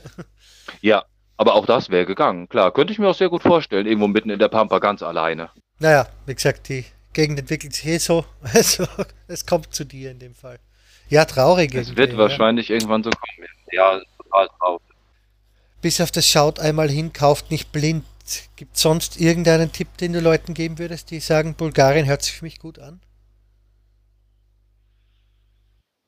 Ja, 0.81 1.05
aber 1.37 1.55
auch 1.55 1.67
das 1.67 1.89
wäre 1.91 2.05
gegangen. 2.07 2.49
Klar, 2.49 2.73
könnte 2.73 2.93
ich 2.93 2.99
mir 2.99 3.09
auch 3.09 3.15
sehr 3.15 3.29
gut 3.29 3.43
vorstellen. 3.43 3.87
Irgendwo 3.87 4.09
mitten 4.09 4.31
in 4.31 4.39
der 4.39 4.49
Pampa 4.49 4.79
ganz 4.81 5.03
alleine. 5.03 5.51
Naja, 5.79 6.09
wie 6.27 6.35
gesagt, 6.35 6.69
die 6.69 6.85
Gegend 7.13 7.39
entwickelt 7.39 7.75
sich 7.75 7.87
eh 7.87 7.99
so. 7.99 8.25
Also, 8.55 8.87
es 9.29 9.47
kommt 9.47 9.75
zu 9.75 9.85
dir 9.85 10.11
in 10.11 10.19
dem 10.19 10.35
Fall. 10.35 10.59
Ja, 11.09 11.25
traurig. 11.25 11.75
Es 11.75 11.97
wird 11.97 12.13
ja. 12.13 12.19
wahrscheinlich 12.19 12.71
irgendwann 12.71 13.03
so 13.03 13.11
kommen. 13.11 13.49
Ja, 13.73 14.01
total 14.23 14.49
traurig. 14.59 14.83
Bis 15.81 16.01
auf 16.01 16.11
das 16.11 16.27
Schaut 16.27 16.59
einmal 16.59 16.91
hin, 16.91 17.13
kauft 17.13 17.51
nicht 17.51 17.73
blind. 17.73 18.05
Gibt 18.57 18.77
es 18.77 18.83
sonst 18.83 19.21
irgendeinen 19.21 19.73
Tipp, 19.73 19.97
den 19.99 20.13
du 20.13 20.21
Leuten 20.21 20.55
geben 20.55 20.79
würdest, 20.79 21.11
die 21.11 21.21
sagen, 21.21 21.55
Bulgarien 21.55 22.07
hört 22.07 22.23
sich 22.23 22.35
für 22.35 22.45
mich 22.45 22.59
gut 22.59 22.79
an? 22.79 23.01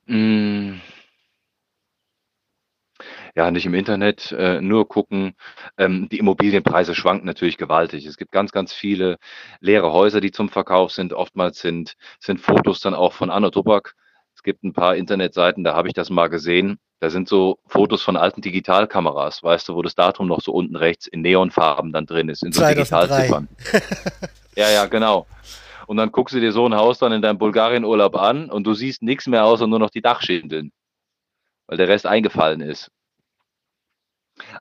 Mm. 0.07 0.81
Ja, 3.37 3.51
nicht 3.51 3.67
im 3.67 3.75
Internet, 3.75 4.33
äh, 4.33 4.61
nur 4.61 4.89
gucken. 4.89 5.35
Ähm, 5.79 6.09
die 6.11 6.19
Immobilienpreise 6.19 6.95
schwanken 6.95 7.27
natürlich 7.27 7.57
gewaltig. 7.59 8.07
Es 8.07 8.17
gibt 8.17 8.33
ganz, 8.33 8.53
ganz 8.53 8.73
viele 8.73 9.19
leere 9.61 9.93
Häuser, 9.93 10.21
die 10.21 10.33
zum 10.33 10.49
Verkauf 10.49 10.93
sind. 10.93 11.13
Oftmals 11.13 11.61
sind, 11.61 11.97
sind 12.19 12.41
Fotos 12.41 12.81
dann 12.81 12.95
auch 12.95 13.13
von 13.13 13.31
Anno 13.31 13.51
Tobak. 13.51 13.95
Es 14.41 14.43
gibt 14.43 14.65
ein 14.65 14.73
paar 14.73 14.97
Internetseiten, 14.97 15.65
da 15.65 15.75
habe 15.75 15.89
ich 15.89 15.93
das 15.93 16.09
mal 16.09 16.29
gesehen. 16.29 16.79
Da 16.99 17.11
sind 17.11 17.29
so 17.29 17.59
Fotos 17.67 18.01
von 18.01 18.17
alten 18.17 18.41
Digitalkameras, 18.41 19.43
weißt 19.43 19.69
du, 19.69 19.75
wo 19.75 19.83
das 19.83 19.95
Datum 19.95 20.29
noch 20.29 20.41
so 20.41 20.53
unten 20.53 20.77
rechts 20.77 21.07
in 21.07 21.21
Neonfarben 21.21 21.93
dann 21.93 22.07
drin 22.07 22.31
ist, 22.31 22.43
in 22.43 22.51
so 22.51 22.61
2003. 22.61 23.11
Digitalziffern. 23.11 23.49
Ja, 24.57 24.71
ja, 24.71 24.87
genau. 24.87 25.27
Und 25.87 25.99
dann 25.99 26.11
guckst 26.11 26.35
du 26.35 26.41
dir 26.41 26.53
so 26.53 26.67
ein 26.67 26.75
Haus 26.75 26.99
dann 26.99 27.13
in 27.13 27.21
deinem 27.21 27.37
Bulgarien-Urlaub 27.37 28.17
an 28.17 28.49
und 28.49 28.67
du 28.67 28.73
siehst 28.73 29.03
nichts 29.03 29.27
mehr 29.27 29.45
außer 29.45 29.67
nur 29.67 29.79
noch 29.79 29.91
die 29.91 30.01
Dachschindeln, 30.01 30.73
weil 31.67 31.77
der 31.77 31.89
Rest 31.89 32.07
eingefallen 32.07 32.63
ist. 32.63 32.91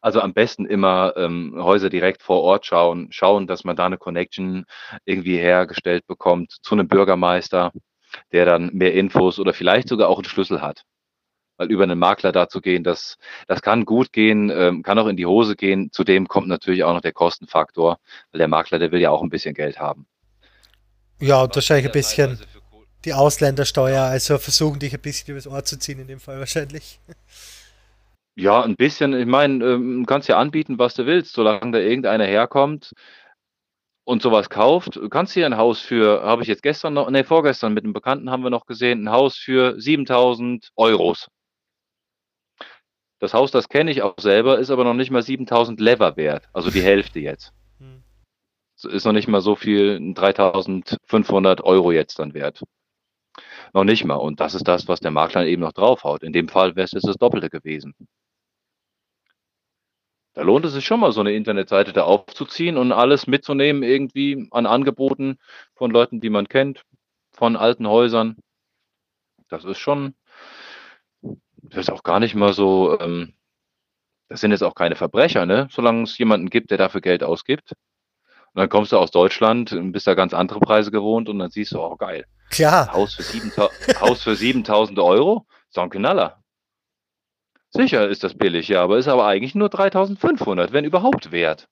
Also 0.02 0.20
am 0.20 0.34
besten 0.34 0.66
immer 0.66 1.14
ähm, 1.16 1.56
Häuser 1.58 1.90
direkt 1.90 2.22
vor 2.22 2.42
Ort 2.42 2.66
schauen, 2.66 3.08
schauen, 3.12 3.48
dass 3.48 3.64
man 3.64 3.78
da 3.78 3.86
eine 3.86 3.98
Connection 3.98 4.66
irgendwie 5.06 5.38
hergestellt 5.38 6.06
bekommt 6.06 6.58
zu 6.62 6.76
einem 6.76 6.90
Bürgermeister, 6.90 7.72
der 8.32 8.46
dann 8.46 8.72
mehr 8.74 8.94
Infos 8.94 9.40
oder 9.40 9.54
vielleicht 9.54 9.90
sogar 9.90 10.10
auch 10.10 10.18
einen 10.18 10.26
Schlüssel 10.26 10.62
hat. 10.62 10.84
Weil 11.58 11.72
über 11.72 11.84
einen 11.84 12.00
Makler 12.00 12.32
da 12.32 12.48
zu 12.48 12.62
gehen, 12.62 12.84
das, 12.84 13.18
das 13.48 13.62
kann 13.62 13.86
gut 13.86 14.14
gehen, 14.14 14.50
ähm, 14.50 14.82
kann 14.82 14.98
auch 14.98 15.08
in 15.08 15.18
die 15.18 15.26
Hose 15.26 15.56
gehen. 15.56 15.90
Zudem 15.92 16.28
kommt 16.28 16.48
natürlich 16.48 16.84
auch 16.84 16.94
noch 16.94 17.02
der 17.02 17.12
Kostenfaktor, 17.12 18.00
weil 18.32 18.40
der 18.40 18.48
Makler, 18.48 18.80
der 18.80 18.92
will 18.92 19.02
ja 19.02 19.10
auch 19.10 19.22
ein 19.22 19.30
bisschen 19.30 19.54
Geld 19.54 19.80
haben. 19.80 20.08
Ja, 21.20 21.42
und 21.42 21.54
wahrscheinlich 21.54 21.88
ein 21.88 21.92
bisschen 21.92 22.40
die 23.06 23.14
Ausländersteuer, 23.14 24.04
also 24.04 24.38
versuchen 24.38 24.80
dich 24.80 24.94
ein 24.94 25.02
bisschen 25.02 25.32
übers 25.32 25.48
Ohr 25.48 25.64
zu 25.64 25.78
ziehen 25.78 26.00
in 26.00 26.08
dem 26.08 26.20
Fall 26.20 26.40
wahrscheinlich. 26.40 27.00
Ja, 28.36 28.62
ein 28.62 28.78
bisschen. 28.78 29.14
Ich 29.20 29.26
meine, 29.26 29.64
ähm, 29.66 30.00
du 30.02 30.06
kannst 30.06 30.30
ja 30.30 30.38
anbieten, 30.38 30.80
was 30.80 30.94
du 30.94 31.06
willst, 31.06 31.34
solange 31.34 31.72
da 31.72 31.80
irgendeiner 31.80 32.26
herkommt 32.26 32.94
und 34.10 34.24
sowas 34.24 34.50
kauft. 34.50 34.96
Du 34.96 35.08
kannst 35.08 35.36
hier 35.36 35.46
ein 35.46 35.58
Haus 35.58 35.82
für, 35.82 36.24
habe 36.24 36.42
ich 36.42 36.48
jetzt 36.48 36.64
gestern 36.64 36.96
noch, 36.96 37.12
nee, 37.12 37.24
vorgestern 37.24 37.76
mit 37.76 37.84
einem 37.84 37.94
Bekannten 37.94 38.32
haben 38.32 38.42
wir 38.42 38.50
noch 38.50 38.66
gesehen, 38.66 39.04
ein 39.04 39.12
Haus 39.12 39.38
für 39.38 39.80
7000 39.80 40.72
Euros. 40.76 41.28
Das 43.20 43.36
Haus, 43.36 43.52
das 43.52 43.70
kenne 43.70 43.92
ich 43.92 44.02
auch 44.02 44.16
selber, 44.20 44.58
ist 44.58 44.72
aber 44.72 44.84
noch 44.84 44.96
nicht 44.96 45.12
mal 45.12 45.22
7000 45.22 45.80
Lever 45.80 46.18
wert, 46.18 46.50
also 46.54 46.72
die 46.72 46.82
Hälfte 46.82 47.20
jetzt. 47.20 47.54
Hm. 47.80 48.04
Ist 48.92 49.06
noch 49.06 49.14
nicht 49.14 49.30
mal 49.30 49.40
so 49.40 49.56
viel, 49.56 50.14
3500 50.14 51.62
Euro 51.62 51.94
jetzt 51.94 52.20
dann 52.20 52.34
wert. 52.34 52.62
Noch 53.74 53.86
nicht 53.86 54.04
mal. 54.04 54.16
Und 54.16 54.42
das 54.42 54.54
ist 54.56 54.68
das, 54.68 54.90
was 54.90 55.00
der 55.00 55.12
Makler 55.12 55.46
eben 55.46 55.62
noch 55.62 55.72
draufhaut. 55.72 56.24
In 56.24 56.34
dem 56.34 56.50
Fall 56.50 56.76
wäre 56.76 56.86
es 56.86 56.92
das 56.92 57.16
Doppelte 57.16 57.50
gewesen. 57.50 57.94
Da 60.40 60.46
lohnt 60.46 60.64
es 60.64 60.72
sich 60.72 60.86
schon 60.86 61.02
mal, 61.02 61.12
so 61.12 61.20
eine 61.20 61.34
Internetseite 61.34 61.92
da 61.92 62.04
aufzuziehen 62.04 62.78
und 62.78 62.94
alles 62.94 63.28
mitzunehmen, 63.28 63.84
irgendwie 63.84 64.48
an 64.52 64.66
Angeboten 64.66 65.38
von 65.76 65.92
Leuten, 65.92 66.22
die 66.22 66.30
man 66.30 66.48
kennt, 66.48 66.86
von 67.34 67.58
alten 67.58 67.86
Häusern. 67.90 68.38
Das 69.50 69.66
ist 69.66 69.80
schon, 69.80 70.16
das 71.22 71.80
ist 71.82 71.92
auch 71.92 72.04
gar 72.04 72.22
nicht 72.22 72.36
mal 72.36 72.54
so, 72.54 72.98
ähm, 73.02 73.34
das 74.30 74.40
sind 74.40 74.52
jetzt 74.52 74.64
auch 74.64 74.76
keine 74.76 74.96
Verbrecher, 74.96 75.46
ne? 75.46 75.68
Solange 75.72 76.04
es 76.04 76.18
jemanden 76.18 76.50
gibt, 76.50 76.72
der 76.72 76.78
dafür 76.78 77.02
Geld 77.02 77.22
ausgibt. 77.22 77.74
Und 78.54 78.62
dann 78.62 78.70
kommst 78.70 78.94
du 78.94 78.98
aus 78.98 79.12
Deutschland 79.12 79.74
und 79.74 79.92
bist 79.92 80.08
da 80.08 80.14
ganz 80.14 80.34
andere 80.34 80.62
Preise 80.62 80.90
gewohnt 80.90 81.28
und 81.28 81.40
dann 81.40 81.52
siehst 81.52 81.74
du, 81.74 81.82
oh 81.82 81.98
geil, 81.98 82.24
Klar, 82.50 82.94
Haus 82.94 83.14
für 83.14 83.24
7000 83.24 84.00
Haus 84.00 84.24
für 84.24 84.36
7000 84.38 85.00
Euro? 85.00 85.46
Doch 85.74 85.84
ein 85.84 85.90
Knaller. 85.90 86.39
Sicher 87.72 88.08
ist 88.10 88.24
das 88.24 88.36
billig, 88.36 88.68
ja, 88.68 88.84
aber 88.84 88.98
ist 88.98 89.08
aber 89.08 89.26
eigentlich 89.28 89.56
nur 89.56 89.70
3500, 89.70 90.74
wenn 90.74 90.86
überhaupt 90.86 91.32
wert. 91.32 91.68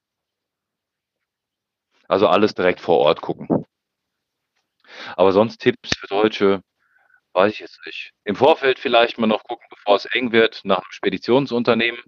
Also 2.08 2.28
alles 2.28 2.54
direkt 2.54 2.80
vor 2.80 3.00
Ort 3.00 3.22
gucken. 3.22 3.66
Aber 5.16 5.32
sonst 5.32 5.58
Tipps 5.58 5.98
für 5.98 6.08
Deutsche, 6.08 6.62
weiß 7.34 7.54
ich 7.54 7.60
jetzt 7.60 7.80
nicht. 7.86 8.14
Im 8.24 8.36
Vorfeld 8.36 8.80
vielleicht 8.80 9.18
mal 9.18 9.28
noch 9.28 9.44
gucken, 9.44 9.66
bevor 9.70 9.96
es 9.96 10.06
eng 10.06 10.32
wird, 10.32 10.62
nach 10.64 10.78
einem 10.78 10.92
Speditionsunternehmen. 10.92 12.02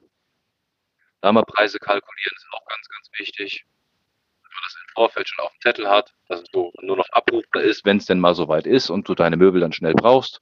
Da 1.22 1.32
mal 1.32 1.44
Preise 1.44 1.80
kalkulieren, 1.80 2.36
ist 2.36 2.48
auch 2.52 2.66
ganz, 2.66 2.88
ganz 2.88 3.10
wichtig. 3.18 3.66
Dass 4.44 4.52
man 4.54 4.62
das 4.64 4.76
im 4.76 4.94
Vorfeld 4.94 5.28
schon 5.28 5.46
auf 5.46 5.52
dem 5.52 5.62
Zettel 5.62 5.90
hat, 5.90 6.14
dass 6.28 6.42
es 6.42 6.48
nur 6.54 6.72
noch 6.96 7.10
abrufbar 7.10 7.64
ist, 7.64 7.86
wenn 7.86 7.98
es 7.98 8.06
denn 8.06 8.20
mal 8.20 8.36
soweit 8.36 8.66
ist 8.66 8.90
und 8.90 9.10
du 9.10 9.16
deine 9.16 9.36
Möbel 9.36 9.60
dann 9.62 9.74
schnell 9.74 9.94
brauchst. 9.94 10.42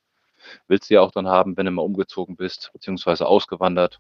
Willst 0.68 0.90
du 0.90 0.96
ja 0.96 1.02
auch 1.02 1.12
dann 1.12 1.28
haben, 1.28 1.58
wenn 1.58 1.66
du 1.66 1.72
mal 1.72 1.82
umgezogen 1.82 2.36
bist, 2.36 2.72
beziehungsweise 2.74 3.26
ausgewandert. 3.26 4.00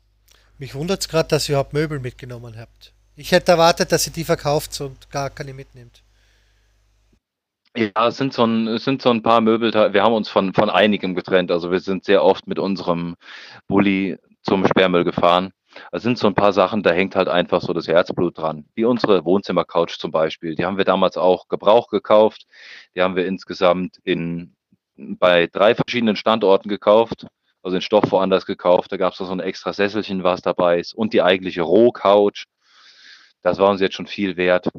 mich 0.58 0.76
wundert 0.76 1.02
es 1.02 1.10
gerade, 1.10 1.30
dass 1.30 1.48
ihr 1.48 1.54
überhaupt 1.54 1.74
Möbel 1.74 2.00
mitgenommen 2.00 2.58
habt. 2.58 2.94
Ich 3.16 3.32
hätte 3.32 3.54
erwartet, 3.54 3.92
dass 3.92 4.06
ihr 4.06 4.14
die 4.14 4.24
verkauft 4.24 4.80
und 4.82 5.10
gar 5.10 5.30
keine 5.30 5.54
mitnimmt. 5.54 6.04
Ja, 7.76 8.08
es 8.08 8.18
sind 8.18 8.34
so 8.34 8.44
ein, 8.44 8.68
es 8.68 8.86
sind 8.86 9.02
so 9.02 9.12
ein 9.12 9.22
paar 9.22 9.42
Möbel, 9.42 9.72
wir 9.72 10.04
haben 10.04 10.14
uns 10.14 10.30
von, 10.30 10.54
von 10.54 10.70
einigem 10.70 11.14
getrennt. 11.14 11.52
Also 11.52 11.72
wir 11.72 11.80
sind 11.80 12.06
sehr 12.06 12.24
oft 12.24 12.48
mit 12.48 12.58
unserem 12.58 13.16
Bulli 13.68 14.18
zum 14.42 14.66
Sperrmüll 14.66 15.04
gefahren. 15.04 15.52
Es 15.92 16.02
sind 16.02 16.18
so 16.18 16.28
ein 16.28 16.34
paar 16.34 16.54
Sachen, 16.54 16.82
da 16.82 16.92
hängt 16.92 17.16
halt 17.16 17.28
einfach 17.28 17.62
so 17.62 17.74
das 17.74 17.88
Herzblut 17.88 18.38
dran. 18.38 18.66
Wie 18.74 18.86
unsere 18.86 19.26
Wohnzimmercouch 19.26 20.00
zum 20.00 20.12
Beispiel. 20.12 20.56
Die 20.56 20.66
haben 20.66 20.78
wir 20.78 20.86
damals 20.86 21.18
auch 21.18 21.48
Gebrauch 21.48 21.90
gekauft. 21.90 22.48
Die 22.96 23.02
haben 23.02 23.16
wir 23.16 23.28
insgesamt 23.28 23.98
in, 24.04 24.56
bei 24.98 25.48
drei 25.48 25.76
verschiedenen 25.76 26.16
Standorten 26.16 26.70
gekauft. 26.70 27.28
Also 27.64 27.78
den 27.78 27.82
Stoff 27.82 28.12
woanders 28.12 28.46
gekauft. 28.46 28.92
Da 28.92 28.98
gab 28.98 29.14
es 29.14 29.20
so 29.20 29.26
ein 29.30 29.40
extra 29.40 29.74
Sesselchen, 29.74 30.24
was 30.24 30.42
dabei 30.42 30.80
ist. 30.80 30.94
Und 30.94 31.14
die 31.14 31.22
eigentliche 31.22 31.62
Rohcouch. 31.62 32.46
Das 33.42 33.58
war 33.60 33.70
uns 33.70 33.82
jetzt 33.82 33.96
schon 33.96 34.08
viel 34.08 34.38
wert. 34.38 34.70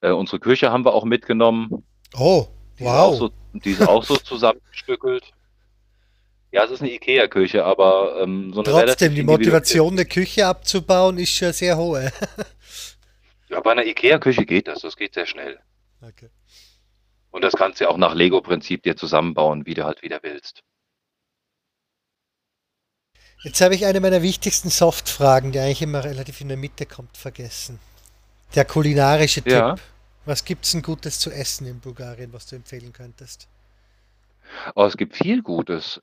Äh, 0.00 0.10
unsere 0.10 0.38
Küche 0.38 0.70
haben 0.70 0.84
wir 0.84 0.94
auch 0.94 1.04
mitgenommen. 1.04 1.84
Oh, 2.18 2.46
Die 2.78 2.84
ist 2.84 2.90
auch 2.90 3.10
wow. 3.10 3.18
so, 3.18 3.30
die 3.52 3.70
ist 3.70 3.88
auch 3.88 4.04
so 4.04 4.16
zusammengestückelt. 4.24 5.24
Ja, 6.52 6.64
es 6.64 6.70
ist 6.70 6.80
eine 6.80 6.92
IKEA-Küche, 6.92 7.64
aber 7.64 8.22
ähm, 8.22 8.52
so 8.54 8.62
eine 8.62 8.86
Trotzdem, 8.86 9.14
die 9.14 9.22
Motivation, 9.22 9.92
eine 9.92 10.06
Küche 10.06 10.46
abzubauen, 10.46 11.18
ist 11.18 11.30
schon 11.30 11.52
sehr 11.52 11.76
hohe. 11.76 12.12
Ja, 13.48 13.60
bei 13.60 13.72
einer 13.72 13.84
IKEA-Küche 13.84 14.44
geht 14.44 14.68
das, 14.68 14.80
das 14.80 14.96
geht 14.96 15.14
sehr 15.14 15.26
schnell. 15.26 15.58
Okay. 16.00 16.30
Und 17.36 17.42
das 17.42 17.52
kannst 17.52 17.80
du 17.80 17.84
ja 17.84 17.90
auch 17.90 17.98
nach 17.98 18.14
Lego-Prinzip 18.14 18.82
dir 18.82 18.96
zusammenbauen, 18.96 19.66
wie 19.66 19.74
du 19.74 19.84
halt 19.84 20.00
wieder 20.00 20.20
willst. 20.22 20.62
Jetzt 23.42 23.60
habe 23.60 23.74
ich 23.74 23.84
eine 23.84 24.00
meiner 24.00 24.22
wichtigsten 24.22 24.70
Soft-Fragen, 24.70 25.52
die 25.52 25.58
eigentlich 25.58 25.82
immer 25.82 26.02
relativ 26.02 26.40
in 26.40 26.48
der 26.48 26.56
Mitte 26.56 26.86
kommt, 26.86 27.14
vergessen. 27.14 27.78
Der 28.54 28.64
kulinarische 28.64 29.42
Ja. 29.44 29.74
Tipp. 29.74 29.84
Was 30.24 30.46
gibt's 30.46 30.72
denn 30.72 30.80
Gutes 30.80 31.18
zu 31.18 31.30
essen 31.30 31.66
in 31.66 31.78
Bulgarien, 31.78 32.32
was 32.32 32.46
du 32.46 32.56
empfehlen 32.56 32.94
könntest? 32.94 33.48
Aber 34.74 34.86
es 34.86 34.96
gibt 34.96 35.14
viel 35.14 35.42
Gutes. 35.42 36.00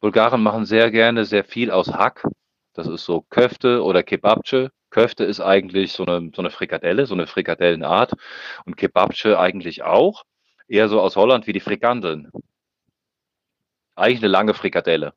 Bulgaren 0.00 0.42
machen 0.42 0.66
sehr 0.66 0.90
gerne 0.90 1.24
sehr 1.24 1.44
viel 1.44 1.70
aus 1.70 1.88
Hack. 1.88 2.28
Das 2.74 2.86
ist 2.86 3.06
so 3.06 3.22
Köfte 3.22 3.82
oder 3.82 4.02
Kebabce. 4.02 4.68
Köfte 4.90 5.24
ist 5.24 5.40
eigentlich 5.40 5.92
so 5.92 6.04
eine, 6.04 6.30
so 6.36 6.42
eine 6.42 6.50
Frikadelle, 6.50 7.06
so 7.06 7.14
eine 7.14 7.26
Frikadellenart. 7.26 8.12
Und 8.66 8.76
Kebabce 8.76 9.34
eigentlich 9.38 9.82
auch. 9.82 10.24
Eher 10.68 10.88
so 10.88 11.00
aus 11.00 11.16
Holland 11.16 11.46
wie 11.46 11.52
die 11.52 11.60
Frikandeln. 11.60 12.30
Eigentlich 13.94 14.20
eine 14.20 14.28
lange 14.28 14.54
Frikadelle. 14.54 15.12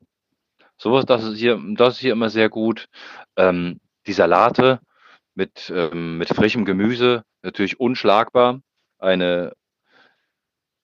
Sowas, 0.77 1.05
das 1.05 1.23
ist 1.23 1.37
hier, 1.37 1.59
das 1.75 1.95
ist 1.95 1.99
hier 1.99 2.11
immer 2.11 2.29
sehr 2.29 2.49
gut. 2.49 2.87
Ähm, 3.37 3.79
die 4.07 4.13
Salate 4.13 4.79
mit, 5.33 5.71
ähm, 5.73 6.17
mit 6.17 6.29
frischem 6.29 6.65
Gemüse, 6.65 7.23
natürlich 7.41 7.79
unschlagbar. 7.79 8.61
Eine 8.99 9.53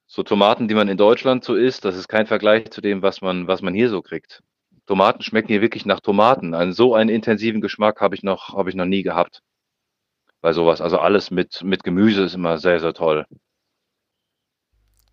so 0.08 0.24
Tomaten, 0.24 0.68
die 0.68 0.76
man 0.76 0.90
in 0.90 0.98
Deutschland 0.98 1.44
so 1.44 1.56
isst, 1.56 1.86
das 1.86 1.96
ist 1.96 2.10
kein 2.10 2.28
Vergleich 2.28 2.70
zu 2.72 2.82
dem, 2.82 3.02
was 3.02 3.22
man, 3.22 3.48
was 3.48 3.62
man 3.62 3.74
hier 3.74 3.90
so 3.90 4.02
kriegt. 4.02 4.42
Tomaten 4.86 5.24
schmecken 5.24 5.48
hier 5.48 5.62
wirklich 5.62 5.86
nach 5.86 6.02
Tomaten. 6.02 6.54
Einen, 6.54 6.74
so 6.74 6.94
einen 6.94 7.10
intensiven 7.10 7.62
Geschmack 7.62 8.02
habe 8.02 8.16
ich 8.16 8.24
noch, 8.24 8.54
habe 8.56 8.70
ich 8.70 8.76
noch 8.76 8.86
nie 8.86 9.04
gehabt. 9.04 9.42
Bei 10.42 10.52
sowas. 10.54 10.82
Also 10.82 11.00
alles 11.00 11.32
mit, 11.32 11.64
mit 11.64 11.84
Gemüse 11.84 12.24
ist 12.24 12.36
immer 12.36 12.58
sehr, 12.58 12.80
sehr 12.82 12.94
toll. 12.94 13.26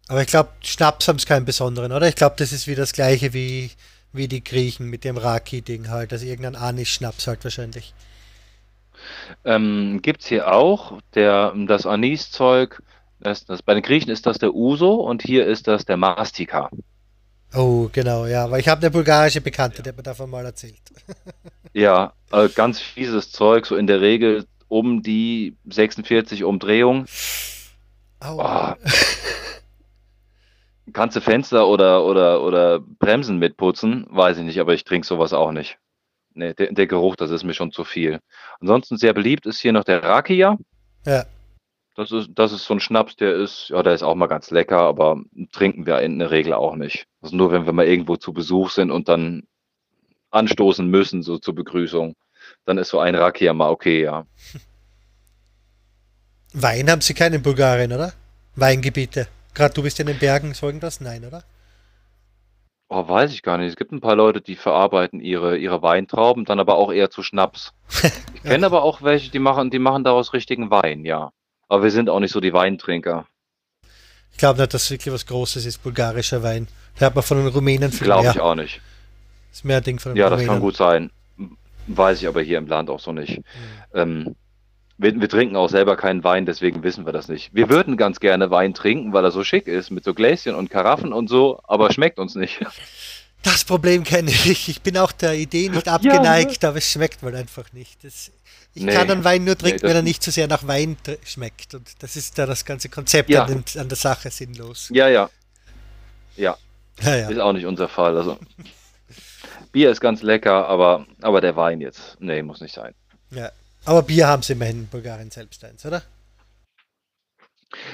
Aber 0.09 0.23
ich 0.23 0.29
glaube, 0.29 0.51
Schnaps 0.63 1.07
haben 1.07 1.17
es 1.17 1.27
keinen 1.27 1.45
besonderen, 1.45 1.93
oder? 1.93 2.09
Ich 2.09 2.15
glaube, 2.15 2.37
das 2.39 2.53
ist 2.53 2.67
wie 2.67 2.75
das 2.75 2.93
gleiche 2.93 3.35
wie, 3.35 3.71
wie 4.13 4.27
die 4.27 4.43
Griechen 4.43 4.89
mit 4.89 5.05
dem 5.05 5.19
Raki-Ding 5.19 5.91
halt. 5.91 6.13
Also 6.13 6.25
irgendein 6.25 6.57
Anis-Schnaps 6.57 7.27
halt 7.27 7.45
wahrscheinlich. 7.45 7.95
Ähm, 9.45 10.01
Gibt 10.03 10.23
es 10.23 10.29
hier 10.29 10.53
auch 10.53 11.01
der, 11.15 11.53
das 11.67 11.87
Aniszeug, 11.87 12.83
das, 13.21 13.45
das, 13.45 13.63
bei 13.63 13.75
den 13.75 13.83
Griechen 13.83 14.11
ist 14.11 14.27
das 14.27 14.39
der 14.39 14.55
Uso 14.55 14.95
und 14.95 15.23
hier 15.23 15.47
ist 15.47 15.69
das 15.69 15.85
der 15.85 15.97
Mastika. 15.97 16.71
Oh, 17.55 17.89
genau, 17.93 18.27
ja. 18.27 18.51
Weil 18.51 18.61
ich 18.61 18.69
habe 18.69 18.81
eine 18.81 18.91
bulgarische 18.91 19.41
Bekannte, 19.41 19.83
der 19.83 19.93
hat 19.93 19.97
mir 19.97 20.03
davon 20.03 20.31
mal 20.31 20.45
erzählt. 20.45 20.81
Ja, 21.75 22.15
äh, 22.33 22.49
ganz 22.49 22.81
fieses 22.81 23.31
Zeug, 23.31 23.67
so 23.67 23.77
in 23.77 23.87
der 23.87 24.01
Regel 24.01 24.47
um 24.69 25.03
die 25.03 25.55
46 25.69 26.43
Umdrehungen. 26.43 27.07
Au. 28.21 28.41
Oh. 28.43 28.75
Kannst 30.93 31.17
du 31.17 31.21
Fenster 31.21 31.67
oder, 31.67 32.05
oder, 32.05 32.43
oder 32.43 32.81
Bremsen 32.81 33.39
mitputzen? 33.39 34.07
Weiß 34.11 34.39
ich 34.39 34.45
nicht, 34.45 34.61
aber 34.61 34.75
ich 34.75 34.85
trinke 34.85 35.07
sowas 35.07 35.33
auch 35.33 35.53
nicht. 35.53 35.79
Nee, 36.35 36.55
der, 36.55 36.73
der 36.73 36.87
Geruch, 36.87 37.17
das 37.17 37.31
ist 37.31 37.45
mir 37.45 37.55
schon 37.55 37.73
zu 37.73 37.85
viel. 37.85 38.21
Ansonsten 38.61 38.97
sehr 38.97 39.13
beliebt 39.13 39.47
ist 39.47 39.61
hier 39.61 39.73
noch 39.73 39.85
der 39.85 40.03
Rakia. 40.03 40.57
Ja. 41.05 41.25
Das 41.97 42.13
ist, 42.13 42.31
das 42.35 42.53
ist 42.53 42.65
so 42.65 42.75
ein 42.75 42.81
Schnaps, 42.81 43.17
der 43.17 43.35
ist, 43.35 43.71
ja, 43.71 43.83
der 43.83 43.93
ist 43.93 44.05
auch 44.05 44.15
mal 44.15 44.29
ganz 44.29 44.53
lecker, 44.53 44.79
aber 44.79 45.21
trinken 45.51 45.85
wir 45.85 46.01
in 46.01 46.21
der 46.21 46.31
Regel 46.31 46.53
auch 46.53 46.77
nicht. 46.77 47.07
Also 47.21 47.35
nur 47.35 47.51
wenn 47.51 47.67
wir 47.67 47.73
mal 47.73 47.87
irgendwo 47.87 48.17
zu 48.17 48.33
Besuch 48.33 48.71
sind 48.71 48.93
und 48.93 49.09
dann 49.09 49.43
anstoßen 50.31 50.87
müssen, 50.87 51.25
so 51.25 51.39
zur 51.39 51.57
Begrüßung, 51.57 52.15
dann 52.67 52.79
ist 52.79 52.91
so 52.91 53.01
ein 53.01 53.17
Rakia 53.17 53.53
mal 53.53 53.71
okay, 53.71 54.05
ja. 54.05 54.27
Wein 56.53 56.89
haben 56.89 57.01
sie 57.01 57.15
keinen 57.15 57.35
in 57.35 57.43
Bulgarien, 57.43 57.93
oder? 57.93 58.13
Weingebiete. 58.55 59.27
Gerade 59.59 59.75
du 59.75 59.83
bist 59.83 59.99
in 59.99 60.07
den 60.07 60.19
Bergen, 60.19 60.55
so 60.55 60.67
irgendwas? 60.67 61.01
Nein, 61.01 61.25
oder? 61.25 61.43
Oh, 62.89 63.07
weiß 63.09 63.33
ich 63.33 63.43
gar 63.43 63.59
nicht. 63.59 63.69
Es 63.71 63.77
gibt 63.77 63.91
ein 63.93 64.01
paar 64.01 64.15
Leute, 64.15 64.41
die 64.41 64.55
verarbeiten 64.55 65.21
ihre, 65.21 65.59
ihre 65.59 65.83
Weintrauben, 65.83 66.45
dann 66.45 66.61
aber 66.61 66.77
auch 66.77 66.93
eher 66.93 67.11
zu 67.11 67.23
Schnaps. 67.23 67.73
Ich 68.39 68.45
kenne 68.45 68.67
aber 68.67 68.85
auch 68.85 69.03
welche, 69.03 69.33
die 69.33 69.41
machen, 69.41 69.69
die 69.71 69.81
machen 69.81 70.05
daraus 70.05 70.33
richtigen 70.33 70.71
Wein, 70.71 71.05
ja. 71.05 71.33
Aber 71.69 71.83
wir 71.83 71.91
sind 71.91 72.09
auch 72.09 72.21
nicht 72.21 72.31
so 72.33 72.39
die 72.41 72.53
Weintrinker. 72.53 73.27
Ich 74.31 74.39
glaube 74.39 74.61
nicht, 74.61 74.73
dass 74.73 74.85
es 74.85 74.91
wirklich 74.93 75.13
was 75.13 75.27
Großes 75.27 75.67
ist, 75.67 75.83
bulgarischer 75.83 76.45
Wein. 76.45 76.69
Da 77.01 77.07
hat 77.07 77.17
man 77.17 77.25
von 77.25 77.39
den 77.39 77.49
Rumänen 77.49 77.91
viel 77.91 78.05
Glaube 78.05 78.29
ich 78.29 78.41
auch 78.41 78.55
nicht. 78.55 78.81
ist 79.53 79.65
mehr 79.65 79.79
ein 79.79 79.83
Ding 79.83 79.99
von 79.99 80.13
den 80.15 80.19
Ja, 80.19 80.31
das 80.31 80.39
Rumänen. 80.39 80.49
kann 80.53 80.61
gut 80.61 80.77
sein. 80.77 81.11
Weiß 81.89 82.23
ich 82.23 82.29
aber 82.29 82.41
hier 82.43 82.59
im 82.59 82.69
Land 82.69 82.91
auch 82.91 83.01
so 83.01 83.11
nicht. 83.13 83.43
Ähm, 83.93 84.37
wir, 84.99 85.21
wir 85.21 85.29
trinken 85.29 85.57
auch 85.57 85.69
selber 85.69 85.97
keinen 85.97 86.23
Wein, 86.25 86.45
deswegen 86.47 86.83
wissen 86.83 87.07
wir 87.07 87.13
das 87.13 87.29
nicht. 87.29 87.55
Wir 87.55 87.69
würden 87.71 87.97
ganz 87.97 88.21
gerne 88.21 88.51
Wein 88.51 88.75
trinken, 88.75 89.13
weil 89.13 89.25
er 89.25 89.31
so 89.31 89.45
schick 89.45 89.67
ist, 89.67 89.91
mit 89.91 90.05
so 90.05 90.13
Gläschen 90.15 90.55
und 90.55 90.71
Karaffen 90.71 91.13
und 91.13 91.29
so, 91.29 91.61
aber 91.65 91.93
schmeckt 91.93 92.19
uns 92.19 92.35
nicht. 92.35 92.61
Das 93.45 93.65
Problem 93.65 94.03
kenne 94.03 94.31
ich. 94.33 94.69
Ich 94.69 94.83
bin 94.83 94.99
auch 94.99 95.13
der 95.13 95.35
Idee 95.35 95.69
nicht 95.69 95.87
abgeneigt, 95.89 96.65
aber 96.65 96.79
es 96.79 96.91
schmeckt 96.91 97.23
wohl 97.23 97.37
einfach 97.37 97.73
nicht. 97.73 98.03
Das, 98.03 98.33
ich 98.75 98.83
Nee. 98.83 98.93
kann 98.93 99.09
einen 99.11 99.23
Wein 99.25 99.45
nur 99.45 99.57
trinken, 99.57 99.79
Nee, 99.83 99.89
wenn 99.91 99.97
er 99.97 100.03
nicht 100.03 100.23
zu 100.25 100.33
sehr 100.33 100.49
nach 100.49 100.67
Wein 100.67 100.97
schmeckt. 101.25 101.73
Und 101.75 101.89
das 102.03 102.17
ist 102.17 102.37
da 102.37 102.47
das 102.47 102.65
ganze 102.65 102.89
Konzept 102.89 103.31
Ja. 103.31 103.45
an, 103.45 103.49
dem, 103.65 103.81
an 103.81 103.89
der 103.89 103.97
Sache 103.97 104.31
sinnlos. 104.33 104.91
Ja, 104.93 105.09
ja. 105.09 105.31
Ja, 106.37 106.57
Ja, 107.01 107.15
ja. 107.17 107.29
ist 107.29 107.39
auch 107.39 107.53
nicht 107.53 107.65
unser 107.67 107.89
Fall. 107.89 108.17
Also 108.17 108.39
Bier 109.71 109.91
ist 109.93 110.01
ganz 110.01 110.23
lecker, 110.23 110.67
aber, 110.69 111.07
aber 111.23 111.41
der 111.41 111.55
Wein 111.55 111.81
jetzt, 111.81 112.17
nee, 112.21 112.43
muss 112.43 112.61
nicht 112.61 112.75
sein. 112.75 112.93
ja. 113.31 113.51
Aber 113.85 114.03
Bier 114.03 114.27
haben 114.27 114.43
sie 114.43 114.53
immerhin 114.53 114.81
in 114.81 114.89
Bulgarien 114.89 115.31
selbst 115.31 115.65
eins, 115.65 115.85
oder? 115.87 116.03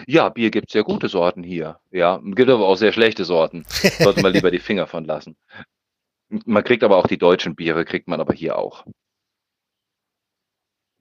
Ja, 0.07 0.29
Bier 0.29 0.51
gibt 0.51 0.71
sehr 0.71 0.85
gute 0.85 1.09
Sorten 1.09 1.43
hier. 1.43 1.79
Ja, 1.91 2.21
gibt 2.23 2.51
aber 2.51 2.67
auch 2.67 2.77
sehr 2.77 2.93
schlechte 2.93 3.25
Sorten. 3.25 3.65
Sollte 3.99 4.23
man 4.23 4.33
lieber 4.33 4.51
die 4.51 4.59
Finger 4.59 4.87
von 4.87 5.05
lassen. 5.05 5.37
Man 6.29 6.65
kriegt 6.65 6.83
aber 6.83 6.97
auch 6.97 7.07
die 7.07 7.19
deutschen 7.19 7.55
Biere, 7.55 7.85
kriegt 7.85 8.09
man 8.09 8.21
aber 8.21 8.35
hier 8.35 8.59
auch. 8.59 8.85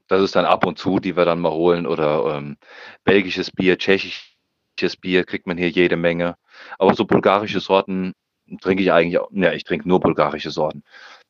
Das 0.08 0.22
ist 0.22 0.36
dann 0.36 0.46
ab 0.46 0.66
und 0.66 0.78
zu, 0.78 1.00
die 1.00 1.16
wir 1.16 1.26
dann 1.26 1.40
mal 1.40 1.52
holen. 1.52 1.88
Oder 1.88 2.36
ähm, 2.36 2.58
belgisches 3.04 3.52
Bier, 3.52 3.78
tschechisches 3.78 4.98
Bier 5.00 5.24
kriegt 5.24 5.48
man 5.48 5.58
hier 5.58 5.70
jede 5.70 5.96
Menge. 5.96 6.38
Aber 6.78 6.94
so 6.94 7.06
bulgarische 7.06 7.60
Sorten 7.60 8.14
trinke 8.62 8.84
ich 8.84 8.92
eigentlich 8.92 9.20
auch. 9.20 9.30
Ja, 9.32 9.54
ich 9.54 9.64
trinke 9.64 9.88
nur 9.88 10.00
bulgarische 10.00 10.52
Sorten. 10.52 10.84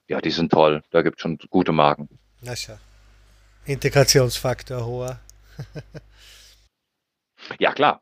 Ja, 0.07 0.19
die 0.19 0.31
sind 0.31 0.51
toll. 0.51 0.83
Da 0.91 1.01
gibt 1.01 1.17
es 1.17 1.21
schon 1.21 1.37
gute 1.49 1.71
Marken. 1.71 2.09
Na 2.41 2.55
schau. 2.55 2.77
Integrationsfaktor 3.65 4.85
hoher. 4.85 5.19
Ja, 7.59 7.73
klar. 7.73 8.01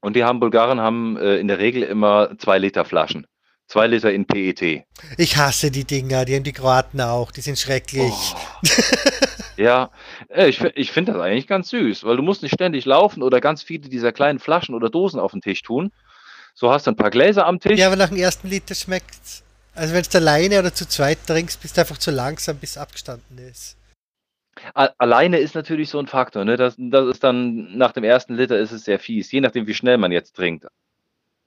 Und 0.00 0.16
die 0.16 0.24
haben 0.24 0.40
Bulgaren 0.40 0.80
haben 0.80 1.18
äh, 1.18 1.36
in 1.36 1.48
der 1.48 1.58
Regel 1.58 1.82
immer 1.82 2.30
zwei 2.38 2.58
Liter 2.58 2.86
Flaschen. 2.86 3.26
Zwei 3.66 3.86
Liter 3.86 4.12
in 4.12 4.26
PET. 4.26 4.84
Ich 5.18 5.36
hasse 5.36 5.70
die 5.70 5.84
Dinger, 5.84 6.24
die 6.24 6.34
haben 6.34 6.44
die 6.44 6.52
Kroaten 6.52 7.00
auch, 7.02 7.30
die 7.30 7.42
sind 7.42 7.58
schrecklich. 7.58 8.12
Oh. 8.12 8.38
Ja, 9.56 9.90
äh, 10.28 10.48
ich, 10.48 10.60
ich 10.60 10.90
finde 10.90 11.12
das 11.12 11.20
eigentlich 11.20 11.46
ganz 11.46 11.70
süß, 11.70 12.04
weil 12.04 12.16
du 12.16 12.22
musst 12.22 12.42
nicht 12.42 12.54
ständig 12.54 12.84
laufen 12.84 13.22
oder 13.22 13.40
ganz 13.40 13.62
viele 13.62 13.88
dieser 13.88 14.12
kleinen 14.12 14.38
Flaschen 14.38 14.74
oder 14.74 14.90
Dosen 14.90 15.20
auf 15.20 15.32
den 15.32 15.40
Tisch 15.40 15.62
tun. 15.62 15.92
So 16.54 16.72
hast 16.72 16.86
du 16.86 16.90
ein 16.90 16.96
paar 16.96 17.10
Gläser 17.10 17.46
am 17.46 17.60
Tisch. 17.60 17.78
Ja, 17.78 17.86
aber 17.86 17.96
nach 17.96 18.08
dem 18.08 18.18
ersten 18.18 18.48
Liter 18.48 18.74
schmeckt's. 18.74 19.42
Also 19.74 19.94
wenn 19.94 20.02
du 20.02 20.18
alleine 20.18 20.58
oder 20.58 20.74
zu 20.74 20.86
zweit 20.88 21.26
trinkst, 21.26 21.60
bist 21.60 21.76
du 21.76 21.80
einfach 21.80 21.98
zu 21.98 22.10
langsam, 22.10 22.56
bis 22.58 22.70
es 22.70 22.78
abgestanden 22.78 23.38
ist. 23.38 23.76
Alleine 24.74 25.38
ist 25.38 25.54
natürlich 25.54 25.88
so 25.88 25.98
ein 25.98 26.06
Faktor. 26.06 26.44
Ne? 26.44 26.56
Das, 26.56 26.76
das 26.78 27.08
ist 27.08 27.24
dann, 27.24 27.76
nach 27.76 27.92
dem 27.92 28.04
ersten 28.04 28.34
Liter 28.34 28.58
ist 28.58 28.72
es 28.72 28.84
sehr 28.84 28.98
fies, 28.98 29.30
je 29.32 29.40
nachdem, 29.40 29.66
wie 29.66 29.74
schnell 29.74 29.98
man 29.98 30.12
jetzt 30.12 30.36
trinkt. 30.36 30.66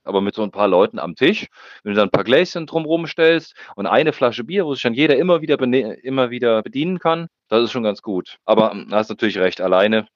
Aber 0.04 0.20
mit 0.20 0.34
so 0.34 0.42
ein 0.42 0.50
paar 0.50 0.68
Leuten 0.68 0.98
am 0.98 1.16
Tisch, 1.16 1.46
wenn 1.82 1.92
du 1.92 1.96
dann 1.96 2.08
ein 2.08 2.12
paar 2.12 2.24
Gläschen 2.24 2.66
drumherum 2.66 3.06
stellst 3.06 3.54
und 3.76 3.86
eine 3.86 4.12
Flasche 4.12 4.44
Bier, 4.44 4.64
wo 4.64 4.74
sich 4.74 4.82
dann 4.82 4.94
jeder 4.94 5.16
immer 5.16 5.42
wieder, 5.42 5.60
immer 5.60 6.30
wieder 6.30 6.62
bedienen 6.62 6.98
kann, 6.98 7.28
das 7.48 7.64
ist 7.64 7.72
schon 7.72 7.82
ganz 7.82 8.00
gut. 8.00 8.38
Aber 8.44 8.70
hm, 8.70 8.88
hast 8.90 9.10
natürlich 9.10 9.38
recht, 9.38 9.60
alleine, 9.60 10.06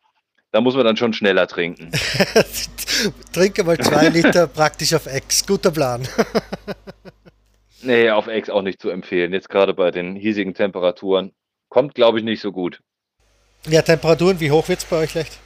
da 0.50 0.60
muss 0.60 0.76
man 0.76 0.84
dann 0.84 0.96
schon 0.96 1.12
schneller 1.12 1.46
trinken. 1.46 1.90
Trinke 3.32 3.64
mal 3.64 3.78
zwei 3.78 4.08
Liter 4.08 4.46
praktisch 4.46 4.94
auf 4.94 5.06
Ex. 5.06 5.46
Guter 5.46 5.70
Plan. 5.70 6.06
Nee, 7.82 8.10
auf 8.10 8.28
Ex 8.28 8.48
auch 8.48 8.62
nicht 8.62 8.80
zu 8.80 8.90
empfehlen. 8.90 9.32
Jetzt 9.32 9.48
gerade 9.48 9.74
bei 9.74 9.90
den 9.90 10.14
hiesigen 10.14 10.54
Temperaturen. 10.54 11.32
Kommt, 11.72 11.94
glaube 11.94 12.18
ich, 12.18 12.24
nicht 12.24 12.42
so 12.42 12.52
gut. 12.52 12.82
Ja, 13.66 13.80
Temperaturen, 13.80 14.40
wie 14.40 14.50
hoch 14.50 14.68
wird's 14.68 14.84
bei 14.84 14.96
euch 14.96 15.14
leicht? 15.14 15.38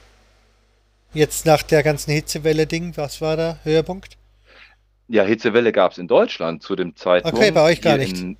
Jetzt 1.13 1.45
nach 1.45 1.63
der 1.63 1.83
ganzen 1.83 2.11
Hitzewelle-Ding, 2.11 2.97
was 2.97 3.21
war 3.21 3.37
der 3.37 3.63
Höhepunkt? 3.63 4.17
Ja, 5.07 5.23
Hitzewelle 5.23 5.71
gab 5.71 5.93
es 5.93 5.99
in 5.99 6.09
Deutschland 6.09 6.61
zu 6.61 6.75
dem 6.75 6.97
Zeitpunkt. 6.97 7.37
Okay, 7.37 7.51
bei 7.51 7.61
euch 7.63 7.81
gar 7.81 7.97
Hier 7.97 8.01
nicht. 8.01 8.19
In, 8.19 8.37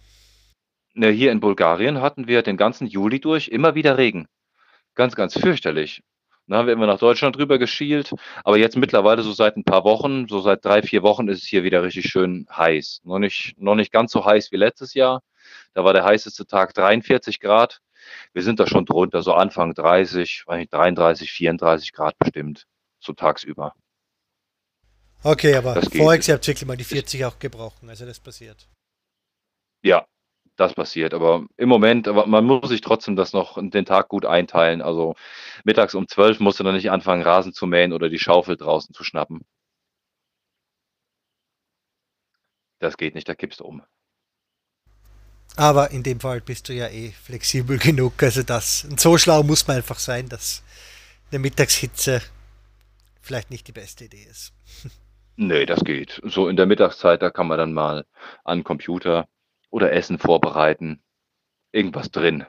ne, 0.96 1.12
hier 1.12 1.32
in 1.32 1.40
Bulgarien 1.40 2.02
hatten 2.02 2.28
wir 2.28 2.42
den 2.42 2.58
ganzen 2.58 2.88
Juli 2.88 3.22
durch 3.22 3.48
immer 3.48 3.74
wieder 3.74 3.98
Regen. 3.98 4.28
Ganz, 4.94 5.16
ganz 5.16 5.40
fürchterlich. 5.40 6.04
Dann 6.46 6.58
haben 6.58 6.68
wir 6.68 6.74
immer 6.74 6.88
nach 6.88 7.00
Deutschland 7.00 7.38
rüber 7.38 7.58
geschielt. 7.58 8.14
Aber 8.44 8.58
jetzt 8.58 8.76
mittlerweile, 8.76 9.22
so 9.24 9.32
seit 9.32 9.56
ein 9.56 9.64
paar 9.64 9.86
Wochen, 9.86 10.28
so 10.28 10.42
seit 10.42 10.66
drei, 10.66 10.82
vier 10.82 11.04
Wochen, 11.04 11.30
ist 11.30 11.44
es 11.44 11.48
hier 11.48 11.64
wieder 11.64 11.84
richtig 11.84 12.10
schön 12.10 12.48
heiß. 12.52 13.00
Noch 13.06 13.20
nicht, 13.20 13.56
noch 13.58 13.76
nicht 13.76 13.94
ganz 13.94 14.12
so 14.12 14.26
heiß 14.26 14.52
wie 14.52 14.58
letztes 14.58 14.94
Jahr. 14.94 15.22
Da 15.74 15.84
war 15.84 15.94
der 15.94 16.04
heißeste 16.04 16.46
Tag 16.46 16.74
43 16.74 17.40
Grad. 17.40 17.82
Wir 18.34 18.44
sind 18.44 18.60
da 18.60 18.68
schon 18.68 18.86
drunter, 18.86 19.22
so 19.22 19.34
Anfang 19.34 19.74
30, 19.74 20.44
weiß 20.46 20.60
nicht, 20.60 20.74
33, 20.74 21.32
34 21.32 21.94
Grad 21.94 22.18
bestimmt, 22.18 22.66
so 23.00 23.14
tagsüber. 23.14 23.74
Okay, 25.24 25.56
aber 25.56 25.74
Jahr 26.28 26.38
habt 26.38 26.48
ihr 26.48 26.48
wirklich 26.48 26.66
mal 26.66 26.78
die 26.78 26.84
40 26.84 27.26
auch 27.26 27.40
gebrochen, 27.40 27.90
also 27.90 28.06
das 28.06 28.20
passiert. 28.20 28.68
Ja, 29.84 30.06
das 30.58 30.74
passiert. 30.74 31.14
Aber 31.14 31.46
im 31.58 31.70
Moment, 31.70 32.08
aber 32.08 32.28
man 32.28 32.46
muss 32.46 32.70
sich 32.70 32.82
trotzdem 32.82 33.16
das 33.16 33.34
noch 33.34 33.58
den 33.62 33.86
Tag 33.86 34.10
gut 34.10 34.26
einteilen. 34.26 34.82
Also 34.82 35.16
mittags 35.64 35.96
um 35.96 36.08
12 36.08 36.40
musst 36.40 36.60
du 36.60 36.64
dann 36.64 36.76
nicht 36.76 36.92
anfangen, 36.92 37.24
Rasen 37.24 37.54
zu 37.54 37.68
mähen 37.68 37.94
oder 37.94 38.10
die 38.10 38.20
Schaufel 38.20 38.58
draußen 38.58 38.94
zu 38.94 39.04
schnappen. 39.04 39.46
Das 42.80 42.98
geht 42.98 43.16
nicht, 43.16 43.28
da 43.28 43.36
kippst 43.36 43.60
du 43.60 43.66
um. 43.66 43.84
Aber 45.58 45.90
in 45.90 46.04
dem 46.04 46.20
Fall 46.20 46.40
bist 46.40 46.70
du 46.70 46.74
ja 46.74 46.88
eh 46.88 47.12
flexibel 47.12 47.78
genug, 47.80 48.22
also 48.22 48.44
das. 48.44 48.86
Und 48.86 49.00
so 49.00 49.18
schlau 49.18 49.44
muss 49.44 49.68
man 49.68 49.78
einfach 49.78 50.00
sein, 50.00 50.30
dass 50.30 50.64
eine 51.32 51.40
Mittagshitze 51.40 52.22
vielleicht 53.22 53.52
nicht 53.52 53.68
die 53.68 53.74
beste 53.74 54.06
Idee 54.06 54.24
ist. 54.30 54.54
Nee, 55.36 55.66
das 55.68 55.84
geht. 55.84 56.20
So 56.24 56.48
in 56.48 56.56
der 56.56 56.66
Mittagszeit, 56.66 57.22
da 57.22 57.30
kann 57.30 57.48
man 57.48 57.60
dann 57.60 57.74
mal 57.74 58.06
an 58.44 58.64
Computer 58.64 59.28
oder 59.70 59.92
Essen 59.92 60.18
vorbereiten. 60.18 61.04
Irgendwas 61.72 62.10
drin. 62.10 62.46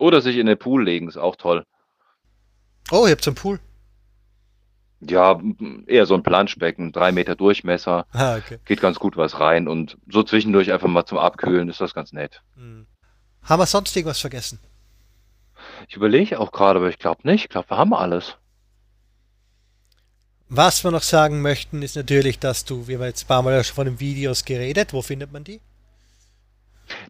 Oder 0.00 0.20
sich 0.20 0.36
in 0.36 0.46
den 0.46 0.58
Pool 0.58 0.84
legen, 0.84 1.08
ist 1.08 1.16
auch 1.16 1.36
toll. 1.36 1.64
Oh, 2.90 3.06
ihr 3.06 3.12
habt 3.12 3.22
so 3.22 3.30
einen 3.30 3.36
Pool. 3.36 3.60
Ja, 5.00 5.40
eher 5.86 6.06
so 6.06 6.14
ein 6.14 6.22
Planschbecken, 6.22 6.90
drei 6.92 7.12
Meter 7.12 7.36
Durchmesser. 7.36 8.06
Ah, 8.12 8.36
okay. 8.36 8.58
geht 8.64 8.80
ganz 8.80 8.98
gut 8.98 9.16
was 9.16 9.38
rein 9.38 9.68
und 9.68 9.96
so 10.10 10.22
zwischendurch 10.22 10.72
einfach 10.72 10.88
mal 10.88 11.04
zum 11.04 11.18
Abkühlen 11.18 11.68
ist 11.68 11.80
das 11.80 11.94
ganz 11.94 12.12
nett. 12.12 12.42
Hm. 12.56 12.86
Haben 13.42 13.60
wir 13.60 13.66
sonst 13.66 13.96
irgendwas 13.96 14.20
vergessen? 14.20 14.58
Ich 15.88 15.96
überlege 15.96 16.40
auch 16.40 16.52
gerade, 16.52 16.80
aber 16.80 16.88
ich 16.88 16.98
glaube 16.98 17.20
nicht. 17.24 17.44
Ich 17.44 17.48
glaube, 17.48 17.70
wir 17.70 17.78
haben 17.78 17.94
alles. 17.94 18.36
Was 20.48 20.82
wir 20.82 20.90
noch 20.90 21.02
sagen 21.02 21.42
möchten, 21.42 21.82
ist 21.82 21.94
natürlich, 21.94 22.38
dass 22.38 22.64
du, 22.64 22.88
wir 22.88 22.98
haben 22.98 23.04
jetzt 23.04 23.24
ein 23.24 23.28
paar 23.28 23.42
Mal 23.42 23.62
schon 23.64 23.74
von 23.74 23.86
den 23.86 24.00
Videos 24.00 24.44
geredet, 24.44 24.92
wo 24.92 25.02
findet 25.02 25.32
man 25.32 25.44
die? 25.44 25.60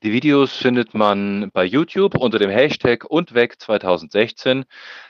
Die 0.03 0.13
Videos 0.13 0.57
findet 0.57 0.95
man 0.95 1.51
bei 1.53 1.65
YouTube 1.65 2.17
unter 2.17 2.39
dem 2.39 2.51
Hashtag 2.51 3.05
und 3.05 3.35
weg 3.35 3.61
2016. 3.61 4.65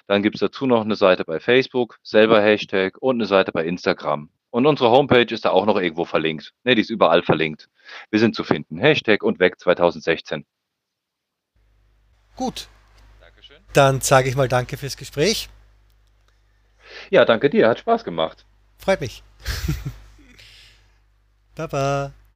Dann 0.07 0.23
gibt 0.23 0.37
es 0.37 0.41
dazu 0.41 0.66
noch 0.66 0.83
eine 0.83 0.97
Seite 0.97 1.25
bei 1.25 1.41
Facebook, 1.41 1.99
selber 2.03 2.43
Hashtag 2.43 2.97
und 3.01 3.16
eine 3.16 3.27
Seite 3.27 3.53
bei 3.53 3.64
Instagram. 3.64 4.31
Und 4.51 4.66
unsere 4.66 4.91
Homepage 4.91 5.33
ist 5.33 5.45
da 5.45 5.51
auch 5.51 5.66
noch 5.66 5.77
irgendwo 5.77 6.05
verlinkt. 6.05 6.53
Ne, 6.64 6.75
die 6.75 6.81
ist 6.81 6.91
überall 6.91 7.23
verlinkt. 7.23 7.69
Wir 8.11 8.19
sind 8.19 8.35
zu 8.35 8.45
finden. 8.45 8.79
Hashtag 8.79 9.23
und 9.23 9.41
weg 9.41 9.61
2016. 9.61 10.45
Gut. 12.37 12.69
Dankeschön. 13.21 13.59
Dann 13.75 14.01
sage 14.01 14.29
ich 14.29 14.37
mal 14.37 14.49
Danke 14.49 14.77
fürs 14.77 14.97
Gespräch. 14.97 15.49
Ja, 17.11 17.25
danke 17.25 17.51
dir. 17.51 17.69
Hat 17.69 17.81
Spaß 17.81 18.05
gemacht. 18.05 18.47
Freut 18.79 19.01
mich. 19.01 19.23
Baba. 21.55 22.12